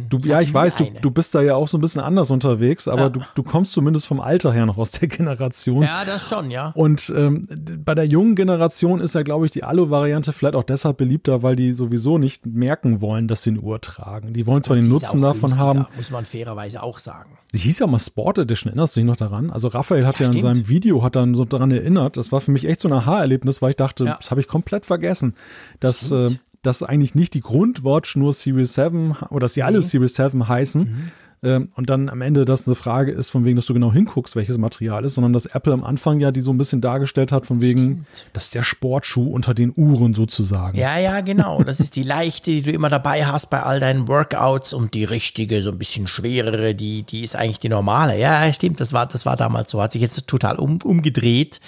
Du, 0.08 0.18
ja, 0.18 0.40
ich 0.40 0.52
weiß, 0.52 0.76
du, 0.76 0.90
du 1.00 1.10
bist 1.10 1.34
da 1.34 1.42
ja 1.42 1.54
auch 1.54 1.68
so 1.68 1.76
ein 1.76 1.80
bisschen 1.80 2.00
anders 2.00 2.30
unterwegs, 2.30 2.88
aber 2.88 3.02
ja. 3.02 3.08
du, 3.10 3.20
du 3.34 3.42
kommst 3.42 3.72
zumindest 3.72 4.06
vom 4.06 4.20
Alter 4.20 4.52
her 4.52 4.66
noch 4.66 4.78
aus 4.78 4.90
der 4.90 5.08
Generation. 5.08 5.82
Ja, 5.82 6.04
das 6.04 6.28
schon, 6.28 6.50
ja. 6.50 6.72
Und 6.74 7.12
ähm, 7.14 7.46
bei 7.84 7.94
der 7.94 8.06
jungen 8.06 8.36
Generation 8.36 9.00
ist 9.00 9.14
ja, 9.14 9.22
glaube 9.22 9.46
ich, 9.46 9.52
die 9.52 9.64
Alu-Variante 9.64 10.32
vielleicht 10.32 10.54
auch 10.54 10.64
deshalb 10.64 10.96
beliebter, 10.96 11.42
weil 11.42 11.56
die 11.56 11.72
sowieso 11.72 12.18
nicht 12.18 12.46
merken 12.46 13.00
wollen, 13.00 13.28
dass 13.28 13.42
sie 13.42 13.50
eine 13.50 13.60
Uhr 13.60 13.80
tragen. 13.80 14.32
Die 14.32 14.46
wollen 14.46 14.62
zwar 14.62 14.76
Und 14.76 14.84
den 14.84 14.90
Nutzen 14.90 15.20
davon 15.20 15.58
haben. 15.58 15.86
Muss 15.96 16.10
man 16.10 16.24
fairerweise 16.24 16.82
auch 16.82 16.98
sagen. 16.98 17.38
Sie 17.52 17.58
hieß 17.58 17.80
ja 17.80 17.86
mal 17.86 17.98
Sport 17.98 18.38
Edition, 18.38 18.70
erinnerst 18.70 18.96
du 18.96 19.00
dich 19.00 19.06
noch 19.06 19.16
daran? 19.16 19.50
Also 19.50 19.68
Raphael 19.68 20.06
hat 20.06 20.18
ja, 20.18 20.26
ja 20.26 20.32
in 20.32 20.40
seinem 20.40 20.68
Video 20.68 21.02
hat 21.02 21.16
dann 21.16 21.34
so 21.34 21.44
daran 21.44 21.70
erinnert. 21.70 22.16
Das 22.16 22.32
war 22.32 22.40
für 22.40 22.50
mich 22.50 22.66
echt 22.66 22.80
so 22.80 22.88
ein 22.88 22.92
Aha-Erlebnis, 22.92 23.62
weil 23.62 23.70
ich 23.70 23.76
dachte, 23.76 24.04
ja. 24.04 24.16
das 24.18 24.30
habe 24.30 24.40
ich 24.40 24.48
komplett 24.48 24.86
vergessen, 24.86 25.34
dass 25.80 26.10
äh, 26.10 26.30
dass 26.66 26.82
eigentlich 26.82 27.14
nicht 27.14 27.34
die 27.34 27.40
Grundwatch 27.40 28.16
nur 28.16 28.32
Series 28.32 28.74
7 28.74 29.16
oder 29.30 29.40
dass 29.40 29.54
sie 29.54 29.62
alle 29.62 29.82
Series 29.82 30.14
7 30.16 30.48
heißen. 30.48 30.82
Mhm. 30.82 31.10
Ähm, 31.42 31.68
und 31.76 31.90
dann 31.90 32.08
am 32.08 32.22
Ende 32.22 32.44
das 32.44 32.66
eine 32.66 32.74
Frage 32.74 33.12
ist, 33.12 33.28
von 33.28 33.44
wegen, 33.44 33.56
dass 33.56 33.66
du 33.66 33.74
genau 33.74 33.92
hinguckst, 33.92 34.36
welches 34.36 34.56
Material 34.58 35.04
ist, 35.04 35.14
sondern 35.14 35.32
dass 35.32 35.46
Apple 35.46 35.72
am 35.72 35.84
Anfang 35.84 36.18
ja 36.18 36.30
die 36.30 36.40
so 36.40 36.50
ein 36.50 36.58
bisschen 36.58 36.80
dargestellt 36.80 37.30
hat, 37.30 37.46
von 37.46 37.60
wegen, 37.60 37.78
Stimmt. 37.78 38.26
das 38.32 38.44
ist 38.44 38.54
der 38.54 38.62
Sportschuh 38.62 39.30
unter 39.30 39.52
den 39.52 39.72
Uhren 39.76 40.14
sozusagen. 40.14 40.78
Ja, 40.78 40.98
ja, 40.98 41.20
genau. 41.20 41.62
Das 41.62 41.78
ist 41.78 41.94
die 41.94 42.02
leichte, 42.02 42.50
die 42.50 42.62
du 42.62 42.72
immer 42.72 42.88
dabei 42.88 43.26
hast 43.26 43.50
bei 43.50 43.62
all 43.62 43.80
deinen 43.80 44.08
Workouts 44.08 44.72
und 44.72 44.94
die 44.94 45.04
richtige, 45.04 45.62
so 45.62 45.70
ein 45.70 45.78
bisschen 45.78 46.06
schwerere, 46.06 46.74
die, 46.74 47.02
die 47.02 47.22
ist 47.22 47.36
eigentlich 47.36 47.60
die 47.60 47.68
normale. 47.68 48.18
Ja, 48.18 48.50
stimmt, 48.52 48.80
das 48.80 48.92
war, 48.92 49.06
das 49.06 49.26
war 49.26 49.36
damals 49.36 49.70
so. 49.70 49.80
Hat 49.82 49.92
sich 49.92 50.02
jetzt 50.02 50.26
total 50.26 50.56
um, 50.56 50.78
umgedreht. 50.82 51.60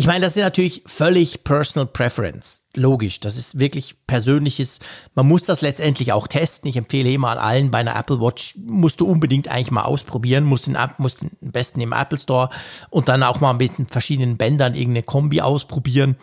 Ich 0.00 0.06
meine, 0.06 0.24
das 0.24 0.34
ist 0.34 0.42
natürlich 0.42 0.82
völlig 0.86 1.44
Personal 1.44 1.86
Preference. 1.86 2.62
Logisch, 2.74 3.20
das 3.20 3.36
ist 3.36 3.58
wirklich 3.58 4.06
persönliches. 4.06 4.78
Man 5.14 5.28
muss 5.28 5.42
das 5.42 5.60
letztendlich 5.60 6.12
auch 6.12 6.26
testen. 6.26 6.70
Ich 6.70 6.78
empfehle 6.78 7.12
immer 7.12 7.28
an 7.28 7.36
allen, 7.36 7.70
bei 7.70 7.80
einer 7.80 7.94
Apple 7.96 8.18
Watch 8.18 8.54
musst 8.64 9.02
du 9.02 9.06
unbedingt 9.06 9.48
eigentlich 9.48 9.70
mal 9.70 9.82
ausprobieren, 9.82 10.44
musst 10.44 10.66
den, 10.66 10.78
musst 10.96 11.20
den 11.20 11.32
besten 11.42 11.82
im 11.82 11.92
Apple 11.92 12.16
Store 12.16 12.48
und 12.88 13.10
dann 13.10 13.22
auch 13.22 13.40
mal 13.40 13.52
mit 13.52 13.72
verschiedenen 13.90 14.38
Bändern 14.38 14.74
irgendeine 14.74 15.02
Kombi 15.02 15.42
ausprobieren. 15.42 16.16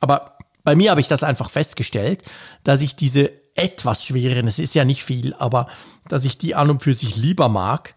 Aber 0.00 0.38
bei 0.64 0.74
mir 0.74 0.90
habe 0.90 1.02
ich 1.02 1.08
das 1.08 1.22
einfach 1.22 1.50
festgestellt, 1.50 2.22
dass 2.64 2.80
ich 2.80 2.96
diese 2.96 3.30
etwas 3.54 4.06
schwereren, 4.06 4.48
es 4.48 4.58
ist 4.58 4.74
ja 4.74 4.86
nicht 4.86 5.04
viel, 5.04 5.34
aber 5.34 5.66
dass 6.08 6.24
ich 6.24 6.38
die 6.38 6.54
an 6.54 6.70
und 6.70 6.82
für 6.82 6.94
sich 6.94 7.16
lieber 7.16 7.50
mag 7.50 7.94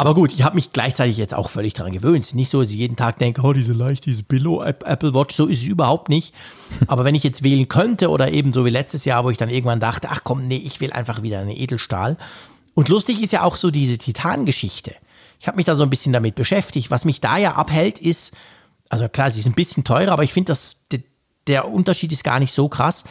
aber 0.00 0.14
gut, 0.14 0.32
ich 0.32 0.44
habe 0.44 0.54
mich 0.54 0.72
gleichzeitig 0.72 1.16
jetzt 1.16 1.34
auch 1.34 1.50
völlig 1.50 1.74
daran 1.74 1.90
gewöhnt. 1.90 2.22
Es 2.22 2.28
ist 2.28 2.34
nicht 2.36 2.50
so, 2.50 2.62
dass 2.62 2.70
ich 2.70 2.76
jeden 2.76 2.94
Tag 2.94 3.18
denke, 3.18 3.42
oh, 3.42 3.52
diese 3.52 3.72
leicht, 3.72 4.06
diese 4.06 4.22
Billo 4.22 4.62
Apple 4.62 5.12
Watch, 5.12 5.34
so 5.34 5.46
ist 5.46 5.62
es 5.62 5.66
überhaupt 5.66 6.08
nicht. 6.08 6.32
Aber 6.86 7.04
wenn 7.04 7.16
ich 7.16 7.24
jetzt 7.24 7.42
wählen 7.42 7.66
könnte 7.66 8.08
oder 8.08 8.30
eben 8.30 8.52
so 8.52 8.64
wie 8.64 8.70
letztes 8.70 9.04
Jahr, 9.04 9.24
wo 9.24 9.30
ich 9.30 9.38
dann 9.38 9.50
irgendwann 9.50 9.80
dachte, 9.80 10.08
ach 10.08 10.20
komm, 10.22 10.46
nee, 10.46 10.62
ich 10.64 10.80
will 10.80 10.92
einfach 10.92 11.22
wieder 11.22 11.40
eine 11.40 11.56
Edelstahl. 11.56 12.16
Und 12.74 12.88
lustig 12.88 13.20
ist 13.20 13.32
ja 13.32 13.42
auch 13.42 13.56
so 13.56 13.72
diese 13.72 13.98
Titan-Geschichte. 13.98 14.94
Ich 15.40 15.48
habe 15.48 15.56
mich 15.56 15.66
da 15.66 15.74
so 15.74 15.82
ein 15.82 15.90
bisschen 15.90 16.12
damit 16.12 16.36
beschäftigt. 16.36 16.92
Was 16.92 17.04
mich 17.04 17.20
da 17.20 17.36
ja 17.36 17.56
abhält, 17.56 17.98
ist, 17.98 18.36
Also 18.90 19.08
klar, 19.08 19.32
sie 19.32 19.40
ist 19.40 19.46
ein 19.46 19.54
bisschen 19.54 19.82
teurer, 19.82 20.12
aber 20.12 20.22
ich 20.22 20.32
finde, 20.32 20.56
der, 20.92 21.00
der 21.48 21.68
Unterschied 21.68 22.12
ist 22.12 22.22
gar 22.22 22.38
nicht 22.38 22.52
so 22.52 22.68
krass. 22.68 23.02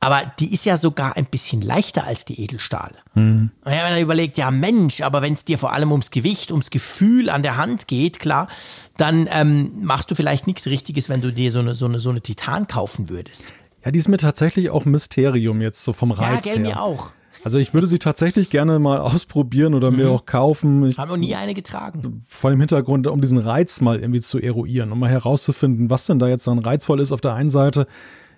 Aber 0.00 0.22
die 0.38 0.52
ist 0.52 0.64
ja 0.64 0.76
sogar 0.76 1.16
ein 1.16 1.24
bisschen 1.24 1.62
leichter 1.62 2.04
als 2.04 2.24
die 2.24 2.40
Edelstahl. 2.40 2.92
Mhm. 3.14 3.50
Und 3.64 3.70
wenn 3.72 3.82
man 3.82 4.00
überlegt, 4.00 4.36
ja 4.36 4.50
Mensch, 4.50 5.00
aber 5.00 5.22
wenn 5.22 5.32
es 5.32 5.44
dir 5.44 5.58
vor 5.58 5.72
allem 5.72 5.90
ums 5.90 6.10
Gewicht, 6.10 6.50
ums 6.50 6.70
Gefühl 6.70 7.30
an 7.30 7.42
der 7.42 7.56
Hand 7.56 7.88
geht, 7.88 8.20
klar, 8.20 8.48
dann 8.96 9.28
ähm, 9.32 9.72
machst 9.82 10.10
du 10.10 10.14
vielleicht 10.14 10.46
nichts 10.46 10.66
Richtiges, 10.66 11.08
wenn 11.08 11.22
du 11.22 11.32
dir 11.32 11.50
so 11.50 11.60
eine, 11.60 11.74
so, 11.74 11.86
eine, 11.86 11.98
so 11.98 12.10
eine 12.10 12.20
Titan 12.20 12.66
kaufen 12.66 13.08
würdest. 13.08 13.52
Ja, 13.84 13.90
die 13.90 13.98
ist 13.98 14.08
mir 14.08 14.18
tatsächlich 14.18 14.70
auch 14.70 14.84
ein 14.84 14.90
Mysterium 14.90 15.60
jetzt 15.60 15.82
so 15.82 15.92
vom 15.92 16.10
Reiz 16.10 16.44
ja, 16.44 16.52
gell, 16.52 16.64
her. 16.64 16.74
mir 16.74 16.82
auch. 16.82 17.10
Also 17.46 17.58
ich 17.58 17.72
würde 17.72 17.86
sie 17.86 18.00
tatsächlich 18.00 18.50
gerne 18.50 18.80
mal 18.80 18.98
ausprobieren 18.98 19.74
oder 19.74 19.92
mhm. 19.92 19.98
mir 19.98 20.10
auch 20.10 20.26
kaufen. 20.26 20.84
Ich, 20.86 20.98
Haben 20.98 21.10
noch 21.10 21.16
nie 21.16 21.36
eine 21.36 21.54
getragen. 21.54 22.24
Vor 22.26 22.50
dem 22.50 22.58
Hintergrund, 22.58 23.06
um 23.06 23.20
diesen 23.20 23.38
Reiz 23.38 23.80
mal 23.80 24.00
irgendwie 24.00 24.20
zu 24.20 24.40
eruieren, 24.40 24.90
um 24.90 24.98
mal 24.98 25.08
herauszufinden, 25.08 25.88
was 25.88 26.06
denn 26.06 26.18
da 26.18 26.26
jetzt 26.26 26.48
dann 26.48 26.58
reizvoll 26.58 26.98
ist. 26.98 27.12
Auf 27.12 27.20
der 27.20 27.34
einen 27.34 27.50
Seite 27.50 27.86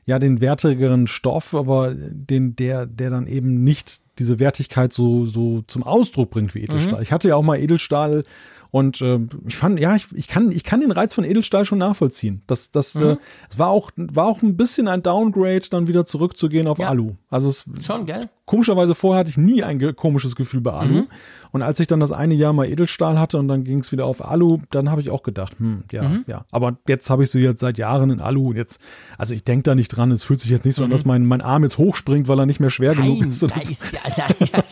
ja 0.08 0.18
den 0.18 0.40
wertigeren 0.40 1.06
Stoff, 1.06 1.54
aber 1.54 1.94
den, 1.94 2.56
der, 2.56 2.86
der 2.86 3.10
dann 3.10 3.26
eben 3.26 3.62
nicht 3.62 4.00
diese 4.18 4.38
Wertigkeit 4.38 4.90
so, 4.90 5.26
so 5.26 5.60
zum 5.66 5.82
Ausdruck 5.82 6.30
bringt 6.30 6.54
wie 6.54 6.62
Edelstahl. 6.62 6.96
Mhm. 6.96 7.02
Ich 7.02 7.12
hatte 7.12 7.28
ja 7.28 7.36
auch 7.36 7.42
mal 7.42 7.60
Edelstahl 7.60 8.24
und 8.70 9.00
äh, 9.00 9.18
ich 9.46 9.56
fand, 9.56 9.80
ja, 9.80 9.96
ich, 9.96 10.06
ich, 10.14 10.28
kann, 10.28 10.52
ich 10.52 10.62
kann 10.62 10.80
den 10.80 10.90
Reiz 10.90 11.14
von 11.14 11.24
Edelstahl 11.24 11.64
schon 11.64 11.78
nachvollziehen. 11.78 12.42
Das, 12.46 12.70
das, 12.70 12.94
mhm. 12.94 13.02
äh, 13.02 13.16
es 13.50 13.58
war 13.58 13.68
auch, 13.68 13.90
war 13.96 14.26
auch 14.26 14.42
ein 14.42 14.56
bisschen 14.56 14.88
ein 14.88 15.02
Downgrade, 15.02 15.68
dann 15.70 15.86
wieder 15.86 16.04
zurückzugehen 16.04 16.66
auf 16.66 16.78
ja. 16.78 16.88
Alu. 16.88 17.14
Also 17.30 17.48
es, 17.48 17.64
schon, 17.80 18.04
gell? 18.04 18.28
Komischerweise 18.44 18.94
vorher 18.94 19.20
hatte 19.20 19.30
ich 19.30 19.38
nie 19.38 19.62
ein 19.62 19.94
komisches 19.96 20.36
Gefühl 20.36 20.60
bei 20.60 20.72
Alu. 20.72 20.94
Mhm. 20.94 21.06
Und 21.50 21.62
als 21.62 21.80
ich 21.80 21.86
dann 21.86 22.00
das 22.00 22.12
eine 22.12 22.34
Jahr 22.34 22.52
mal 22.52 22.66
Edelstahl 22.66 23.18
hatte 23.18 23.38
und 23.38 23.48
dann 23.48 23.64
ging 23.64 23.78
es 23.78 23.90
wieder 23.90 24.04
auf 24.04 24.22
Alu, 24.22 24.58
dann 24.70 24.90
habe 24.90 25.00
ich 25.00 25.08
auch 25.08 25.22
gedacht, 25.22 25.58
hm, 25.58 25.84
ja, 25.90 26.02
mhm. 26.02 26.24
ja. 26.26 26.44
Aber 26.50 26.76
jetzt 26.86 27.08
habe 27.08 27.22
ich 27.22 27.30
sie 27.30 27.40
jetzt 27.40 27.60
seit 27.60 27.78
Jahren 27.78 28.10
in 28.10 28.20
Alu 28.20 28.50
und 28.50 28.56
jetzt, 28.56 28.80
also 29.16 29.32
ich 29.32 29.44
denke 29.44 29.62
da 29.62 29.74
nicht 29.74 29.88
dran, 29.88 30.10
es 30.10 30.24
fühlt 30.24 30.40
sich 30.40 30.50
jetzt 30.50 30.66
nicht 30.66 30.74
so 30.74 30.84
an, 30.84 30.90
dass 30.90 31.04
mhm. 31.04 31.08
mein, 31.08 31.26
mein 31.26 31.40
Arm 31.40 31.62
jetzt 31.62 31.78
hochspringt, 31.78 32.28
weil 32.28 32.38
er 32.38 32.46
nicht 32.46 32.60
mehr 32.60 32.70
schwer 32.70 32.94
nein, 32.94 33.04
genug 33.04 33.26
ist. 33.26 33.42
Nein, 33.42 33.60
ist 33.60 33.92
ja, 33.92 34.00
nein. 34.38 34.62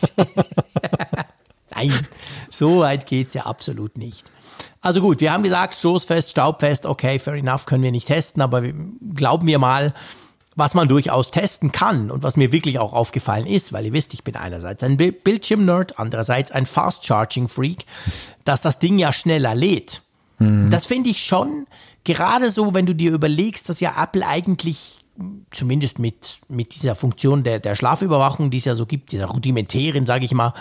Nein, 1.77 2.07
so 2.49 2.79
weit 2.79 3.05
geht 3.05 3.27
es 3.27 3.33
ja 3.33 3.45
absolut 3.45 3.97
nicht. 3.97 4.31
Also 4.81 5.01
gut, 5.01 5.21
wir 5.21 5.31
haben 5.31 5.43
gesagt, 5.43 5.75
Stoßfest, 5.75 6.31
Staubfest, 6.31 6.85
okay, 6.85 7.19
fair 7.19 7.35
enough, 7.35 7.65
können 7.65 7.83
wir 7.83 7.91
nicht 7.91 8.07
testen, 8.07 8.41
aber 8.41 8.63
glauben 9.13 9.47
wir 9.47 9.59
mal, 9.59 9.93
was 10.55 10.73
man 10.73 10.87
durchaus 10.87 11.29
testen 11.29 11.71
kann 11.71 12.09
und 12.09 12.23
was 12.23 12.35
mir 12.35 12.51
wirklich 12.51 12.79
auch 12.79 12.93
aufgefallen 12.93 13.45
ist, 13.45 13.73
weil 13.73 13.85
ihr 13.85 13.93
wisst, 13.93 14.13
ich 14.15 14.23
bin 14.23 14.35
einerseits 14.35 14.83
ein 14.83 14.97
Bildschirm-Nerd, 14.97 15.99
andererseits 15.99 16.51
ein 16.51 16.65
Fast-Charging-Freak, 16.65 17.85
dass 18.43 18.63
das 18.63 18.79
Ding 18.79 18.97
ja 18.97 19.13
schneller 19.13 19.53
lädt. 19.53 20.01
Mhm. 20.39 20.71
Das 20.71 20.87
finde 20.87 21.11
ich 21.11 21.23
schon, 21.23 21.67
gerade 22.03 22.49
so, 22.49 22.73
wenn 22.73 22.87
du 22.87 22.95
dir 22.95 23.11
überlegst, 23.11 23.69
dass 23.69 23.79
ja 23.79 24.01
Apple 24.01 24.25
eigentlich 24.25 24.96
zumindest 25.51 25.99
mit, 25.99 26.39
mit 26.47 26.75
dieser 26.75 26.95
Funktion 26.95 27.43
der, 27.43 27.59
der 27.59 27.75
Schlafüberwachung, 27.75 28.49
die 28.49 28.57
es 28.57 28.65
ja 28.65 28.75
so 28.75 28.85
gibt, 28.85 29.11
dieser 29.11 29.25
rudimentären, 29.25 30.05
sage 30.05 30.25
ich 30.25 30.33
mal, 30.33 30.53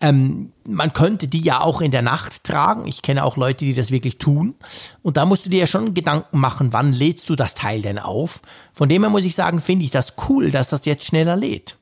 ähm, 0.00 0.52
man 0.68 0.92
könnte 0.92 1.28
die 1.28 1.40
ja 1.40 1.60
auch 1.60 1.80
in 1.80 1.90
der 1.90 2.02
Nacht 2.02 2.44
tragen. 2.44 2.86
Ich 2.86 3.02
kenne 3.02 3.24
auch 3.24 3.36
Leute, 3.36 3.64
die 3.64 3.74
das 3.74 3.90
wirklich 3.90 4.18
tun. 4.18 4.54
Und 5.02 5.16
da 5.16 5.24
musst 5.24 5.46
du 5.46 5.50
dir 5.50 5.60
ja 5.60 5.66
schon 5.66 5.94
Gedanken 5.94 6.38
machen, 6.38 6.72
wann 6.72 6.92
lädst 6.92 7.28
du 7.30 7.36
das 7.36 7.54
Teil 7.54 7.82
denn 7.82 7.98
auf? 7.98 8.40
Von 8.74 8.88
dem 8.88 9.02
her 9.02 9.10
muss 9.10 9.24
ich 9.24 9.34
sagen, 9.34 9.60
finde 9.60 9.84
ich 9.84 9.90
das 9.90 10.14
cool, 10.28 10.50
dass 10.50 10.68
das 10.68 10.84
jetzt 10.84 11.06
schneller 11.06 11.36
lädt. 11.36 11.78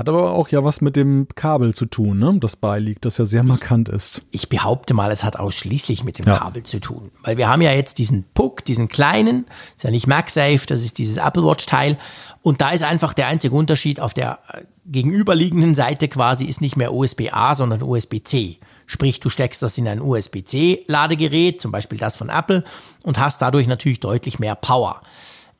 Hat 0.00 0.08
aber 0.08 0.32
auch 0.32 0.48
ja 0.48 0.64
was 0.64 0.80
mit 0.80 0.96
dem 0.96 1.28
Kabel 1.34 1.74
zu 1.74 1.84
tun, 1.84 2.20
ne? 2.20 2.34
das 2.40 2.56
beiliegt, 2.56 3.04
das 3.04 3.18
ja 3.18 3.26
sehr 3.26 3.42
markant 3.42 3.90
ist. 3.90 4.22
Ich 4.30 4.48
behaupte 4.48 4.94
mal, 4.94 5.12
es 5.12 5.22
hat 5.22 5.38
ausschließlich 5.38 6.04
mit 6.04 6.18
dem 6.18 6.24
ja. 6.24 6.38
Kabel 6.38 6.62
zu 6.62 6.80
tun. 6.80 7.10
Weil 7.22 7.36
wir 7.36 7.50
haben 7.50 7.60
ja 7.60 7.72
jetzt 7.72 7.98
diesen 7.98 8.24
Puck, 8.32 8.64
diesen 8.64 8.88
kleinen, 8.88 9.44
ist 9.76 9.84
ja 9.84 9.90
nicht 9.90 10.06
MagSafe, 10.06 10.62
das 10.66 10.86
ist 10.86 10.96
dieses 10.96 11.18
Apple 11.18 11.42
Watch-Teil. 11.42 11.98
Und 12.40 12.62
da 12.62 12.70
ist 12.70 12.82
einfach 12.82 13.12
der 13.12 13.26
einzige 13.26 13.54
Unterschied 13.54 14.00
auf 14.00 14.14
der 14.14 14.38
äh, 14.48 14.62
gegenüberliegenden 14.86 15.74
Seite 15.74 16.08
quasi 16.08 16.46
ist 16.46 16.62
nicht 16.62 16.78
mehr 16.78 16.94
USB-A, 16.94 17.54
sondern 17.54 17.82
USB-C. 17.82 18.56
Sprich, 18.86 19.20
du 19.20 19.28
steckst 19.28 19.60
das 19.60 19.76
in 19.76 19.86
ein 19.86 20.00
USB-C-Ladegerät, 20.00 21.60
zum 21.60 21.72
Beispiel 21.72 21.98
das 21.98 22.16
von 22.16 22.30
Apple, 22.30 22.64
und 23.02 23.18
hast 23.18 23.42
dadurch 23.42 23.66
natürlich 23.66 24.00
deutlich 24.00 24.38
mehr 24.38 24.54
Power. 24.54 25.02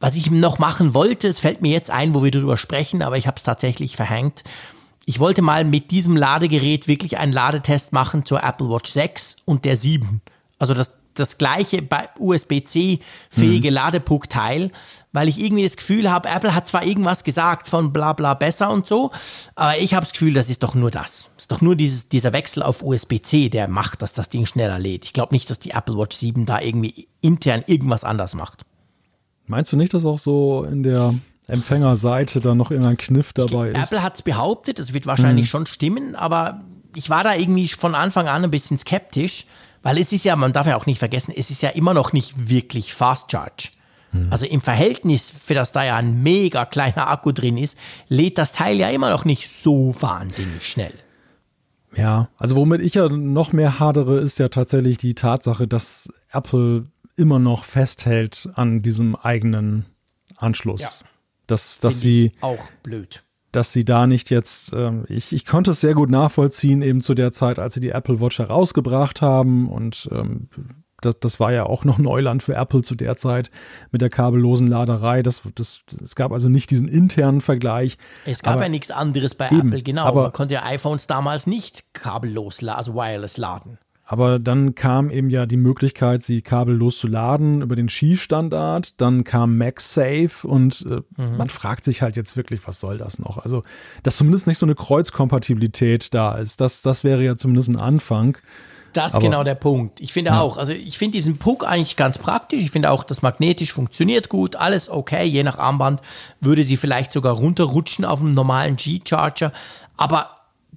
Was 0.00 0.16
ich 0.16 0.30
noch 0.30 0.58
machen 0.58 0.94
wollte, 0.94 1.28
es 1.28 1.38
fällt 1.38 1.60
mir 1.60 1.70
jetzt 1.70 1.90
ein, 1.90 2.14
wo 2.14 2.24
wir 2.24 2.30
darüber 2.30 2.56
sprechen, 2.56 3.02
aber 3.02 3.18
ich 3.18 3.26
habe 3.26 3.36
es 3.36 3.42
tatsächlich 3.42 3.96
verhängt. 3.96 4.42
Ich 5.04 5.20
wollte 5.20 5.42
mal 5.42 5.64
mit 5.64 5.90
diesem 5.90 6.16
Ladegerät 6.16 6.88
wirklich 6.88 7.18
einen 7.18 7.34
Ladetest 7.34 7.92
machen 7.92 8.24
zur 8.24 8.42
Apple 8.42 8.70
Watch 8.70 8.90
6 8.90 9.36
und 9.44 9.66
der 9.66 9.76
7. 9.76 10.22
Also 10.58 10.72
das, 10.72 10.92
das 11.12 11.36
gleiche 11.36 11.86
USB-C-fähige 12.18 13.70
mhm. 13.70 13.74
Ladepuck-Teil, 13.74 14.70
weil 15.12 15.28
ich 15.28 15.38
irgendwie 15.38 15.64
das 15.64 15.76
Gefühl 15.76 16.10
habe, 16.10 16.30
Apple 16.30 16.54
hat 16.54 16.66
zwar 16.66 16.82
irgendwas 16.82 17.22
gesagt 17.22 17.68
von 17.68 17.92
bla 17.92 18.14
bla 18.14 18.32
besser 18.32 18.70
und 18.70 18.88
so, 18.88 19.10
aber 19.54 19.76
ich 19.78 19.92
habe 19.92 20.06
das 20.06 20.12
Gefühl, 20.12 20.32
das 20.32 20.48
ist 20.48 20.62
doch 20.62 20.74
nur 20.74 20.90
das. 20.90 21.28
Es 21.36 21.44
ist 21.44 21.52
doch 21.52 21.60
nur 21.60 21.76
dieses, 21.76 22.08
dieser 22.08 22.32
Wechsel 22.32 22.62
auf 22.62 22.82
USB-C, 22.82 23.50
der 23.50 23.68
macht, 23.68 24.00
dass 24.00 24.14
das 24.14 24.30
Ding 24.30 24.46
schneller 24.46 24.78
lädt. 24.78 25.04
Ich 25.04 25.12
glaube 25.12 25.34
nicht, 25.34 25.50
dass 25.50 25.58
die 25.58 25.72
Apple 25.72 25.98
Watch 25.98 26.16
7 26.16 26.46
da 26.46 26.58
irgendwie 26.58 27.08
intern 27.20 27.64
irgendwas 27.66 28.04
anders 28.04 28.34
macht. 28.34 28.64
Meinst 29.50 29.72
du 29.72 29.76
nicht, 29.76 29.92
dass 29.92 30.06
auch 30.06 30.20
so 30.20 30.64
in 30.64 30.84
der 30.84 31.12
Empfängerseite 31.48 32.40
da 32.40 32.54
noch 32.54 32.70
irgendein 32.70 32.96
Kniff 32.96 33.32
dabei 33.32 33.70
ist? 33.70 33.92
Apple 33.92 34.02
hat 34.02 34.14
es 34.14 34.22
behauptet, 34.22 34.78
es 34.78 34.94
wird 34.94 35.06
wahrscheinlich 35.06 35.46
hm. 35.46 35.50
schon 35.50 35.66
stimmen, 35.66 36.14
aber 36.14 36.60
ich 36.94 37.10
war 37.10 37.24
da 37.24 37.34
irgendwie 37.34 37.66
von 37.66 37.96
Anfang 37.96 38.28
an 38.28 38.44
ein 38.44 38.50
bisschen 38.52 38.78
skeptisch, 38.78 39.46
weil 39.82 39.98
es 39.98 40.12
ist 40.12 40.24
ja, 40.24 40.36
man 40.36 40.52
darf 40.52 40.68
ja 40.68 40.76
auch 40.76 40.86
nicht 40.86 41.00
vergessen, 41.00 41.34
es 41.36 41.50
ist 41.50 41.62
ja 41.62 41.70
immer 41.70 41.94
noch 41.94 42.12
nicht 42.12 42.48
wirklich 42.48 42.94
Fast 42.94 43.32
Charge. 43.32 43.70
Hm. 44.12 44.28
Also 44.30 44.46
im 44.46 44.60
Verhältnis, 44.60 45.32
für 45.36 45.54
das 45.54 45.72
da 45.72 45.84
ja 45.84 45.96
ein 45.96 46.22
mega 46.22 46.64
kleiner 46.64 47.08
Akku 47.08 47.32
drin 47.32 47.56
ist, 47.56 47.76
lädt 48.08 48.38
das 48.38 48.52
Teil 48.52 48.78
ja 48.78 48.88
immer 48.88 49.10
noch 49.10 49.24
nicht 49.24 49.50
so 49.50 49.96
wahnsinnig 49.98 50.64
schnell. 50.64 50.94
Ja, 51.96 52.28
also 52.38 52.54
womit 52.54 52.82
ich 52.82 52.94
ja 52.94 53.08
noch 53.08 53.52
mehr 53.52 53.80
hadere, 53.80 54.20
ist 54.20 54.38
ja 54.38 54.48
tatsächlich 54.48 54.98
die 54.98 55.14
Tatsache, 55.14 55.66
dass 55.66 56.08
Apple 56.30 56.86
immer 57.20 57.38
noch 57.38 57.64
festhält 57.64 58.48
an 58.54 58.82
diesem 58.82 59.14
eigenen 59.14 59.86
Anschluss. 60.36 60.80
Ja. 60.80 61.06
Dass, 61.46 61.80
dass 61.80 62.00
sie 62.00 62.32
auch 62.40 62.64
blöd. 62.82 63.24
Dass 63.52 63.72
sie 63.72 63.84
da 63.84 64.06
nicht 64.06 64.30
jetzt, 64.30 64.72
ähm, 64.72 65.04
ich, 65.08 65.32
ich 65.32 65.44
konnte 65.44 65.72
es 65.72 65.80
sehr 65.80 65.94
gut 65.94 66.08
nachvollziehen, 66.08 66.82
eben 66.82 67.00
zu 67.00 67.14
der 67.14 67.32
Zeit, 67.32 67.58
als 67.58 67.74
sie 67.74 67.80
die 67.80 67.90
Apple 67.90 68.20
Watch 68.20 68.38
herausgebracht 68.38 69.20
haben 69.20 69.68
und 69.68 70.08
ähm, 70.12 70.48
das, 71.00 71.16
das 71.20 71.40
war 71.40 71.52
ja 71.52 71.64
auch 71.64 71.84
noch 71.84 71.98
Neuland 71.98 72.42
für 72.42 72.54
Apple 72.54 72.82
zu 72.82 72.94
der 72.94 73.16
Zeit 73.16 73.50
mit 73.90 74.02
der 74.02 74.10
kabellosen 74.10 74.66
Laderei. 74.66 75.22
Das, 75.22 75.42
das, 75.54 75.80
es 76.02 76.14
gab 76.14 76.32
also 76.32 76.48
nicht 76.48 76.70
diesen 76.70 76.88
internen 76.88 77.40
Vergleich. 77.40 77.98
Es 78.24 78.42
gab 78.42 78.54
aber, 78.54 78.64
ja 78.64 78.68
nichts 78.68 78.90
anderes 78.90 79.34
bei 79.34 79.48
eben, 79.48 79.68
Apple, 79.68 79.82
genau. 79.82 80.04
Aber, 80.04 80.22
Man 80.24 80.32
konnte 80.32 80.54
ja 80.54 80.64
iPhones 80.64 81.06
damals 81.06 81.46
nicht 81.46 81.92
kabellos, 81.94 82.62
also 82.62 82.94
wireless 82.94 83.36
laden. 83.36 83.78
Aber 84.12 84.40
dann 84.40 84.74
kam 84.74 85.08
eben 85.08 85.30
ja 85.30 85.46
die 85.46 85.56
Möglichkeit, 85.56 86.24
sie 86.24 86.42
kabellos 86.42 86.98
zu 86.98 87.06
laden 87.06 87.62
über 87.62 87.76
den 87.76 87.88
Ski-Standard. 87.88 89.00
Dann 89.00 89.22
kam 89.22 89.56
MagSafe 89.56 90.48
und 90.48 90.84
äh, 90.90 91.02
mhm. 91.16 91.36
man 91.36 91.48
fragt 91.48 91.84
sich 91.84 92.02
halt 92.02 92.16
jetzt 92.16 92.36
wirklich, 92.36 92.66
was 92.66 92.80
soll 92.80 92.98
das 92.98 93.20
noch? 93.20 93.38
Also, 93.38 93.62
dass 94.02 94.16
zumindest 94.16 94.48
nicht 94.48 94.58
so 94.58 94.66
eine 94.66 94.74
Kreuzkompatibilität 94.74 96.12
da 96.12 96.34
ist, 96.34 96.60
das, 96.60 96.82
das 96.82 97.04
wäre 97.04 97.22
ja 97.22 97.36
zumindest 97.36 97.68
ein 97.68 97.76
Anfang. 97.76 98.36
Das 98.94 99.12
ist 99.12 99.20
genau 99.20 99.44
der 99.44 99.54
Punkt. 99.54 100.00
Ich 100.00 100.12
finde 100.12 100.32
ja. 100.32 100.40
auch, 100.40 100.58
also 100.58 100.72
ich 100.72 100.98
finde 100.98 101.16
diesen 101.16 101.38
Puck 101.38 101.64
eigentlich 101.64 101.94
ganz 101.94 102.18
praktisch. 102.18 102.64
Ich 102.64 102.72
finde 102.72 102.90
auch, 102.90 103.04
das 103.04 103.22
magnetisch 103.22 103.72
funktioniert 103.72 104.28
gut, 104.28 104.56
alles 104.56 104.90
okay. 104.90 105.24
Je 105.24 105.44
nach 105.44 105.58
Armband 105.58 106.00
würde 106.40 106.64
sie 106.64 106.76
vielleicht 106.76 107.12
sogar 107.12 107.34
runterrutschen 107.34 108.04
auf 108.04 108.18
einem 108.18 108.32
normalen 108.32 108.74
G-Charger. 108.74 109.52
Aber 109.96 110.30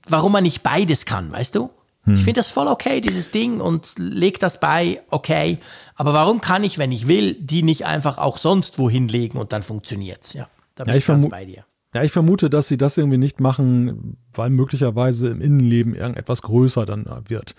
warum 0.08 0.34
man 0.34 0.44
nicht 0.44 0.62
beides 0.62 1.06
kann, 1.06 1.32
weißt 1.32 1.56
du? 1.56 1.72
Hm. 2.04 2.14
Ich 2.14 2.24
finde 2.24 2.40
das 2.40 2.50
voll 2.50 2.68
okay, 2.68 3.00
dieses 3.00 3.32
Ding, 3.32 3.62
und 3.62 3.94
leg 3.98 4.40
das 4.40 4.60
bei, 4.60 5.02
okay. 5.10 5.58
Aber 5.96 6.14
warum 6.14 6.42
kann 6.42 6.64
ich, 6.64 6.78
wenn 6.78 6.92
ich 6.92 7.08
will, 7.08 7.36
die 7.36 7.64
nicht 7.64 7.86
einfach 7.86 8.18
auch 8.18 8.38
sonst 8.38 8.80
wohin 8.80 9.08
legen 9.08 9.38
und 9.38 9.54
dann 9.54 9.64
funktioniert's? 9.64 10.34
Ja, 10.34 10.48
da 10.76 10.84
bin 10.84 10.92
ja, 10.92 10.98
ich, 10.98 11.04
ich 11.04 11.08
ganz 11.08 11.30
bei 11.30 11.46
dir. 11.46 11.66
Ja, 11.94 12.04
ich 12.04 12.12
vermute, 12.12 12.50
dass 12.50 12.68
sie 12.68 12.78
das 12.78 12.98
irgendwie 12.98 13.20
nicht 13.20 13.40
machen, 13.40 14.18
weil 14.34 14.50
möglicherweise 14.50 15.30
im 15.30 15.42
Innenleben 15.42 15.94
irgendetwas 15.94 16.42
größer 16.42 16.86
dann 16.86 17.06
wird 17.28 17.56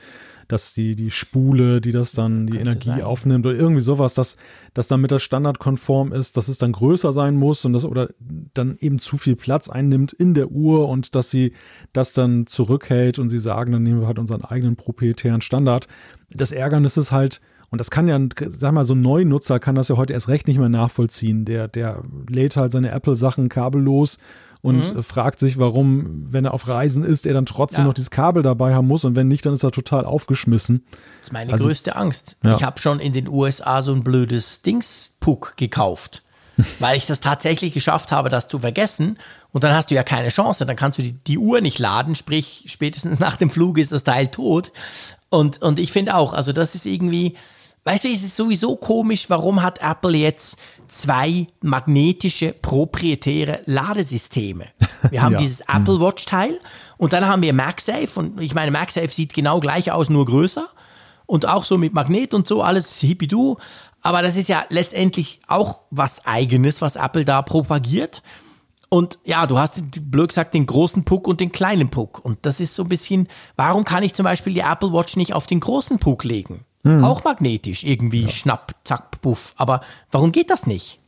dass 0.48 0.74
die, 0.74 0.96
die 0.96 1.10
Spule, 1.10 1.80
die 1.80 1.92
das 1.92 2.12
dann 2.12 2.46
die 2.46 2.58
Energie 2.58 2.86
sein. 2.86 3.02
aufnimmt 3.02 3.46
oder 3.46 3.56
irgendwie 3.56 3.80
sowas, 3.80 4.14
dass 4.14 4.36
das 4.72 4.88
dann 4.88 5.00
mit 5.00 5.10
der 5.10 5.18
standardkonform 5.18 6.12
ist, 6.12 6.36
dass 6.36 6.48
es 6.48 6.58
dann 6.58 6.72
größer 6.72 7.12
sein 7.12 7.36
muss 7.36 7.64
und 7.64 7.72
das 7.72 7.84
oder 7.84 8.10
dann 8.54 8.76
eben 8.78 8.98
zu 8.98 9.16
viel 9.16 9.36
Platz 9.36 9.68
einnimmt 9.68 10.12
in 10.12 10.34
der 10.34 10.50
Uhr 10.50 10.88
und 10.88 11.14
dass 11.14 11.30
sie 11.30 11.52
das 11.92 12.12
dann 12.12 12.46
zurückhält 12.46 13.18
und 13.18 13.28
sie 13.28 13.38
sagen, 13.38 13.72
dann 13.72 13.82
nehmen 13.82 14.00
wir 14.00 14.06
halt 14.06 14.18
unseren 14.18 14.44
eigenen 14.44 14.76
proprietären 14.76 15.40
Standard. 15.40 15.88
Das 16.30 16.52
Ärgernis 16.52 16.96
ist 16.96 17.12
halt, 17.12 17.40
und 17.70 17.80
das 17.80 17.90
kann 17.90 18.06
ja, 18.06 18.18
sag 18.48 18.72
mal, 18.72 18.84
so 18.84 18.94
ein 18.94 19.00
Neunutzer 19.00 19.58
kann 19.58 19.74
das 19.74 19.88
ja 19.88 19.96
heute 19.96 20.12
erst 20.12 20.28
recht 20.28 20.46
nicht 20.46 20.58
mehr 20.58 20.68
nachvollziehen. 20.68 21.44
Der, 21.44 21.68
der 21.68 22.04
lädt 22.28 22.56
halt 22.56 22.72
seine 22.72 22.90
Apple-Sachen 22.90 23.48
kabellos 23.48 24.18
und 24.64 24.94
mhm. 24.94 25.02
fragt 25.02 25.40
sich, 25.40 25.58
warum, 25.58 26.24
wenn 26.32 26.46
er 26.46 26.54
auf 26.54 26.66
Reisen 26.68 27.04
ist, 27.04 27.26
er 27.26 27.34
dann 27.34 27.44
trotzdem 27.44 27.82
ja. 27.82 27.88
noch 27.88 27.92
dieses 27.92 28.10
Kabel 28.10 28.42
dabei 28.42 28.72
haben 28.72 28.88
muss 28.88 29.04
und 29.04 29.14
wenn 29.14 29.28
nicht, 29.28 29.44
dann 29.44 29.52
ist 29.52 29.62
er 29.62 29.70
total 29.70 30.06
aufgeschmissen. 30.06 30.86
Das 31.18 31.28
ist 31.28 31.32
meine 31.34 31.52
also, 31.52 31.66
größte 31.66 31.94
Angst. 31.96 32.38
Ja. 32.42 32.56
Ich 32.56 32.62
habe 32.62 32.80
schon 32.80 32.98
in 32.98 33.12
den 33.12 33.28
USA 33.28 33.82
so 33.82 33.92
ein 33.92 34.02
blödes 34.02 34.62
Dings-Puck 34.62 35.58
gekauft, 35.58 36.22
weil 36.78 36.96
ich 36.96 37.04
das 37.04 37.20
tatsächlich 37.20 37.74
geschafft 37.74 38.10
habe, 38.10 38.30
das 38.30 38.48
zu 38.48 38.58
vergessen 38.58 39.18
und 39.52 39.64
dann 39.64 39.74
hast 39.74 39.90
du 39.90 39.96
ja 39.96 40.02
keine 40.02 40.30
Chance, 40.30 40.64
dann 40.64 40.76
kannst 40.76 40.98
du 40.98 41.02
die, 41.02 41.12
die 41.12 41.36
Uhr 41.36 41.60
nicht 41.60 41.78
laden, 41.78 42.14
sprich 42.14 42.64
spätestens 42.68 43.20
nach 43.20 43.36
dem 43.36 43.50
Flug 43.50 43.76
ist 43.76 43.92
das 43.92 44.02
Teil 44.02 44.28
tot 44.28 44.72
und, 45.28 45.60
und 45.60 45.78
ich 45.78 45.92
finde 45.92 46.14
auch, 46.14 46.32
also 46.32 46.52
das 46.52 46.74
ist 46.74 46.86
irgendwie, 46.86 47.34
weißt 47.84 48.04
du, 48.04 48.08
es 48.08 48.24
ist 48.24 48.36
sowieso 48.36 48.76
komisch, 48.76 49.28
warum 49.28 49.62
hat 49.62 49.80
Apple 49.80 50.16
jetzt 50.16 50.58
zwei 50.88 51.46
magnetische 51.60 52.52
proprietäre 52.52 53.60
Ladesysteme? 53.66 54.66
Wir 55.10 55.22
haben 55.22 55.32
ja. 55.34 55.38
dieses 55.38 55.60
Apple 55.60 56.00
Watch 56.00 56.24
Teil 56.24 56.58
und 56.96 57.12
dann 57.12 57.26
haben 57.26 57.42
wir 57.42 57.52
MagSafe 57.52 58.08
und 58.18 58.40
ich 58.40 58.54
meine, 58.54 58.70
MagSafe 58.70 59.08
sieht 59.08 59.34
genau 59.34 59.60
gleich 59.60 59.92
aus, 59.92 60.10
nur 60.10 60.24
größer 60.24 60.68
und 61.26 61.46
auch 61.46 61.64
so 61.64 61.78
mit 61.78 61.94
Magnet 61.94 62.34
und 62.34 62.46
so, 62.46 62.62
alles 62.62 62.98
hippie 63.00 63.28
Aber 64.02 64.22
das 64.22 64.36
ist 64.36 64.48
ja 64.48 64.64
letztendlich 64.68 65.40
auch 65.46 65.84
was 65.90 66.26
Eigenes, 66.26 66.82
was 66.82 66.96
Apple 66.96 67.24
da 67.24 67.42
propagiert. 67.42 68.22
Und 68.90 69.18
ja, 69.24 69.46
du 69.46 69.58
hast, 69.58 69.82
blöd 70.10 70.28
gesagt, 70.28 70.54
den 70.54 70.66
großen 70.66 71.04
Puck 71.04 71.26
und 71.26 71.40
den 71.40 71.50
kleinen 71.50 71.90
Puck. 71.90 72.24
Und 72.24 72.38
das 72.42 72.60
ist 72.60 72.74
so 72.74 72.84
ein 72.84 72.88
bisschen, 72.88 73.28
warum 73.56 73.84
kann 73.84 74.04
ich 74.04 74.14
zum 74.14 74.24
Beispiel 74.24 74.52
die 74.52 74.60
Apple 74.60 74.92
Watch 74.92 75.16
nicht 75.16 75.32
auf 75.32 75.46
den 75.46 75.60
großen 75.60 75.98
Puck 75.98 76.22
legen? 76.22 76.64
Hm. 76.84 77.04
Auch 77.04 77.24
magnetisch, 77.24 77.82
irgendwie 77.84 78.22
ja. 78.22 78.28
schnapp, 78.28 78.74
zack, 78.84 79.20
puff. 79.22 79.54
Aber 79.56 79.80
warum 80.10 80.32
geht 80.32 80.50
das 80.50 80.66
nicht? 80.66 81.00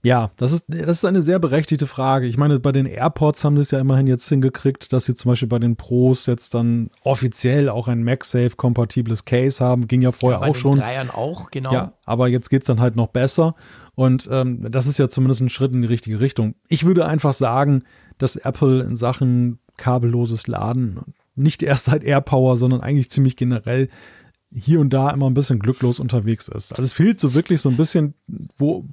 Ja, 0.00 0.30
das 0.36 0.52
ist, 0.52 0.66
das 0.68 0.98
ist 0.98 1.04
eine 1.04 1.22
sehr 1.22 1.40
berechtigte 1.40 1.88
Frage. 1.88 2.26
Ich 2.26 2.36
meine, 2.36 2.60
bei 2.60 2.70
den 2.70 2.86
AirPods 2.86 3.44
haben 3.44 3.56
sie 3.56 3.62
es 3.62 3.72
ja 3.72 3.80
immerhin 3.80 4.06
jetzt 4.06 4.28
hingekriegt, 4.28 4.92
dass 4.92 5.06
sie 5.06 5.14
zum 5.14 5.30
Beispiel 5.30 5.48
bei 5.48 5.58
den 5.58 5.74
Pros 5.74 6.26
jetzt 6.26 6.54
dann 6.54 6.90
offiziell 7.02 7.68
auch 7.68 7.88
ein 7.88 8.04
MagSafe-kompatibles 8.04 9.24
Case 9.24 9.64
haben. 9.64 9.88
Ging 9.88 10.02
ja 10.02 10.12
vorher 10.12 10.36
ja, 10.36 10.40
bei 10.40 10.50
auch 10.50 10.52
den 10.52 10.60
schon. 10.60 10.76
Dreiern 10.76 11.10
auch, 11.10 11.50
genau. 11.50 11.72
Ja, 11.72 11.92
aber 12.04 12.28
jetzt 12.28 12.48
geht 12.48 12.62
es 12.62 12.68
dann 12.68 12.80
halt 12.80 12.94
noch 12.94 13.08
besser. 13.08 13.56
Und 13.96 14.28
ähm, 14.30 14.70
das 14.70 14.86
ist 14.86 14.98
ja 14.98 15.08
zumindest 15.08 15.40
ein 15.40 15.48
Schritt 15.48 15.72
in 15.72 15.82
die 15.82 15.88
richtige 15.88 16.20
Richtung. 16.20 16.54
Ich 16.68 16.86
würde 16.86 17.04
einfach 17.06 17.32
sagen, 17.32 17.82
dass 18.18 18.36
Apple 18.36 18.82
in 18.82 18.96
Sachen 18.96 19.58
kabelloses 19.76 20.46
Laden 20.46 21.00
nicht 21.34 21.62
erst 21.64 21.86
seit 21.86 22.04
AirPower, 22.04 22.56
sondern 22.56 22.82
eigentlich 22.82 23.10
ziemlich 23.10 23.36
generell 23.36 23.88
hier 24.52 24.80
und 24.80 24.90
da 24.92 25.10
immer 25.10 25.28
ein 25.28 25.34
bisschen 25.34 25.58
glücklos 25.58 26.00
unterwegs 26.00 26.48
ist. 26.48 26.72
Also 26.72 26.82
es 26.82 26.92
fehlt 26.92 27.20
so 27.20 27.34
wirklich 27.34 27.60
so 27.60 27.68
ein 27.68 27.76
bisschen, 27.76 28.14
wo 28.56 28.84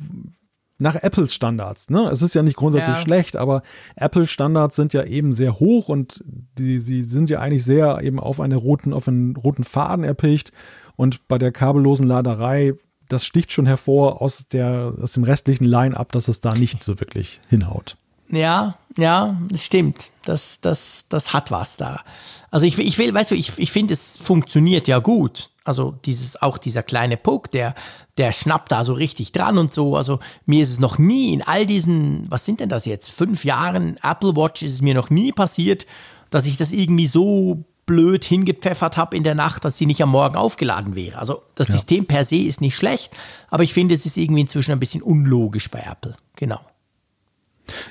nach 0.77 0.95
Apples 0.95 1.33
Standards. 1.33 1.89
Ne? 1.89 2.09
Es 2.09 2.21
ist 2.21 2.35
ja 2.35 2.43
nicht 2.43 2.57
grundsätzlich 2.57 2.97
ja. 2.97 3.01
schlecht, 3.01 3.37
aber 3.37 3.63
Apple 3.95 4.27
Standards 4.27 4.75
sind 4.75 4.93
ja 4.93 5.03
eben 5.03 5.31
sehr 5.31 5.59
hoch 5.59 5.87
und 5.87 6.23
die, 6.57 6.79
sie 6.79 7.01
sind 7.01 7.29
ja 7.29 7.39
eigentlich 7.39 7.63
sehr 7.63 8.01
eben 8.01 8.19
auf 8.19 8.39
eine 8.39 8.57
roten, 8.57 8.93
auf 8.93 9.07
einen 9.07 9.35
roten 9.35 9.63
Faden 9.63 10.03
erpicht. 10.03 10.51
Und 10.97 11.27
bei 11.27 11.37
der 11.37 11.51
kabellosen 11.51 12.05
Laderei, 12.05 12.73
das 13.07 13.25
sticht 13.25 13.51
schon 13.51 13.65
hervor 13.65 14.21
aus 14.21 14.47
der, 14.49 14.93
aus 15.01 15.13
dem 15.13 15.23
restlichen 15.23 15.65
Line-up, 15.65 16.11
dass 16.11 16.27
es 16.27 16.41
da 16.41 16.53
nicht 16.53 16.83
so 16.83 16.99
wirklich 16.99 17.39
hinhaut. 17.49 17.97
Ja, 18.29 18.75
ja, 18.97 19.37
das 19.49 19.63
stimmt. 19.63 20.09
Das, 20.25 20.59
das, 20.61 21.05
das 21.09 21.33
hat 21.33 21.51
was 21.51 21.77
da. 21.77 22.01
Also 22.49 22.65
ich, 22.65 22.77
ich 22.79 22.97
will, 22.97 23.13
weißt 23.13 23.31
du, 23.31 23.35
ich, 23.35 23.57
ich 23.57 23.71
finde, 23.71 23.93
es 23.93 24.17
funktioniert 24.17 24.87
ja 24.87 24.99
gut. 24.99 25.49
Also 25.65 25.95
dieses, 26.05 26.41
auch 26.41 26.57
dieser 26.57 26.83
kleine 26.83 27.17
Puck, 27.17 27.51
der, 27.51 27.75
der 28.17 28.31
schnappt 28.31 28.71
da 28.71 28.85
so 28.85 28.93
richtig 28.93 29.31
dran 29.31 29.57
und 29.57 29.73
so. 29.73 29.97
Also 29.97 30.19
mir 30.45 30.63
ist 30.63 30.71
es 30.71 30.79
noch 30.79 30.97
nie 30.97 31.33
in 31.33 31.41
all 31.41 31.65
diesen, 31.65 32.29
was 32.29 32.45
sind 32.45 32.59
denn 32.59 32.69
das 32.69 32.85
jetzt, 32.85 33.11
fünf 33.11 33.43
Jahren 33.43 33.97
Apple 34.01 34.35
Watch 34.35 34.61
ist 34.61 34.73
es 34.73 34.81
mir 34.81 34.93
noch 34.93 35.09
nie 35.09 35.31
passiert, 35.31 35.85
dass 36.29 36.45
ich 36.45 36.57
das 36.57 36.71
irgendwie 36.71 37.07
so 37.07 37.65
blöd 37.85 38.23
hingepfeffert 38.23 38.97
habe 38.97 39.15
in 39.15 39.23
der 39.23 39.35
Nacht, 39.35 39.65
dass 39.65 39.77
sie 39.77 39.85
nicht 39.85 40.01
am 40.01 40.09
Morgen 40.09 40.35
aufgeladen 40.35 40.95
wäre. 40.95 41.19
Also 41.19 41.43
das 41.55 41.67
ja. 41.67 41.75
System 41.75 42.05
per 42.05 42.25
se 42.25 42.37
ist 42.37 42.61
nicht 42.61 42.75
schlecht, 42.75 43.15
aber 43.49 43.63
ich 43.63 43.73
finde, 43.73 43.93
es 43.93 44.05
ist 44.05 44.17
irgendwie 44.17 44.41
inzwischen 44.41 44.71
ein 44.71 44.79
bisschen 44.79 45.03
unlogisch 45.03 45.69
bei 45.69 45.79
Apple. 45.79 46.15
Genau. 46.35 46.59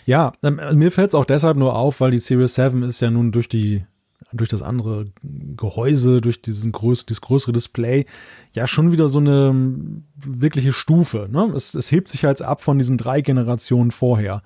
Ja, 0.06 0.32
ähm, 0.42 0.60
mir 0.74 0.90
fällt 0.90 1.08
es 1.08 1.14
auch 1.14 1.24
deshalb 1.24 1.56
nur 1.56 1.76
auf, 1.76 2.00
weil 2.00 2.10
die 2.10 2.18
Series 2.18 2.54
7 2.54 2.82
ist 2.82 3.00
ja 3.00 3.10
nun 3.10 3.32
durch 3.32 3.48
die 3.48 3.84
durch 4.32 4.48
das 4.48 4.62
andere 4.62 5.06
Gehäuse, 5.22 6.20
durch 6.20 6.42
diesen 6.42 6.72
größ 6.72 7.06
dieses 7.06 7.20
größere 7.20 7.52
Display, 7.52 8.06
ja 8.52 8.66
schon 8.66 8.90
wieder 8.90 9.08
so 9.08 9.20
eine 9.20 9.50
ähm, 9.50 10.04
wirkliche 10.16 10.72
Stufe. 10.72 11.28
Ne? 11.30 11.52
Es, 11.54 11.74
es 11.74 11.92
hebt 11.92 12.08
sich 12.08 12.24
halt 12.24 12.42
ab 12.42 12.60
von 12.60 12.78
diesen 12.78 12.98
drei 12.98 13.20
Generationen 13.20 13.92
vorher. 13.92 14.42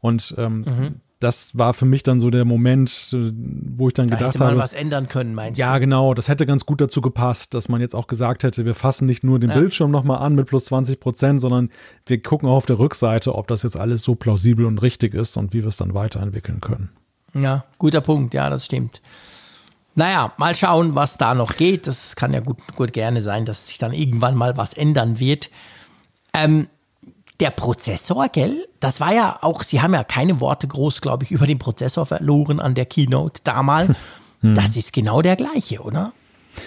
Und 0.00 0.34
ähm, 0.36 0.58
mhm 0.60 0.94
das 1.20 1.56
war 1.56 1.74
für 1.74 1.84
mich 1.84 2.02
dann 2.02 2.18
so 2.20 2.30
der 2.30 2.46
Moment, 2.46 3.10
äh, 3.12 3.30
wo 3.76 3.88
ich 3.88 3.94
dann 3.94 4.08
da 4.08 4.16
gedacht 4.16 4.34
hätte 4.34 4.38
man 4.38 4.48
habe, 4.52 4.60
was 4.60 4.72
ändern 4.72 5.06
können, 5.06 5.34
meinst 5.34 5.58
ja, 5.58 5.66
du? 5.66 5.72
Ja, 5.72 5.78
genau. 5.78 6.14
Das 6.14 6.28
hätte 6.28 6.46
ganz 6.46 6.64
gut 6.64 6.80
dazu 6.80 7.02
gepasst, 7.02 7.52
dass 7.54 7.68
man 7.68 7.80
jetzt 7.80 7.94
auch 7.94 8.06
gesagt 8.06 8.42
hätte, 8.42 8.64
wir 8.64 8.74
fassen 8.74 9.06
nicht 9.06 9.22
nur 9.22 9.38
den 9.38 9.50
ja. 9.50 9.56
Bildschirm 9.56 9.90
nochmal 9.90 10.18
an 10.18 10.34
mit 10.34 10.46
plus 10.46 10.64
20 10.64 10.98
Prozent, 10.98 11.40
sondern 11.40 11.70
wir 12.06 12.22
gucken 12.22 12.48
auch 12.48 12.56
auf 12.56 12.66
der 12.66 12.78
Rückseite, 12.78 13.34
ob 13.34 13.48
das 13.48 13.62
jetzt 13.62 13.76
alles 13.76 14.02
so 14.02 14.14
plausibel 14.14 14.64
und 14.64 14.78
richtig 14.78 15.14
ist 15.14 15.36
und 15.36 15.52
wie 15.52 15.60
wir 15.60 15.68
es 15.68 15.76
dann 15.76 15.94
weiterentwickeln 15.94 16.60
können. 16.60 16.90
Ja, 17.34 17.64
guter 17.78 18.00
Punkt. 18.00 18.34
Ja, 18.34 18.48
das 18.48 18.64
stimmt. 18.64 19.02
Naja, 19.94 20.32
mal 20.38 20.54
schauen, 20.54 20.94
was 20.94 21.18
da 21.18 21.34
noch 21.34 21.56
geht. 21.56 21.86
Das 21.86 22.16
kann 22.16 22.32
ja 22.32 22.40
gut, 22.40 22.58
gut 22.76 22.92
gerne 22.92 23.20
sein, 23.20 23.44
dass 23.44 23.66
sich 23.66 23.78
dann 23.78 23.92
irgendwann 23.92 24.36
mal 24.36 24.56
was 24.56 24.72
ändern 24.72 25.20
wird. 25.20 25.50
Ähm, 26.32 26.68
der 27.40 27.50
Prozessor, 27.50 28.28
gell? 28.28 28.66
Das 28.80 29.00
war 29.00 29.14
ja 29.14 29.38
auch, 29.42 29.62
Sie 29.62 29.80
haben 29.80 29.94
ja 29.94 30.04
keine 30.04 30.40
Worte 30.40 30.68
groß, 30.68 31.00
glaube 31.00 31.24
ich, 31.24 31.30
über 31.30 31.46
den 31.46 31.58
Prozessor 31.58 32.06
verloren 32.06 32.60
an 32.60 32.74
der 32.74 32.86
Keynote 32.86 33.40
damals. 33.44 33.96
Hm. 34.40 34.54
Das 34.54 34.76
ist 34.76 34.92
genau 34.92 35.22
der 35.22 35.36
gleiche, 35.36 35.80
oder? 35.80 36.12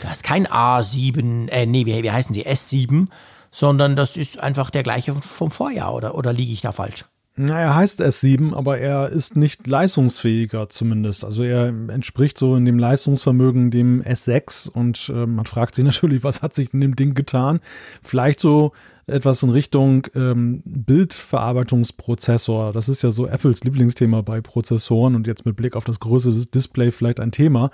Das 0.01 0.17
ist 0.17 0.23
kein 0.23 0.47
A7, 0.47 1.49
äh, 1.49 1.65
nee, 1.65 1.85
wie, 1.85 2.03
wie 2.03 2.11
heißen 2.11 2.33
sie, 2.33 2.45
S7, 2.45 3.07
sondern 3.51 3.95
das 3.95 4.17
ist 4.17 4.39
einfach 4.39 4.69
der 4.69 4.83
gleiche 4.83 5.13
vom 5.13 5.51
Vorjahr, 5.51 5.93
oder, 5.93 6.15
oder 6.15 6.33
liege 6.33 6.51
ich 6.51 6.61
da 6.61 6.71
falsch? 6.71 7.05
Na, 7.35 7.59
er 7.59 7.75
heißt 7.75 7.99
S7, 7.99 8.53
aber 8.53 8.77
er 8.77 9.09
ist 9.09 9.35
nicht 9.35 9.65
leistungsfähiger 9.65 10.69
zumindest. 10.69 11.25
Also 11.25 11.41
er 11.41 11.67
entspricht 11.67 12.37
so 12.37 12.55
in 12.55 12.65
dem 12.65 12.77
Leistungsvermögen 12.77 13.71
dem 13.71 14.03
S6 14.03 14.69
und 14.69 15.09
äh, 15.09 15.25
man 15.25 15.47
fragt 15.47 15.73
sich 15.73 15.83
natürlich, 15.83 16.23
was 16.23 16.43
hat 16.43 16.53
sich 16.53 16.75
in 16.75 16.81
dem 16.81 16.95
Ding 16.95 17.15
getan? 17.15 17.59
Vielleicht 18.03 18.39
so 18.39 18.73
etwas 19.07 19.43
in 19.43 19.49
Richtung 19.49 20.07
ähm, 20.15 20.61
Bildverarbeitungsprozessor. 20.65 22.73
Das 22.73 22.89
ist 22.89 23.03
ja 23.03 23.11
so 23.11 23.27
Apples 23.27 23.63
Lieblingsthema 23.63 24.21
bei 24.21 24.41
Prozessoren 24.41 25.15
und 25.15 25.27
jetzt 25.27 25.45
mit 25.45 25.55
Blick 25.55 25.75
auf 25.75 25.83
das 25.83 25.99
größere 25.99 26.45
Display 26.47 26.91
vielleicht 26.91 27.19
ein 27.19 27.31
Thema. 27.31 27.71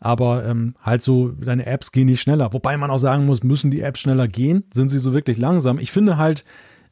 Aber 0.00 0.44
ähm, 0.44 0.74
halt 0.82 1.02
so, 1.02 1.30
deine 1.30 1.66
Apps 1.66 1.90
gehen 1.90 2.06
nicht 2.06 2.20
schneller. 2.20 2.52
Wobei 2.52 2.76
man 2.76 2.90
auch 2.90 2.98
sagen 2.98 3.24
muss, 3.24 3.42
müssen 3.42 3.70
die 3.70 3.80
Apps 3.80 4.00
schneller 4.00 4.28
gehen? 4.28 4.64
Sind 4.72 4.90
sie 4.90 4.98
so 4.98 5.12
wirklich 5.12 5.38
langsam? 5.38 5.78
Ich 5.78 5.92
finde 5.92 6.18
halt, 6.18 6.44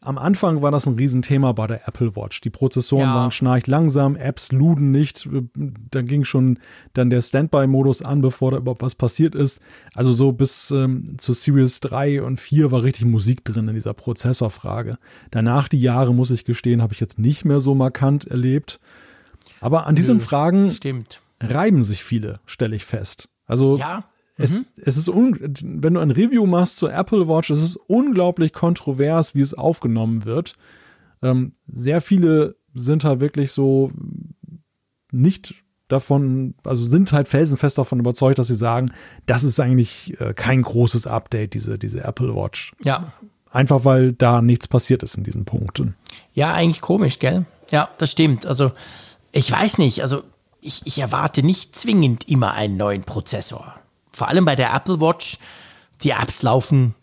am 0.02 0.18
Anfang 0.18 0.62
war 0.62 0.70
das 0.70 0.86
ein 0.86 0.94
Riesenthema 0.94 1.52
bei 1.52 1.66
der 1.66 1.88
Apple 1.88 2.16
Watch. 2.16 2.40
Die 2.40 2.50
Prozessoren 2.50 3.08
ja. 3.08 3.14
waren 3.14 3.30
schnarcht 3.30 3.66
langsam, 3.68 4.16
Apps 4.16 4.52
luden 4.52 4.90
nicht. 4.90 5.28
Da 5.90 6.02
ging 6.02 6.24
schon 6.24 6.58
dann 6.92 7.08
der 7.08 7.22
Standby-Modus 7.22 8.02
an, 8.02 8.20
bevor 8.20 8.50
da 8.50 8.58
überhaupt 8.58 8.82
was 8.82 8.94
passiert 8.94 9.34
ist. 9.34 9.60
Also 9.94 10.12
so 10.12 10.32
bis 10.32 10.70
ähm, 10.70 11.16
zu 11.18 11.32
Series 11.32 11.80
3 11.80 12.22
und 12.22 12.40
4 12.40 12.70
war 12.70 12.82
richtig 12.82 13.04
Musik 13.04 13.44
drin 13.44 13.68
in 13.68 13.74
dieser 13.74 13.94
Prozessorfrage. 13.94 14.98
Danach 15.30 15.68
die 15.68 15.80
Jahre, 15.80 16.12
muss 16.12 16.30
ich 16.30 16.44
gestehen, 16.44 16.82
habe 16.82 16.92
ich 16.92 17.00
jetzt 17.00 17.18
nicht 17.18 17.44
mehr 17.44 17.60
so 17.60 17.74
markant 17.74 18.26
erlebt. 18.26 18.80
Aber 19.60 19.86
an 19.86 19.94
diesen 19.94 20.18
Nö, 20.18 20.22
Fragen 20.22 20.70
stimmt. 20.72 21.22
reiben 21.40 21.82
sich 21.82 22.02
viele, 22.02 22.40
stelle 22.46 22.74
ich 22.74 22.84
fest. 22.84 23.28
Also 23.46 23.76
ja. 23.76 24.04
Es, 24.42 24.60
mhm. 24.60 24.66
es 24.84 24.96
ist, 24.96 25.08
wenn 25.08 25.94
du 25.94 26.00
ein 26.00 26.10
Review 26.10 26.46
machst 26.46 26.78
zur 26.78 26.92
Apple 26.92 27.28
Watch, 27.28 27.50
es 27.50 27.62
ist 27.62 27.76
unglaublich 27.76 28.52
kontrovers, 28.52 29.34
wie 29.34 29.40
es 29.40 29.54
aufgenommen 29.54 30.24
wird. 30.24 30.54
Ähm, 31.22 31.52
sehr 31.72 32.00
viele 32.00 32.56
sind 32.74 33.04
halt 33.04 33.20
wirklich 33.20 33.52
so 33.52 33.92
nicht 35.12 35.54
davon, 35.88 36.54
also 36.64 36.84
sind 36.84 37.12
halt 37.12 37.28
felsenfest 37.28 37.78
davon 37.78 38.00
überzeugt, 38.00 38.38
dass 38.38 38.48
sie 38.48 38.54
sagen, 38.54 38.92
das 39.26 39.44
ist 39.44 39.60
eigentlich 39.60 40.18
äh, 40.20 40.32
kein 40.34 40.62
großes 40.62 41.06
Update, 41.06 41.54
diese, 41.54 41.78
diese 41.78 42.02
Apple 42.02 42.34
Watch. 42.34 42.72
Ja. 42.82 43.12
Einfach 43.50 43.84
weil 43.84 44.12
da 44.12 44.40
nichts 44.40 44.66
passiert 44.66 45.02
ist 45.02 45.16
in 45.16 45.24
diesen 45.24 45.44
Punkten. 45.44 45.94
Ja, 46.32 46.54
eigentlich 46.54 46.80
komisch, 46.80 47.18
gell? 47.18 47.44
Ja, 47.70 47.90
das 47.98 48.10
stimmt. 48.10 48.46
Also, 48.46 48.72
ich 49.30 49.52
weiß 49.52 49.76
nicht, 49.78 50.00
also 50.00 50.22
ich, 50.62 50.86
ich 50.86 50.98
erwarte 50.98 51.42
nicht 51.42 51.76
zwingend 51.76 52.28
immer 52.28 52.54
einen 52.54 52.78
neuen 52.78 53.02
Prozessor 53.02 53.74
vor 54.12 54.28
allem 54.28 54.44
bei 54.44 54.56
der 54.56 54.72
Apple 54.74 55.00
Watch, 55.00 55.38
die 56.02 56.10
Apps 56.10 56.42
laufen 56.42 56.94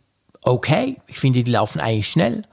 okay. 0.43 0.97
Ich 1.07 1.20
finde, 1.20 1.43
die 1.43 1.51
laufen 1.51 1.80
eigentlich 1.80 2.10
schnell. 2.10 2.43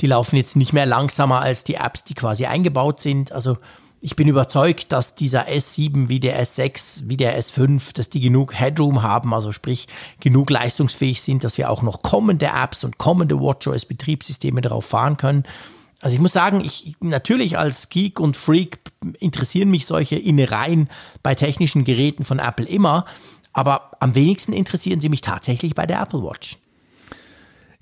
Die 0.00 0.06
laufen 0.06 0.36
jetzt 0.36 0.56
nicht 0.56 0.72
mehr 0.72 0.86
langsamer 0.86 1.40
als 1.40 1.64
die 1.64 1.74
Apps, 1.74 2.04
die 2.04 2.14
quasi 2.14 2.46
eingebaut 2.46 3.00
sind. 3.00 3.32
Also 3.32 3.58
ich 4.00 4.14
bin 4.14 4.28
überzeugt, 4.28 4.92
dass 4.92 5.16
dieser 5.16 5.48
S7 5.48 6.08
wie 6.08 6.20
der 6.20 6.40
S6, 6.40 7.08
wie 7.08 7.16
der 7.16 7.40
S5, 7.40 7.94
dass 7.94 8.08
die 8.08 8.20
genug 8.20 8.54
Headroom 8.54 9.02
haben, 9.02 9.34
also 9.34 9.50
sprich 9.50 9.88
genug 10.20 10.50
leistungsfähig 10.50 11.20
sind, 11.20 11.42
dass 11.42 11.58
wir 11.58 11.68
auch 11.68 11.82
noch 11.82 12.02
kommende 12.02 12.46
Apps 12.46 12.84
und 12.84 12.98
kommende 12.98 13.40
WatchOS 13.40 13.86
Betriebssysteme 13.86 14.60
darauf 14.60 14.84
fahren 14.84 15.16
können. 15.16 15.42
Also 16.00 16.14
ich 16.14 16.20
muss 16.20 16.32
sagen, 16.32 16.62
ich 16.64 16.94
natürlich 17.00 17.58
als 17.58 17.88
Geek 17.88 18.20
und 18.20 18.36
Freak 18.36 18.78
interessieren 19.18 19.68
mich 19.68 19.84
solche 19.86 20.14
Innereien 20.14 20.88
bei 21.24 21.34
technischen 21.34 21.82
Geräten 21.82 22.24
von 22.24 22.38
Apple 22.38 22.68
immer, 22.68 23.04
aber 23.58 23.90
am 23.98 24.14
wenigsten 24.14 24.52
interessieren 24.52 25.00
sie 25.00 25.08
mich 25.08 25.20
tatsächlich 25.20 25.74
bei 25.74 25.84
der 25.84 26.00
Apple 26.00 26.22
Watch. 26.22 26.58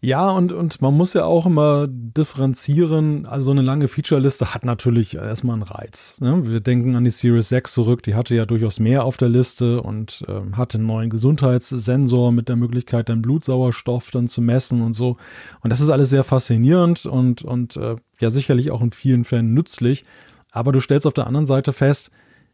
Ja, 0.00 0.30
und, 0.30 0.50
und 0.50 0.80
man 0.80 0.96
muss 0.96 1.12
ja 1.12 1.26
auch 1.26 1.44
immer 1.44 1.86
differenzieren. 1.86 3.26
Also 3.26 3.46
so 3.46 3.50
eine 3.50 3.60
lange 3.60 3.86
Featureliste 3.86 4.54
hat 4.54 4.64
natürlich 4.64 5.16
erstmal 5.16 5.52
einen 5.52 5.64
Reiz. 5.64 6.16
Ne? 6.18 6.50
Wir 6.50 6.60
denken 6.60 6.96
an 6.96 7.04
die 7.04 7.10
Series 7.10 7.50
6 7.50 7.74
zurück, 7.74 8.02
die 8.02 8.14
hatte 8.14 8.34
ja 8.34 8.46
durchaus 8.46 8.80
mehr 8.80 9.04
auf 9.04 9.18
der 9.18 9.28
Liste 9.28 9.82
und 9.82 10.24
äh, 10.28 10.56
hatte 10.56 10.78
einen 10.78 10.86
neuen 10.86 11.10
Gesundheitssensor 11.10 12.32
mit 12.32 12.48
der 12.48 12.56
Möglichkeit, 12.56 13.10
den 13.10 13.20
Blutsauerstoff 13.20 14.10
dann 14.10 14.28
zu 14.28 14.40
messen 14.40 14.80
und 14.80 14.94
so. 14.94 15.18
Und 15.60 15.68
das 15.68 15.82
ist 15.82 15.90
alles 15.90 16.08
sehr 16.08 16.24
faszinierend 16.24 17.04
und, 17.04 17.42
und 17.42 17.76
äh, 17.76 17.96
ja 18.18 18.30
sicherlich 18.30 18.70
auch 18.70 18.80
in 18.80 18.92
vielen 18.92 19.26
Fällen 19.26 19.52
nützlich. 19.52 20.06
Aber 20.52 20.72
du 20.72 20.80
stellst 20.80 21.06
auf 21.06 21.12
der 21.12 21.26
anderen 21.26 21.44
Seite 21.44 21.74
fest, 21.74 22.10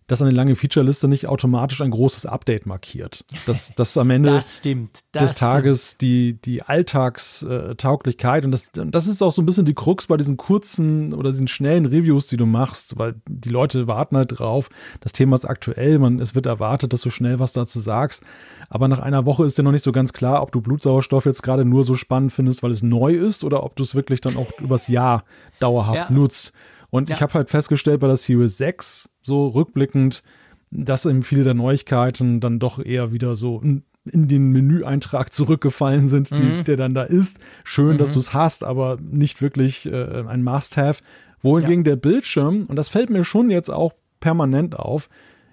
dass 0.07 0.23
eine 0.23 0.31
lange 0.31 0.57
Featureliste 0.57 1.09
nicht 1.09 1.27
automatisch 1.27 1.81
ein 1.81 1.91
großes 1.91 2.27
Update 2.27 2.67
markiert. 2.67 3.25
Dass, 3.47 3.73
dass 3.77 3.97
am 3.97 4.11
Ende 4.11 4.31
das 4.31 4.59
stimmt, 4.59 5.01
das 5.13 5.33
des 5.33 5.39
Tages 5.39 5.87
stimmt. 5.89 6.03
die, 6.03 6.39
die 6.45 6.63
Alltagstauglichkeit 6.63 8.45
und 8.45 8.51
das, 8.51 8.71
das 8.73 9.07
ist 9.07 9.23
auch 9.23 9.33
so 9.33 9.43
ein 9.43 9.47
bisschen 9.47 9.65
die 9.65 9.75
Krux 9.75 10.07
bei 10.07 10.17
diesen 10.17 10.37
kurzen 10.37 11.15
oder 11.15 11.31
diesen 11.31 11.49
schnellen 11.49 11.87
Reviews, 11.87 12.27
die 12.27 12.37
du 12.37 12.47
machst, 12.47 12.99
weil 12.99 13.15
die 13.29 13.51
Leute 13.51 13.87
warten 13.87 14.17
halt 14.17 14.39
drauf. 14.39 14.69
Das 15.01 15.13
Thema 15.13 15.35
ist 15.35 15.45
aktuell, 15.45 15.99
man, 15.99 16.19
es 16.19 16.35
wird 16.35 16.47
erwartet, 16.47 16.93
dass 16.93 17.03
du 17.03 17.11
schnell 17.11 17.39
was 17.39 17.53
dazu 17.53 17.81
sagst. 17.81 18.23
Aber 18.69 18.89
nach 18.89 19.01
einer 19.01 19.27
Woche 19.27 19.45
ist 19.45 19.59
dir 19.59 19.63
noch 19.63 19.73
nicht 19.73 19.85
so 19.85 19.93
ganz 19.93 20.13
klar, 20.13 20.43
ob 20.43 20.51
du 20.51 20.61
Blutsauerstoff 20.63 21.27
jetzt 21.27 21.43
gerade 21.43 21.65
nur 21.65 21.85
so 21.85 21.95
spannend 21.95 22.33
findest, 22.33 22.63
weil 22.63 22.71
es 22.71 22.83
neu 22.83 23.13
ist 23.13 23.45
oder 23.45 23.63
ob 23.65 23.77
du 23.77 23.83
es 23.83 23.95
wirklich 23.95 24.21
dann 24.21 24.37
auch 24.37 24.51
übers 24.61 24.89
Jahr 24.89 25.25
dauerhaft 25.61 26.11
ja. 26.11 26.17
nutzt. 26.17 26.53
Und 26.93 27.09
ja. 27.09 27.17
ich 27.17 27.23
habe 27.23 27.33
halt 27.33 27.49
festgestellt 27.49 28.01
bei 28.01 28.07
der 28.07 28.19
Series 28.19 28.59
6, 28.59 29.09
so 29.23 29.49
rückblickend, 29.49 30.23
dass 30.71 31.07
eben 31.07 31.23
viele 31.23 31.43
der 31.43 31.55
Neuigkeiten 31.55 32.39
dann 32.39 32.59
doch 32.59 32.79
eher 32.79 33.13
wieder 33.13 33.35
so 33.35 33.63
in, 33.63 33.83
in 34.05 34.29
den 34.29 34.51
Menüeintrag 34.51 35.33
zurückgefallen 35.33 36.07
sind, 36.07 36.31
die, 36.31 36.43
mhm. 36.43 36.65
der 36.65 36.77
dann 36.77 36.93
da 36.93 37.05
ist. 37.05 37.39
Schön, 37.65 37.95
mhm. 37.95 37.99
dass 37.99 38.13
du 38.13 38.21
es 38.21 38.35
hast, 38.35 38.63
aber 38.63 38.99
nicht 39.01 39.41
wirklich 39.41 39.87
äh, 39.91 40.23
ein 40.29 40.43
Must-Have. 40.43 41.03
Wohingegen 41.41 41.81
ja. 41.81 41.93
der 41.93 41.97
Bildschirm, 41.97 42.67
und 42.67 42.77
das 42.77 42.91
fällt 42.91 43.09
mir 43.09 43.25
schon 43.25 43.49
jetzt 43.49 43.71
auch 43.71 43.95
permanent 44.21 44.79
auf, 44.79 45.09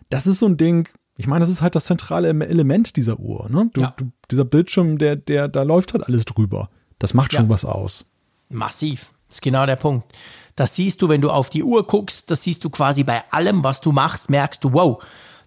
das 0.09 0.27
ist 0.27 0.39
so 0.39 0.45
ein 0.45 0.57
Ding, 0.57 0.89
ich 1.15 1.25
meine, 1.25 1.39
das 1.39 1.49
ist 1.49 1.61
halt 1.61 1.73
das 1.73 1.85
zentrale 1.85 2.27
Element 2.27 2.97
dieser 2.97 3.17
Uhr. 3.17 3.49
Ne? 3.49 3.69
Du, 3.71 3.79
ja. 3.79 3.93
du, 3.95 4.11
dieser 4.29 4.45
Bildschirm, 4.45 4.97
der, 4.97 5.15
der, 5.15 5.47
da 5.47 5.63
läuft 5.63 5.93
halt 5.93 6.05
alles 6.05 6.25
drüber. 6.25 6.69
Das 6.97 7.13
macht 7.13 7.31
schon 7.31 7.45
ja. 7.45 7.49
was 7.49 7.63
aus. 7.63 8.09
Massiv. 8.49 9.13
Das 9.29 9.37
ist 9.37 9.41
genau 9.41 9.65
der 9.65 9.77
Punkt. 9.77 10.05
Das 10.59 10.75
siehst 10.75 11.01
du, 11.01 11.07
wenn 11.07 11.21
du 11.21 11.29
auf 11.29 11.49
die 11.49 11.63
Uhr 11.63 11.87
guckst, 11.87 12.29
das 12.29 12.43
siehst 12.43 12.65
du 12.65 12.69
quasi 12.69 13.03
bei 13.03 13.23
allem, 13.31 13.63
was 13.63 13.79
du 13.79 13.93
machst, 13.93 14.29
merkst 14.29 14.61
du, 14.61 14.73
wow, 14.73 15.01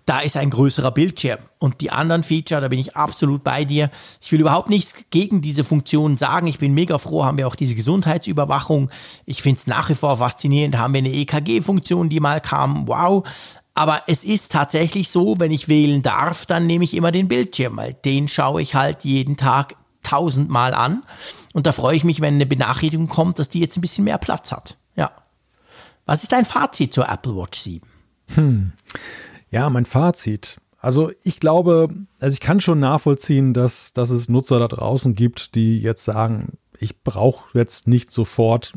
da 0.06 0.20
ist 0.20 0.38
ein 0.38 0.48
größerer 0.48 0.90
Bildschirm. 0.90 1.38
Und 1.58 1.82
die 1.82 1.90
anderen 1.90 2.22
Feature, 2.22 2.62
da 2.62 2.68
bin 2.68 2.78
ich 2.78 2.96
absolut 2.96 3.44
bei 3.44 3.66
dir. 3.66 3.90
Ich 4.22 4.32
will 4.32 4.40
überhaupt 4.40 4.70
nichts 4.70 4.94
gegen 5.10 5.42
diese 5.42 5.64
Funktion 5.64 6.16
sagen. 6.16 6.46
Ich 6.46 6.58
bin 6.58 6.72
mega 6.72 6.96
froh, 6.96 7.26
haben 7.26 7.36
wir 7.36 7.46
auch 7.46 7.56
diese 7.56 7.74
Gesundheitsüberwachung. 7.74 8.88
Ich 9.26 9.42
finde 9.42 9.58
es 9.58 9.66
nach 9.66 9.90
wie 9.90 9.94
vor 9.94 10.16
faszinierend. 10.16 10.78
Haben 10.78 10.94
wir 10.94 10.98
eine 11.00 11.12
EKG-Funktion, 11.12 12.08
die 12.08 12.20
mal 12.20 12.40
kam. 12.40 12.88
Wow. 12.88 13.28
Aber 13.74 14.04
es 14.06 14.24
ist 14.24 14.50
tatsächlich 14.52 15.10
so, 15.10 15.38
wenn 15.38 15.50
ich 15.50 15.68
wählen 15.68 16.00
darf, 16.00 16.46
dann 16.46 16.66
nehme 16.66 16.84
ich 16.84 16.94
immer 16.94 17.12
den 17.12 17.28
Bildschirm, 17.28 17.76
weil 17.76 17.92
den 17.92 18.28
schaue 18.28 18.62
ich 18.62 18.74
halt 18.74 19.04
jeden 19.04 19.36
Tag 19.36 19.76
tausendmal 20.02 20.72
an. 20.72 21.02
Und 21.52 21.66
da 21.66 21.72
freue 21.72 21.96
ich 21.96 22.04
mich, 22.04 22.22
wenn 22.22 22.36
eine 22.36 22.46
Benachrichtigung 22.46 23.08
kommt, 23.08 23.38
dass 23.38 23.50
die 23.50 23.60
jetzt 23.60 23.76
ein 23.76 23.82
bisschen 23.82 24.04
mehr 24.04 24.16
Platz 24.16 24.50
hat. 24.52 24.78
Ja. 24.96 25.10
Was 26.06 26.22
ist 26.22 26.32
dein 26.32 26.44
Fazit 26.44 26.92
zur 26.92 27.08
Apple 27.08 27.36
Watch 27.36 27.60
7? 27.60 27.86
Hm. 28.34 28.72
Ja, 29.50 29.70
mein 29.70 29.84
Fazit. 29.84 30.58
Also 30.78 31.12
ich 31.22 31.38
glaube, 31.38 31.88
also 32.18 32.34
ich 32.34 32.40
kann 32.40 32.60
schon 32.60 32.80
nachvollziehen, 32.80 33.54
dass, 33.54 33.92
dass 33.92 34.10
es 34.10 34.28
Nutzer 34.28 34.58
da 34.58 34.66
draußen 34.66 35.14
gibt, 35.14 35.54
die 35.54 35.80
jetzt 35.80 36.04
sagen, 36.04 36.58
ich 36.78 37.02
brauche 37.02 37.56
jetzt 37.56 37.86
nicht 37.86 38.10
sofort 38.10 38.72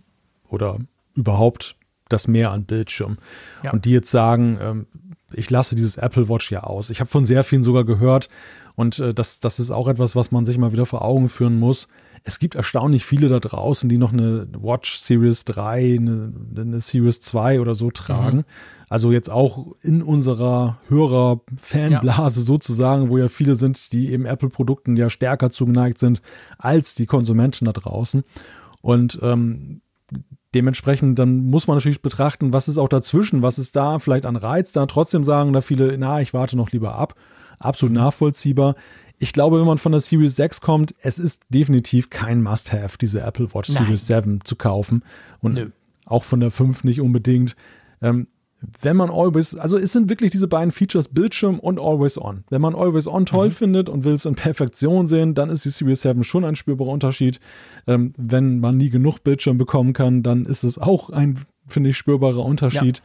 oder 0.47 0.77
überhaupt 1.15 1.75
das 2.07 2.27
Mehr 2.27 2.51
an 2.51 2.65
Bildschirm. 2.65 3.17
Ja. 3.63 3.71
Und 3.71 3.85
die 3.85 3.91
jetzt 3.91 4.11
sagen, 4.11 4.59
ähm, 4.61 4.87
ich 5.35 5.49
lasse 5.49 5.75
dieses 5.75 5.97
Apple 5.97 6.29
Watch 6.29 6.51
ja 6.51 6.63
aus. 6.63 6.89
Ich 6.89 6.99
habe 6.99 7.09
von 7.09 7.25
sehr 7.25 7.43
vielen 7.43 7.63
sogar 7.63 7.85
gehört 7.85 8.29
und 8.75 8.99
äh, 8.99 9.13
das, 9.13 9.39
das 9.39 9.59
ist 9.59 9.71
auch 9.71 9.87
etwas, 9.87 10.15
was 10.15 10.31
man 10.31 10.45
sich 10.45 10.57
mal 10.57 10.71
wieder 10.71 10.85
vor 10.85 11.03
Augen 11.03 11.29
führen 11.29 11.59
muss 11.59 11.87
es 12.27 12.39
gibt 12.39 12.55
erstaunlich 12.55 13.05
viele 13.05 13.29
da 13.29 13.39
draußen, 13.39 13.87
die 13.87 13.99
noch 13.99 14.11
eine 14.11 14.47
Watch 14.59 14.97
Series 14.97 15.45
3, 15.45 15.97
eine, 15.99 16.33
eine 16.57 16.79
Series 16.81 17.21
2 17.21 17.61
oder 17.61 17.75
so 17.75 17.91
tragen. 17.91 18.37
Mhm. 18.37 18.45
Also 18.89 19.11
jetzt 19.11 19.29
auch 19.29 19.75
in 19.81 20.01
unserer 20.01 20.79
Hörer-Fanblase 20.89 22.39
ja. 22.39 22.45
sozusagen, 22.45 23.09
wo 23.09 23.19
ja 23.19 23.27
viele 23.27 23.53
sind, 23.53 23.91
die 23.91 24.11
eben 24.11 24.25
Apple-Produkten 24.25 24.97
ja 24.97 25.11
stärker 25.11 25.51
zugeneigt 25.51 25.99
sind 25.99 26.23
als 26.57 26.95
die 26.95 27.05
Konsumenten 27.05 27.65
da 27.65 27.73
draußen. 27.73 28.23
Und 28.81 29.19
ähm, 29.21 29.81
dementsprechend, 30.55 31.19
dann 31.19 31.45
muss 31.45 31.67
man 31.67 31.77
natürlich 31.77 32.01
betrachten, 32.01 32.53
was 32.53 32.67
ist 32.67 32.77
auch 32.77 32.89
dazwischen, 32.89 33.41
was 33.41 33.59
ist 33.59 33.75
da 33.75 33.99
vielleicht 33.99 34.25
an 34.25 34.35
Reiz 34.35 34.71
da. 34.71 34.85
Trotzdem 34.85 35.23
sagen 35.23 35.53
da 35.53 35.61
viele, 35.61 35.97
na, 35.97 36.21
ich 36.21 36.33
warte 36.33 36.57
noch 36.57 36.71
lieber 36.71 36.95
ab. 36.95 37.15
Absolut 37.59 37.93
nachvollziehbar. 37.93 38.75
Ich 39.17 39.33
glaube, 39.33 39.59
wenn 39.59 39.67
man 39.67 39.77
von 39.77 39.91
der 39.91 40.01
Series 40.01 40.35
6 40.35 40.61
kommt, 40.61 40.95
es 40.99 41.19
ist 41.19 41.43
definitiv 41.49 42.09
kein 42.09 42.41
Must-Have, 42.41 42.97
diese 42.99 43.21
Apple 43.21 43.53
Watch 43.53 43.69
Nein. 43.69 43.85
Series 43.85 44.07
7 44.07 44.39
zu 44.43 44.55
kaufen. 44.55 45.03
Und 45.41 45.53
Nö. 45.53 45.69
auch 46.05 46.23
von 46.23 46.39
der 46.39 46.51
5 46.51 46.83
nicht 46.83 46.99
unbedingt. 46.99 47.55
Ähm, 48.01 48.27
wenn 48.81 48.95
man 48.97 49.09
Always, 49.09 49.55
also 49.55 49.77
es 49.77 49.91
sind 49.91 50.09
wirklich 50.09 50.31
diese 50.31 50.47
beiden 50.47 50.71
Features, 50.71 51.09
Bildschirm 51.09 51.59
und 51.59 51.79
Always 51.79 52.17
On. 52.17 52.43
Wenn 52.49 52.61
man 52.61 52.75
Always 52.75 53.07
On 53.07 53.25
toll 53.25 53.47
mhm. 53.47 53.51
findet 53.51 53.89
und 53.89 54.03
will 54.03 54.13
es 54.13 54.25
in 54.25 54.35
Perfektion 54.35 55.07
sehen, 55.07 55.33
dann 55.33 55.49
ist 55.49 55.65
die 55.65 55.69
Series 55.69 56.01
7 56.01 56.23
schon 56.23 56.45
ein 56.45 56.55
spürbarer 56.55 56.89
Unterschied. 56.89 57.39
Ähm, 57.87 58.13
wenn 58.17 58.59
man 58.59 58.77
nie 58.77 58.89
genug 58.89 59.19
Bildschirm 59.23 59.57
bekommen 59.57 59.93
kann, 59.93 60.23
dann 60.23 60.45
ist 60.45 60.63
es 60.63 60.77
auch 60.77 61.09
ein, 61.09 61.39
finde 61.67 61.89
ich, 61.89 61.97
spürbarer 61.97 62.43
Unterschied. 62.43 62.97
Ja. 62.97 63.03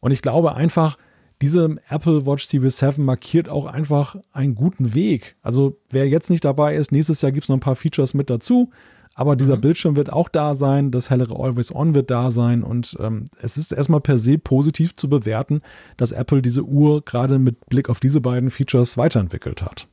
Und 0.00 0.10
ich 0.12 0.22
glaube 0.22 0.54
einfach, 0.54 0.96
diese 1.40 1.76
Apple 1.88 2.24
Watch 2.24 2.46
Series 2.46 2.78
7 2.78 3.04
markiert 3.04 3.48
auch 3.48 3.66
einfach 3.66 4.16
einen 4.32 4.54
guten 4.54 4.94
Weg. 4.94 5.36
Also 5.42 5.76
wer 5.90 6.08
jetzt 6.08 6.30
nicht 6.30 6.44
dabei 6.44 6.76
ist, 6.76 6.92
nächstes 6.92 7.20
Jahr 7.22 7.32
gibt 7.32 7.44
es 7.44 7.48
noch 7.48 7.56
ein 7.56 7.60
paar 7.60 7.76
Features 7.76 8.14
mit 8.14 8.30
dazu. 8.30 8.70
Aber 9.14 9.36
dieser 9.36 9.56
mhm. 9.56 9.60
Bildschirm 9.62 9.96
wird 9.96 10.12
auch 10.12 10.28
da 10.28 10.54
sein, 10.54 10.90
das 10.90 11.10
hellere 11.10 11.36
Always 11.36 11.74
On 11.74 11.94
wird 11.94 12.10
da 12.10 12.30
sein 12.30 12.62
und 12.62 12.96
ähm, 13.00 13.26
es 13.40 13.56
ist 13.56 13.72
erstmal 13.72 14.00
per 14.00 14.18
se 14.18 14.38
positiv 14.38 14.96
zu 14.96 15.08
bewerten, 15.08 15.60
dass 15.96 16.12
Apple 16.12 16.42
diese 16.42 16.62
Uhr 16.62 17.04
gerade 17.04 17.38
mit 17.38 17.66
Blick 17.66 17.90
auf 17.90 18.00
diese 18.00 18.20
beiden 18.20 18.50
Features 18.50 18.96
weiterentwickelt 18.96 19.62
hat. 19.62 19.86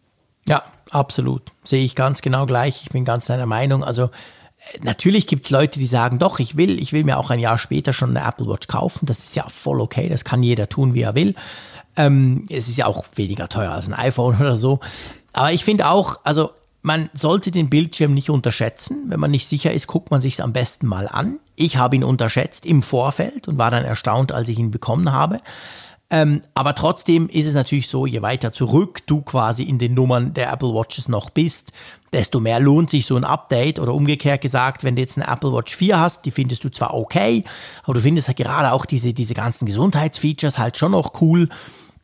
Ja, 0.48 0.64
absolut. 0.90 1.52
Sehe 1.64 1.84
ich 1.84 1.96
ganz 1.96 2.22
genau 2.22 2.46
gleich. 2.46 2.84
Ich 2.84 2.90
bin 2.90 3.06
ganz 3.06 3.26
deiner 3.26 3.46
Meinung. 3.46 3.84
Also 3.84 4.10
Natürlich 4.82 5.26
gibt 5.26 5.46
es 5.46 5.52
Leute, 5.52 5.80
die 5.80 5.86
sagen, 5.86 6.20
doch, 6.20 6.40
ich 6.40 6.58
will, 6.58 6.82
ich 6.82 6.92
will 6.92 7.06
mir 7.06 7.18
auch 7.18 7.30
ein 7.30 7.40
Jahr 7.40 7.58
später 7.58 7.94
schon 7.94 8.16
eine 8.16 8.28
Apple 8.28 8.48
Watch 8.48 8.68
kaufen. 8.68 9.06
Das 9.06 9.20
ist 9.20 9.36
ja 9.36 9.48
voll 9.48 9.80
okay, 9.80 10.10
das 10.10 10.26
kann 10.26 10.44
jeder 10.44 10.68
tun, 10.68 10.94
wie 10.94 11.02
er 11.02 11.16
will. 11.16 11.34
Ähm, 11.96 12.46
es 12.50 12.68
ist 12.68 12.78
ja 12.78 12.86
auch 12.86 13.06
weniger 13.16 13.48
teuer 13.48 13.72
als 13.72 13.88
ein 13.88 13.94
iPhone 13.94 14.36
oder 14.40 14.58
so. 14.58 14.80
Aber 15.32 15.54
ich 15.54 15.64
finde 15.64 15.88
auch, 15.88 16.20
also 16.24 16.52
man 16.82 17.10
sollte 17.14 17.52
den 17.52 17.70
Bildschirm 17.70 18.14
nicht 18.14 18.30
unterschätzen. 18.30 19.04
Wenn 19.08 19.20
man 19.20 19.32
nicht 19.32 19.48
sicher 19.48 19.72
ist, 19.74 19.88
guckt 19.88 20.12
man 20.12 20.22
sich 20.22 20.34
es 20.34 20.40
am 20.40 20.54
besten 20.54 20.88
mal 20.88 21.08
an. 21.08 21.40
Ich 21.56 21.78
habe 21.78 21.96
ihn 21.96 22.04
unterschätzt 22.04 22.66
im 22.66 22.82
Vorfeld 22.82 23.48
und 23.48 23.58
war 23.58 23.72
dann 23.72 23.84
erstaunt, 23.84 24.32
als 24.32 24.48
ich 24.50 24.60
ihn 24.60 24.72
bekommen 24.72 25.12
habe. 25.12 25.42
Ähm, 26.12 26.42
aber 26.56 26.74
trotzdem 26.74 27.30
ist 27.30 27.46
es 27.46 27.54
natürlich 27.54 27.88
so, 27.88 28.08
je 28.08 28.24
weiter 28.24 28.52
zurück 28.52 29.02
du 29.06 29.22
quasi 29.22 29.64
in 29.64 29.78
den 29.78 29.94
Nummern 29.94 30.34
der 30.34 30.52
Apple 30.52 30.74
Watches 30.74 31.08
noch 31.08 31.30
bist, 31.30 31.72
desto 32.14 32.40
mehr 32.40 32.60
lohnt 32.60 32.90
sich 32.90 33.06
so 33.06 33.16
ein 33.16 33.24
Update 33.24 33.78
oder 33.78 33.94
umgekehrt 33.94 34.42
gesagt, 34.42 34.84
wenn 34.84 34.96
du 34.96 35.04
jetzt 35.04 35.20
eine 35.20 35.28
Apple 35.28 35.54
Watch 35.54 35.76
4 35.76 36.00
hast, 36.00 36.26
die 36.26 36.32
findest 36.32 36.64
du 36.64 36.70
zwar 36.70 36.96
okay, 36.96 37.44
aber 37.84 37.94
du 37.94 38.02
findest 38.02 38.28
halt 38.28 38.38
gerade 38.38 38.72
auch 38.72 38.86
diese, 38.86 39.14
diese 39.14 39.36
ganzen 39.36 39.68
Gesundheitsfeatures 39.68 40.58
halt 40.58 40.78
schon 40.78 40.94
noch 40.94 41.22
cool. 41.22 41.48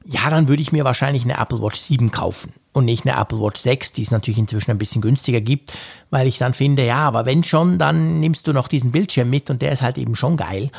Ja, 0.08 0.30
dann 0.30 0.47
würde 0.47 0.62
ich 0.62 0.72
mir 0.72 0.84
wahrscheinlich 0.84 1.24
eine 1.24 1.39
Apple 1.39 1.62
Watch 1.62 1.80
7 1.80 2.12
kaufen 2.12 2.54
und 2.74 2.86
nicht 2.86 3.08
eine 3.08 3.20
Apple 3.20 3.39
Watch 3.39 3.59
6, 3.59 3.93
die 3.93 4.04
es 4.04 4.12
natürlich 4.12 4.38
inzwischen 4.38 4.71
ein 4.71 4.78
bisschen 4.78 5.01
günstiger 5.01 5.42
gibt, 5.42 5.75
weil 6.12 6.28
ich 6.28 6.38
dann 6.38 6.54
finde, 6.54 6.86
ja, 6.86 6.97
aber 6.97 7.25
wenn 7.25 7.43
schon, 7.43 7.80
dann 7.80 8.20
nimmst 8.20 8.46
du 8.47 8.54
noch 8.54 8.67
diesen 8.67 8.92
Bildschirm 8.92 9.30
mit 9.30 9.50
und 9.50 9.62
der 9.62 9.71
ist 9.71 9.82
halt 9.82 9.97
eben 9.97 10.16
schon 10.16 10.38
geil. 10.38 10.70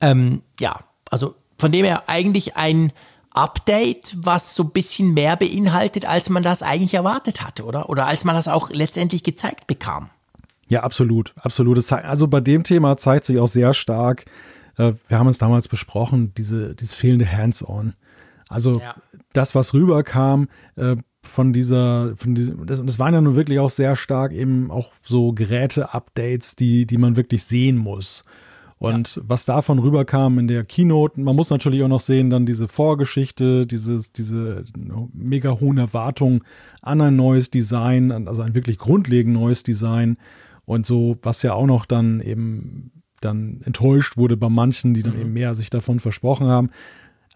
Ähm, 0.00 0.42
ja, 0.58 0.78
also 1.10 1.34
von 1.58 1.70
dem 1.70 1.84
her 1.84 2.04
eigentlich 2.06 2.56
ein 2.56 2.92
Update, 3.30 4.16
was 4.18 4.54
so 4.54 4.62
ein 4.62 4.70
bisschen 4.70 5.12
mehr 5.12 5.36
beinhaltet, 5.36 6.06
als 6.06 6.30
man 6.30 6.42
das 6.42 6.62
eigentlich 6.62 6.94
erwartet 6.94 7.42
hatte, 7.42 7.64
oder? 7.64 7.90
Oder 7.90 8.06
als 8.06 8.24
man 8.24 8.34
das 8.34 8.48
auch 8.48 8.70
letztendlich 8.70 9.22
gezeigt 9.22 9.66
bekam. 9.66 10.08
Ja, 10.68 10.82
absolut, 10.82 11.34
absolut. 11.36 11.92
Also 11.92 12.26
bei 12.28 12.40
dem 12.40 12.64
Thema 12.64 12.96
zeigt 12.96 13.26
sich 13.26 13.38
auch 13.38 13.46
sehr 13.46 13.74
stark, 13.74 14.24
äh, 14.78 14.92
wir 15.08 15.18
haben 15.18 15.28
es 15.28 15.38
damals 15.38 15.68
besprochen, 15.68 16.32
diese, 16.36 16.74
dieses 16.74 16.94
fehlende 16.94 17.30
Hands-on. 17.30 17.94
Also 18.48 18.80
ja. 18.80 18.94
das, 19.32 19.54
was 19.54 19.74
rüberkam 19.74 20.48
äh, 20.76 20.96
von 21.22 21.52
dieser, 21.52 22.16
von 22.16 22.34
diesem, 22.34 22.66
das, 22.66 22.84
das 22.84 22.98
waren 22.98 23.14
ja 23.14 23.20
nun 23.20 23.34
wirklich 23.34 23.58
auch 23.58 23.70
sehr 23.70 23.96
stark 23.96 24.32
eben 24.32 24.70
auch 24.70 24.92
so 25.02 25.32
Geräte-Updates, 25.32 26.56
die, 26.56 26.86
die 26.86 26.98
man 26.98 27.16
wirklich 27.16 27.44
sehen 27.44 27.76
muss. 27.76 28.24
Und 28.78 29.16
ja. 29.16 29.22
was 29.26 29.46
davon 29.46 29.78
rüberkam 29.78 30.38
in 30.38 30.48
der 30.48 30.62
Keynote, 30.62 31.20
man 31.20 31.34
muss 31.34 31.50
natürlich 31.50 31.82
auch 31.82 31.88
noch 31.88 32.00
sehen, 32.00 32.28
dann 32.28 32.44
diese 32.44 32.68
Vorgeschichte, 32.68 33.66
diese, 33.66 34.02
diese 34.14 34.64
mega 35.14 35.58
hohen 35.60 35.78
Erwartungen 35.78 36.42
an 36.82 37.00
ein 37.00 37.16
neues 37.16 37.50
Design, 37.50 38.28
also 38.28 38.42
ein 38.42 38.54
wirklich 38.54 38.76
grundlegend 38.76 39.32
neues 39.34 39.62
Design. 39.62 40.18
Und 40.66 40.84
so, 40.84 41.16
was 41.22 41.42
ja 41.42 41.54
auch 41.54 41.66
noch 41.66 41.86
dann 41.86 42.20
eben 42.20 42.90
dann 43.22 43.62
enttäuscht 43.64 44.18
wurde 44.18 44.36
bei 44.36 44.50
manchen, 44.50 44.92
die 44.92 45.02
dann 45.02 45.14
mhm. 45.14 45.20
eben 45.22 45.32
mehr 45.32 45.54
sich 45.54 45.70
davon 45.70 46.00
versprochen 46.00 46.46
haben. 46.46 46.70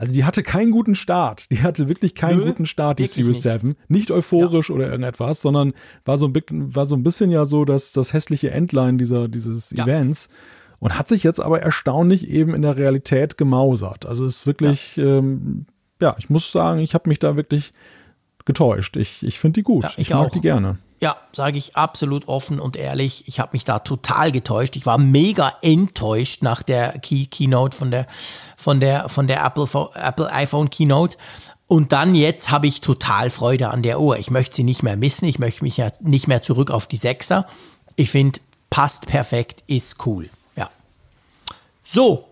Also 0.00 0.14
die 0.14 0.24
hatte 0.24 0.42
keinen 0.42 0.70
guten 0.70 0.94
Start. 0.94 1.50
Die 1.50 1.62
hatte 1.62 1.86
wirklich 1.86 2.14
keinen 2.14 2.38
Nö, 2.38 2.46
guten 2.46 2.64
Start, 2.64 2.98
die 2.98 3.06
Series 3.06 3.42
7. 3.42 3.76
Nicht 3.88 4.10
euphorisch 4.10 4.70
ja. 4.70 4.74
oder 4.74 4.86
irgendetwas, 4.86 5.42
sondern 5.42 5.74
war 6.06 6.16
so, 6.16 6.26
ein, 6.26 6.34
war 6.74 6.86
so 6.86 6.96
ein 6.96 7.02
bisschen 7.02 7.30
ja 7.30 7.44
so 7.44 7.66
das, 7.66 7.92
das 7.92 8.14
hässliche 8.14 8.50
Endline 8.50 8.96
dieser, 8.96 9.28
dieses 9.28 9.70
ja. 9.72 9.84
Events 9.84 10.30
und 10.78 10.98
hat 10.98 11.06
sich 11.06 11.22
jetzt 11.22 11.38
aber 11.38 11.60
erstaunlich 11.60 12.30
eben 12.30 12.54
in 12.54 12.62
der 12.62 12.78
Realität 12.78 13.36
gemausert. 13.36 14.06
Also 14.06 14.24
es 14.24 14.36
ist 14.36 14.46
wirklich, 14.46 14.96
ja, 14.96 15.18
ähm, 15.18 15.66
ja 16.00 16.16
ich 16.18 16.30
muss 16.30 16.50
sagen, 16.50 16.80
ich 16.80 16.94
habe 16.94 17.06
mich 17.06 17.18
da 17.18 17.36
wirklich 17.36 17.74
getäuscht. 18.46 18.96
Ich, 18.96 19.22
ich 19.22 19.38
finde 19.38 19.60
die 19.60 19.64
gut. 19.64 19.84
ich, 19.84 19.98
ich 19.98 20.10
mag 20.14 20.32
die 20.32 20.40
gerne. 20.40 20.78
Ja, 21.02 21.16
sage 21.32 21.56
ich 21.56 21.76
absolut 21.76 22.28
offen 22.28 22.60
und 22.60 22.76
ehrlich. 22.76 23.26
Ich 23.26 23.40
habe 23.40 23.52
mich 23.54 23.64
da 23.64 23.78
total 23.78 24.32
getäuscht. 24.32 24.76
Ich 24.76 24.84
war 24.84 24.98
mega 24.98 25.54
enttäuscht 25.62 26.42
nach 26.42 26.62
der 26.62 26.98
Key 26.98 27.24
Keynote 27.24 27.76
von 27.76 27.90
der 27.90 28.06
von 28.56 28.80
der 28.80 29.08
von 29.08 29.26
der 29.26 29.42
Apple 29.42 29.66
Apple 29.94 30.30
iPhone 30.30 30.68
Keynote. 30.68 31.16
Und 31.66 31.92
dann 31.92 32.14
jetzt 32.14 32.50
habe 32.50 32.66
ich 32.66 32.82
total 32.82 33.30
Freude 33.30 33.70
an 33.70 33.82
der 33.82 34.00
Uhr. 34.00 34.18
Ich 34.18 34.30
möchte 34.30 34.56
sie 34.56 34.64
nicht 34.64 34.82
mehr 34.82 34.96
missen. 34.96 35.26
Ich 35.26 35.38
möchte 35.38 35.64
mich 35.64 35.78
ja 35.78 35.88
nicht 36.00 36.28
mehr 36.28 36.42
zurück 36.42 36.70
auf 36.70 36.86
die 36.86 36.96
Sechser. 36.96 37.46
Ich 37.96 38.10
finde, 38.10 38.40
passt 38.70 39.06
perfekt, 39.06 39.62
ist 39.68 40.04
cool. 40.04 40.28
Ja. 40.56 40.68
So, 41.84 42.28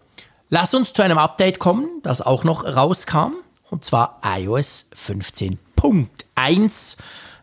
lass 0.50 0.74
uns 0.74 0.92
zu 0.92 1.02
einem 1.02 1.18
Update 1.18 1.58
kommen, 1.58 1.88
das 2.02 2.20
auch 2.20 2.44
noch 2.44 2.64
rauskam. 2.64 3.32
Und 3.70 3.84
zwar 3.84 4.20
iOS 4.24 4.88
15.1 4.94 6.96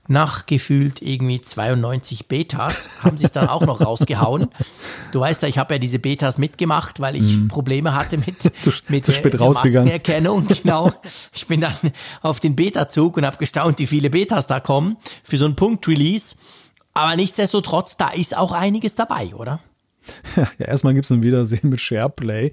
nach 0.08 0.46
gefühlt 0.46 1.02
irgendwie 1.02 1.42
92 1.42 2.28
Betas 2.28 2.90
haben 3.02 3.18
sich 3.18 3.32
dann 3.32 3.48
auch 3.48 3.66
noch 3.66 3.82
rausgehauen. 3.82 4.48
Du 5.12 5.20
weißt 5.20 5.42
ja, 5.42 5.48
ich 5.48 5.58
habe 5.58 5.76
ja 5.76 5.80
diese 5.80 6.00
Betas 6.00 6.38
mitgemacht, 6.38 7.00
weil 7.00 7.16
ich 7.16 7.38
mm. 7.38 7.48
Probleme 7.48 7.94
hatte 7.96 8.18
mit, 8.18 8.42
zu, 8.62 8.72
mit 8.90 9.06
zu 9.06 9.12
spät 9.12 9.34
der, 9.34 9.42
rausgegangen. 9.42 9.92
Maskenerkennung. 9.92 10.48
Genau. 10.66 10.92
Ich 11.34 11.48
bin 11.48 11.62
dann 11.62 11.76
auf 12.22 12.40
den 12.40 12.56
Beta-Zug 12.56 13.18
und 13.18 13.26
habe 13.26 13.38
gestaunt, 13.38 13.78
wie 13.80 13.88
viele 13.88 14.10
Betas 14.10 14.48
da 14.48 14.60
kommen 14.60 14.98
für 15.24 15.38
so 15.38 15.46
einen 15.46 15.56
Punkt-Release. 15.56 16.36
Aber 16.94 17.16
nichtsdestotrotz, 17.16 17.98
da 17.98 18.10
ist 18.10 18.36
auch 18.36 18.52
einiges 18.52 18.96
dabei, 18.96 19.36
oder? 19.36 19.60
Ja, 20.36 20.66
erstmal 20.66 20.94
gibt 20.94 21.06
es 21.06 21.12
ein 21.12 21.24
Wiedersehen 21.24 21.70
mit 21.70 21.82
SharePlay. 21.82 22.52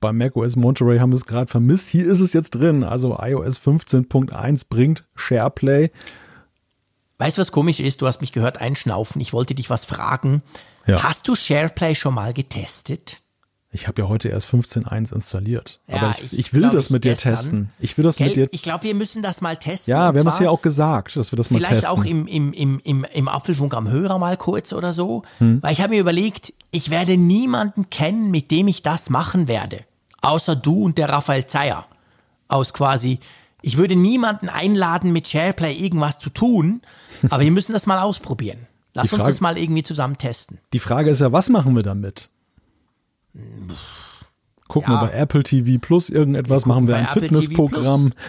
Bei 0.00 0.12
macOS 0.12 0.56
Monterey 0.56 0.98
haben 0.98 1.10
wir 1.12 1.16
es 1.16 1.26
gerade 1.26 1.50
vermisst. 1.50 1.88
Hier 1.88 2.06
ist 2.06 2.20
es 2.20 2.32
jetzt 2.32 2.50
drin. 2.50 2.84
Also 2.84 3.16
iOS 3.20 3.58
15.1 3.60 4.66
bringt 4.68 5.04
SharePlay. 5.14 5.90
Weißt 7.20 7.36
du, 7.36 7.42
was 7.42 7.52
komisch 7.52 7.80
ist? 7.80 8.00
Du 8.00 8.06
hast 8.06 8.22
mich 8.22 8.32
gehört 8.32 8.62
einschnaufen. 8.62 9.20
Ich 9.20 9.34
wollte 9.34 9.54
dich 9.54 9.68
was 9.68 9.84
fragen. 9.84 10.42
Ja. 10.86 11.02
Hast 11.02 11.28
du 11.28 11.36
SharePlay 11.36 11.94
schon 11.94 12.14
mal 12.14 12.32
getestet? 12.32 13.20
Ich 13.72 13.86
habe 13.86 14.00
ja 14.00 14.08
heute 14.08 14.30
erst 14.30 14.48
15.1 14.48 15.12
installiert. 15.14 15.80
Ja, 15.86 15.96
aber 15.96 16.14
ich, 16.24 16.38
ich 16.38 16.54
will 16.54 16.62
glaub, 16.62 16.72
das 16.72 16.88
mit 16.88 17.04
dir 17.04 17.14
testen. 17.14 17.68
Ich 17.78 17.98
will 17.98 18.04
das 18.04 18.16
Gell? 18.16 18.28
mit 18.28 18.36
dir. 18.36 18.48
Ich 18.52 18.62
glaube, 18.62 18.84
wir 18.84 18.94
müssen 18.94 19.22
das 19.22 19.42
mal 19.42 19.54
testen. 19.58 19.92
Ja, 19.92 20.14
wir 20.14 20.20
haben 20.20 20.28
es 20.28 20.38
ja 20.38 20.48
auch 20.48 20.62
gesagt, 20.62 21.14
dass 21.14 21.30
wir 21.30 21.36
das 21.36 21.50
mal 21.50 21.58
testen. 21.58 21.76
Vielleicht 21.76 21.92
auch 21.92 22.06
im, 22.06 22.26
im, 22.26 22.54
im, 22.54 22.80
im, 22.80 23.04
im 23.04 23.28
Apfelfunk 23.28 23.74
am 23.74 23.90
Hörer 23.90 24.18
mal 24.18 24.38
kurz 24.38 24.72
oder 24.72 24.94
so. 24.94 25.22
Hm. 25.38 25.62
Weil 25.62 25.74
ich 25.74 25.82
habe 25.82 25.90
mir 25.90 26.00
überlegt, 26.00 26.54
ich 26.70 26.88
werde 26.88 27.18
niemanden 27.18 27.90
kennen, 27.90 28.30
mit 28.30 28.50
dem 28.50 28.66
ich 28.66 28.80
das 28.80 29.10
machen 29.10 29.46
werde. 29.46 29.84
Außer 30.22 30.56
du 30.56 30.84
und 30.84 30.96
der 30.96 31.10
Raphael 31.10 31.44
Zeyer. 31.44 31.86
Aus 32.48 32.72
quasi, 32.72 33.20
ich 33.62 33.76
würde 33.76 33.96
niemanden 33.96 34.48
einladen, 34.48 35.12
mit 35.12 35.28
SharePlay 35.28 35.74
irgendwas 35.74 36.18
zu 36.18 36.30
tun, 36.30 36.82
aber 37.28 37.42
wir 37.42 37.50
müssen 37.50 37.72
das 37.72 37.86
mal 37.86 37.98
ausprobieren. 37.98 38.66
Lass 38.94 39.10
Frage, 39.10 39.22
uns 39.22 39.28
das 39.28 39.40
mal 39.40 39.58
irgendwie 39.58 39.82
zusammen 39.82 40.18
testen. 40.18 40.58
Die 40.72 40.78
Frage 40.78 41.10
ist 41.10 41.20
ja, 41.20 41.32
was 41.32 41.48
machen 41.48 41.76
wir 41.76 41.82
damit? 41.82 42.28
Gucken 44.68 44.92
ja. 44.92 45.00
wir 45.00 45.08
bei 45.08 45.14
Apple 45.14 45.42
TV 45.42 45.78
Plus 45.80 46.10
irgendetwas, 46.10 46.64
machen 46.64 46.86
wir 46.88 46.96
ein 46.96 47.06
Fitnessprogramm. 47.06 48.12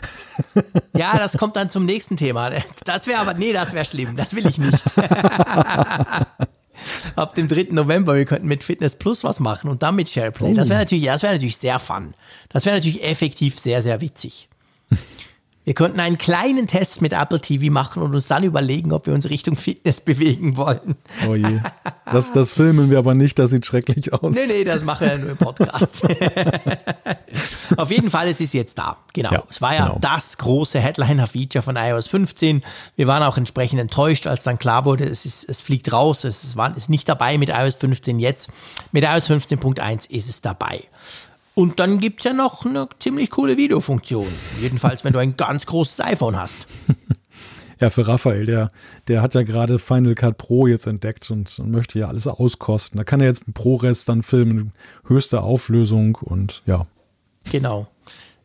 Ja, 0.94 1.18
das 1.18 1.38
kommt 1.38 1.56
dann 1.56 1.70
zum 1.70 1.86
nächsten 1.86 2.18
Thema. 2.18 2.52
Das 2.84 3.08
wäre 3.08 3.20
aber, 3.20 3.34
nee, 3.34 3.54
das 3.54 3.72
wäre 3.74 3.86
schlimm. 3.86 4.18
Das 4.18 4.36
will 4.36 4.46
ich 4.46 4.58
nicht. 4.58 4.84
Ab 7.16 7.36
dem 7.36 7.48
3. 7.48 7.68
November, 7.72 8.16
wir 8.16 8.26
könnten 8.26 8.48
mit 8.48 8.64
Fitness 8.64 8.96
Plus 8.96 9.24
was 9.24 9.40
machen 9.40 9.70
und 9.70 9.84
dann 9.84 9.96
mit 9.96 10.10
SharePlay. 10.10 10.54
Das 10.54 10.68
wäre 10.68 10.80
oh. 10.80 10.82
natürlich, 10.82 11.06
das 11.06 11.22
wäre 11.24 11.34
natürlich 11.34 11.58
sehr 11.58 11.80
fun. 11.80 12.14
Das 12.50 12.66
wäre 12.66 12.76
natürlich 12.76 13.04
effektiv 13.04 13.58
sehr, 13.60 13.82
sehr 13.82 14.02
witzig. 14.02 14.50
Wir 15.64 15.76
könnten 15.76 16.00
einen 16.00 16.18
kleinen 16.18 16.66
Test 16.66 17.04
mit 17.04 17.14
Apple 17.14 17.40
TV 17.40 17.72
machen 17.72 18.02
und 18.02 18.16
uns 18.16 18.28
dann 18.28 18.44
überlegen, 18.44 18.92
ob 18.94 19.06
wir 19.06 19.14
uns 19.14 19.30
Richtung 19.30 19.56
Fitness 19.56 20.02
bewegen 20.06 20.58
wollen. 20.58 20.96
Oh 21.30 21.36
je. 21.36 21.60
Das, 22.06 22.32
das 22.32 22.52
filmen 22.52 22.90
wir 22.90 22.98
aber 22.98 23.14
nicht, 23.14 23.38
das 23.38 23.52
sieht 23.52 23.68
schrecklich 23.68 24.12
aus. 24.12 24.34
Nee, 24.34 24.48
nee, 24.48 24.64
das 24.64 24.84
machen 24.84 25.08
wir 25.08 25.18
nur 25.20 25.30
im 25.30 25.38
Podcast. 25.38 26.04
Auf 27.78 27.92
jeden 27.92 28.10
Fall, 28.10 28.28
es 28.28 28.42
ist 28.42 28.56
jetzt 28.56 28.80
da. 28.80 28.98
Genau. 29.14 29.32
Ja, 29.32 29.44
es 29.50 29.62
war 29.62 29.76
ja 29.76 29.86
genau. 29.86 30.00
das 30.02 30.40
große 30.40 30.80
Headliner-Feature 30.80 31.62
von 31.62 31.76
iOS 31.76 32.08
15. 32.08 32.64
Wir 32.96 33.06
waren 33.06 33.22
auch 33.22 33.38
entsprechend 33.38 33.80
enttäuscht, 33.80 34.26
als 34.26 34.44
dann 34.44 34.58
klar 34.58 34.86
wurde, 34.86 35.06
es, 35.06 35.28
ist, 35.28 35.48
es 35.48 35.62
fliegt 35.62 35.94
raus, 35.94 36.24
es 36.24 36.58
war, 36.58 36.76
ist 36.76 36.90
nicht 36.90 37.08
dabei 37.08 37.38
mit 37.38 37.50
iOS 37.50 37.76
15 37.76 38.20
jetzt. 38.20 38.50
Mit 38.92 39.04
iOS 39.04 39.30
15.1 39.30 40.10
ist 40.10 40.28
es 40.28 40.42
dabei. 40.42 40.84
Und 41.54 41.80
dann 41.80 42.00
gibt 42.00 42.22
es 42.22 42.26
ja 42.26 42.34
noch 42.34 42.66
eine 42.66 42.88
ziemlich 43.00 43.30
coole 43.30 43.58
Videofunktion. 43.58 44.28
Jedenfalls, 44.62 45.04
wenn 45.04 45.14
du 45.14 45.20
ein 45.20 45.36
ganz 45.36 45.66
großes 45.66 46.02
iPhone 46.02 46.40
hast. 46.40 46.68
Ja, 47.80 47.90
für 47.90 48.08
Raphael, 48.08 48.46
der, 48.46 48.72
der 49.08 49.24
hat 49.24 49.34
ja 49.34 49.42
gerade 49.42 49.80
Final 49.80 50.14
Cut 50.14 50.38
Pro 50.38 50.68
jetzt 50.68 50.86
entdeckt 50.86 51.32
und, 51.32 51.58
und 51.58 51.72
möchte 51.72 51.98
ja 51.98 52.10
alles 52.10 52.28
auskosten. 52.28 53.00
Da 53.00 53.04
kann 53.04 53.22
er 53.22 53.26
jetzt 53.26 53.48
mit 53.48 53.56
ProRes 53.56 54.06
dann 54.06 54.22
filmen, 54.22 54.74
höchste 55.08 55.42
Auflösung 55.42 56.14
und 56.22 56.62
ja. 56.68 56.86
Genau 57.52 57.88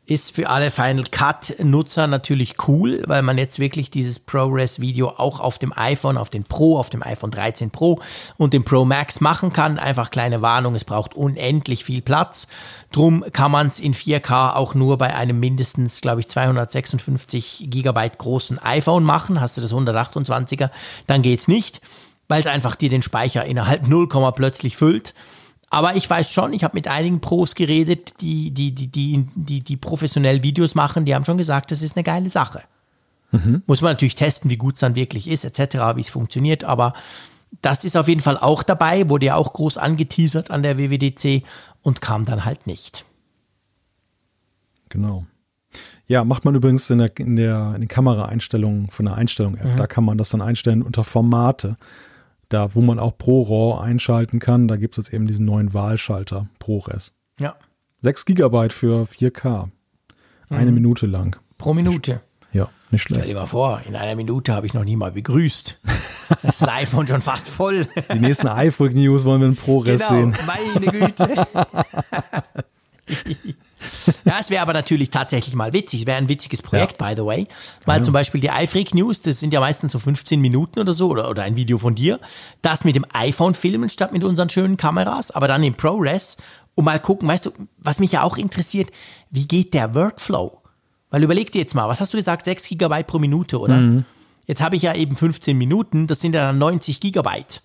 ist 0.07 0.37
für 0.37 0.49
alle 0.49 0.71
Final 0.71 1.05
Cut-Nutzer 1.11 2.07
natürlich 2.07 2.69
cool, 2.69 3.03
weil 3.07 3.23
man 3.23 3.39
jetzt 3.39 3.59
wirklich 3.59 3.91
dieses 3.91 4.21
ProRes-Video 4.21 5.09
auch 5.09 5.41
auf 5.41 5.59
dem 5.59 5.77
iPhone, 5.77 6.17
auf 6.17 6.31
den 6.31 6.45
Pro, 6.45 6.79
auf 6.79 6.91
dem 6.91 7.03
iPhone 7.03 7.33
13 7.33 7.71
Pro 7.71 8.01
und 8.37 8.55
dem 8.55 8.65
Pro 8.65 8.85
Max 8.85 9.21
machen 9.21 9.53
kann. 9.53 9.81
Einfach 9.81 10.13
kleine 10.13 10.43
Warnung, 10.43 10.77
es 10.77 10.85
braucht 10.85 11.15
unendlich 11.15 11.85
viel 11.85 12.03
Platz. 12.03 12.47
Drum 12.93 13.25
kann 13.33 13.51
man 13.51 13.67
es 13.67 13.81
in 13.81 13.95
4K 13.95 14.55
auch 14.55 14.77
nur 14.77 14.97
bei 14.97 15.13
einem 15.13 15.41
mindestens, 15.41 16.01
glaube 16.01 16.21
ich, 16.21 16.29
256 16.29 17.67
Gigabyte 17.69 18.19
großen 18.19 18.61
iPhone 18.63 19.03
machen. 19.03 19.41
Hast 19.41 19.57
du 19.57 19.61
das 19.61 19.75
128er, 19.75 20.71
dann 21.09 21.23
geht's 21.23 21.49
nicht, 21.49 21.81
weil 22.29 22.39
es 22.39 22.47
einfach 22.47 22.77
dir 22.77 22.91
den 22.91 23.03
Speicher 23.03 23.45
innerhalb 23.45 23.89
0, 23.89 24.07
plötzlich 24.37 24.77
füllt. 24.77 25.15
Aber 25.69 25.97
ich 25.97 26.09
weiß 26.09 26.33
schon, 26.33 26.53
ich 26.53 26.65
habe 26.65 26.77
mit 26.77 26.89
einigen 26.89 27.21
Pros 27.21 27.55
geredet, 27.55 28.15
die, 28.21 28.51
die, 28.53 28.73
die, 28.73 28.87
die, 28.87 29.27
die, 29.35 29.61
die 29.61 29.77
professionell 29.77 30.43
Videos 30.43 30.75
machen, 30.75 31.05
die 31.05 31.15
haben 31.15 31.25
schon 31.25 31.39
gesagt, 31.39 31.71
das 31.71 31.83
ist 31.83 31.97
eine 31.97 32.05
geile 32.05 32.31
Sache. 32.31 32.63
Mhm. 33.33 33.63
Muss 33.67 33.83
man 33.83 33.93
natürlich 33.93 34.15
testen, 34.15 34.51
wie 34.51 34.57
gut 34.57 34.75
es 34.75 34.81
dann 34.81 34.95
wirklich 34.95 35.29
ist, 35.29 35.45
etc., 35.45 35.97
wie 35.97 36.01
es 36.01 36.09
funktioniert, 36.09 36.63
aber 36.65 36.95
das 37.63 37.85
ist 37.85 37.97
auf 37.97 38.09
jeden 38.09 38.21
Fall 38.21 38.39
auch 38.39 38.63
dabei, 38.63 39.09
wurde 39.09 39.27
ja 39.27 39.35
auch 39.35 39.53
groß 39.53 39.79
angeteasert 39.79 40.51
an 40.51 40.63
der 40.63 40.79
WWDC 40.79 41.43
und 41.83 42.01
kam 42.01 42.25
dann 42.25 42.45
halt 42.45 42.67
nicht. 42.67 43.05
Genau. 44.89 45.27
Ja, 46.07 46.25
macht 46.25 46.45
man 46.45 46.55
übrigens 46.55 46.89
in 46.91 46.99
der, 46.99 47.17
in 47.19 47.37
der, 47.37 47.73
in 47.75 47.83
den 47.83 47.89
Kameraeinstellungen 47.89 48.89
von 48.91 49.07
der 49.07 49.17
Einstellung-App. 49.17 49.75
Mhm. 49.75 49.77
Da 49.77 49.87
kann 49.87 50.05
man 50.05 50.19
das 50.19 50.31
dann 50.31 50.41
einstellen 50.41 50.83
unter 50.83 51.03
Formate 51.03 51.77
da, 52.49 52.75
wo 52.75 52.81
man 52.81 52.99
auch 52.99 53.17
ProRAW 53.19 53.81
einschalten 53.81 54.39
kann, 54.39 54.69
da 54.69 54.77
gibt 54.77 54.97
es 54.97 55.07
jetzt 55.07 55.15
eben 55.15 55.27
diesen 55.27 55.45
neuen 55.45 55.75
Wahlschalter 55.75 56.49
ProRes. 56.59 57.13
Ja. 57.39 57.57
6 58.03 58.25
Gigabyte 58.25 58.73
für 58.73 59.05
4K. 59.05 59.71
Eine 60.49 60.71
mhm. 60.71 60.75
Minute 60.75 61.07
lang. 61.07 61.37
Pro 61.59 61.75
Minute. 61.75 62.21
Ja, 62.53 62.69
nicht 62.91 63.03
schlecht. 63.03 63.21
Stell 63.21 63.35
dir 63.35 63.41
mal 63.41 63.47
vor, 63.47 63.81
in 63.87 63.97
einer 63.97 64.15
Minute 64.15 64.55
habe 64.55 64.67
ich 64.67 64.75
noch 64.75 64.85
nie 64.85 64.97
mal 64.97 65.11
begrüßt. 65.11 65.81
Das 66.43 66.63
iPhone 66.69 67.07
schon 67.07 67.21
fast 67.21 67.49
voll. 67.49 67.87
Die 68.13 68.21
nächsten 68.21 68.47
iPhone 68.47 68.93
News 68.93 69.25
wollen 69.25 69.41
wir 69.41 69.49
in 69.49 69.57
ProRes 69.57 70.01
genau, 70.01 70.09
sehen. 70.09 70.37
Meine 70.47 70.87
Güte. 70.87 71.47
ja, 74.25 74.39
es 74.41 74.51
wäre 74.51 74.63
aber 74.63 74.73
natürlich 74.73 75.11
tatsächlich 75.11 75.55
mal 75.55 75.73
witzig. 75.73 76.01
Es 76.01 76.07
wäre 76.07 76.19
ein 76.19 76.29
witziges 76.29 76.63
Projekt, 76.63 77.01
ja. 77.01 77.09
by 77.09 77.15
the 77.17 77.25
way. 77.25 77.47
Weil 77.85 77.99
ja. 77.99 78.03
zum 78.03 78.13
Beispiel 78.13 78.41
die 78.41 78.49
iFreak 78.49 78.95
News, 78.95 79.23
das 79.23 79.41
sind 79.41 79.53
ja 79.53 79.61
meistens 79.61 79.93
so 79.93 79.99
15 79.99 80.41
Minuten 80.41 80.81
oder 80.81 80.93
so, 80.93 81.09
oder, 81.09 81.31
oder 81.31 81.43
ein 81.43 81.57
Video 81.57 81.79
von 81.79 81.95
dir, 81.95 82.21
das 82.63 82.85
mit 82.85 82.97
dem 82.97 83.07
iPhone 83.13 83.55
filmen 83.55 83.89
statt 83.89 84.13
mit 84.13 84.25
unseren 84.25 84.49
schönen 84.49 84.77
Kameras, 84.77 85.31
aber 85.31 85.49
dann 85.49 85.63
in 85.63 85.75
ProRes 85.75 86.37
und 86.75 86.85
mal 86.85 87.01
gucken, 87.01 87.29
weißt 87.29 87.47
du, 87.47 87.53
was 87.79 87.99
mich 87.99 88.13
ja 88.13 88.23
auch 88.23 88.37
interessiert, 88.37 88.91
wie 89.31 89.49
geht 89.49 89.75
der 89.75 89.95
Workflow? 89.95 90.61
Weil 91.11 91.23
überleg 91.23 91.51
dir 91.51 91.61
jetzt 91.61 91.75
mal, 91.75 91.89
was 91.89 92.01
hast 92.01 92.13
du 92.13 92.19
gesagt, 92.19 92.45
6 92.45 92.69
Gigabyte 92.69 93.07
pro 93.07 93.19
Minute, 93.19 93.59
oder? 93.59 93.79
Mhm. 93.79 94.05
Jetzt 94.47 94.61
habe 94.61 94.77
ich 94.77 94.83
ja 94.83 94.95
eben 94.95 95.17
15 95.17 95.57
Minuten, 95.57 96.07
das 96.07 96.21
sind 96.21 96.35
ja 96.35 96.43
dann 96.43 96.59
90 96.59 97.01
Gigabyte. 97.01 97.63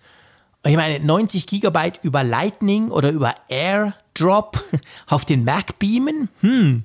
Ich 0.64 0.76
meine, 0.76 1.04
90 1.04 1.46
Gigabyte 1.46 2.00
über 2.02 2.22
Lightning 2.22 2.90
oder 2.90 3.10
über 3.10 3.34
AirDrop 3.48 4.62
auf 5.08 5.24
den 5.24 5.44
Mac 5.44 5.78
beamen? 5.78 6.28
Hm, 6.40 6.84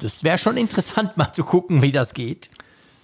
das 0.00 0.24
wäre 0.24 0.38
schon 0.38 0.56
interessant 0.56 1.16
mal 1.16 1.32
zu 1.32 1.44
gucken, 1.44 1.82
wie 1.82 1.92
das 1.92 2.14
geht. 2.14 2.50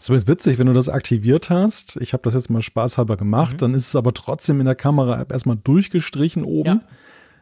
So 0.01 0.15
ist 0.15 0.27
witzig, 0.27 0.59
wenn 0.59 0.67
du 0.67 0.73
das 0.73 0.89
aktiviert 0.89 1.51
hast. 1.51 1.97
Ich 2.01 2.13
habe 2.13 2.23
das 2.23 2.35
jetzt 2.35 2.51
mal 2.51 2.63
spaßhalber 2.63 3.17
gemacht, 3.17 3.55
mhm. 3.55 3.59
dann 3.59 3.75
ist 3.75 3.89
es 3.89 3.97
aber 3.97 4.15
trotzdem 4.15 4.61
in 4.61 4.67
der 4.67 4.75
Kamera-App 4.75 5.33
erstmal 5.33 5.57
durchgestrichen 5.57 6.45
oben. 6.45 6.69
Ja. 6.69 6.81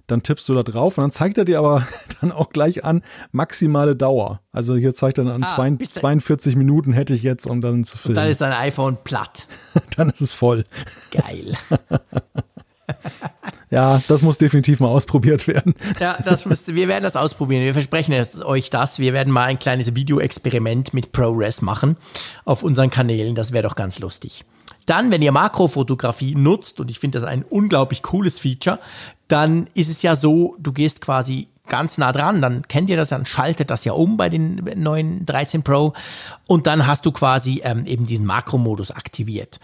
Dann 0.06 0.22
tippst 0.22 0.48
du 0.48 0.54
da 0.54 0.62
drauf 0.62 0.98
und 0.98 1.02
dann 1.02 1.10
zeigt 1.10 1.38
er 1.38 1.44
dir 1.44 1.58
aber 1.58 1.86
dann 2.20 2.32
auch 2.32 2.50
gleich 2.50 2.84
an, 2.84 3.02
maximale 3.32 3.96
Dauer. 3.96 4.40
Also 4.52 4.76
hier 4.76 4.94
zeigt 4.94 5.18
er 5.18 5.24
dann 5.24 5.34
an 5.34 5.44
ah, 5.44 5.54
42, 5.54 5.94
42 5.94 6.56
Minuten 6.56 6.92
hätte 6.92 7.14
ich 7.14 7.22
jetzt, 7.22 7.46
um 7.46 7.60
dann 7.60 7.84
zu 7.84 7.98
filmen. 7.98 8.16
Und 8.16 8.22
dann 8.22 8.30
ist 8.30 8.40
dein 8.40 8.52
iPhone 8.52 8.98
platt. 9.02 9.46
dann 9.96 10.10
ist 10.10 10.20
es 10.20 10.32
voll. 10.32 10.64
Geil. 11.10 11.52
Ja, 13.68 14.00
das 14.06 14.22
muss 14.22 14.38
definitiv 14.38 14.78
mal 14.78 14.88
ausprobiert 14.88 15.48
werden. 15.48 15.74
Ja, 15.98 16.16
das 16.24 16.46
müsste, 16.46 16.76
wir 16.76 16.86
werden 16.86 17.02
das 17.02 17.16
ausprobieren. 17.16 17.64
Wir 17.64 17.72
versprechen 17.72 18.14
euch 18.44 18.70
das. 18.70 19.00
Wir 19.00 19.12
werden 19.12 19.32
mal 19.32 19.46
ein 19.46 19.58
kleines 19.58 19.96
Videoexperiment 19.96 20.94
mit 20.94 21.10
ProRes 21.10 21.62
machen 21.62 21.96
auf 22.44 22.62
unseren 22.62 22.90
Kanälen. 22.90 23.34
Das 23.34 23.52
wäre 23.52 23.64
doch 23.64 23.74
ganz 23.74 23.98
lustig. 23.98 24.44
Dann, 24.86 25.10
wenn 25.10 25.20
ihr 25.20 25.32
Makrofotografie 25.32 26.36
nutzt, 26.36 26.78
und 26.78 26.92
ich 26.92 27.00
finde 27.00 27.18
das 27.18 27.28
ein 27.28 27.42
unglaublich 27.42 28.02
cooles 28.02 28.38
Feature, 28.38 28.78
dann 29.28 29.68
ist 29.74 29.90
es 29.90 30.02
ja 30.02 30.16
so, 30.16 30.56
du 30.58 30.72
gehst 30.72 31.00
quasi 31.00 31.48
ganz 31.68 31.98
nah 31.98 32.12
dran, 32.12 32.40
dann 32.40 32.62
kennt 32.62 32.90
ihr 32.90 32.96
das, 32.96 33.08
dann 33.08 33.26
schaltet 33.26 33.70
das 33.70 33.84
ja 33.84 33.92
um 33.92 34.16
bei 34.16 34.28
den 34.28 34.70
neuen 34.76 35.26
13 35.26 35.62
Pro 35.62 35.94
und 36.46 36.66
dann 36.66 36.86
hast 36.86 37.06
du 37.06 37.12
quasi 37.12 37.60
ähm, 37.64 37.86
eben 37.86 38.06
diesen 38.06 38.26
Makromodus 38.26 38.90
aktiviert. 38.90 39.58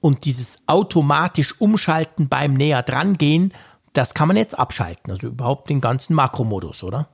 Und 0.00 0.24
dieses 0.26 0.58
automatisch 0.66 1.58
Umschalten 1.60 2.28
beim 2.28 2.54
näher 2.54 2.82
dran 2.82 3.16
gehen, 3.16 3.54
das 3.94 4.12
kann 4.12 4.28
man 4.28 4.36
jetzt 4.36 4.58
abschalten. 4.58 5.10
Also 5.10 5.28
überhaupt 5.28 5.70
den 5.70 5.80
ganzen 5.80 6.14
Makromodus, 6.14 6.82
oder? 6.82 7.08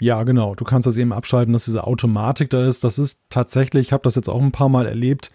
Ja, 0.00 0.22
genau. 0.22 0.54
Du 0.54 0.64
kannst 0.64 0.86
das 0.86 0.96
eben 0.96 1.12
abschalten, 1.12 1.52
dass 1.52 1.66
diese 1.66 1.84
Automatik 1.84 2.50
da 2.50 2.64
ist. 2.66 2.84
Das 2.84 2.98
ist 2.98 3.20
tatsächlich, 3.30 3.88
ich 3.88 3.92
habe 3.92 4.02
das 4.02 4.14
jetzt 4.14 4.28
auch 4.28 4.40
ein 4.40 4.52
paar 4.52 4.68
Mal 4.68 4.86
erlebt, 4.86 5.30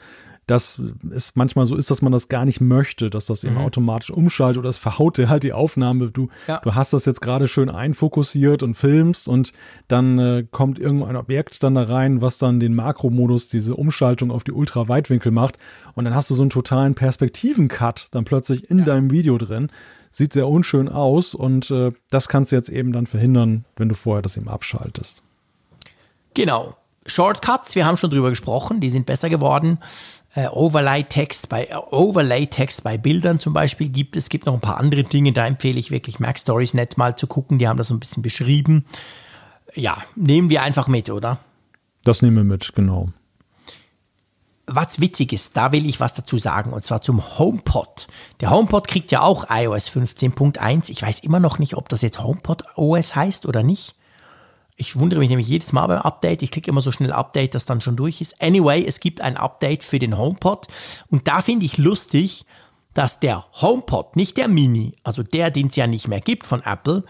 dass 0.47 0.81
es 1.11 1.35
manchmal 1.35 1.65
so 1.65 1.75
ist, 1.75 1.89
dass 1.89 2.01
man 2.01 2.11
das 2.11 2.27
gar 2.27 2.45
nicht 2.45 2.59
möchte, 2.59 3.09
dass 3.09 3.25
das 3.25 3.43
eben 3.43 3.55
mhm. 3.55 3.61
automatisch 3.61 4.11
umschaltet 4.11 4.59
oder 4.59 4.69
es 4.69 4.77
verhaut 4.77 5.17
dir 5.17 5.29
halt 5.29 5.43
die 5.43 5.53
Aufnahme. 5.53 6.11
Du, 6.11 6.29
ja. 6.47 6.59
du 6.63 6.75
hast 6.75 6.93
das 6.93 7.05
jetzt 7.05 7.21
gerade 7.21 7.47
schön 7.47 7.69
einfokussiert 7.69 8.63
und 8.63 8.75
filmst 8.75 9.27
und 9.27 9.53
dann 9.87 10.19
äh, 10.19 10.45
kommt 10.51 10.79
irgendein 10.79 11.15
Objekt 11.15 11.63
dann 11.63 11.75
da 11.75 11.83
rein, 11.83 12.21
was 12.21 12.37
dann 12.37 12.59
den 12.59 12.75
Makromodus, 12.75 13.47
diese 13.47 13.75
Umschaltung 13.75 14.31
auf 14.31 14.43
die 14.43 14.51
Ultraweitwinkel 14.51 15.31
macht 15.31 15.57
und 15.95 16.05
dann 16.05 16.15
hast 16.15 16.29
du 16.29 16.35
so 16.35 16.43
einen 16.43 16.49
totalen 16.49 16.95
Perspektiven-Cut 16.95 18.09
dann 18.11 18.25
plötzlich 18.25 18.69
in 18.69 18.79
ja. 18.79 18.85
deinem 18.85 19.11
Video 19.11 19.37
drin. 19.37 19.69
Sieht 20.11 20.33
sehr 20.33 20.47
unschön 20.47 20.89
aus 20.89 21.33
und 21.33 21.71
äh, 21.71 21.91
das 22.11 22.27
kannst 22.27 22.51
du 22.51 22.55
jetzt 22.55 22.69
eben 22.69 22.91
dann 22.91 23.07
verhindern, 23.07 23.65
wenn 23.77 23.89
du 23.89 23.95
vorher 23.95 24.21
das 24.21 24.37
eben 24.37 24.47
abschaltest. 24.47 25.23
Genau. 26.35 26.75
Shortcuts, 27.05 27.75
wir 27.75 27.85
haben 27.85 27.97
schon 27.97 28.09
drüber 28.09 28.29
gesprochen, 28.29 28.79
die 28.79 28.89
sind 28.89 29.05
besser 29.05 29.29
geworden. 29.29 29.79
Äh, 30.35 30.47
Overlay-Text 30.47 31.49
bei 31.49 31.65
äh, 31.65 31.75
Overlay-Text 31.75 32.83
bei 32.83 32.97
Bildern 32.97 33.39
zum 33.39 33.53
Beispiel 33.53 33.89
gibt 33.89 34.15
es. 34.15 34.25
Es 34.25 34.29
gibt 34.29 34.45
noch 34.45 34.53
ein 34.53 34.61
paar 34.61 34.79
andere 34.79 35.03
Dinge, 35.03 35.33
da 35.33 35.45
empfehle 35.45 35.79
ich 35.79 35.91
wirklich 35.91 36.19
Mac 36.19 36.39
Stories 36.39 36.73
Net 36.73 36.97
mal 36.97 37.15
zu 37.15 37.27
gucken. 37.27 37.59
Die 37.59 37.67
haben 37.67 37.77
das 37.77 37.89
so 37.89 37.93
ein 37.93 37.99
bisschen 37.99 38.23
beschrieben. 38.23 38.85
Ja, 39.75 40.03
nehmen 40.15 40.49
wir 40.49 40.63
einfach 40.63 40.87
mit, 40.87 41.09
oder? 41.09 41.39
Das 42.03 42.21
nehmen 42.21 42.37
wir 42.37 42.43
mit, 42.43 42.73
genau. 42.73 43.09
Was 44.65 45.01
witzig 45.01 45.33
ist, 45.33 45.57
da 45.57 45.73
will 45.73 45.85
ich 45.85 45.99
was 45.99 46.13
dazu 46.13 46.37
sagen, 46.37 46.71
und 46.71 46.85
zwar 46.85 47.01
zum 47.01 47.21
HomePod. 47.37 48.07
Der 48.39 48.49
HomePod 48.49 48.87
kriegt 48.87 49.11
ja 49.11 49.21
auch 49.21 49.47
iOS 49.49 49.89
15.1. 49.89 50.89
Ich 50.89 51.01
weiß 51.01 51.19
immer 51.19 51.41
noch 51.41 51.59
nicht, 51.59 51.75
ob 51.75 51.89
das 51.89 52.01
jetzt 52.01 52.23
HomePod 52.23 52.63
OS 52.77 53.13
heißt 53.13 53.45
oder 53.45 53.61
nicht. 53.61 53.95
Ich 54.75 54.95
wundere 54.95 55.19
mich 55.19 55.29
nämlich 55.29 55.47
jedes 55.47 55.71
Mal 55.71 55.87
beim 55.87 56.01
Update. 56.01 56.41
Ich 56.41 56.51
klicke 56.51 56.69
immer 56.69 56.81
so 56.81 56.91
schnell 56.91 57.11
Update, 57.11 57.53
dass 57.55 57.65
dann 57.65 57.81
schon 57.81 57.95
durch 57.95 58.21
ist. 58.21 58.41
Anyway, 58.41 58.83
es 58.85 58.99
gibt 58.99 59.21
ein 59.21 59.37
Update 59.37 59.83
für 59.83 59.99
den 59.99 60.17
HomePod. 60.17 60.67
Und 61.09 61.27
da 61.27 61.41
finde 61.41 61.65
ich 61.65 61.77
lustig, 61.77 62.45
dass 62.93 63.19
der 63.19 63.45
HomePod, 63.61 64.15
nicht 64.15 64.37
der 64.37 64.47
Mini, 64.47 64.95
also 65.03 65.23
der, 65.23 65.51
den 65.51 65.67
es 65.67 65.75
ja 65.75 65.87
nicht 65.87 66.07
mehr 66.07 66.21
gibt 66.21 66.45
von 66.45 66.61
Apple, 66.63 67.03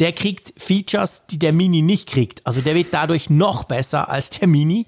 der 0.00 0.12
kriegt 0.12 0.52
Features, 0.56 1.26
die 1.26 1.38
der 1.38 1.52
Mini 1.52 1.82
nicht 1.82 2.08
kriegt. 2.08 2.46
Also 2.46 2.60
der 2.60 2.74
wird 2.74 2.88
dadurch 2.92 3.30
noch 3.30 3.64
besser 3.64 4.08
als 4.08 4.30
der 4.30 4.46
Mini. 4.46 4.86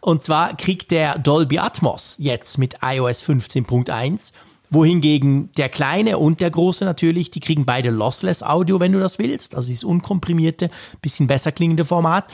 Und 0.00 0.22
zwar 0.22 0.56
kriegt 0.56 0.90
der 0.92 1.18
Dolby 1.18 1.58
Atmos 1.58 2.16
jetzt 2.18 2.58
mit 2.58 2.76
iOS 2.82 3.24
15.1 3.24 4.32
wohingegen 4.72 5.52
der 5.56 5.68
kleine 5.68 6.18
und 6.18 6.40
der 6.40 6.50
große 6.50 6.84
natürlich, 6.84 7.30
die 7.30 7.40
kriegen 7.40 7.66
beide 7.66 7.90
Lossless 7.90 8.42
Audio, 8.42 8.80
wenn 8.80 8.92
du 8.92 8.98
das 8.98 9.18
willst. 9.18 9.54
Also 9.54 9.68
dieses 9.68 9.84
unkomprimierte, 9.84 10.70
bisschen 11.02 11.26
besser 11.26 11.52
klingende 11.52 11.84
Format. 11.84 12.24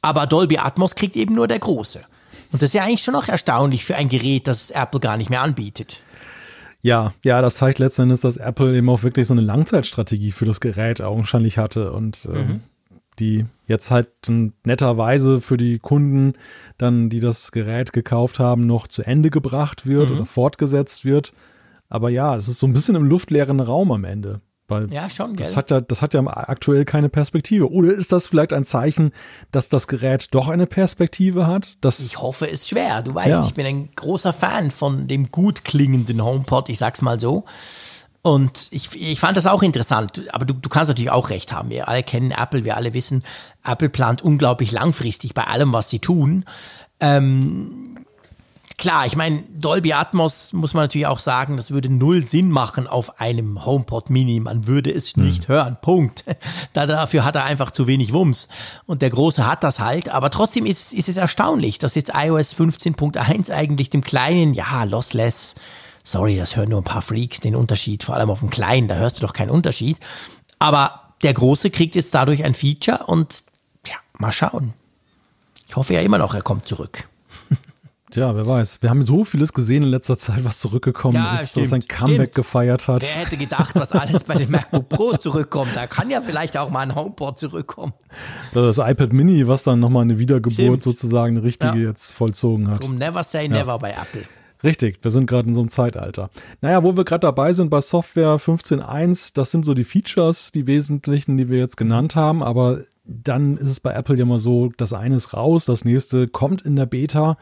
Aber 0.00 0.26
Dolby 0.26 0.58
Atmos 0.58 0.94
kriegt 0.94 1.16
eben 1.16 1.34
nur 1.34 1.48
der 1.48 1.58
große. 1.58 2.00
Und 2.52 2.62
das 2.62 2.70
ist 2.70 2.74
ja 2.74 2.84
eigentlich 2.84 3.02
schon 3.02 3.14
noch 3.14 3.28
erstaunlich 3.28 3.84
für 3.84 3.96
ein 3.96 4.08
Gerät, 4.08 4.46
das 4.46 4.70
Apple 4.70 5.00
gar 5.00 5.16
nicht 5.16 5.30
mehr 5.30 5.42
anbietet. 5.42 6.02
Ja, 6.82 7.12
ja, 7.24 7.42
das 7.42 7.56
zeigt 7.56 7.78
letzten 7.78 8.02
Endes, 8.02 8.22
dass 8.22 8.36
Apple 8.36 8.74
eben 8.76 8.88
auch 8.88 9.02
wirklich 9.02 9.26
so 9.26 9.34
eine 9.34 9.42
Langzeitstrategie 9.42 10.32
für 10.32 10.46
das 10.46 10.60
Gerät 10.60 11.02
augenscheinlich 11.02 11.58
hatte 11.58 11.92
und 11.92 12.26
ähm, 12.32 12.46
mhm. 12.46 12.60
die 13.18 13.46
jetzt 13.66 13.90
halt 13.90 14.08
netterweise 14.64 15.40
für 15.40 15.56
die 15.56 15.78
Kunden 15.78 16.34
dann, 16.78 17.10
die 17.10 17.20
das 17.20 17.52
Gerät 17.52 17.92
gekauft 17.92 18.38
haben, 18.38 18.66
noch 18.66 18.88
zu 18.88 19.02
Ende 19.02 19.30
gebracht 19.30 19.86
wird 19.86 20.08
mhm. 20.08 20.16
oder 20.16 20.26
fortgesetzt 20.26 21.04
wird. 21.04 21.34
Aber 21.90 22.08
ja, 22.08 22.36
es 22.36 22.48
ist 22.48 22.60
so 22.60 22.66
ein 22.66 22.72
bisschen 22.72 22.94
im 22.94 23.04
luftleeren 23.04 23.60
Raum 23.60 23.92
am 23.92 24.04
Ende. 24.04 24.40
Weil 24.68 24.90
ja, 24.92 25.10
schon, 25.10 25.34
gell? 25.34 25.44
Das 25.44 25.56
hat 25.56 25.70
ja, 25.70 25.80
das 25.80 26.00
hat 26.00 26.14
ja 26.14 26.24
aktuell 26.24 26.84
keine 26.84 27.08
Perspektive. 27.08 27.70
Oder 27.70 27.90
ist 27.90 28.12
das 28.12 28.28
vielleicht 28.28 28.52
ein 28.52 28.64
Zeichen, 28.64 29.12
dass 29.50 29.68
das 29.68 29.88
Gerät 29.88 30.28
doch 30.30 30.48
eine 30.48 30.66
Perspektive 30.66 31.48
hat? 31.48 31.76
Dass 31.80 31.98
ich 31.98 32.22
hoffe, 32.22 32.46
es 32.46 32.60
ist 32.60 32.68
schwer. 32.68 33.02
Du 33.02 33.14
weißt, 33.14 33.28
ja. 33.28 33.44
ich 33.44 33.54
bin 33.54 33.66
ein 33.66 33.90
großer 33.96 34.32
Fan 34.32 34.70
von 34.70 35.08
dem 35.08 35.32
gut 35.32 35.64
klingenden 35.64 36.24
HomePod, 36.24 36.68
ich 36.68 36.78
sag's 36.78 37.02
mal 37.02 37.18
so. 37.18 37.44
Und 38.22 38.68
ich, 38.70 38.90
ich 39.00 39.18
fand 39.18 39.36
das 39.36 39.46
auch 39.46 39.62
interessant, 39.62 40.22
aber 40.32 40.44
du, 40.44 40.54
du 40.54 40.68
kannst 40.68 40.88
natürlich 40.88 41.10
auch 41.10 41.30
recht 41.30 41.52
haben. 41.52 41.70
Wir 41.70 41.88
alle 41.88 42.02
kennen 42.02 42.30
Apple, 42.32 42.64
wir 42.64 42.76
alle 42.76 42.94
wissen, 42.94 43.24
Apple 43.64 43.88
plant 43.88 44.22
unglaublich 44.22 44.72
langfristig 44.72 45.34
bei 45.34 45.44
allem, 45.44 45.72
was 45.72 45.90
sie 45.90 46.00
tun. 46.00 46.44
Ähm, 47.00 47.99
klar, 48.80 49.04
ich 49.04 49.14
meine, 49.14 49.44
Dolby 49.54 49.92
Atmos 49.92 50.54
muss 50.54 50.72
man 50.72 50.84
natürlich 50.84 51.06
auch 51.06 51.18
sagen, 51.18 51.58
das 51.58 51.70
würde 51.70 51.90
null 51.90 52.26
Sinn 52.26 52.50
machen 52.50 52.86
auf 52.86 53.20
einem 53.20 53.64
HomePod 53.64 54.08
Mini. 54.08 54.40
Man 54.40 54.66
würde 54.66 54.90
es 54.90 55.14
hm. 55.14 55.24
nicht 55.24 55.46
hören. 55.46 55.76
Punkt. 55.80 56.24
Da, 56.72 56.86
dafür 56.86 57.24
hat 57.24 57.34
er 57.34 57.44
einfach 57.44 57.72
zu 57.72 57.86
wenig 57.88 58.12
Wumms. 58.12 58.48
Und 58.86 59.02
der 59.02 59.10
Große 59.10 59.46
hat 59.46 59.64
das 59.64 59.80
halt. 59.80 60.08
Aber 60.08 60.30
trotzdem 60.30 60.64
ist, 60.64 60.94
ist 60.94 61.08
es 61.08 61.16
erstaunlich, 61.16 61.78
dass 61.78 61.96
jetzt 61.96 62.12
iOS 62.14 62.54
15.1 62.54 63.50
eigentlich 63.50 63.90
dem 63.90 64.02
kleinen, 64.02 64.54
ja, 64.54 64.84
lossless, 64.84 65.56
sorry, 66.04 66.36
das 66.36 66.56
hören 66.56 66.70
nur 66.70 66.80
ein 66.80 66.84
paar 66.84 67.02
Freaks, 67.02 67.40
den 67.40 67.56
Unterschied, 67.56 68.04
vor 68.04 68.14
allem 68.14 68.30
auf 68.30 68.38
dem 68.38 68.50
kleinen, 68.50 68.88
da 68.88 68.94
hörst 68.94 69.18
du 69.18 69.26
doch 69.26 69.32
keinen 69.32 69.50
Unterschied. 69.50 69.98
Aber 70.58 71.12
der 71.22 71.34
Große 71.34 71.70
kriegt 71.70 71.96
jetzt 71.96 72.14
dadurch 72.14 72.44
ein 72.44 72.54
Feature 72.54 73.04
und, 73.06 73.42
ja, 73.86 73.96
mal 74.18 74.32
schauen. 74.32 74.72
Ich 75.66 75.76
hoffe 75.76 75.94
ja 75.94 76.00
immer 76.00 76.18
noch, 76.18 76.34
er 76.34 76.42
kommt 76.42 76.66
zurück. 76.66 77.09
Tja, 78.10 78.34
wer 78.34 78.44
weiß. 78.44 78.82
Wir 78.82 78.90
haben 78.90 79.04
so 79.04 79.24
vieles 79.24 79.52
gesehen 79.52 79.84
in 79.84 79.88
letzter 79.88 80.18
Zeit, 80.18 80.44
was 80.44 80.58
zurückgekommen 80.58 81.14
ja, 81.14 81.36
ist, 81.36 81.50
stimmt, 81.50 81.66
was 81.66 81.72
ein 81.74 81.82
Comeback 81.82 82.14
stimmt. 82.14 82.34
gefeiert 82.34 82.88
hat. 82.88 83.02
Wer 83.02 83.08
hätte 83.08 83.36
gedacht, 83.36 83.76
was 83.76 83.92
alles 83.92 84.24
bei 84.24 84.34
den 84.34 84.50
MacBook 84.50 84.88
Pro 84.88 85.16
zurückkommt? 85.16 85.70
Da 85.76 85.86
kann 85.86 86.10
ja 86.10 86.20
vielleicht 86.20 86.58
auch 86.58 86.70
mal 86.70 86.80
ein 86.80 86.96
HomePod 86.96 87.38
zurückkommen. 87.38 87.92
Das 88.52 88.78
iPad 88.78 89.12
Mini, 89.12 89.46
was 89.46 89.62
dann 89.62 89.78
nochmal 89.78 90.02
eine 90.02 90.18
Wiedergeburt 90.18 90.56
stimmt. 90.56 90.82
sozusagen, 90.82 91.36
eine 91.36 91.44
richtige 91.44 91.78
ja. 91.78 91.88
jetzt 91.88 92.12
vollzogen 92.12 92.68
hat. 92.68 92.82
Drum 92.82 92.96
never 92.96 93.22
say 93.22 93.44
ja. 93.44 93.48
never 93.48 93.78
bei 93.78 93.90
Apple. 93.92 94.24
Richtig, 94.64 94.98
wir 95.02 95.10
sind 95.10 95.26
gerade 95.26 95.48
in 95.48 95.54
so 95.54 95.60
einem 95.60 95.68
Zeitalter. 95.68 96.30
Naja, 96.60 96.82
wo 96.82 96.96
wir 96.96 97.04
gerade 97.04 97.20
dabei 97.20 97.52
sind 97.52 97.70
bei 97.70 97.80
Software 97.80 98.36
15.1, 98.36 99.32
das 99.34 99.52
sind 99.52 99.64
so 99.64 99.72
die 99.72 99.84
Features, 99.84 100.50
die 100.52 100.66
wesentlichen, 100.66 101.36
die 101.36 101.48
wir 101.48 101.58
jetzt 101.58 101.76
genannt 101.76 102.16
haben, 102.16 102.42
aber 102.42 102.80
dann 103.04 103.56
ist 103.56 103.68
es 103.68 103.80
bei 103.80 103.92
Apple 103.92 104.16
ja 104.16 104.24
mal 104.24 104.38
so, 104.38 104.70
das 104.76 104.92
eine 104.92 105.16
ist 105.16 105.32
raus, 105.32 105.64
das 105.64 105.84
nächste 105.84 106.28
kommt 106.28 106.62
in 106.62 106.76
der 106.76 106.86
Beta 106.86 107.38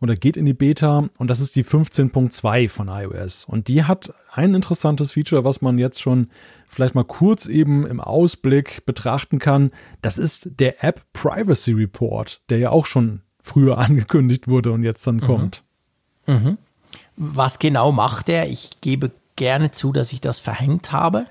oder 0.00 0.14
geht 0.14 0.36
in 0.36 0.46
die 0.46 0.54
Beta 0.54 1.08
und 1.18 1.28
das 1.28 1.40
ist 1.40 1.56
die 1.56 1.64
15.2 1.64 2.68
von 2.68 2.88
iOS. 2.88 3.44
Und 3.44 3.68
die 3.68 3.84
hat 3.84 4.12
ein 4.30 4.54
interessantes 4.54 5.12
Feature, 5.12 5.44
was 5.44 5.60
man 5.60 5.78
jetzt 5.78 6.00
schon 6.00 6.28
vielleicht 6.68 6.94
mal 6.94 7.04
kurz 7.04 7.46
eben 7.46 7.86
im 7.86 8.00
Ausblick 8.00 8.86
betrachten 8.86 9.38
kann. 9.38 9.72
Das 10.02 10.18
ist 10.18 10.48
der 10.60 10.84
App 10.84 11.02
Privacy 11.12 11.72
Report, 11.72 12.40
der 12.48 12.58
ja 12.58 12.70
auch 12.70 12.86
schon 12.86 13.22
früher 13.42 13.78
angekündigt 13.78 14.48
wurde 14.48 14.72
und 14.72 14.82
jetzt 14.82 15.06
dann 15.06 15.16
mhm. 15.16 15.20
kommt. 15.20 15.64
Mhm. 16.26 16.58
Was 17.16 17.58
genau 17.58 17.90
macht 17.90 18.28
er? 18.28 18.48
Ich 18.48 18.80
gebe 18.80 19.10
gerne 19.36 19.72
zu, 19.72 19.92
dass 19.92 20.12
ich 20.12 20.20
das 20.20 20.38
verhängt 20.38 20.92
habe. 20.92 21.26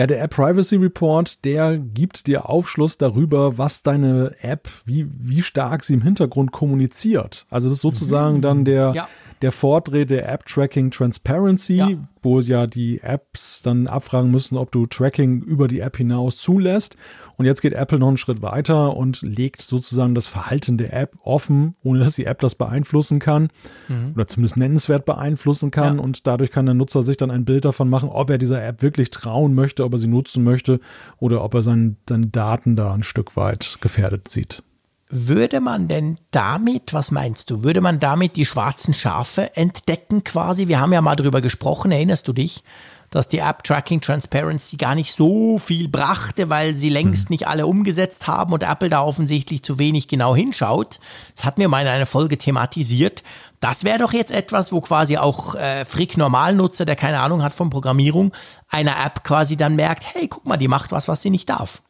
Ja, 0.00 0.06
der 0.06 0.22
App 0.22 0.30
Privacy 0.34 0.76
Report, 0.76 1.44
der 1.44 1.76
gibt 1.76 2.26
dir 2.26 2.48
Aufschluss 2.48 2.96
darüber, 2.96 3.58
was 3.58 3.82
deine 3.82 4.34
App, 4.40 4.66
wie, 4.86 5.06
wie 5.10 5.42
stark 5.42 5.84
sie 5.84 5.92
im 5.92 6.00
Hintergrund 6.00 6.52
kommuniziert. 6.52 7.44
Also 7.50 7.68
das 7.68 7.74
ist 7.76 7.82
sozusagen 7.82 8.38
mhm. 8.38 8.40
dann 8.40 8.64
der, 8.64 8.92
ja. 8.94 9.08
Der 9.42 9.52
Vordreh 9.52 10.04
der 10.04 10.28
App 10.28 10.44
Tracking 10.44 10.90
Transparency, 10.90 11.74
ja. 11.74 11.90
wo 12.22 12.40
ja 12.40 12.66
die 12.66 13.00
Apps 13.00 13.62
dann 13.62 13.86
abfragen 13.86 14.30
müssen, 14.30 14.56
ob 14.56 14.70
du 14.70 14.86
Tracking 14.86 15.40
über 15.40 15.66
die 15.66 15.80
App 15.80 15.96
hinaus 15.96 16.36
zulässt. 16.36 16.96
Und 17.38 17.46
jetzt 17.46 17.62
geht 17.62 17.72
Apple 17.72 17.98
noch 17.98 18.08
einen 18.08 18.16
Schritt 18.18 18.42
weiter 18.42 18.96
und 18.96 19.22
legt 19.22 19.62
sozusagen 19.62 20.14
das 20.14 20.28
Verhalten 20.28 20.76
der 20.76 20.92
App 20.92 21.16
offen, 21.22 21.74
ohne 21.82 22.00
dass 22.00 22.16
die 22.16 22.26
App 22.26 22.40
das 22.40 22.54
beeinflussen 22.54 23.18
kann 23.18 23.48
mhm. 23.88 24.12
oder 24.14 24.26
zumindest 24.26 24.58
nennenswert 24.58 25.06
beeinflussen 25.06 25.70
kann. 25.70 25.96
Ja. 25.96 26.02
Und 26.02 26.26
dadurch 26.26 26.50
kann 26.50 26.66
der 26.66 26.74
Nutzer 26.74 27.02
sich 27.02 27.16
dann 27.16 27.30
ein 27.30 27.46
Bild 27.46 27.64
davon 27.64 27.88
machen, 27.88 28.10
ob 28.10 28.28
er 28.28 28.36
dieser 28.36 28.62
App 28.62 28.82
wirklich 28.82 29.08
trauen 29.08 29.54
möchte, 29.54 29.84
ob 29.84 29.94
er 29.94 29.98
sie 29.98 30.08
nutzen 30.08 30.44
möchte 30.44 30.80
oder 31.18 31.42
ob 31.42 31.54
er 31.54 31.62
seine, 31.62 31.96
seine 32.06 32.26
Daten 32.26 32.76
da 32.76 32.92
ein 32.92 33.02
Stück 33.02 33.36
weit 33.36 33.78
gefährdet 33.80 34.28
sieht. 34.28 34.62
Würde 35.10 35.60
man 35.60 35.88
denn 35.88 36.18
damit, 36.30 36.94
was 36.94 37.10
meinst 37.10 37.50
du, 37.50 37.64
würde 37.64 37.80
man 37.80 37.98
damit 37.98 38.36
die 38.36 38.46
schwarzen 38.46 38.94
Schafe 38.94 39.56
entdecken 39.56 40.22
quasi? 40.22 40.68
Wir 40.68 40.78
haben 40.78 40.92
ja 40.92 41.00
mal 41.00 41.16
darüber 41.16 41.40
gesprochen, 41.40 41.90
erinnerst 41.90 42.28
du 42.28 42.32
dich? 42.32 42.62
dass 43.10 43.26
die 43.26 43.38
App 43.38 43.64
Tracking 43.64 44.00
Transparency 44.00 44.76
gar 44.76 44.94
nicht 44.94 45.12
so 45.12 45.58
viel 45.58 45.88
brachte, 45.88 46.48
weil 46.48 46.74
sie 46.74 46.88
längst 46.88 47.28
mhm. 47.28 47.34
nicht 47.34 47.48
alle 47.48 47.66
umgesetzt 47.66 48.26
haben 48.26 48.52
und 48.52 48.62
Apple 48.62 48.88
da 48.88 49.02
offensichtlich 49.02 49.62
zu 49.62 49.78
wenig 49.78 50.06
genau 50.06 50.34
hinschaut. 50.34 51.00
Das 51.34 51.44
hatten 51.44 51.60
wir 51.60 51.68
mal 51.68 51.82
in 51.82 51.88
einer 51.88 52.06
Folge 52.06 52.38
thematisiert. 52.38 53.24
Das 53.58 53.84
wäre 53.84 53.98
doch 53.98 54.12
jetzt 54.12 54.30
etwas, 54.30 54.72
wo 54.72 54.80
quasi 54.80 55.16
auch 55.18 55.56
äh, 55.56 55.84
Frick 55.84 56.16
Normalnutzer, 56.16 56.84
der 56.84 56.96
keine 56.96 57.20
Ahnung 57.20 57.42
hat 57.42 57.54
von 57.54 57.68
Programmierung, 57.68 58.32
einer 58.68 59.04
App 59.04 59.24
quasi 59.24 59.56
dann 59.56 59.76
merkt, 59.76 60.14
hey, 60.14 60.28
guck 60.28 60.46
mal, 60.46 60.56
die 60.56 60.68
macht 60.68 60.92
was, 60.92 61.08
was 61.08 61.20
sie 61.20 61.30
nicht 61.30 61.48
darf. 61.48 61.82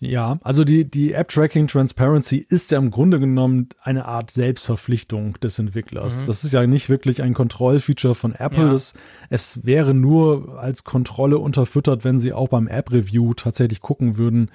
Ja, 0.00 0.38
also 0.42 0.64
die, 0.64 0.84
die 0.84 1.12
App-Tracking 1.12 1.68
Transparency 1.68 2.36
ist 2.36 2.70
ja 2.72 2.78
im 2.78 2.90
Grunde 2.90 3.20
genommen 3.20 3.68
eine 3.80 4.06
Art 4.06 4.30
Selbstverpflichtung 4.30 5.34
des 5.40 5.58
Entwicklers. 5.58 6.22
Mhm. 6.22 6.26
Das 6.26 6.44
ist 6.44 6.52
ja 6.52 6.66
nicht 6.66 6.90
wirklich 6.90 7.22
ein 7.22 7.32
Kontrollfeature 7.32 8.14
von 8.14 8.34
Apple. 8.34 8.66
Ja. 8.66 8.72
Es, 8.72 8.94
es 9.30 9.64
wäre 9.64 9.94
nur 9.94 10.58
als 10.58 10.84
Kontrolle 10.84 11.38
unterfüttert, 11.38 12.04
wenn 12.04 12.18
sie 12.18 12.32
auch 12.32 12.48
beim 12.48 12.66
App-Review 12.66 13.34
tatsächlich 13.34 13.80
gucken 13.80 14.18
würden. 14.18 14.50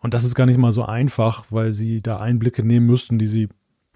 Und 0.00 0.14
das 0.14 0.24
ist 0.24 0.34
gar 0.34 0.46
nicht 0.46 0.58
mal 0.58 0.72
so 0.72 0.84
einfach, 0.84 1.44
weil 1.50 1.72
sie 1.72 2.00
da 2.02 2.18
Einblicke 2.18 2.64
nehmen 2.64 2.86
müssten, 2.86 3.18
die 3.18 3.26
sie 3.26 3.48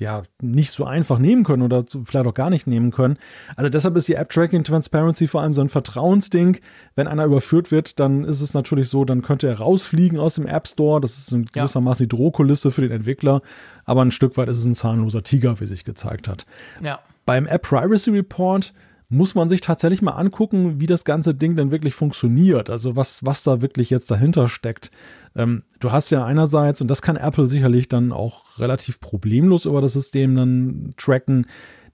ja 0.03 0.23
nicht 0.41 0.70
so 0.70 0.85
einfach 0.85 1.19
nehmen 1.19 1.45
können 1.45 1.62
oder 1.62 1.85
vielleicht 2.05 2.27
auch 2.27 2.35
gar 2.35 2.51
nicht 2.51 2.66
nehmen 2.66 2.91
können. 2.91 3.16
Also 3.57 3.70
deshalb 3.70 3.97
ist 3.97 4.09
die 4.09 4.15
App 4.15 4.29
Tracking 4.29 4.65
Transparency 4.65 5.27
vor 5.27 5.41
allem 5.41 5.55
so 5.55 5.61
ein 5.61 5.69
Vertrauensding. 5.69 6.59
Wenn 6.95 7.09
einer 7.09 7.24
überführt 7.24 7.70
wird, 7.70 7.99
dann 7.99 8.24
ist 8.24 8.41
es 8.41 8.55
natürlich 8.55 8.89
so, 8.89 9.05
dann 9.05 9.23
könnte 9.23 9.49
er 9.49 9.59
rausfliegen 9.59 10.19
aus 10.19 10.35
dem 10.35 10.47
App 10.47 10.69
Store. 10.69 11.01
Das 11.01 11.16
ist 11.16 11.33
in 11.33 11.47
gewissermaßen 11.47 12.05
die 12.05 12.15
Drohkulisse 12.15 12.70
für 12.70 12.83
den 12.83 12.91
Entwickler. 12.91 13.43
Aber 13.85 14.03
ein 14.03 14.11
Stück 14.11 14.37
weit 14.37 14.49
ist 14.49 14.59
es 14.59 14.65
ein 14.65 14.74
zahnloser 14.74 15.23
Tiger, 15.23 15.61
wie 15.61 15.66
sich 15.66 15.85
gezeigt 15.85 16.29
hat. 16.29 16.47
Ja. 16.83 17.01
Beim 17.24 17.47
App 17.47 17.62
Privacy 17.62 18.11
Report 18.11 18.73
muss 19.12 19.35
man 19.35 19.51
sich 19.51 19.61
tatsächlich 19.61 20.01
mal 20.01 20.12
angucken, 20.12 20.81
wie 20.81 20.87
das 20.87 21.05
ganze 21.05 21.35
Ding 21.35 21.55
denn 21.55 21.70
wirklich 21.70 21.95
funktioniert. 21.95 22.70
Also 22.70 22.97
was, 22.97 23.24
was 23.24 23.43
da 23.43 23.61
wirklich 23.61 23.91
jetzt 23.91 24.11
dahinter 24.11 24.49
steckt. 24.49 24.91
Ähm, 25.37 25.65
du 25.81 25.93
hast 25.93 26.11
ja 26.11 26.25
einerseits, 26.25 26.81
und 26.81 26.89
das 26.89 27.03
kann 27.03 27.17
Apple 27.17 27.49
sicherlich 27.49 27.89
dann 27.89 28.13
auch 28.13 28.59
relativ 28.59 29.01
problemlos 29.01 29.65
über 29.65 29.81
das 29.81 29.95
System 29.95 30.35
dann 30.35 30.95
tracken, 30.97 31.47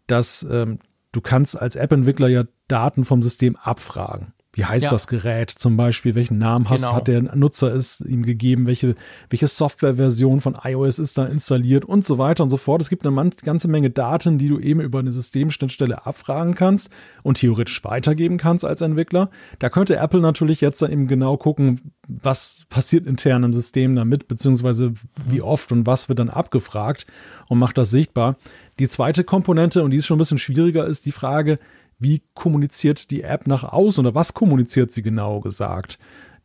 dass 0.07 0.47
ähm, 0.51 0.79
du 1.13 1.21
kannst 1.21 1.61
als 1.61 1.77
App-Entwickler 1.77 2.29
ja 2.29 2.45
Daten 2.69 3.05
vom 3.05 3.23
System 3.23 3.57
abfragen. 3.57 4.33
Wie 4.59 4.65
heißt 4.65 4.87
ja. 4.87 4.91
das 4.91 5.07
Gerät 5.07 5.51
zum 5.53 5.77
Beispiel? 5.77 6.17
Welchen 6.17 6.39
Namen 6.39 6.69
hast, 6.69 6.81
genau. 6.81 6.93
hat 6.93 7.07
der 7.07 7.23
Nutzer 7.37 7.73
es 7.73 8.01
ihm 8.01 8.25
gegeben? 8.25 8.67
Welche, 8.67 8.97
welche 9.31 9.47
Softwareversion 9.47 10.41
von 10.41 10.59
iOS 10.61 10.99
ist 10.99 11.17
da 11.17 11.27
installiert 11.27 11.85
und 11.85 12.05
so 12.05 12.19
weiter 12.19 12.43
und 12.43 12.51
so 12.51 12.57
fort. 12.57 12.83
Es 12.83 12.89
gibt 12.89 13.07
eine 13.07 13.31
ganze 13.45 13.69
Menge 13.69 13.91
Daten, 13.91 14.37
die 14.37 14.49
du 14.49 14.59
eben 14.59 14.81
über 14.81 14.99
eine 14.99 15.13
Systemschnittstelle 15.13 16.05
abfragen 16.07 16.57
kannst 16.57 16.91
und 17.23 17.39
theoretisch 17.39 17.85
weitergeben 17.85 18.37
kannst 18.37 18.65
als 18.65 18.81
Entwickler. 18.81 19.31
Da 19.61 19.71
könnte 19.71 19.95
Apple 19.95 20.21
natürlich 20.21 20.61
jetzt 20.61 20.83
eben 20.83 21.07
genau 21.07 21.37
gucken, 21.37 21.93
was 22.09 22.63
passiert 22.69 23.07
intern 23.07 23.45
im 23.45 23.53
System 23.53 23.95
damit, 23.95 24.27
beziehungsweise 24.27 24.93
wie 25.25 25.41
oft 25.41 25.71
und 25.71 25.87
was 25.87 26.09
wird 26.09 26.19
dann 26.19 26.31
abgefragt 26.31 27.07
und 27.47 27.61
macht 27.61 27.79
das 27.79 27.91
sichtbar. 27.91 28.35
Die 28.81 28.89
zweite 28.89 29.23
Komponente, 29.23 29.85
und 29.85 29.93
die 29.93 29.99
ist 29.99 30.07
schon 30.07 30.17
ein 30.17 30.19
bisschen 30.19 30.39
schwieriger, 30.39 30.85
ist 30.85 31.07
die 31.07 31.13
Frage, 31.13 31.61
wie 31.99 32.23
kommuniziert 32.35 33.11
die 33.11 33.23
App 33.23 33.47
nach 33.47 33.65
außen 33.65 34.05
oder 34.05 34.15
was 34.15 34.35
kommuniziert 34.35 34.93
sie 34.93 35.03
genau 35.03 35.41
gesagt? 35.41 35.99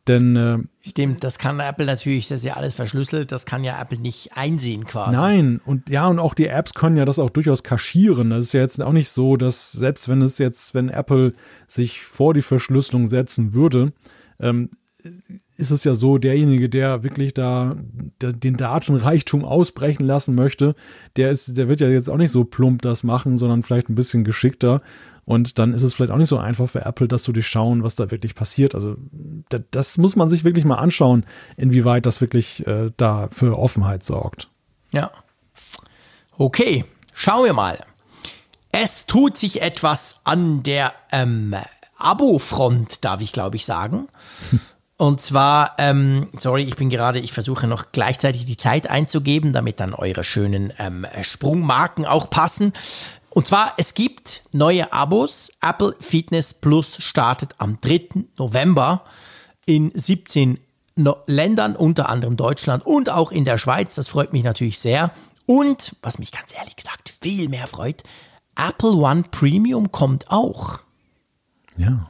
Denn 0.06 0.36
äh, 0.36 0.58
stimmt, 0.86 1.24
das 1.24 1.38
kann 1.38 1.58
Apple 1.60 1.86
natürlich, 1.86 2.28
das 2.28 2.40
ist 2.40 2.44
ja 2.44 2.54
alles 2.54 2.74
verschlüsselt, 2.74 3.32
das 3.32 3.46
kann 3.46 3.64
ja 3.64 3.80
Apple 3.80 3.98
nicht 3.98 4.36
einsehen 4.36 4.84
quasi. 4.84 5.12
Nein, 5.12 5.62
und 5.64 5.88
ja, 5.88 6.06
und 6.06 6.18
auch 6.18 6.34
die 6.34 6.48
Apps 6.48 6.74
können 6.74 6.98
ja 6.98 7.06
das 7.06 7.18
auch 7.18 7.30
durchaus 7.30 7.62
kaschieren. 7.62 8.28
Das 8.28 8.44
ist 8.44 8.52
ja 8.52 8.60
jetzt 8.60 8.82
auch 8.82 8.92
nicht 8.92 9.08
so, 9.08 9.38
dass 9.38 9.72
selbst 9.72 10.08
wenn 10.10 10.20
es 10.20 10.36
jetzt, 10.36 10.74
wenn 10.74 10.90
Apple 10.90 11.32
sich 11.66 12.02
vor 12.02 12.34
die 12.34 12.42
Verschlüsselung 12.42 13.06
setzen 13.06 13.54
würde, 13.54 13.94
ähm, 14.40 14.68
ist 15.56 15.70
es 15.70 15.84
ja 15.84 15.94
so, 15.94 16.18
derjenige, 16.18 16.68
der 16.68 17.02
wirklich 17.02 17.32
da 17.32 17.76
der, 18.20 18.32
den 18.32 18.56
Datenreichtum 18.56 19.44
ausbrechen 19.44 20.04
lassen 20.04 20.34
möchte, 20.34 20.74
der 21.16 21.30
ist, 21.30 21.56
der 21.56 21.68
wird 21.68 21.80
ja 21.80 21.88
jetzt 21.88 22.10
auch 22.10 22.16
nicht 22.16 22.32
so 22.32 22.44
plump 22.44 22.82
das 22.82 23.04
machen, 23.04 23.36
sondern 23.36 23.62
vielleicht 23.62 23.88
ein 23.88 23.94
bisschen 23.94 24.24
geschickter. 24.24 24.82
Und 25.24 25.58
dann 25.58 25.72
ist 25.72 25.82
es 25.82 25.94
vielleicht 25.94 26.12
auch 26.12 26.18
nicht 26.18 26.28
so 26.28 26.38
einfach 26.38 26.68
für 26.68 26.84
Apple, 26.84 27.08
dass 27.08 27.22
du 27.22 27.32
dich 27.32 27.46
schauen, 27.46 27.82
was 27.82 27.94
da 27.94 28.10
wirklich 28.10 28.34
passiert. 28.34 28.74
Also 28.74 28.96
das, 29.48 29.62
das 29.70 29.98
muss 29.98 30.16
man 30.16 30.28
sich 30.28 30.44
wirklich 30.44 30.64
mal 30.64 30.76
anschauen, 30.76 31.24
inwieweit 31.56 32.06
das 32.06 32.20
wirklich 32.20 32.66
äh, 32.66 32.90
da 32.96 33.28
für 33.30 33.58
Offenheit 33.58 34.04
sorgt. 34.04 34.48
Ja. 34.92 35.10
Okay, 36.36 36.84
schauen 37.12 37.46
wir 37.46 37.54
mal. 37.54 37.78
Es 38.72 39.06
tut 39.06 39.38
sich 39.38 39.62
etwas 39.62 40.20
an 40.24 40.62
der 40.62 40.92
ähm, 41.12 41.54
Abo-Front, 41.96 43.04
darf 43.04 43.20
ich 43.20 43.32
glaube 43.32 43.56
ich 43.56 43.64
sagen. 43.64 44.08
Und 44.96 45.20
zwar, 45.20 45.74
ähm, 45.78 46.28
sorry, 46.38 46.62
ich 46.62 46.76
bin 46.76 46.88
gerade, 46.88 47.18
ich 47.18 47.32
versuche 47.32 47.66
noch 47.66 47.86
gleichzeitig 47.90 48.46
die 48.46 48.56
Zeit 48.56 48.88
einzugeben, 48.88 49.52
damit 49.52 49.80
dann 49.80 49.92
eure 49.92 50.22
schönen 50.22 50.72
ähm, 50.78 51.04
Sprungmarken 51.22 52.06
auch 52.06 52.30
passen. 52.30 52.72
Und 53.34 53.48
zwar, 53.48 53.74
es 53.78 53.94
gibt 53.94 54.44
neue 54.52 54.92
Abos. 54.92 55.52
Apple 55.60 55.96
Fitness 55.98 56.54
Plus 56.54 56.96
startet 57.00 57.56
am 57.58 57.80
3. 57.80 58.24
November 58.38 59.02
in 59.66 59.90
17 59.92 60.60
no 60.94 61.16
Ländern, 61.26 61.74
unter 61.74 62.08
anderem 62.08 62.36
Deutschland 62.36 62.86
und 62.86 63.10
auch 63.10 63.32
in 63.32 63.44
der 63.44 63.58
Schweiz. 63.58 63.96
Das 63.96 64.06
freut 64.06 64.32
mich 64.32 64.44
natürlich 64.44 64.78
sehr. 64.78 65.10
Und, 65.46 65.96
was 66.00 66.20
mich 66.20 66.30
ganz 66.30 66.54
ehrlich 66.54 66.76
gesagt 66.76 67.12
viel 67.20 67.48
mehr 67.48 67.66
freut, 67.66 68.04
Apple 68.54 68.92
One 68.92 69.24
Premium 69.32 69.90
kommt 69.90 70.30
auch. 70.30 70.78
Ja. 71.76 72.08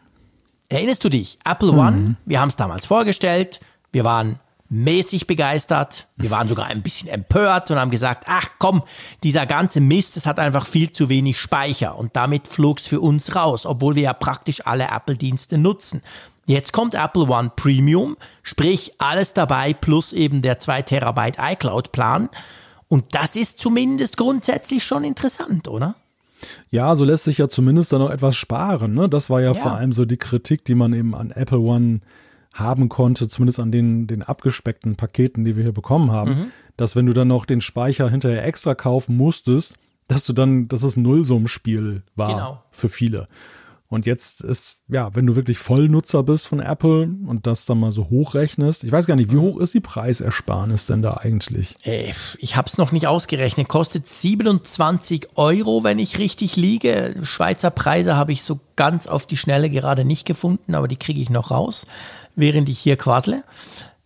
Erinnerst 0.68 1.05
du 1.05 1.09
dich? 1.09 1.38
Apple 1.46 1.72
mhm. 1.72 1.78
One, 1.78 2.16
wir 2.26 2.38
haben 2.38 2.51
es 2.51 2.56
damals 2.56 2.84
vorgestellt. 2.84 3.60
Wir 3.92 4.05
waren 4.05 4.40
mäßig 4.69 5.27
begeistert. 5.27 6.09
Wir 6.16 6.31
waren 6.31 6.49
sogar 6.49 6.66
ein 6.66 6.82
bisschen 6.82 7.09
empört 7.09 7.70
und 7.70 7.78
haben 7.78 7.91
gesagt, 7.91 8.24
ach 8.27 8.49
komm, 8.59 8.82
dieser 9.23 9.47
ganze 9.47 9.81
Mist, 9.81 10.16
es 10.16 10.27
hat 10.27 10.39
einfach 10.39 10.66
viel 10.66 10.91
zu 10.91 11.09
wenig 11.09 11.39
Speicher 11.39 11.97
und 11.97 12.16
damit 12.16 12.49
flog 12.49 12.78
es 12.78 12.86
für 12.86 13.01
uns 13.01 13.36
raus, 13.36 13.66
obwohl 13.66 13.95
wir 13.95 14.03
ja 14.05 14.12
praktisch 14.12 14.66
alle 14.66 14.89
Apple-Dienste 14.89 15.59
nutzen. 15.59 16.03
Jetzt 16.47 16.73
kommt 16.73 16.95
Apple 16.95 17.24
One 17.24 17.53
Premium, 17.57 18.16
sprich 18.43 18.93
alles 18.99 19.32
dabei 19.32 19.73
plus 19.73 20.12
eben 20.12 20.43
der 20.43 20.59
2 20.59 20.82
Terabyte 20.82 21.39
iCloud-Plan. 21.39 22.28
Und 22.89 23.15
das 23.15 23.35
ist 23.35 23.59
zumindest 23.59 24.16
grundsätzlich 24.16 24.85
schon 24.85 25.05
interessant, 25.05 25.69
oder? 25.69 25.95
Ja, 26.70 26.95
so 26.95 27.05
lässt 27.05 27.24
sich 27.24 27.39
ja 27.39 27.49
zumindest 27.49 27.93
dann 27.93 28.01
noch 28.01 28.11
etwas 28.11 28.36
sparen. 28.36 28.93
Ne? 28.93 29.09
Das 29.09 29.31
war 29.31 29.41
ja, 29.41 29.49
ja, 29.49 29.55
vor 29.55 29.73
allem 29.73 29.93
so 29.93 30.05
die 30.05 30.19
Kritik, 30.19 30.65
die 30.66 30.74
man 30.74 30.93
eben 30.93 31.15
an 31.15 31.31
Apple 31.31 31.61
One 31.61 32.01
haben 32.55 32.89
konnte, 32.89 33.28
zumindest 33.28 33.60
an 33.60 33.72
den, 33.72 34.06
den 34.06 34.22
abgespeckten 34.22 34.97
Paketen, 34.97 35.44
die 35.44 35.56
wir 35.56 35.64
hier 35.64 35.72
bekommen 35.72 36.10
haben, 36.12 36.31
mhm. 36.31 36.47
dass 36.76 36.97
wenn 36.97 37.06
du 37.06 37.12
dann 37.12 37.28
noch 37.28 37.44
den 37.44 37.60
Speicher 37.60 38.09
hinterher 38.09 38.44
extra 38.44 38.74
kaufen 38.74 39.16
musstest, 39.16 39.74
dass 40.09 40.24
du 40.24 40.32
dann, 40.32 40.68
dass 40.68 40.82
es 40.82 40.97
ein 40.97 41.02
Nullsummenspiel 41.02 42.02
war 42.14 42.32
genau. 42.32 42.62
für 42.70 42.89
viele. 42.89 43.28
Und 43.89 44.06
jetzt 44.06 44.40
ist, 44.40 44.78
ja, 44.89 45.14
wenn 45.14 45.26
du 45.26 45.36
wirklich 45.36 45.59
Vollnutzer 45.59 46.22
bist 46.24 46.48
von 46.48 46.59
Apple 46.59 47.09
und 47.26 47.47
das 47.47 47.64
dann 47.64 47.78
mal 47.78 47.93
so 47.93 48.09
hochrechnest, 48.10 48.82
ich 48.82 48.90
weiß 48.90 49.06
gar 49.06 49.14
nicht, 49.14 49.31
wie 49.31 49.36
hoch 49.36 49.59
ist 49.59 49.74
die 49.74 49.81
Preisersparnis 49.81 50.86
denn 50.86 51.02
da 51.02 51.18
eigentlich? 51.18 51.76
Ich 52.39 52.56
habe 52.56 52.66
es 52.66 52.76
noch 52.76 52.90
nicht 52.93 53.06
ausgerechnet. 53.06 53.68
Kostet 53.68 54.09
27 54.09 55.36
Euro, 55.36 55.85
wenn 55.85 55.98
ich 55.98 56.18
richtig 56.18 56.56
liege. 56.56 57.14
Schweizer 57.22 57.70
Preise 57.70 58.16
habe 58.16 58.32
ich 58.32 58.43
so 58.43 58.59
ganz 58.74 59.06
auf 59.06 59.26
die 59.26 59.36
Schnelle 59.36 59.70
gerade 59.70 60.05
nicht 60.05 60.26
gefunden, 60.26 60.74
aber 60.74 60.89
die 60.89 60.97
kriege 60.97 61.20
ich 61.20 61.31
noch 61.31 61.51
raus 61.52 61.86
während 62.36 62.69
ich 62.69 62.78
hier 62.78 62.97
quassle. 62.97 63.44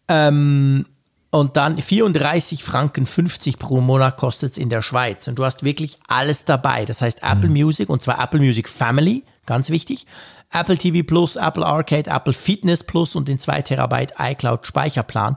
Ähm, 0.09 0.87
und 1.31 1.57
dann 1.59 1.81
34 1.81 2.65
Franken 2.65 3.05
50 3.05 3.59
pro 3.59 3.81
Monat 3.81 4.17
kostet 4.17 4.53
es 4.53 4.59
in 4.59 4.71
der 4.71 4.81
Schweiz. 4.81 5.29
Und 5.29 5.39
du 5.39 5.45
hast 5.45 5.63
wirklich 5.63 5.99
alles 6.09 6.47
dabei. 6.47 6.87
Das 6.87 7.03
heißt 7.03 7.23
Apple 7.23 7.51
mhm. 7.51 7.57
Music 7.57 7.91
und 7.91 8.01
zwar 8.01 8.23
Apple 8.23 8.41
Music 8.41 8.69
Family, 8.69 9.25
ganz 9.45 9.69
wichtig. 9.69 10.07
Apple 10.51 10.79
TV 10.79 11.07
Plus, 11.07 11.37
Apple 11.37 11.67
Arcade, 11.67 12.11
Apple 12.11 12.33
Fitness 12.33 12.83
Plus 12.83 13.15
und 13.15 13.29
den 13.29 13.39
2 13.39 13.63
Terabyte 13.63 14.15
iCloud 14.19 14.67
Speicherplan. 14.67 15.37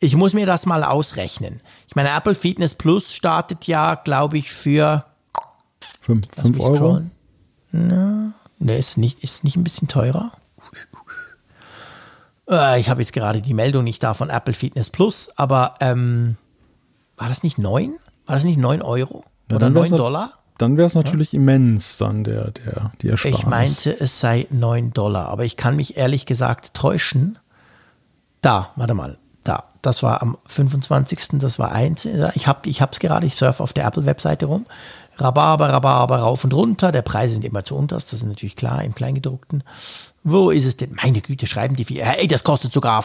Ich 0.00 0.16
muss 0.16 0.32
mir 0.32 0.46
das 0.46 0.66
mal 0.66 0.82
ausrechnen. 0.82 1.60
Ich 1.86 1.94
meine, 1.94 2.10
Apple 2.10 2.34
Fitness 2.34 2.74
Plus 2.74 3.12
startet 3.12 3.66
ja, 3.66 3.94
glaube 3.94 4.38
ich, 4.38 4.50
für 4.50 5.04
5 6.02 6.26
Euro. 6.60 7.02
Na, 7.70 8.32
ne, 8.58 8.76
ist 8.76 8.98
nicht, 8.98 9.20
ist 9.20 9.44
nicht 9.44 9.56
ein 9.56 9.64
bisschen 9.64 9.86
teurer. 9.86 10.32
Äh, 12.48 12.80
ich 12.80 12.88
habe 12.90 13.00
jetzt 13.00 13.12
gerade 13.12 13.40
die 13.42 13.54
Meldung 13.54 13.84
nicht 13.84 14.02
da 14.02 14.14
von 14.14 14.30
Apple 14.30 14.54
Fitness 14.54 14.90
Plus, 14.90 15.30
aber 15.36 15.74
ähm, 15.80 16.36
war 17.16 17.28
das 17.28 17.42
nicht 17.42 17.58
9? 17.58 17.94
War 18.26 18.34
das 18.36 18.44
nicht 18.44 18.58
9 18.58 18.82
Euro? 18.82 19.24
Ja, 19.50 19.56
Oder 19.56 19.66
dann 19.66 19.72
9 19.74 19.82
wär's 19.82 19.90
nat- 19.92 20.00
Dollar? 20.00 20.32
Dann 20.58 20.76
wäre 20.76 20.88
es 20.88 20.94
natürlich 20.96 21.34
immens, 21.34 21.98
dann 21.98 22.24
der, 22.24 22.50
der, 22.50 22.90
die 23.00 23.08
Ersparnis. 23.10 23.38
Ich 23.38 23.46
meinte, 23.46 24.00
es 24.00 24.18
sei 24.18 24.48
9 24.50 24.92
Dollar, 24.92 25.28
aber 25.28 25.44
ich 25.44 25.56
kann 25.56 25.76
mich 25.76 25.96
ehrlich 25.96 26.26
gesagt 26.26 26.74
täuschen. 26.74 27.38
Da, 28.40 28.70
warte 28.74 28.94
mal, 28.94 29.18
da. 29.44 29.64
Das 29.82 30.02
war 30.02 30.20
am 30.20 30.36
25. 30.46 31.38
Das 31.38 31.60
war 31.60 31.70
eins. 31.70 32.04
Ich 32.34 32.48
habe 32.48 32.68
es 32.68 32.98
gerade, 32.98 33.24
ich 33.26 33.36
surfe 33.36 33.62
auf 33.62 33.72
der 33.72 33.86
Apple-Webseite 33.86 34.46
rum. 34.46 34.66
Rhabarber, 35.16 35.68
Rhabarber, 35.72 36.18
rauf 36.18 36.42
und 36.42 36.52
runter. 36.52 36.90
Der 36.90 37.02
Preise 37.02 37.34
sind 37.34 37.44
immer 37.44 37.62
zu 37.64 37.76
unterst, 37.76 38.12
das 38.12 38.20
ist 38.20 38.26
natürlich 38.26 38.56
klar 38.56 38.82
im 38.82 38.96
Kleingedruckten. 38.96 39.62
Wo 40.30 40.50
ist 40.50 40.66
es 40.66 40.76
denn? 40.76 40.94
Meine 41.02 41.20
Güte, 41.20 41.46
schreiben 41.46 41.76
die 41.76 41.84
viel. 41.84 42.00
Ey, 42.00 42.28
das 42.28 42.44
kostet 42.44 42.72
sogar 42.72 43.04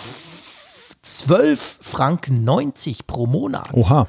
12 1.02 1.80
Franken 1.82 2.44
90 2.44 3.08
pro 3.08 3.28
Monat. 3.28 3.74
Oha. 3.74 4.08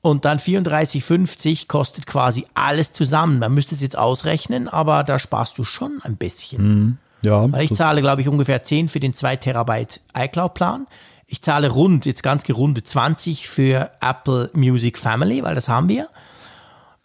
Und 0.00 0.24
dann 0.24 0.38
34,50 0.38 1.66
kostet 1.66 2.06
quasi 2.06 2.46
alles 2.54 2.92
zusammen. 2.92 3.38
Man 3.38 3.54
müsste 3.54 3.74
es 3.74 3.80
jetzt 3.80 3.96
ausrechnen, 3.96 4.68
aber 4.68 5.02
da 5.02 5.18
sparst 5.18 5.58
du 5.58 5.64
schon 5.64 6.00
ein 6.02 6.16
bisschen. 6.16 6.98
Ja, 7.22 7.50
Weil 7.50 7.64
ich 7.64 7.74
zahle, 7.74 8.02
glaube 8.02 8.20
ich, 8.20 8.28
ungefähr 8.28 8.62
10 8.62 8.88
für 8.88 9.00
den 9.00 9.14
2 9.14 9.36
Terabyte 9.36 10.00
iCloud-Plan. 10.14 10.86
Ich 11.26 11.40
zahle 11.40 11.70
rund, 11.70 12.04
jetzt 12.04 12.22
ganz 12.22 12.44
gerundet, 12.44 12.86
20 12.86 13.48
für 13.48 13.90
Apple 14.00 14.50
Music 14.52 14.98
Family, 14.98 15.42
weil 15.42 15.54
das 15.54 15.68
haben 15.68 15.88
wir. 15.88 16.08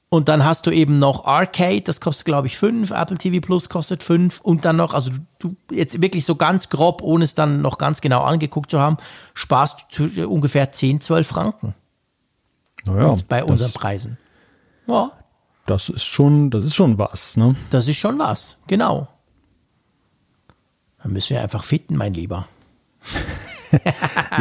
Und 0.10 0.28
dann 0.28 0.44
hast 0.44 0.66
du 0.66 0.72
eben 0.72 0.98
noch 0.98 1.26
Arcade, 1.26 1.82
das 1.82 2.02
kostet, 2.02 2.26
glaube 2.26 2.48
ich, 2.48 2.58
5. 2.58 2.90
Apple 2.90 3.18
TV 3.18 3.46
Plus 3.46 3.70
kostet 3.70 4.02
5. 4.02 4.42
Und 4.42 4.66
dann 4.66 4.76
noch, 4.76 4.96
also 4.96 5.12
du 5.38 5.56
jetzt 5.72 6.02
wirklich 6.02 6.26
so 6.26 6.36
ganz 6.36 6.70
grob, 6.70 7.04
ohne 7.04 7.24
es 7.24 7.36
dann 7.36 7.62
noch 7.62 7.78
ganz 7.78 8.02
genau 8.02 8.24
angeguckt 8.24 8.72
zu 8.72 8.80
haben, 8.80 8.98
sparst 9.36 9.86
du 9.96 10.06
äh, 10.06 10.26
ungefähr 10.26 10.72
10, 10.72 11.02
12 11.02 11.28
Franken 11.28 11.76
naja, 12.86 13.16
bei 13.28 13.44
unseren 13.44 13.72
das, 13.72 13.74
Preisen. 13.74 14.18
Ja, 14.88 15.12
das 15.68 15.90
ist 15.90 16.06
schon, 16.06 16.50
das 16.50 16.66
ist 16.66 16.76
schon 16.76 16.98
was, 16.98 17.38
ne? 17.38 17.56
das 17.70 17.88
ist 17.88 17.98
schon 17.98 18.18
was, 18.18 18.58
genau. 18.66 19.08
Dann 21.04 21.14
müssen 21.14 21.36
wir 21.36 21.44
einfach 21.44 21.64
fitten, 21.64 21.96
mein 21.96 22.14
Lieber. 22.14 22.48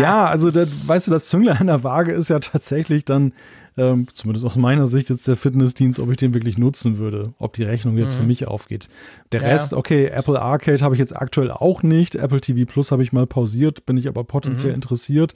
Ja, 0.00 0.26
also 0.26 0.50
da, 0.50 0.64
weißt 0.66 1.08
du, 1.08 1.10
das 1.10 1.28
Zünglein 1.28 1.58
an 1.58 1.66
der 1.66 1.84
Waage 1.84 2.12
ist 2.12 2.30
ja 2.30 2.38
tatsächlich 2.38 3.04
dann, 3.04 3.32
ähm, 3.78 4.06
zumindest 4.12 4.44
aus 4.44 4.56
meiner 4.56 4.86
Sicht 4.86 5.08
jetzt 5.10 5.26
der 5.28 5.36
Fitnessdienst, 5.36 6.00
ob 6.00 6.10
ich 6.10 6.16
den 6.16 6.34
wirklich 6.34 6.58
nutzen 6.58 6.98
würde, 6.98 7.32
ob 7.38 7.54
die 7.54 7.62
Rechnung 7.62 7.96
jetzt 7.96 8.14
für 8.14 8.22
mich 8.22 8.46
aufgeht. 8.48 8.88
Der 9.32 9.40
Mhm. 9.40 9.46
Ja. 9.46 9.52
Rest, 9.52 9.72
okay, 9.74 10.06
Apple 10.06 10.40
Arcade 10.40 10.80
habe 10.84 10.94
ich 10.94 10.98
jetzt 10.98 11.16
aktuell 11.16 11.50
auch 11.50 11.82
nicht, 11.82 12.14
Apple 12.16 12.40
TV 12.40 12.70
Plus 12.70 12.90
habe 12.92 13.02
ich 13.02 13.12
mal 13.12 13.26
pausiert, 13.26 13.86
bin 13.86 13.96
ich 13.96 14.08
aber 14.08 14.22
Mhm. 14.22 14.26
potenziell 14.26 14.74
interessiert. 14.74 15.34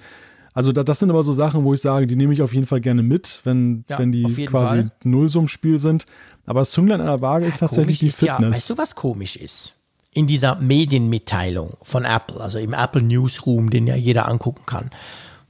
Also 0.55 0.73
da, 0.73 0.83
das 0.85 0.99
sind 0.99 1.09
aber 1.09 1.23
so 1.23 1.33
Sachen, 1.33 1.65
wo 1.65 1.73
ich 1.73 1.81
sage, 1.81 2.07
die 2.07 2.15
nehme 2.17 2.35
ich 2.35 2.43
auf 2.43 2.53
jeden 2.53 2.67
Fall 2.67 2.83
gerne 2.83 3.03
mit, 3.03 3.41
wenn, 3.45 3.85
Ja, 3.89 3.99
wenn 3.99 4.13
die 4.13 4.25
quasi. 4.47 4.85
Nullsummspiel 5.03 5.79
sind. 5.79 6.05
Aber 6.45 6.61
das 6.61 6.73
Zünglein 6.73 7.01
an 7.01 7.07
der 7.07 7.23
Waage 7.23 7.47
ist 7.47 7.59
tatsächlich 7.61 8.01
die 8.01 8.09
ist 8.09 8.21
ja, 8.21 8.35
Fitness. 8.37 8.57
weißt 8.57 8.71
du, 8.71 8.77
was 8.79 8.95
komisch 8.95 9.37
ist? 9.37 9.77
In 10.13 10.27
dieser 10.27 10.57
Medienmitteilung 10.57 11.79
von 11.83 12.05
Apple, 12.05 12.39
also 12.41 12.59
im 12.59 12.75
Apple 12.75 13.01
Newsroom, 13.03 13.71
den 13.71 13.87
ja 13.87 13.97
jeder 13.97 14.29
angucken 14.29 14.65
kann, 14.67 14.91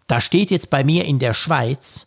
da 0.07 0.21
steht 0.21 0.51
jetzt 0.53 0.71
bei 0.71 0.85
mir 0.85 1.05
in 1.05 1.19
der 1.19 1.35
Schweiz, 1.35 2.07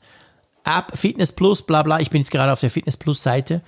App 0.65 0.97
Fitness 0.97 1.31
Plus, 1.31 1.61
bla 1.61 1.83
bla, 1.83 1.99
ich 1.99 2.09
bin 2.09 2.21
jetzt 2.21 2.31
gerade 2.31 2.51
auf 2.51 2.59
der 2.59 2.69
Fitness 2.69 2.97
Plus 2.97 3.21
Seite, 3.21 3.61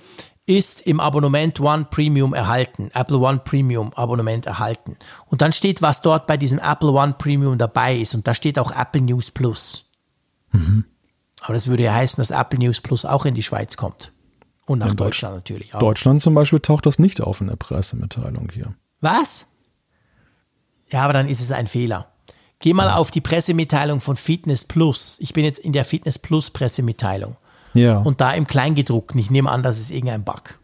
ist 0.46 0.80
im 0.82 0.98
Abonnement 0.98 1.60
One 1.60 1.86
Premium 1.90 2.32
erhalten, 2.32 2.90
Apple 2.94 3.18
One 3.18 3.40
Premium 3.44 3.92
Abonnement 3.94 4.46
erhalten. 4.46 4.96
Und 5.26 5.42
dann 5.42 5.52
steht, 5.52 5.82
was 5.82 6.00
dort 6.00 6.26
bei 6.26 6.36
diesem 6.36 6.58
Apple 6.58 6.90
One 6.90 7.14
Premium 7.18 7.58
dabei 7.58 7.96
ist. 7.96 8.14
Und 8.14 8.26
da 8.26 8.34
steht 8.34 8.58
auch 8.58 8.72
Apple 8.72 9.02
News 9.02 9.30
Plus. 9.30 9.90
Aber 11.42 11.54
das 11.54 11.66
würde 11.66 11.82
ja 11.82 11.92
heißen, 11.92 12.20
dass 12.20 12.30
Apple 12.30 12.58
News 12.58 12.80
Plus 12.80 13.04
auch 13.04 13.26
in 13.26 13.34
die 13.34 13.42
Schweiz 13.42 13.76
kommt. 13.76 14.12
Und 14.66 14.78
nach 14.80 14.94
Deutschland 14.94 15.34
natürlich 15.34 15.74
auch. 15.74 15.80
Deutschland 15.80 16.20
zum 16.20 16.34
Beispiel 16.34 16.60
taucht 16.60 16.86
das 16.86 16.98
nicht 16.98 17.20
auf 17.20 17.40
in 17.40 17.46
der 17.46 17.56
Pressemitteilung 17.56 18.50
hier. 18.52 18.74
Was? 19.00 19.46
Ja, 20.90 21.04
aber 21.04 21.12
dann 21.12 21.28
ist 21.28 21.40
es 21.40 21.52
ein 21.52 21.66
Fehler. 21.66 22.10
Geh 22.60 22.74
mal 22.74 22.90
auf 22.90 23.10
die 23.10 23.20
Pressemitteilung 23.20 24.00
von 24.00 24.16
Fitness 24.16 24.64
Plus. 24.64 25.16
Ich 25.20 25.32
bin 25.32 25.44
jetzt 25.44 25.60
in 25.60 25.72
der 25.72 25.84
Fitness 25.84 26.18
Plus 26.18 26.50
Pressemitteilung. 26.50 27.36
Ja. 27.74 27.98
Und 27.98 28.20
da 28.20 28.32
im 28.32 28.46
Kleingedruckten. 28.46 29.20
Ich 29.20 29.30
nehme 29.30 29.50
an, 29.50 29.62
das 29.62 29.78
ist 29.78 29.90
irgendein 29.90 30.24
Bug. 30.24 30.58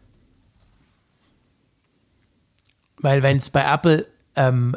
Weil 2.97 3.23
wenn 3.23 3.37
es 3.37 3.49
bei 3.49 3.63
Apple 3.63 4.07
ähm, 4.35 4.75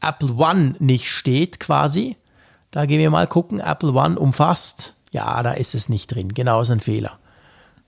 Apple 0.00 0.34
One 0.34 0.74
nicht 0.78 1.08
steht 1.08 1.60
quasi, 1.60 2.16
da 2.70 2.86
gehen 2.86 3.00
wir 3.00 3.10
mal 3.10 3.26
gucken, 3.26 3.60
Apple 3.60 3.92
One 3.92 4.18
umfasst, 4.18 4.96
ja, 5.12 5.42
da 5.42 5.52
ist 5.52 5.74
es 5.74 5.88
nicht 5.88 6.08
drin. 6.08 6.34
Genau, 6.34 6.60
ist 6.60 6.70
ein 6.70 6.80
Fehler. 6.80 7.18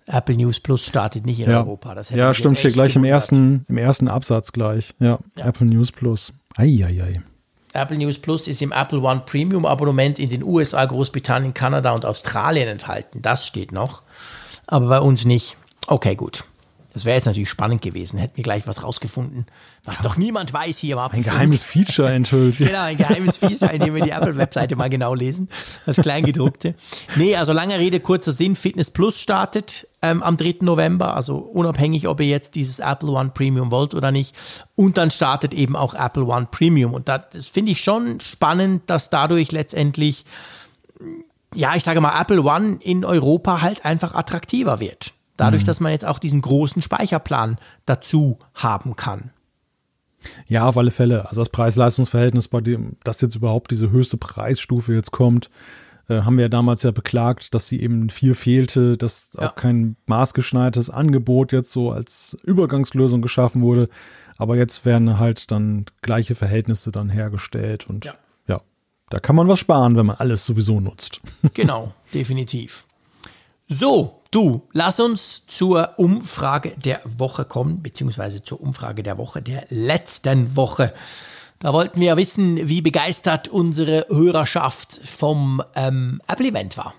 Apple 0.06 0.36
News 0.36 0.60
Plus 0.60 0.84
startet 0.84 1.24
nicht 1.24 1.40
in 1.40 1.50
ja, 1.50 1.60
Europa. 1.60 1.94
Das 1.94 2.10
ja 2.10 2.34
stimmt, 2.34 2.58
hier 2.58 2.72
gleich 2.72 2.94
im 2.94 3.04
ersten, 3.04 3.64
im 3.68 3.78
ersten 3.78 4.08
Absatz 4.08 4.52
gleich. 4.52 4.94
Ja, 5.00 5.18
Apple 5.36 5.66
News 5.66 5.92
Plus. 5.92 6.34
Eieiei. 6.56 7.22
Apple 7.74 7.98
News 7.98 8.18
Plus 8.18 8.48
ist 8.48 8.62
im 8.62 8.72
Apple 8.72 9.00
One 9.00 9.22
Premium 9.26 9.66
Abonnement 9.66 10.18
in 10.18 10.30
den 10.30 10.42
USA, 10.42 10.84
Großbritannien, 10.84 11.54
Kanada 11.54 11.92
und 11.92 12.04
Australien 12.04 12.68
enthalten. 12.68 13.20
Das 13.20 13.46
steht 13.46 13.72
noch. 13.72 14.02
Aber 14.66 14.86
bei 14.86 15.00
uns 15.00 15.24
nicht. 15.24 15.56
Okay, 15.86 16.14
gut. 16.14 16.44
Das 16.94 17.04
wäre 17.04 17.16
jetzt 17.16 17.26
natürlich 17.26 17.50
spannend 17.50 17.82
gewesen. 17.82 18.18
Hätten 18.20 18.36
wir 18.36 18.44
gleich 18.44 18.68
was 18.68 18.84
rausgefunden, 18.84 19.46
was 19.82 19.98
doch 19.98 20.16
niemand 20.16 20.52
weiß 20.52 20.78
hier 20.78 20.92
im 20.92 21.00
Ein 21.00 21.04
Apfelfunk. 21.06 21.34
geheimes 21.34 21.64
Feature 21.64 22.10
enthüllt. 22.12 22.58
Genau, 22.58 22.82
ein 22.82 22.96
geheimes 22.96 23.36
Feature, 23.36 23.72
in 23.72 23.80
dem 23.80 23.94
wir 23.96 24.04
die 24.04 24.10
Apple-Webseite 24.12 24.76
mal 24.76 24.88
genau 24.88 25.12
lesen. 25.12 25.48
Das 25.86 25.96
Kleingedruckte. 25.96 26.76
Nee, 27.16 27.34
also 27.34 27.52
lange 27.52 27.78
Rede, 27.80 27.98
kurzer 27.98 28.32
Sinn. 28.32 28.54
Fitness 28.54 28.92
Plus 28.92 29.20
startet 29.20 29.88
ähm, 30.02 30.22
am 30.22 30.36
3. 30.36 30.58
November, 30.60 31.16
also 31.16 31.38
unabhängig, 31.38 32.06
ob 32.06 32.20
ihr 32.20 32.28
jetzt 32.28 32.54
dieses 32.54 32.78
Apple 32.78 33.10
One 33.10 33.30
Premium 33.34 33.72
wollt 33.72 33.94
oder 33.94 34.12
nicht. 34.12 34.36
Und 34.76 34.96
dann 34.96 35.10
startet 35.10 35.52
eben 35.52 35.74
auch 35.74 35.94
Apple 35.94 36.24
One 36.24 36.46
Premium. 36.48 36.94
Und 36.94 37.08
das, 37.08 37.22
das 37.32 37.48
finde 37.48 37.72
ich 37.72 37.82
schon 37.82 38.20
spannend, 38.20 38.82
dass 38.86 39.10
dadurch 39.10 39.50
letztendlich, 39.50 40.24
ja, 41.56 41.74
ich 41.74 41.82
sage 41.82 42.00
mal, 42.00 42.20
Apple 42.20 42.42
One 42.42 42.78
in 42.80 43.04
Europa 43.04 43.62
halt 43.62 43.84
einfach 43.84 44.14
attraktiver 44.14 44.78
wird. 44.78 45.12
Dadurch, 45.36 45.64
dass 45.64 45.80
man 45.80 45.92
jetzt 45.92 46.04
auch 46.04 46.18
diesen 46.18 46.40
großen 46.40 46.80
Speicherplan 46.82 47.58
dazu 47.86 48.38
haben 48.54 48.94
kann. 48.96 49.30
Ja, 50.46 50.66
auf 50.68 50.78
alle 50.78 50.90
Fälle. 50.90 51.28
Also 51.28 51.40
das 51.42 51.50
Preis-Leistungs-Verhältnis, 51.50 52.48
bei 52.48 52.60
dem, 52.60 52.96
dass 53.04 53.20
jetzt 53.20 53.34
überhaupt 53.36 53.70
diese 53.70 53.90
höchste 53.90 54.16
Preisstufe 54.16 54.94
jetzt 54.94 55.10
kommt, 55.10 55.50
äh, 56.08 56.22
haben 56.22 56.36
wir 56.36 56.42
ja 56.44 56.48
damals 56.48 56.82
ja 56.82 56.92
beklagt, 56.92 57.52
dass 57.54 57.66
sie 57.66 57.80
eben 57.80 58.08
viel 58.10 58.34
fehlte, 58.34 58.96
dass 58.96 59.30
Ja. 59.38 59.48
auch 59.50 59.54
kein 59.54 59.96
maßgeschneidertes 60.06 60.88
Angebot 60.90 61.52
jetzt 61.52 61.72
so 61.72 61.90
als 61.90 62.36
Übergangslösung 62.44 63.20
geschaffen 63.22 63.60
wurde. 63.62 63.88
Aber 64.38 64.56
jetzt 64.56 64.84
werden 64.86 65.18
halt 65.18 65.50
dann 65.50 65.84
gleiche 66.02 66.34
Verhältnisse 66.34 66.90
dann 66.90 67.10
hergestellt 67.10 67.86
und 67.88 68.04
Ja. 68.04 68.14
ja, 68.48 68.60
da 69.10 69.18
kann 69.18 69.36
man 69.36 69.46
was 69.48 69.58
sparen, 69.58 69.96
wenn 69.96 70.06
man 70.06 70.16
alles 70.16 70.46
sowieso 70.46 70.80
nutzt. 70.80 71.20
Genau, 71.54 71.92
definitiv. 72.14 72.86
So, 73.66 74.20
du, 74.30 74.62
lass 74.72 75.00
uns 75.00 75.46
zur 75.46 75.98
Umfrage 75.98 76.72
der 76.84 77.00
Woche 77.04 77.46
kommen, 77.46 77.82
beziehungsweise 77.82 78.42
zur 78.42 78.60
Umfrage 78.60 79.02
der 79.02 79.16
Woche, 79.16 79.40
der 79.40 79.64
letzten 79.70 80.54
Woche. 80.54 80.92
Da 81.60 81.72
wollten 81.72 81.98
wir 81.98 82.16
wissen, 82.18 82.68
wie 82.68 82.82
begeistert 82.82 83.48
unsere 83.48 84.06
Hörerschaft 84.10 85.00
vom 85.02 85.62
ähm, 85.74 86.20
Apple-Event 86.28 86.76
war. 86.76 86.94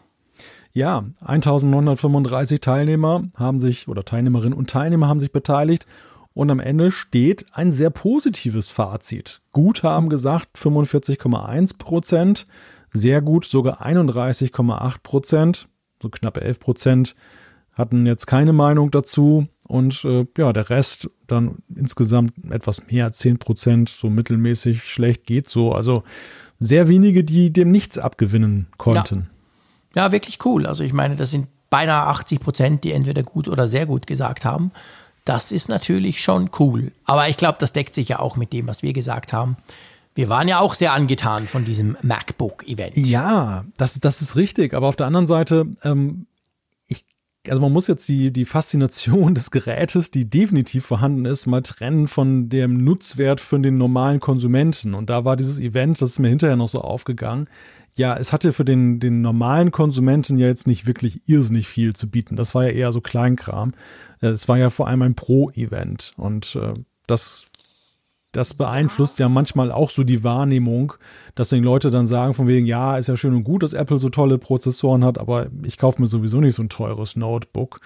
Ja, 0.73 1.05
1935 1.21 2.61
Teilnehmer 2.61 3.23
haben 3.37 3.59
sich 3.59 3.87
oder 3.87 4.03
Teilnehmerinnen 4.03 4.57
und 4.57 4.69
Teilnehmer 4.69 5.07
haben 5.07 5.19
sich 5.19 5.31
beteiligt 5.31 5.85
und 6.33 6.49
am 6.49 6.59
Ende 6.59 6.91
steht 6.91 7.45
ein 7.53 7.71
sehr 7.71 7.91
positives 7.91 8.69
Fazit. 8.69 9.41
Gut 9.51 9.83
haben 9.83 10.09
gesagt 10.09 10.57
45,1 10.57 11.77
Prozent, 11.77 12.45
sehr 12.91 13.21
gut 13.21 13.45
sogar 13.45 13.85
31,8 13.85 14.95
Prozent, 15.03 15.67
so 16.06 16.10
knappe 16.10 16.41
11 16.41 16.60
Prozent 16.60 17.15
hatten 17.73 18.06
jetzt 18.06 18.27
keine 18.27 18.53
Meinung 18.53 18.91
dazu 18.91 19.48
und 19.68 20.06
äh, 20.06 20.26
ja, 20.38 20.53
der 20.53 20.69
Rest 20.69 21.10
dann 21.27 21.57
insgesamt 21.76 22.34
etwas 22.49 22.88
mehr, 22.88 23.11
10 23.11 23.40
Prozent, 23.40 23.90
so 23.90 24.10
mittelmäßig 24.10 24.84
schlecht 24.84 25.26
geht 25.26 25.49
so. 25.49 25.73
Also 25.73 26.03
sehr 26.60 26.88
wenige, 26.88 27.23
die 27.23 27.52
dem 27.52 27.72
nichts 27.72 27.98
abgewinnen 27.98 28.68
konnten. 28.77 29.30
Ja, 29.95 30.11
wirklich 30.11 30.45
cool. 30.45 30.68
Also 30.68 30.84
ich 30.84 30.94
meine, 30.94 31.15
das 31.15 31.32
sind 31.32 31.48
beinahe 31.69 32.07
80 32.07 32.40
Prozent, 32.40 32.84
die 32.84 32.94
entweder 32.94 33.23
gut 33.23 33.48
oder 33.48 33.68
sehr 33.68 33.86
gut 33.86 34.07
gesagt 34.07 34.45
haben. 34.45 34.72
Das 35.26 35.52
ist 35.52 35.68
natürlich 35.68 36.22
schon 36.22 36.52
cool. 36.60 36.91
Aber 37.03 37.27
ich 37.27 37.36
glaube, 37.36 37.57
das 37.60 37.73
deckt 37.73 37.95
sich 37.95 38.10
ja 38.10 38.19
auch 38.19 38.38
mit 38.38 38.53
dem, 38.53 38.68
was 38.68 38.84
wir 38.84 38.94
gesagt 38.94 39.34
haben. 39.34 39.57
Wir 40.15 40.29
waren 40.29 40.47
ja 40.47 40.59
auch 40.59 40.73
sehr 40.73 40.93
angetan 40.93 41.45
von 41.45 41.65
diesem 41.65 41.97
MacBook-Event. 42.01 42.95
Ja, 42.95 43.65
das, 43.75 43.99
das 43.99 44.21
ist 44.21 44.37
richtig. 44.37 44.73
Aber 44.73 44.87
auf 44.87 44.95
der 44.95 45.07
anderen 45.07 45.27
Seite, 45.27 45.67
ähm, 45.83 46.27
ich 46.87 47.05
also 47.49 47.61
man 47.61 47.73
muss 47.73 47.87
jetzt 47.87 48.07
die, 48.07 48.31
die 48.31 48.45
Faszination 48.45 49.35
des 49.35 49.51
Gerätes, 49.51 50.11
die 50.11 50.29
definitiv 50.29 50.85
vorhanden 50.85 51.25
ist, 51.25 51.47
mal 51.47 51.61
trennen 51.61 52.07
von 52.07 52.47
dem 52.47 52.77
Nutzwert 52.77 53.41
für 53.41 53.59
den 53.59 53.77
normalen 53.77 54.21
Konsumenten. 54.21 54.93
Und 54.93 55.09
da 55.09 55.25
war 55.25 55.35
dieses 55.35 55.59
Event, 55.59 56.01
das 56.01 56.11
ist 56.11 56.19
mir 56.19 56.29
hinterher 56.29 56.55
noch 56.55 56.69
so 56.69 56.79
aufgegangen. 56.79 57.49
Ja, 57.97 58.15
es 58.15 58.31
hatte 58.31 58.53
für 58.53 58.65
den, 58.65 59.01
den 59.01 59.21
normalen 59.21 59.71
Konsumenten 59.71 60.37
ja 60.37 60.47
jetzt 60.47 60.65
nicht 60.65 60.85
wirklich 60.85 61.27
irrsinnig 61.27 61.67
viel 61.67 61.93
zu 61.93 62.09
bieten. 62.09 62.37
Das 62.37 62.55
war 62.55 62.63
ja 62.63 62.71
eher 62.71 62.91
so 62.93 63.01
Kleinkram. 63.01 63.73
Äh, 64.21 64.27
es 64.27 64.47
war 64.47 64.57
ja 64.57 64.69
vor 64.69 64.87
allem 64.87 65.01
ein 65.01 65.15
Pro-Event. 65.15 66.13
Und 66.15 66.55
äh, 66.55 66.73
das 67.05 67.43
das 68.35 68.53
beeinflusst 68.53 69.19
ja 69.19 69.29
manchmal 69.29 69.71
auch 69.71 69.89
so 69.89 70.03
die 70.03 70.23
Wahrnehmung, 70.23 70.93
dass 71.35 71.49
die 71.49 71.59
Leute 71.59 71.89
dann 71.89 72.05
sagen 72.05 72.33
von 72.33 72.47
wegen, 72.47 72.65
ja, 72.65 72.97
ist 72.97 73.07
ja 73.07 73.15
schön 73.15 73.33
und 73.33 73.43
gut, 73.43 73.63
dass 73.63 73.73
Apple 73.73 73.97
so 73.97 74.09
tolle 74.09 74.37
Prozessoren 74.37 75.05
hat, 75.05 75.17
aber 75.17 75.47
ich 75.63 75.77
kaufe 75.77 76.01
mir 76.01 76.07
sowieso 76.07 76.41
nicht 76.41 76.55
so 76.55 76.63
ein 76.63 76.69
teures 76.69 77.15
Notebook. 77.15 77.79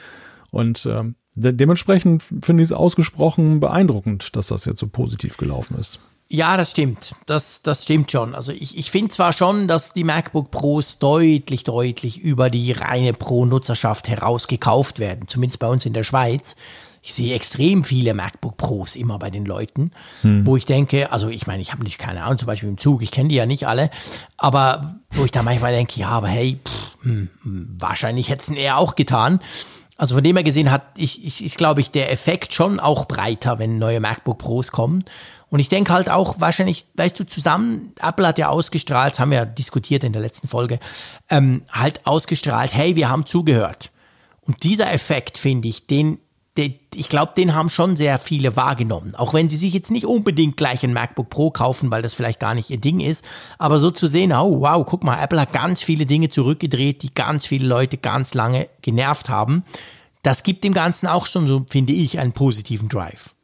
Und 0.52 0.88
ähm, 0.88 1.16
de 1.36 1.54
dementsprechend 1.54 2.24
finde 2.24 2.64
ich 2.64 2.70
es 2.70 2.74
ausgesprochen 2.74 3.60
beeindruckend, 3.60 4.36
dass 4.36 4.48
das 4.48 4.66
jetzt 4.66 4.80
so 4.80 4.88
positiv 4.88 5.38
gelaufen 5.38 5.78
ist. 5.78 6.00
Ja, 6.32 6.58
das 6.58 6.72
stimmt. 6.72 7.16
Das, 7.26 7.62
das 7.64 7.84
stimmt 7.84 8.12
schon. 8.12 8.36
Also 8.36 8.52
ich, 8.52 8.78
ich 8.78 8.92
finde 8.92 9.10
zwar 9.10 9.34
schon, 9.34 9.68
dass 9.68 9.94
die 9.94 10.04
MacBook 10.04 10.52
Pros 10.52 11.00
deutlich, 11.00 11.64
deutlich 11.64 12.20
über 12.20 12.50
die 12.50 12.72
reine 12.72 13.14
Pro-Nutzerschaft 13.14 14.08
herausgekauft 14.08 15.00
werden, 15.00 15.28
zumindest 15.28 15.60
bei 15.60 15.68
uns 15.68 15.86
in 15.86 15.94
der 15.94 16.04
Schweiz 16.04 16.56
ich 17.02 17.14
sehe 17.14 17.34
extrem 17.36 17.84
viele 17.84 18.14
MacBook 18.14 18.58
Pros 18.58 18.96
immer 18.96 19.20
bei 19.20 19.30
den 19.30 19.46
Leuten, 19.46 19.92
hm. 20.22 20.46
wo 20.46 20.58
ich 20.58 20.66
denke, 20.66 21.12
also 21.12 21.30
ich 21.30 21.48
meine, 21.48 21.62
ich 21.62 21.72
habe 21.72 21.80
natürlich 21.80 21.98
keine 21.98 22.24
Ahnung, 22.24 22.38
zum 22.38 22.48
Beispiel 22.48 22.70
im 22.70 22.78
Zug, 22.78 23.02
ich 23.02 23.12
kenne 23.12 23.30
die 23.30 23.36
ja 23.36 23.46
nicht 23.46 23.68
alle, 23.68 23.90
aber 24.38 24.96
wo 25.12 25.26
ich 25.26 25.32
da 25.32 25.44
manchmal 25.44 25.72
denke, 25.72 26.00
ja, 26.00 26.10
aber 26.10 26.28
hey, 26.28 26.60
pff, 26.64 27.04
hm, 27.04 27.30
hm, 27.44 27.76
wahrscheinlich 27.80 28.30
hätte 28.30 28.52
es 28.52 28.58
er 28.58 28.78
auch 28.78 28.96
getan. 28.96 29.40
Also 29.98 30.16
von 30.16 30.24
dem 30.24 30.38
her 30.38 30.44
gesehen 30.44 30.72
hat, 30.72 30.84
ich, 30.96 31.26
ich, 31.26 31.44
ist, 31.44 31.58
glaube 31.58 31.82
ich, 31.82 31.92
der 31.92 32.10
Effekt 32.12 32.54
schon 32.54 32.80
auch 32.80 33.06
breiter, 33.06 33.60
wenn 33.60 33.80
neue 33.80 34.00
MacBook 34.00 34.38
Pros 34.38 34.72
kommen. 34.72 35.04
Und 35.50 35.60
ich 35.60 35.68
denke 35.68 35.92
halt 35.92 36.10
auch 36.10 36.40
wahrscheinlich, 36.40 36.86
weißt 36.96 37.20
du, 37.20 37.26
zusammen, 37.26 37.94
Apple 38.02 38.26
hat 38.26 38.38
ja 38.38 38.50
ausgestrahlt, 38.50 39.20
haben 39.20 39.32
wir 39.32 39.40
ja 39.40 39.46
diskutiert 39.46 40.04
in 40.04 40.14
der 40.14 40.22
letzten 40.22 40.48
Folge, 40.48 40.80
ähm, 41.30 41.64
halt 41.72 42.06
ausgestrahlt, 42.06 42.74
hey, 42.74 42.96
wir 42.96 43.10
haben 43.10 43.26
zugehört. 43.26 43.92
Und 44.42 44.64
dieser 44.64 44.92
Effekt, 44.92 45.38
finde 45.38 45.68
ich, 45.68 45.86
den 45.86 46.20
ich 46.96 47.10
glaube, 47.10 47.34
den 47.38 47.54
haben 47.54 47.70
schon 47.70 47.96
sehr 47.96 48.20
viele 48.20 48.56
wahrgenommen. 48.56 49.16
Auch 49.16 49.34
wenn 49.34 49.50
sie 49.50 49.58
sich 49.58 49.74
jetzt 49.74 49.92
nicht 49.92 50.06
unbedingt 50.06 50.58
gleich 50.58 50.84
ein 50.84 50.94
MacBook 50.94 51.30
Pro 51.30 51.52
kaufen, 51.52 51.92
weil 51.92 52.02
das 52.02 52.14
vielleicht 52.14 52.40
gar 52.40 52.54
nicht 52.54 52.70
ihr 52.70 52.80
Ding 52.80 53.00
ist. 53.00 53.24
Aber 53.58 53.80
so 53.80 53.92
zu 53.92 54.08
sehen, 54.08 54.34
oh 54.34 54.62
wow, 54.62 54.86
guck 54.86 55.04
mal, 55.04 55.22
Apple 55.22 55.40
hat 55.40 55.54
ganz 55.54 55.82
viele 55.82 56.06
Dinge 56.06 56.30
zurückgedreht, 56.30 57.04
die 57.04 57.14
ganz 57.14 57.46
viele 57.46 57.68
Leute 57.68 57.98
ganz 57.98 58.34
lange 58.34 58.68
genervt 58.82 59.30
haben. 59.30 59.64
Das 60.24 60.44
gibt 60.44 60.64
dem 60.64 60.74
Ganzen 60.74 61.08
auch 61.08 61.28
schon 61.28 61.48
so, 61.48 61.66
finde 61.70 61.94
ich, 61.94 62.20
einen 62.20 62.34
positiven 62.34 62.90
Drive. 62.90 63.36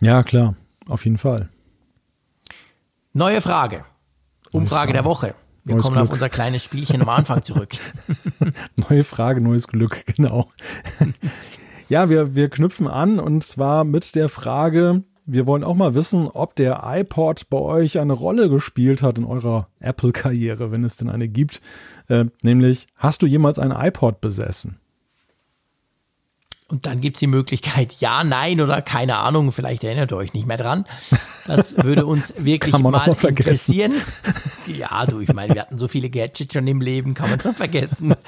Ja, 0.00 0.22
klar, 0.22 0.54
auf 0.88 1.04
jeden 1.04 1.18
Fall. 1.18 1.48
Neue 3.12 3.40
Frage. 3.40 3.84
Umfrage 4.50 4.92
der 4.92 5.04
Woche. 5.04 5.34
Wir 5.64 5.76
neues 5.76 5.82
kommen 5.82 5.94
Glück. 5.94 6.06
auf 6.06 6.12
unser 6.12 6.28
kleines 6.28 6.62
Spielchen 6.62 7.00
am 7.00 7.08
Anfang 7.08 7.42
zurück. 7.42 7.72
Neue 8.76 9.02
Frage, 9.02 9.40
neues 9.40 9.66
Glück, 9.66 10.04
genau. 10.14 10.50
Ja, 11.88 12.08
wir, 12.08 12.34
wir 12.34 12.48
knüpfen 12.48 12.88
an 12.88 13.20
und 13.20 13.44
zwar 13.44 13.84
mit 13.84 14.14
der 14.14 14.28
Frage, 14.28 15.02
wir 15.26 15.46
wollen 15.46 15.64
auch 15.64 15.74
mal 15.74 15.94
wissen, 15.94 16.28
ob 16.28 16.54
der 16.56 16.82
iPod 16.84 17.48
bei 17.48 17.58
euch 17.58 17.98
eine 17.98 18.12
Rolle 18.12 18.48
gespielt 18.48 19.02
hat 19.02 19.18
in 19.18 19.24
eurer 19.24 19.68
Apple-Karriere, 19.80 20.70
wenn 20.70 20.84
es 20.84 20.96
denn 20.96 21.08
eine 21.08 21.28
gibt. 21.28 21.60
Äh, 22.08 22.26
nämlich, 22.42 22.86
hast 22.96 23.22
du 23.22 23.26
jemals 23.26 23.58
einen 23.58 23.72
iPod 23.72 24.20
besessen? 24.20 24.78
Und 26.68 26.86
dann 26.86 27.02
gibt 27.02 27.16
es 27.16 27.20
die 27.20 27.26
Möglichkeit, 27.26 27.92
ja, 28.00 28.24
nein 28.24 28.60
oder 28.60 28.80
keine 28.80 29.18
Ahnung, 29.18 29.52
vielleicht 29.52 29.84
erinnert 29.84 30.12
ihr 30.12 30.16
euch 30.16 30.32
nicht 30.32 30.46
mehr 30.46 30.56
dran. 30.56 30.86
Das 31.46 31.76
würde 31.84 32.06
uns 32.06 32.32
wirklich 32.38 32.76
mal, 32.78 32.90
mal 32.90 33.16
interessieren. 33.22 33.92
Ja, 34.66 35.04
du, 35.04 35.20
ich 35.20 35.30
meine, 35.30 35.52
wir 35.52 35.60
hatten 35.60 35.78
so 35.78 35.88
viele 35.88 36.08
Gadgets 36.08 36.54
schon 36.54 36.66
im 36.66 36.80
Leben, 36.80 37.12
kann 37.12 37.28
man 37.28 37.38
schon 37.38 37.54
vergessen. 37.54 38.14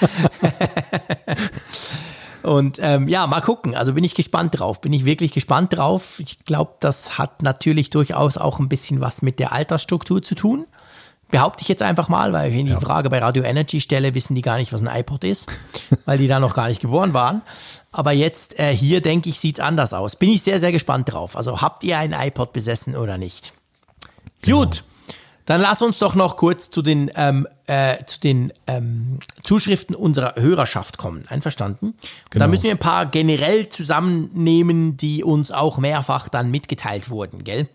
Und 2.47 2.79
ähm, 2.81 3.09
ja, 3.09 3.27
mal 3.27 3.41
gucken. 3.41 3.75
Also 3.75 3.93
bin 3.93 4.05
ich 4.05 4.15
gespannt 4.15 4.59
drauf. 4.59 4.81
Bin 4.81 4.93
ich 4.93 5.05
wirklich 5.05 5.33
gespannt 5.33 5.77
drauf. 5.77 6.21
Ich 6.21 6.45
glaube, 6.45 6.75
das 6.79 7.19
hat 7.19 7.43
natürlich 7.43 7.91
durchaus 7.91 8.37
auch 8.37 8.61
ein 8.61 8.69
bisschen 8.69 9.01
was 9.01 9.21
mit 9.21 9.41
der 9.41 9.51
Altersstruktur 9.53 10.23
zu 10.23 10.37
tun. 10.37 10.67
Behaupte 11.29 11.63
ich 11.63 11.69
jetzt 11.69 11.83
einfach 11.83 12.09
mal, 12.09 12.33
weil 12.33 12.53
wenn 12.53 12.67
ich 12.67 12.73
ja. 12.73 12.79
die 12.79 12.85
Frage 12.85 13.11
bei 13.11 13.19
Radio 13.19 13.43
Energy 13.43 13.81
stelle, 13.81 14.15
wissen 14.15 14.37
die 14.37 14.43
gar 14.43 14.59
nicht, 14.59 14.73
was 14.73 14.81
ein 14.81 15.01
iPod 15.01 15.25
ist, 15.25 15.49
weil 16.05 16.19
die 16.19 16.29
da 16.29 16.39
noch 16.39 16.55
gar 16.55 16.69
nicht 16.69 16.81
geboren 16.81 17.15
waren. 17.15 17.43
Aber 17.91 18.13
jetzt 18.13 18.61
äh, 18.61 18.73
hier, 18.73 19.01
denke 19.01 19.29
ich, 19.29 19.41
sieht 19.41 19.59
es 19.59 19.65
anders 19.65 19.93
aus. 19.93 20.15
Bin 20.15 20.31
ich 20.31 20.43
sehr, 20.43 20.61
sehr 20.61 20.71
gespannt 20.71 21.13
drauf. 21.13 21.37
Also 21.37 21.61
habt 21.61 21.83
ihr 21.83 21.99
ein 21.99 22.13
iPod 22.13 22.53
besessen 22.53 22.95
oder 22.95 23.19
nicht? 23.19 23.55
Genau. 24.43 24.61
Gut. 24.61 24.85
Dann 25.47 25.61
lass 25.61 25.81
uns 25.81 25.99
doch 25.99 26.15
noch 26.15 26.37
kurz 26.37 26.71
zu 26.71 26.83
den, 26.83 27.11
ähm, 27.15 27.47
äh, 27.67 28.05
zu 28.05 28.21
den 28.21 28.53
ähm, 28.67 29.21
Zuschriften 29.43 29.95
unserer 29.95 30.35
Hörerschaft 30.37 30.99
kommen. 30.99 31.25
Einverstanden? 31.29 31.95
Genau. 32.31 32.45
Da 32.45 32.49
müssen 32.49 32.65
wir 32.65 32.73
ein 32.73 32.79
paar 32.79 33.07
generell 33.07 33.69
zusammennehmen, 33.69 34.97
die 34.97 35.25
uns 35.25 35.53
auch 35.53 35.79
mehrfach 35.79 36.29
dann 36.29 36.51
mitgeteilt 36.51 37.11
wurden, 37.11 37.45
gell? 37.45 37.69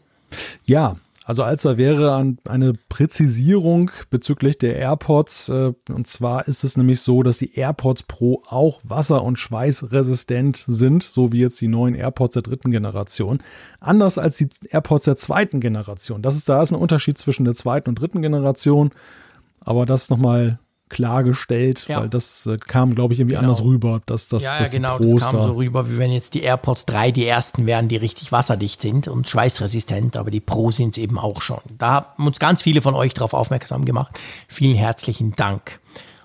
Ja, 0.66 0.98
also 1.24 1.44
als 1.44 1.62
da 1.62 1.78
wäre 1.78 2.36
eine 2.46 2.74
Präzisierung 2.90 3.92
bezüglich 4.10 4.58
der 4.58 4.76
AirPods. 4.78 5.50
Äh, 5.50 5.74
und 5.90 6.08
zwar 6.08 6.48
ist 6.48 6.64
es 6.64 6.78
nämlich 6.78 7.02
so, 7.02 7.22
dass 7.22 7.38
die 7.38 7.54
AirPods 7.54 8.04
Pro 8.04 8.42
auch 8.48 8.82
wasser- 8.84 9.24
und 9.24 9.38
schweißresistent 9.38 10.66
sind, 10.68 11.04
so 11.04 11.32
wie 11.32 11.42
jetzt 11.42 11.62
die 11.62 11.68
neuen 11.68 11.94
AirPods 11.94 12.34
der 12.34 12.42
dritten 12.42 12.72
Generation. 12.72 13.44
Anders 13.80 14.18
als 14.18 14.38
die 14.38 14.50
AirPods 14.70 15.06
der 15.06 15.16
zweiten 15.16 15.60
Generation. 15.60 16.24
Das 16.24 16.36
ist, 16.36 16.50
da 16.50 16.62
ist 16.62 16.72
ein 16.72 16.80
Unterschied 16.80 17.20
zwischen 17.20 17.46
der 17.46 17.54
zweiten 17.54 17.90
und 17.90 17.96
dritten 17.96 18.24
Generation. 18.24 18.92
Aber 19.64 19.86
das 19.86 20.10
nochmal 20.10 20.60
klargestellt, 20.92 21.86
ja. 21.88 22.02
weil 22.02 22.10
das 22.10 22.46
äh, 22.46 22.58
kam, 22.58 22.94
glaube 22.94 23.14
ich, 23.14 23.20
irgendwie 23.20 23.36
genau. 23.36 23.48
anders 23.48 23.64
rüber. 23.64 24.02
Dass, 24.06 24.28
dass, 24.28 24.44
ja, 24.44 24.60
dass 24.60 24.72
ja 24.72 24.78
genau, 24.78 25.00
das 25.00 25.22
kam 25.22 25.42
so 25.42 25.54
rüber, 25.54 25.90
wie 25.90 25.98
wenn 25.98 26.12
jetzt 26.12 26.36
die 26.36 26.42
AirPods 26.42 26.86
3 26.86 27.12
die 27.12 27.26
ersten 27.26 27.66
wären, 27.66 27.88
die 27.88 27.96
richtig 27.96 28.32
wasserdicht 28.32 28.82
sind 28.82 29.08
und 29.08 29.28
schweißresistent, 29.28 30.18
aber 30.18 30.30
die 30.30 30.42
Pro 30.42 30.70
sind 30.70 30.92
es 30.92 30.98
eben 31.00 31.18
auch 31.18 31.42
schon. 31.42 31.62
Da 31.78 31.92
haben 32.16 32.28
uns 32.28 32.38
ganz 32.38 32.62
viele 32.62 32.82
von 32.82 32.94
euch 32.94 33.14
darauf 33.14 33.34
aufmerksam 33.34 33.86
gemacht. 33.86 34.20
Vielen 34.48 34.76
herzlichen 34.76 35.32
Dank. 35.32 35.80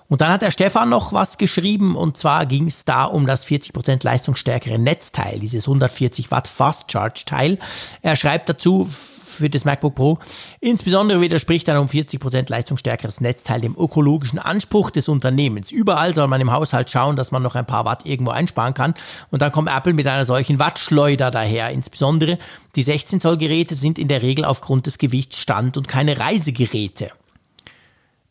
Und 0.08 0.20
dann 0.20 0.30
hat 0.30 0.42
der 0.42 0.50
Stefan 0.50 0.88
noch 0.88 1.12
was 1.12 1.38
geschrieben 1.38 1.96
und 1.96 2.16
zwar 2.16 2.46
ging 2.46 2.68
es 2.68 2.84
da 2.84 3.04
um 3.04 3.26
das 3.26 3.46
40% 3.46 4.04
leistungsstärkere 4.04 4.78
Netzteil, 4.78 5.40
dieses 5.40 5.66
140 5.66 6.30
Watt 6.30 6.46
Fast 6.46 6.90
Charge 6.92 7.22
Teil. 7.24 7.58
Er 8.02 8.14
schreibt 8.14 8.48
dazu, 8.48 8.88
für 9.36 9.50
das 9.50 9.64
MacBook 9.64 9.94
Pro. 9.94 10.18
Insbesondere 10.60 11.20
widerspricht 11.20 11.68
ein 11.68 11.76
um 11.76 11.86
40% 11.86 12.50
leistungsstärkeres 12.50 13.20
Netzteil 13.20 13.60
dem 13.60 13.76
ökologischen 13.76 14.38
Anspruch 14.38 14.90
des 14.90 15.08
Unternehmens. 15.08 15.70
Überall 15.70 16.14
soll 16.14 16.28
man 16.28 16.40
im 16.40 16.52
Haushalt 16.52 16.90
schauen, 16.90 17.16
dass 17.16 17.30
man 17.30 17.42
noch 17.42 17.54
ein 17.54 17.66
paar 17.66 17.84
Watt 17.84 18.06
irgendwo 18.06 18.32
einsparen 18.32 18.74
kann. 18.74 18.94
Und 19.30 19.42
dann 19.42 19.52
kommt 19.52 19.68
Apple 19.68 19.92
mit 19.92 20.06
einer 20.06 20.24
solchen 20.24 20.58
Wattschleuder 20.58 21.30
daher. 21.30 21.70
Insbesondere 21.70 22.38
die 22.74 22.82
16 22.82 23.20
Zoll 23.20 23.36
Geräte 23.36 23.74
sind 23.74 23.98
in 23.98 24.08
der 24.08 24.22
Regel 24.22 24.44
aufgrund 24.44 24.86
des 24.86 24.98
Gewichts 24.98 25.38
Stand 25.38 25.76
und 25.76 25.88
keine 25.88 26.18
Reisegeräte. 26.18 27.10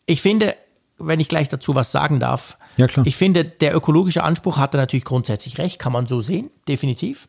Ich 0.06 0.22
finde, 0.22 0.56
wenn 0.98 1.20
ich 1.20 1.28
gleich 1.28 1.48
dazu 1.48 1.76
was 1.76 1.92
sagen 1.92 2.20
darf, 2.20 2.58
ja, 2.78 2.88
ich 3.06 3.16
finde, 3.16 3.46
der 3.46 3.76
ökologische 3.76 4.24
Anspruch 4.24 4.58
hat 4.58 4.74
er 4.74 4.80
natürlich 4.80 5.06
grundsätzlich 5.06 5.58
recht, 5.58 5.80
kann 5.80 5.94
man 5.94 6.08
so 6.08 6.20
sehen, 6.20 6.50
definitiv. 6.68 7.28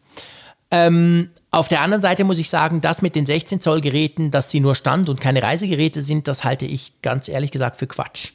Ähm, 0.70 1.30
auf 1.50 1.68
der 1.68 1.80
anderen 1.80 2.02
Seite 2.02 2.24
muss 2.24 2.38
ich 2.38 2.50
sagen, 2.50 2.80
das 2.80 3.02
mit 3.02 3.14
den 3.14 3.26
16 3.26 3.60
Zoll 3.60 3.80
Geräten, 3.80 4.30
dass 4.30 4.50
sie 4.50 4.60
nur 4.60 4.74
Stand- 4.74 5.08
und 5.08 5.20
keine 5.20 5.42
Reisegeräte 5.42 6.02
sind, 6.02 6.26
das 6.28 6.44
halte 6.44 6.66
ich 6.66 6.92
ganz 7.02 7.28
ehrlich 7.28 7.50
gesagt 7.50 7.76
für 7.76 7.86
Quatsch. 7.86 8.32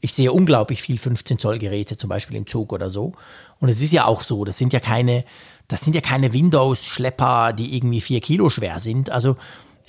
Ich 0.00 0.14
sehe 0.14 0.32
unglaublich 0.32 0.80
viel 0.80 0.98
15 0.98 1.38
Zoll 1.38 1.58
Geräte, 1.58 1.96
zum 1.96 2.08
Beispiel 2.08 2.36
im 2.36 2.46
Zug 2.46 2.72
oder 2.72 2.88
so. 2.88 3.12
Und 3.60 3.68
es 3.68 3.82
ist 3.82 3.92
ja 3.92 4.06
auch 4.06 4.22
so, 4.22 4.44
das 4.44 4.56
sind 4.56 4.72
ja 4.72 4.80
keine, 4.80 5.24
das 5.66 5.80
sind 5.80 5.94
ja 5.94 6.00
keine 6.00 6.32
Windows-Schlepper, 6.32 7.52
die 7.52 7.76
irgendwie 7.76 8.00
vier 8.00 8.20
Kilo 8.20 8.48
schwer 8.48 8.78
sind. 8.78 9.10
Also 9.10 9.36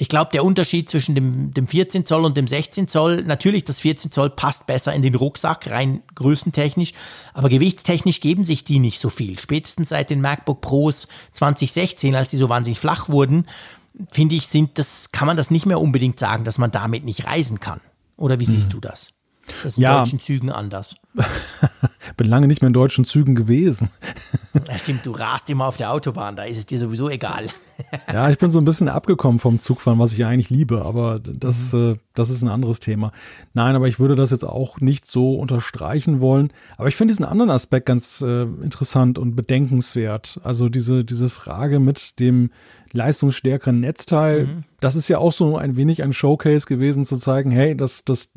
ich 0.02 0.08
glaube, 0.08 0.32
der 0.32 0.46
Unterschied 0.46 0.90
zwischen 0.90 1.14
dem, 1.14 1.54
dem 1.54 1.68
14 1.68 2.06
Zoll 2.06 2.24
und 2.24 2.38
dem 2.38 2.48
16 2.48 2.88
Zoll, 2.88 3.22
natürlich, 3.24 3.66
das 3.66 3.82
14 3.82 4.12
Zoll 4.12 4.30
passt 4.30 4.66
besser 4.66 4.94
in 4.94 5.02
den 5.02 5.14
Rucksack, 5.14 5.70
rein 5.70 6.02
größentechnisch, 6.16 6.94
aber 7.34 7.50
gewichtstechnisch 7.50 8.22
geben 8.22 8.46
sich 8.46 8.64
die 8.64 8.80
nicht 8.80 9.00
so 9.00 9.10
viel. 9.10 9.38
Spätestens 9.40 9.90
seit 9.90 10.10
den 10.10 10.22
MacBook 10.22 10.62
Pros 10.62 11.10
2016, 11.34 12.16
als 12.16 12.30
die 12.30 12.38
so 12.38 12.48
wahnsinnig 12.48 12.80
flach 12.80 13.10
wurden, 13.10 13.46
finde 14.10 14.36
ich, 14.36 14.48
sind 14.48 14.78
das, 14.78 15.12
kann 15.12 15.28
man 15.28 15.36
das 15.36 15.52
nicht 15.52 15.66
mehr 15.66 15.82
unbedingt 15.82 16.18
sagen, 16.18 16.46
dass 16.46 16.58
man 16.58 16.72
damit 16.72 17.04
nicht 17.04 17.28
reisen 17.28 17.60
kann. 17.60 17.82
Oder 18.16 18.40
wie 18.40 18.46
siehst 18.46 18.70
mhm. 18.70 18.74
du 18.74 18.80
das? 18.80 19.12
Ist 19.50 19.66
das 19.66 19.78
in 19.78 19.84
Ja. 19.84 20.00
deutschen 20.00 20.20
Zügen 20.20 20.52
anders? 20.52 20.96
Bin 22.18 22.28
lange 22.28 22.48
nicht 22.48 22.62
mehr 22.62 22.68
in 22.68 22.74
deutschen 22.74 23.06
Zügen 23.06 23.36
gewesen. 23.36 23.90
Ja, 24.68 24.78
stimmt, 24.78 25.06
du 25.06 25.12
rast 25.12 25.50
immer 25.50 25.66
auf 25.68 25.78
der 25.78 25.92
Autobahn, 25.92 26.36
da 26.36 26.44
ist 26.44 26.58
es 26.58 26.66
dir 26.66 26.80
sowieso 26.80 27.10
egal. 27.10 27.48
Ja, 28.12 28.30
ich 28.30 28.38
bin 28.38 28.52
so 28.52 28.60
ein 28.60 28.66
bisschen 28.66 28.90
abgekommen 28.90 29.40
vom 29.40 29.58
Zugfahren, 29.62 30.00
was 30.00 30.12
ich 30.12 30.26
eigentlich 30.26 30.50
liebe, 30.50 30.84
aber 30.84 31.18
das, 31.18 31.72
Mhm. 31.72 31.94
äh, 31.94 31.98
das 32.14 32.30
ist 32.30 32.42
ein 32.42 32.50
anderes 32.50 32.82
Thema. 32.82 33.14
Nein, 33.54 33.74
aber 33.74 33.88
ich 33.88 34.02
würde 34.02 34.18
das 34.18 34.32
jetzt 34.32 34.44
auch 34.44 34.82
nicht 34.82 35.08
so 35.08 35.36
unterstreichen 35.36 36.20
wollen. 36.20 36.52
Aber 36.78 36.90
ich 36.90 36.98
finde 36.98 37.14
diesen 37.14 37.24
anderen 37.24 37.50
Aspekt 37.50 37.86
ganz 37.86 38.20
äh, 38.20 38.42
interessant 38.42 39.18
und 39.18 39.34
bedenkenswert. 39.38 40.42
Also 40.44 40.68
diese, 40.68 41.06
diese 41.06 41.30
Frage 41.30 41.80
mit 41.80 42.20
dem 42.20 42.52
leistungsstärkeren 42.92 43.80
Netzteil, 43.80 44.48
Mhm. 44.48 44.64
das 44.82 44.98
ist 44.98 45.08
ja 45.08 45.20
auch 45.20 45.32
so 45.32 45.56
ein 45.58 45.78
wenig 45.78 46.04
ein 46.04 46.12
Showcase 46.12 46.68
gewesen, 46.68 47.06
zu 47.06 47.16
zeigen, 47.18 47.50
hey, 47.50 47.78
das, 47.78 48.04
das 48.04 48.30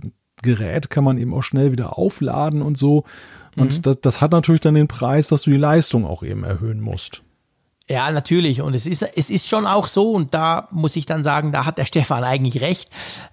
Gerät 0.43 0.91
kann 0.91 1.05
man 1.05 1.19
eben 1.19 1.33
auch 1.35 1.43
schnell 1.43 1.73
wieder 1.73 1.99
aufladen 1.99 2.63
und 2.63 2.77
so. 2.77 3.05
Und 3.57 3.79
Mhm. 3.79 3.83
das, 3.83 3.97
das 4.03 4.21
hat 4.21 4.33
natürlich 4.33 4.61
dann 4.63 4.75
den 4.75 4.89
Preis, 4.89 5.29
dass 5.29 5.43
du 5.43 5.51
die 5.51 5.57
Leistung 5.57 6.07
auch 6.07 6.23
eben 6.23 6.43
erhöhen 6.45 6.81
musst. 6.81 7.23
Ja, 7.89 8.11
natürlich. 8.13 8.63
Und 8.63 8.75
es 8.75 8.87
ist, 8.87 9.03
es 9.03 9.29
ist 9.29 9.49
schon 9.49 9.67
auch 9.67 9.87
so, 9.89 10.13
und 10.13 10.33
da 10.33 10.69
muss 10.71 10.95
ich 10.97 11.05
dann 11.05 11.23
sagen, 11.25 11.53
da 11.53 11.67
hat 11.67 11.77
der 11.79 11.85
Stefan 11.93 12.25
eigentlich 12.25 12.61
recht. 12.63 12.89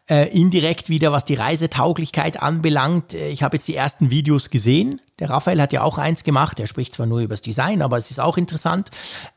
Äh, 0.09 0.27
indirekt 0.37 0.89
wieder, 0.89 1.11
was 1.13 1.23
die 1.23 1.35
Reisetauglichkeit 1.35 2.41
anbelangt. 2.41 3.13
Äh, 3.13 3.29
Ich 3.29 3.43
habe 3.43 3.55
jetzt 3.57 3.67
die 3.67 3.75
ersten 3.75 4.09
Videos 4.09 4.49
gesehen. 4.49 4.99
Der 5.19 5.29
Raphael 5.29 5.61
hat 5.61 5.71
ja 5.71 5.83
auch 5.83 5.97
eins 5.99 6.23
gemacht. 6.25 6.57
Der 6.57 6.67
spricht 6.67 6.95
zwar 6.95 7.05
nur 7.05 7.19
über 7.19 7.33
das 7.35 7.41
Design, 7.41 7.81
aber 7.81 7.97
es 7.97 8.09
ist 8.11 8.19
auch 8.19 8.37
interessant. 8.37 8.89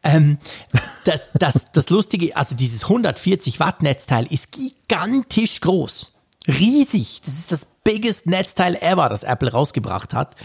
Ähm, 0.03 0.39
das, 1.05 1.21
das, 1.35 1.71
das 1.73 1.91
Lustige, 1.91 2.35
also 2.37 2.57
dieses 2.57 2.85
140 2.85 3.61
Watt 3.61 3.83
Netzteil 3.83 4.27
ist 4.29 4.51
gigantisch 4.51 5.61
groß. 5.61 6.15
Riesig. 6.47 7.21
Das 7.25 7.35
ist 7.35 7.53
das 7.53 7.67
biggest 7.85 8.27
Netzteil 8.27 8.77
ever, 8.77 9.09
das 9.09 9.23
Apple 9.23 9.53
rausgebracht 9.53 10.15
hat. 10.15 10.37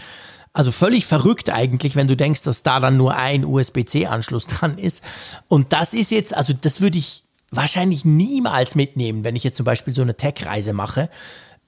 Also 0.52 0.72
völlig 0.72 1.06
verrückt 1.06 1.50
eigentlich, 1.50 1.94
wenn 1.94 2.08
du 2.08 2.16
denkst, 2.16 2.42
dass 2.42 2.62
da 2.62 2.80
dann 2.80 2.96
nur 2.96 3.14
ein 3.14 3.44
USB-C-Anschluss 3.44 4.46
dran 4.46 4.78
ist. 4.78 5.02
Und 5.48 5.72
das 5.72 5.94
ist 5.94 6.10
jetzt, 6.10 6.34
also 6.36 6.52
das 6.52 6.80
würde 6.80 6.98
ich 6.98 7.24
wahrscheinlich 7.50 8.04
niemals 8.04 8.74
mitnehmen, 8.74 9.24
wenn 9.24 9.36
ich 9.36 9.44
jetzt 9.44 9.56
zum 9.56 9.64
Beispiel 9.64 9.94
so 9.94 10.02
eine 10.02 10.16
Tech-Reise 10.16 10.72
mache, 10.72 11.08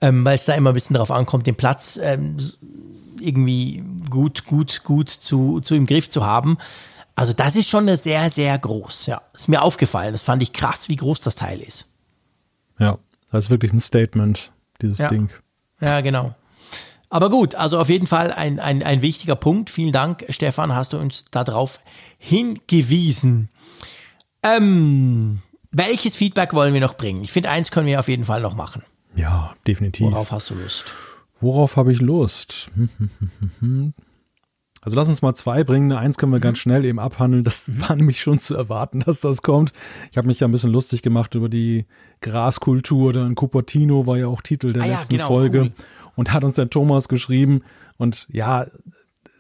ähm, 0.01 0.25
weil 0.25 0.37
es 0.37 0.45
da 0.45 0.55
immer 0.55 0.71
ein 0.71 0.75
bisschen 0.75 0.95
darauf 0.95 1.11
ankommt, 1.11 1.47
den 1.47 1.57
Platz 1.57 1.99
ähm, 2.03 2.37
irgendwie 3.21 3.85
gut, 4.09 4.47
gut, 4.47 4.83
gut 4.83 5.09
zu, 5.09 5.61
zu 5.61 5.75
im 5.75 5.87
Griff 5.87 6.09
zu 6.11 6.25
haben. 6.25 6.59
Also 7.15 7.33
das 7.33 7.57
ist 7.57 7.69
schon 7.69 7.95
sehr, 7.97 8.31
sehr 8.31 8.59
groß. 8.59 9.07
Ja, 9.07 9.21
ist 9.35 9.49
mir 9.49 9.63
aufgefallen. 9.63 10.13
Das 10.13 10.23
fand 10.23 10.43
ich 10.43 10.53
krass, 10.53 10.89
wie 10.89 10.97
groß 10.97 11.21
das 11.21 11.35
Teil 11.35 11.61
ist. 11.61 11.87
Ja, 12.79 12.99
das 13.33 13.45
ist 13.45 13.51
wirklich 13.51 13.73
ein 13.73 13.81
Statement, 13.81 14.53
dieses 14.83 14.99
Ja. 14.99 15.09
Ding. 15.09 15.31
Ja, 15.81 16.01
genau. 16.01 16.35
Aber 17.09 17.29
gut, 17.29 17.55
also 17.57 17.79
auf 17.81 17.89
jeden 17.89 18.07
Fall 18.07 18.31
ein, 18.33 18.61
ein, 18.61 18.83
ein 18.85 19.03
wichtiger 19.03 19.35
Punkt. 19.35 19.69
Vielen 19.69 19.93
Dank, 19.93 20.25
Stefan, 20.29 20.75
hast 20.75 20.93
du 20.93 20.99
uns 20.99 21.25
darauf 21.31 21.81
hingewiesen. 22.19 23.49
Ähm, 24.45 25.41
welches 25.73 26.15
Feedback 26.17 26.55
wollen 26.55 26.73
wir 26.73 26.81
noch 26.81 26.95
bringen? 26.95 27.23
Ich 27.23 27.33
finde, 27.33 27.51
eins 27.51 27.71
können 27.71 27.87
wir 27.87 27.99
auf 27.99 28.09
jeden 28.09 28.25
Fall 28.25 28.41
noch 28.41 28.55
machen. 28.55 28.85
Ja, 29.17 29.55
definitiv. 29.67 30.07
Worauf 30.07 30.31
hast 30.31 30.51
du 30.51 30.55
Lust? 30.55 30.95
Worauf 31.41 31.77
habe 31.77 31.93
ich 31.93 32.01
Lust? 32.01 32.71
Also 34.83 34.97
lass 34.97 35.09
uns 35.09 35.21
mal 35.21 35.35
zwei 35.35 35.63
bringen. 35.63 35.93
Eins 35.93 36.17
können 36.17 36.33
wir 36.33 36.41
ganz 36.41 36.57
Mhm. 36.59 36.61
schnell 36.61 36.85
eben 36.87 36.99
abhandeln. 36.99 37.45
Das 37.45 37.71
war 37.81 37.95
nämlich 37.97 38.21
schon 38.21 38.39
zu 38.39 38.55
erwarten, 38.57 39.01
dass 39.07 39.21
das 39.21 39.43
kommt. 39.43 39.73
Ich 40.11 40.17
habe 40.17 40.27
mich 40.27 40.41
ja 40.41 40.49
ein 40.49 40.51
bisschen 40.53 40.73
lustig 40.73 41.03
gemacht 41.03 41.35
über 41.35 41.49
die 41.49 41.87
Graskultur. 42.23 43.13
Da 43.13 43.27
in 43.27 43.35
Cupertino 43.35 44.07
war 44.07 44.17
ja 44.17 44.27
auch 44.27 44.41
Titel 44.43 44.73
der 44.73 44.83
Ah 44.83 44.87
ja, 44.87 44.97
letzten 44.99 45.15
genau, 45.15 45.27
Folge. 45.27 45.61
cool. 45.61 45.73
Und 46.17 46.33
hat 46.33 46.45
uns 46.45 46.55
der 46.57 46.71
Thomas 46.71 47.09
geschrieben. 47.09 47.63
Und 47.99 48.27
ja, 48.33 48.67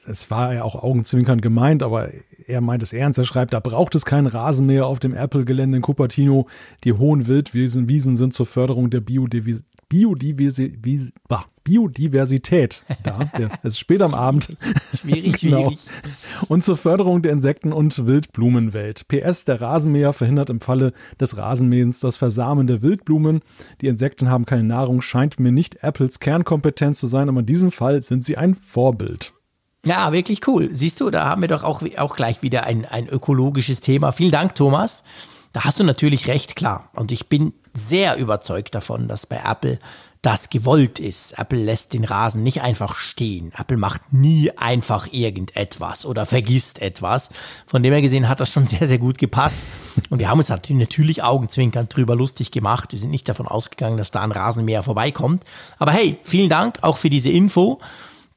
es 0.06 0.30
war 0.30 0.52
ja 0.54 0.62
auch 0.64 0.76
augenzwinkernd 0.76 1.40
gemeint, 1.42 1.82
aber 1.82 2.08
er 2.50 2.60
meint 2.60 2.82
es 2.82 2.92
ernst. 2.92 3.18
Er 3.18 3.24
schreibt, 3.24 3.52
da 3.52 3.60
braucht 3.60 3.94
es 3.94 4.04
keinen 4.04 4.26
Rasenmäher 4.26 4.86
auf 4.86 4.98
dem 4.98 5.14
Apple-Gelände 5.14 5.76
in 5.78 5.82
Cupertino. 5.82 6.46
Die 6.84 6.92
hohen 6.92 7.26
Wildwiesen 7.26 7.88
Wiesen 7.88 8.16
sind 8.16 8.34
zur 8.34 8.46
Förderung 8.46 8.90
der 8.90 9.00
Biodiversität. 9.00 9.64
Biodiversi 9.88 10.78
Biodiversität 11.64 12.84
da. 13.02 13.18
Es 13.62 13.72
ist 13.74 13.78
spät 13.80 14.02
am 14.02 14.14
Abend. 14.14 14.56
Schwierig, 15.00 15.40
Genau. 15.40 15.62
schwierig. 15.70 15.78
Und 16.48 16.62
zur 16.64 16.76
Förderung 16.76 17.22
der 17.22 17.32
Insekten- 17.32 17.72
und 17.72 18.06
Wildblumenwelt. 18.06 19.08
PS, 19.08 19.44
der 19.44 19.60
Rasenmäher 19.60 20.12
verhindert 20.12 20.48
im 20.48 20.60
Falle 20.60 20.92
des 21.20 21.36
Rasenmähens 21.36 21.98
das 22.00 22.16
Versamen 22.16 22.66
der 22.68 22.82
Wildblumen. 22.82 23.40
Die 23.80 23.88
Insekten 23.88 24.30
haben 24.30 24.46
keine 24.46 24.64
Nahrung, 24.64 25.00
scheint 25.02 25.40
mir 25.40 25.52
nicht 25.52 25.82
Apples 25.82 26.20
Kernkompetenz 26.20 26.98
zu 27.00 27.06
sein, 27.08 27.28
aber 27.28 27.40
in 27.40 27.46
diesem 27.46 27.70
Fall 27.72 28.00
sind 28.02 28.24
sie 28.24 28.36
ein 28.36 28.54
Vorbild. 28.54 29.32
Ja, 29.84 30.12
wirklich 30.12 30.46
cool. 30.46 30.68
Siehst 30.72 31.00
du, 31.00 31.10
da 31.10 31.24
haben 31.24 31.40
wir 31.40 31.48
doch 31.48 31.64
auch, 31.64 31.82
auch 31.96 32.16
gleich 32.16 32.42
wieder 32.42 32.64
ein, 32.64 32.84
ein 32.84 33.08
ökologisches 33.08 33.80
Thema. 33.80 34.12
Vielen 34.12 34.32
Dank, 34.32 34.54
Thomas. 34.54 35.04
Da 35.52 35.64
hast 35.64 35.80
du 35.80 35.84
natürlich 35.84 36.26
recht, 36.28 36.54
klar. 36.54 36.90
Und 36.94 37.12
ich 37.12 37.28
bin 37.28 37.52
sehr 37.72 38.16
überzeugt 38.16 38.74
davon, 38.74 39.08
dass 39.08 39.26
bei 39.26 39.40
Apple 39.44 39.78
das 40.22 40.50
gewollt 40.50 40.98
ist. 40.98 41.38
Apple 41.38 41.58
lässt 41.58 41.94
den 41.94 42.04
Rasen 42.04 42.42
nicht 42.42 42.60
einfach 42.60 42.96
stehen. 42.96 43.52
Apple 43.56 43.78
macht 43.78 44.12
nie 44.12 44.50
einfach 44.50 45.08
irgendetwas 45.12 46.04
oder 46.04 46.26
vergisst 46.26 46.82
etwas. 46.82 47.30
Von 47.66 47.82
dem 47.82 47.92
her 47.92 48.02
gesehen 48.02 48.28
hat 48.28 48.38
das 48.40 48.52
schon 48.52 48.66
sehr, 48.66 48.86
sehr 48.86 48.98
gut 48.98 49.16
gepasst. 49.16 49.62
Und 50.10 50.18
wir 50.18 50.28
haben 50.28 50.38
uns 50.38 50.50
natürlich, 50.50 51.22
augenzwinkernd 51.22 51.94
drüber 51.96 52.16
lustig 52.16 52.50
gemacht. 52.50 52.92
Wir 52.92 52.98
sind 52.98 53.10
nicht 53.10 53.28
davon 53.28 53.48
ausgegangen, 53.48 53.96
dass 53.96 54.10
da 54.10 54.20
ein 54.20 54.32
Rasenmäher 54.32 54.82
vorbeikommt. 54.82 55.44
Aber 55.78 55.92
hey, 55.92 56.18
vielen 56.22 56.50
Dank 56.50 56.78
auch 56.82 56.98
für 56.98 57.08
diese 57.08 57.30
Info. 57.30 57.80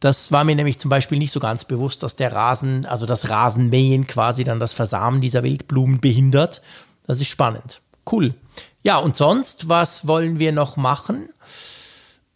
Das 0.04 0.34
war 0.34 0.44
mir 0.44 0.54
nämlich 0.54 0.80
zum 0.80 0.90
Beispiel 0.90 1.18
nicht 1.18 1.32
so 1.32 1.40
ganz 1.40 1.64
bewusst, 1.64 2.04
dass 2.04 2.18
der 2.18 2.34
Rasen, 2.34 2.86
also 2.86 3.06
das 3.06 3.30
Rasenmähen 3.30 4.06
quasi 4.06 4.44
dann 4.44 4.60
das 4.60 4.74
Versamen 4.74 5.22
dieser 5.22 5.44
Wildblumen 5.44 6.02
behindert. 6.02 6.62
Das 7.08 7.22
ist 7.22 7.30
spannend. 7.30 7.80
Cool. 8.12 8.34
Ja, 8.82 8.98
und 8.98 9.16
sonst, 9.16 9.70
was 9.70 10.06
wollen 10.06 10.40
wir 10.40 10.52
noch 10.52 10.76
machen? 10.76 11.30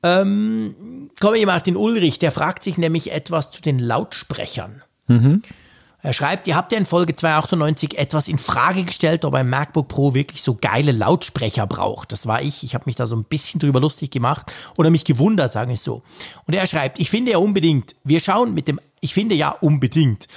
Ähm, 0.02 1.10
komme 1.19 1.39
ich 1.39 1.45
Martin 1.45 1.76
Ulrich, 1.76 2.19
der 2.19 2.31
fragt 2.31 2.64
sich 2.64 2.77
nämlich 2.77 3.11
etwas 3.11 3.52
zu 3.52 3.61
den 3.61 3.80
Lautsprechern. 3.80 4.81
Er 6.03 6.14
schreibt, 6.14 6.48
ihr 6.48 6.56
habt 6.56 6.72
ja 6.72 6.78
in 6.78 6.86
Folge 6.86 7.15
298 7.15 7.98
etwas 7.98 8.28
in 8.28 8.38
Frage 8.38 8.84
gestellt, 8.84 9.26
ob 9.26 9.34
ein 9.34 9.49
MacBook 9.49 9.88
Pro 9.88 10.14
wirklich 10.14 10.44
so 10.44 10.56
geile 10.56 10.91
Lautsprecher 10.91 11.65
braucht. 11.65 12.11
Das 12.11 12.28
war 12.28 12.41
ich. 12.41 12.64
Ich 12.64 12.76
habe 12.76 12.84
mich 12.86 12.95
da 12.95 13.07
so 13.07 13.15
ein 13.15 13.24
bisschen 13.24 13.60
drüber 13.60 13.80
lustig 13.80 14.11
gemacht 14.11 14.52
oder 14.78 14.91
mich 14.91 15.06
gewundert, 15.06 15.53
sagen 15.53 15.72
es 15.72 15.84
so. 15.84 16.03
Und 16.45 16.53
er 16.53 16.68
schreibt, 16.68 16.99
ich 16.99 17.10
finde 17.10 17.32
ja 17.32 17.40
unbedingt, 17.40 17.95
wir 18.03 18.19
schauen 18.19 18.53
mit 18.53 18.68
dem, 18.68 18.80
ich 19.02 19.14
finde 19.14 19.36
ja 19.36 19.49
unbedingt, 19.49 20.28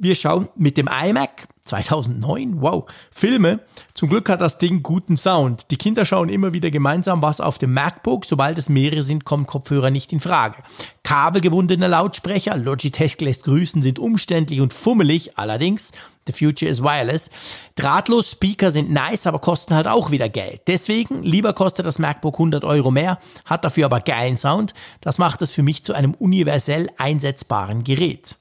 wir 0.00 0.14
schauen 0.14 0.48
mit 0.56 0.76
dem 0.76 0.88
iMac 0.88 1.48
2009, 1.66 2.60
wow, 2.60 2.84
Filme. 3.10 3.60
Zum 3.92 4.08
Glück 4.08 4.28
hat 4.28 4.40
das 4.40 4.58
Ding 4.58 4.82
guten 4.82 5.16
Sound. 5.16 5.70
Die 5.70 5.76
Kinder 5.76 6.04
schauen 6.04 6.28
immer 6.28 6.52
wieder 6.52 6.70
gemeinsam 6.70 7.22
was 7.22 7.40
auf 7.40 7.58
dem 7.58 7.74
MacBook. 7.74 8.24
Sobald 8.24 8.56
es 8.58 8.68
mehrere 8.68 9.02
sind, 9.02 9.24
kommen 9.24 9.46
Kopfhörer 9.46 9.90
nicht 9.90 10.12
in 10.12 10.20
Frage. 10.20 10.62
Kabelgebundene 11.02 11.88
Lautsprecher, 11.88 12.56
Logitech 12.56 13.20
lässt 13.20 13.44
grüßen, 13.44 13.82
sind 13.82 13.98
umständlich 13.98 14.60
und 14.60 14.72
fummelig. 14.72 15.36
Allerdings, 15.38 15.90
the 16.26 16.32
future 16.32 16.70
is 16.70 16.82
wireless. 16.82 17.30
Drahtlos 17.74 18.30
Speaker 18.30 18.70
sind 18.70 18.90
nice, 18.90 19.26
aber 19.26 19.40
kosten 19.40 19.74
halt 19.74 19.88
auch 19.88 20.10
wieder 20.10 20.28
Geld. 20.28 20.62
Deswegen, 20.68 21.22
lieber 21.22 21.52
kostet 21.52 21.86
das 21.86 21.98
MacBook 21.98 22.34
100 22.34 22.64
Euro 22.64 22.90
mehr, 22.90 23.18
hat 23.44 23.64
dafür 23.64 23.86
aber 23.86 24.00
geilen 24.00 24.36
Sound. 24.36 24.72
Das 25.00 25.18
macht 25.18 25.42
es 25.42 25.50
für 25.50 25.62
mich 25.62 25.84
zu 25.84 25.94
einem 25.94 26.14
universell 26.14 26.88
einsetzbaren 26.96 27.82
Gerät. 27.82 28.36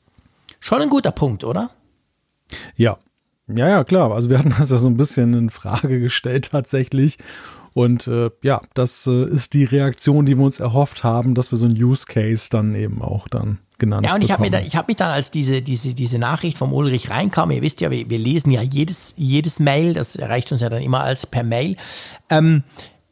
Schon 0.66 0.82
ein 0.82 0.90
guter 0.90 1.12
Punkt, 1.12 1.44
oder? 1.44 1.70
Ja. 2.76 2.98
Ja, 3.48 3.70
ja, 3.70 3.84
klar. 3.84 4.12
Also 4.12 4.32
wir 4.32 4.40
hatten 4.40 4.56
das 4.58 4.72
ja 4.72 4.78
so 4.78 4.90
ein 4.90 4.98
bisschen 4.98 5.36
in 5.36 5.52
Frage 5.52 6.00
gestellt 6.00 6.50
tatsächlich. 6.52 7.20
Und 7.74 8.08
äh, 8.08 8.32
ja, 8.42 8.64
das 8.74 9.06
äh, 9.06 9.26
ist 9.26 9.54
die 9.54 9.66
Reaktion, 9.66 10.26
die 10.26 10.36
wir 10.36 10.44
uns 10.44 10.60
erhofft 10.60 11.04
haben, 11.04 11.36
dass 11.36 11.52
wir 11.52 11.60
so 11.60 11.68
ein 11.68 11.74
Use 11.74 12.08
Case 12.08 12.48
dann 12.50 12.74
eben 12.74 13.04
auch 13.04 13.28
dann 13.28 13.60
genannt 13.78 14.08
Ja, 14.08 14.16
und 14.16 14.24
ich 14.24 14.32
habe 14.32 14.44
hab 14.50 14.88
mich 14.88 14.98
dann, 14.98 15.12
als 15.12 15.30
diese, 15.30 15.62
diese, 15.62 15.94
diese 15.94 16.18
Nachricht 16.18 16.58
vom 16.58 16.74
Ulrich 16.74 17.12
reinkam, 17.12 17.52
ihr 17.52 17.62
wisst 17.62 17.82
ja, 17.82 17.92
wir, 17.92 18.10
wir 18.10 18.18
lesen 18.18 18.50
ja 18.50 18.64
jedes, 18.64 19.14
jedes 19.18 19.60
Mail, 19.60 19.94
das 19.94 20.16
erreicht 20.16 20.52
uns 20.52 20.62
ja 20.62 20.70
dann 20.70 20.82
immer 20.82 21.02
als 21.02 21.28
per 21.28 21.44
Mail, 21.44 21.78
ähm, 22.32 22.64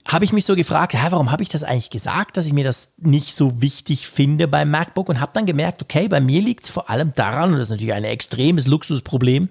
habe 0.05 0.25
ich 0.25 0.33
mich 0.33 0.45
so 0.45 0.55
gefragt, 0.55 0.93
hä, 0.93 1.07
warum 1.09 1.31
habe 1.31 1.43
ich 1.43 1.49
das 1.49 1.63
eigentlich 1.63 1.89
gesagt, 1.89 2.35
dass 2.35 2.45
ich 2.45 2.53
mir 2.53 2.63
das 2.63 2.93
nicht 2.97 3.35
so 3.35 3.61
wichtig 3.61 4.07
finde 4.07 4.47
beim 4.47 4.69
MacBook 4.69 5.09
und 5.09 5.19
habe 5.19 5.31
dann 5.33 5.45
gemerkt, 5.45 5.81
okay, 5.81 6.07
bei 6.07 6.19
mir 6.19 6.41
liegt 6.41 6.65
es 6.65 6.69
vor 6.69 6.89
allem 6.89 7.13
daran, 7.15 7.51
und 7.51 7.59
das 7.59 7.67
ist 7.67 7.71
natürlich 7.71 7.93
ein 7.93 8.03
extremes 8.03 8.67
Luxusproblem, 8.67 9.49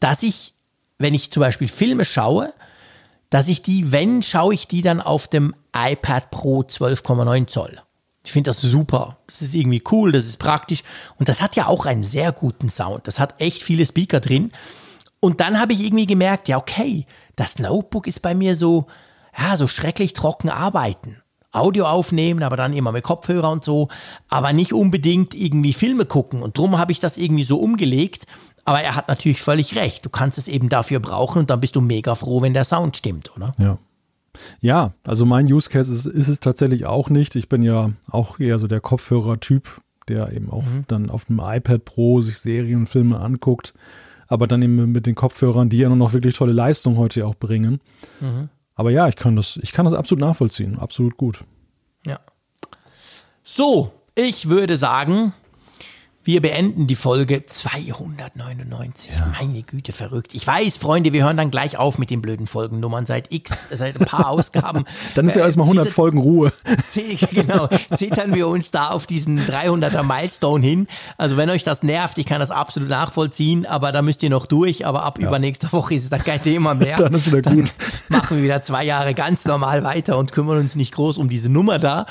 dass 0.00 0.22
ich, 0.22 0.54
wenn 0.98 1.14
ich 1.14 1.30
zum 1.30 1.40
Beispiel 1.40 1.68
Filme 1.68 2.04
schaue, 2.04 2.52
dass 3.30 3.48
ich 3.48 3.62
die, 3.62 3.92
wenn, 3.92 4.22
schaue 4.22 4.54
ich 4.54 4.68
die 4.68 4.82
dann 4.82 5.00
auf 5.00 5.28
dem 5.28 5.54
iPad 5.76 6.30
Pro 6.30 6.60
12,9 6.60 7.46
Zoll. 7.46 7.80
Ich 8.24 8.32
finde 8.32 8.50
das 8.50 8.60
super. 8.60 9.18
Das 9.26 9.42
ist 9.42 9.54
irgendwie 9.54 9.82
cool, 9.90 10.12
das 10.12 10.24
ist 10.24 10.38
praktisch. 10.38 10.82
Und 11.16 11.28
das 11.28 11.42
hat 11.42 11.56
ja 11.56 11.66
auch 11.66 11.84
einen 11.84 12.02
sehr 12.02 12.32
guten 12.32 12.70
Sound. 12.70 13.06
Das 13.06 13.18
hat 13.18 13.40
echt 13.40 13.62
viele 13.62 13.84
Speaker 13.84 14.20
drin. 14.20 14.50
Und 15.20 15.40
dann 15.40 15.60
habe 15.60 15.72
ich 15.72 15.82
irgendwie 15.82 16.06
gemerkt, 16.06 16.48
ja, 16.48 16.56
okay, 16.56 17.06
das 17.36 17.58
Notebook 17.58 18.06
ist 18.06 18.22
bei 18.22 18.34
mir 18.34 18.56
so, 18.56 18.86
ja, 19.36 19.56
so 19.56 19.66
schrecklich 19.66 20.12
trocken 20.12 20.48
arbeiten. 20.48 21.16
Audio 21.52 21.86
aufnehmen, 21.86 22.42
aber 22.42 22.56
dann 22.56 22.72
immer 22.72 22.90
mit 22.90 23.04
Kopfhörer 23.04 23.50
und 23.50 23.62
so, 23.62 23.88
aber 24.28 24.52
nicht 24.52 24.72
unbedingt 24.72 25.34
irgendwie 25.34 25.72
Filme 25.72 26.04
gucken. 26.04 26.42
Und 26.42 26.58
drum 26.58 26.78
habe 26.78 26.90
ich 26.90 26.98
das 26.98 27.16
irgendwie 27.16 27.44
so 27.44 27.58
umgelegt. 27.58 28.26
Aber 28.64 28.80
er 28.80 28.96
hat 28.96 29.08
natürlich 29.08 29.42
völlig 29.42 29.76
recht. 29.76 30.04
Du 30.04 30.10
kannst 30.10 30.38
es 30.38 30.48
eben 30.48 30.68
dafür 30.68 30.98
brauchen 30.98 31.40
und 31.40 31.50
dann 31.50 31.60
bist 31.60 31.76
du 31.76 31.80
mega 31.80 32.14
froh, 32.14 32.40
wenn 32.42 32.54
der 32.54 32.64
Sound 32.64 32.96
stimmt, 32.96 33.34
oder? 33.36 33.52
Ja. 33.58 33.78
Ja, 34.60 34.94
also 35.04 35.24
mein 35.26 35.46
Use 35.46 35.70
Case 35.70 35.92
ist, 35.92 36.06
ist 36.06 36.28
es 36.28 36.40
tatsächlich 36.40 36.86
auch 36.86 37.08
nicht. 37.08 37.36
Ich 37.36 37.48
bin 37.48 37.62
ja 37.62 37.92
auch 38.10 38.40
eher 38.40 38.58
so 38.58 38.66
der 38.66 38.80
Kopfhörer-Typ, 38.80 39.80
der 40.08 40.32
eben 40.32 40.50
auch 40.50 40.64
mhm. 40.64 40.84
dann 40.88 41.08
auf 41.08 41.26
dem 41.26 41.40
iPad 41.40 41.84
Pro 41.84 42.20
sich 42.20 42.38
Serien 42.38 42.80
und 42.80 42.86
Filme 42.86 43.20
anguckt, 43.20 43.74
aber 44.26 44.48
dann 44.48 44.62
eben 44.62 44.90
mit 44.90 45.06
den 45.06 45.14
Kopfhörern, 45.14 45.68
die 45.68 45.78
ja 45.78 45.88
noch 45.88 46.14
wirklich 46.14 46.34
tolle 46.34 46.52
Leistung 46.52 46.96
heute 46.96 47.26
auch 47.26 47.36
bringen. 47.36 47.80
Mhm. 48.20 48.48
Aber 48.74 48.90
ja, 48.90 49.08
ich 49.08 49.16
kann 49.16 49.36
das, 49.36 49.58
ich 49.62 49.72
kann 49.72 49.84
das 49.84 49.94
absolut 49.94 50.20
nachvollziehen, 50.20 50.78
absolut 50.78 51.16
gut. 51.16 51.44
Ja. 52.06 52.20
So, 53.42 53.92
ich 54.14 54.48
würde 54.48 54.76
sagen, 54.76 55.32
wir 56.24 56.40
beenden 56.40 56.86
die 56.86 56.94
Folge 56.94 57.44
299. 57.44 59.12
Ja. 59.14 59.32
Meine 59.38 59.62
Güte, 59.62 59.92
verrückt. 59.92 60.34
Ich 60.34 60.46
weiß, 60.46 60.78
Freunde, 60.78 61.12
wir 61.12 61.22
hören 61.22 61.36
dann 61.36 61.50
gleich 61.50 61.76
auf 61.76 61.98
mit 61.98 62.08
den 62.08 62.22
blöden 62.22 62.46
Folgennummern 62.46 63.04
seit 63.04 63.30
X, 63.30 63.68
seit 63.70 64.00
ein 64.00 64.06
paar 64.06 64.28
Ausgaben. 64.30 64.86
dann 65.14 65.28
ist 65.28 65.36
ja 65.36 65.44
erstmal 65.44 65.66
100 65.66 65.88
Folgen 65.88 66.18
Ruhe. 66.18 66.50
genau, 67.30 67.68
zittern 67.94 68.34
wir 68.34 68.48
uns 68.48 68.70
da 68.70 68.88
auf 68.88 69.06
diesen 69.06 69.38
300er 69.38 70.02
Milestone 70.02 70.64
hin. 70.64 70.86
Also 71.18 71.36
wenn 71.36 71.50
euch 71.50 71.62
das 71.62 71.82
nervt, 71.82 72.16
ich 72.16 72.24
kann 72.24 72.40
das 72.40 72.50
absolut 72.50 72.88
nachvollziehen, 72.88 73.66
aber 73.66 73.92
da 73.92 74.00
müsst 74.00 74.22
ihr 74.22 74.30
noch 74.30 74.46
durch. 74.46 74.86
Aber 74.86 75.02
ab 75.02 75.18
ja. 75.20 75.28
übernächster 75.28 75.72
Woche 75.72 75.94
ist 75.94 76.04
es 76.04 76.10
dann 76.10 76.24
kein 76.24 76.42
Thema 76.42 76.74
mehr. 76.74 76.96
dann 76.96 77.12
ist 77.12 77.30
wieder 77.30 77.42
gut. 77.42 77.74
Dann 78.08 78.20
machen 78.20 78.38
wir 78.38 78.44
wieder 78.44 78.62
zwei 78.62 78.84
Jahre 78.84 79.12
ganz 79.12 79.44
normal 79.44 79.84
weiter 79.84 80.16
und 80.16 80.32
kümmern 80.32 80.56
uns 80.56 80.74
nicht 80.74 80.94
groß 80.94 81.18
um 81.18 81.28
diese 81.28 81.50
Nummer 81.50 81.78
da. 81.78 82.06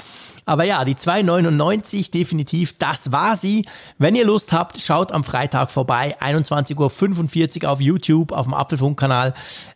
Aber 0.46 0.64
ja, 0.64 0.84
die 0.86 0.96
2,99 0.96 2.12
definitiv, 2.12 2.78
das 2.78 3.12
war 3.12 3.38
sie. 3.38 3.66
Wenn 3.98 4.16
ihr 4.16 4.26
Lust 4.26 4.54
habt, 4.54 4.80
schaut 4.82 5.12
am 5.12 5.24
Freitag 5.24 5.72
vorbei, 5.72 6.16
21.45 6.20 7.64
Uhr 7.64 7.72
auf 7.72 7.82
YouTube, 7.82 8.32
auf 8.32 8.46
dem 8.46 8.54
Apfelfunk-Kanal. 8.54 9.34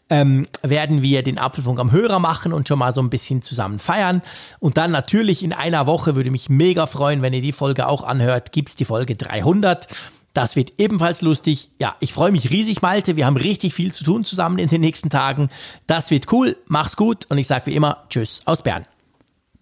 Ähm, 0.10 0.48
werden 0.62 1.02
wir 1.02 1.22
den 1.24 1.38
Apfelfunk 1.38 1.80
am 1.80 1.92
Hörer 1.92 2.20
machen 2.20 2.54
und 2.54 2.68
schon 2.68 2.80
mal 2.80 2.94
so 2.94 3.02
ein 3.02 3.10
bisschen 3.10 3.42
zusammen 3.42 3.80
feiern. 3.80 4.22
Und 4.60 4.78
dann 4.78 4.92
natürlich 4.92 5.44
in 5.44 5.52
einer 5.54 5.86
Woche 5.86 6.16
würde 6.16 6.32
mich 6.32 6.50
mega 6.50 6.86
freuen, 6.86 7.22
wenn 7.22 7.34
ihr 7.34 7.42
die 7.42 7.52
Folge 7.52 7.88
auch 7.88 8.04
anhört, 8.04 8.52
gibt 8.52 8.70
es 8.70 8.76
die 8.76 8.86
Folge 8.86 9.16
300. 9.16 9.88
Das 10.34 10.56
wird 10.56 10.74
ebenfalls 10.78 11.24
lustig. 11.24 11.72
Ja, 11.80 11.96
ich 12.00 12.14
freue 12.14 12.32
mich 12.32 12.52
riesig, 12.52 12.84
Malte. 12.84 13.16
Wir 13.16 13.26
haben 13.26 13.38
richtig 13.38 13.74
viel 13.74 13.92
zu 13.92 14.04
tun 14.04 14.24
zusammen 14.24 14.60
in 14.60 14.68
den 14.68 14.82
nächsten 14.82 15.10
Tagen. 15.10 15.50
Das 15.88 16.12
wird 16.12 16.32
cool. 16.32 16.58
Mach's 16.68 16.96
gut 16.96 17.26
und 17.30 17.40
ich 17.40 17.48
sage 17.48 17.66
wie 17.66 17.76
immer 17.76 18.04
Tschüss 18.10 18.44
aus 18.46 18.62
Bern. 18.62 18.84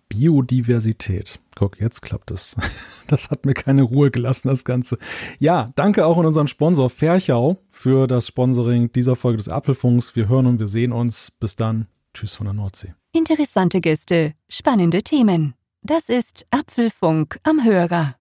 Biodiversität. 0.10 1.40
Guck, 1.56 1.80
jetzt 1.80 2.02
klappt 2.02 2.32
es. 2.32 2.56
Das 3.08 3.30
hat 3.30 3.46
mir 3.46 3.54
keine 3.54 3.84
Ruhe 3.84 4.10
gelassen, 4.10 4.48
das 4.48 4.66
Ganze. 4.66 4.98
Ja, 5.38 5.70
danke 5.76 6.08
auch 6.08 6.18
an 6.18 6.26
unseren 6.26 6.48
Sponsor 6.48 6.90
Ferchau 6.90 7.58
für 7.70 8.08
das 8.08 8.26
Sponsoring 8.26 8.92
dieser 8.92 9.16
Folge 9.16 9.38
des 9.38 9.48
Apfelfunks. 9.48 10.16
Wir 10.16 10.28
hören 10.28 10.48
und 10.48 10.58
wir 10.58 10.66
sehen 10.66 10.92
uns. 10.92 11.30
Bis 11.40 11.56
dann. 11.56 11.86
Tschüss 12.16 12.34
von 12.34 12.46
der 12.46 12.56
Nordsee. 12.56 12.96
Interessante 13.12 13.80
Gäste, 13.80 14.34
spannende 14.50 15.04
Themen. 15.04 15.54
Das 15.84 16.10
ist 16.10 16.48
Apfelfunk 16.50 17.38
am 17.44 17.64
Hörer. 17.64 18.16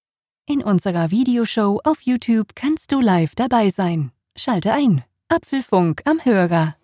In 0.47 0.63
unserer 0.63 1.11
Videoshow 1.11 1.81
auf 1.83 2.03
YouTube 2.03 2.55
kannst 2.55 2.93
du 2.93 3.01
live 3.01 3.35
dabei 3.35 3.71
sein. 3.71 4.13
Schalte 4.37 4.75
ein. 4.75 5.03
Apfelfunk 5.29 6.03
am 6.05 6.23
Hörer. 6.23 6.77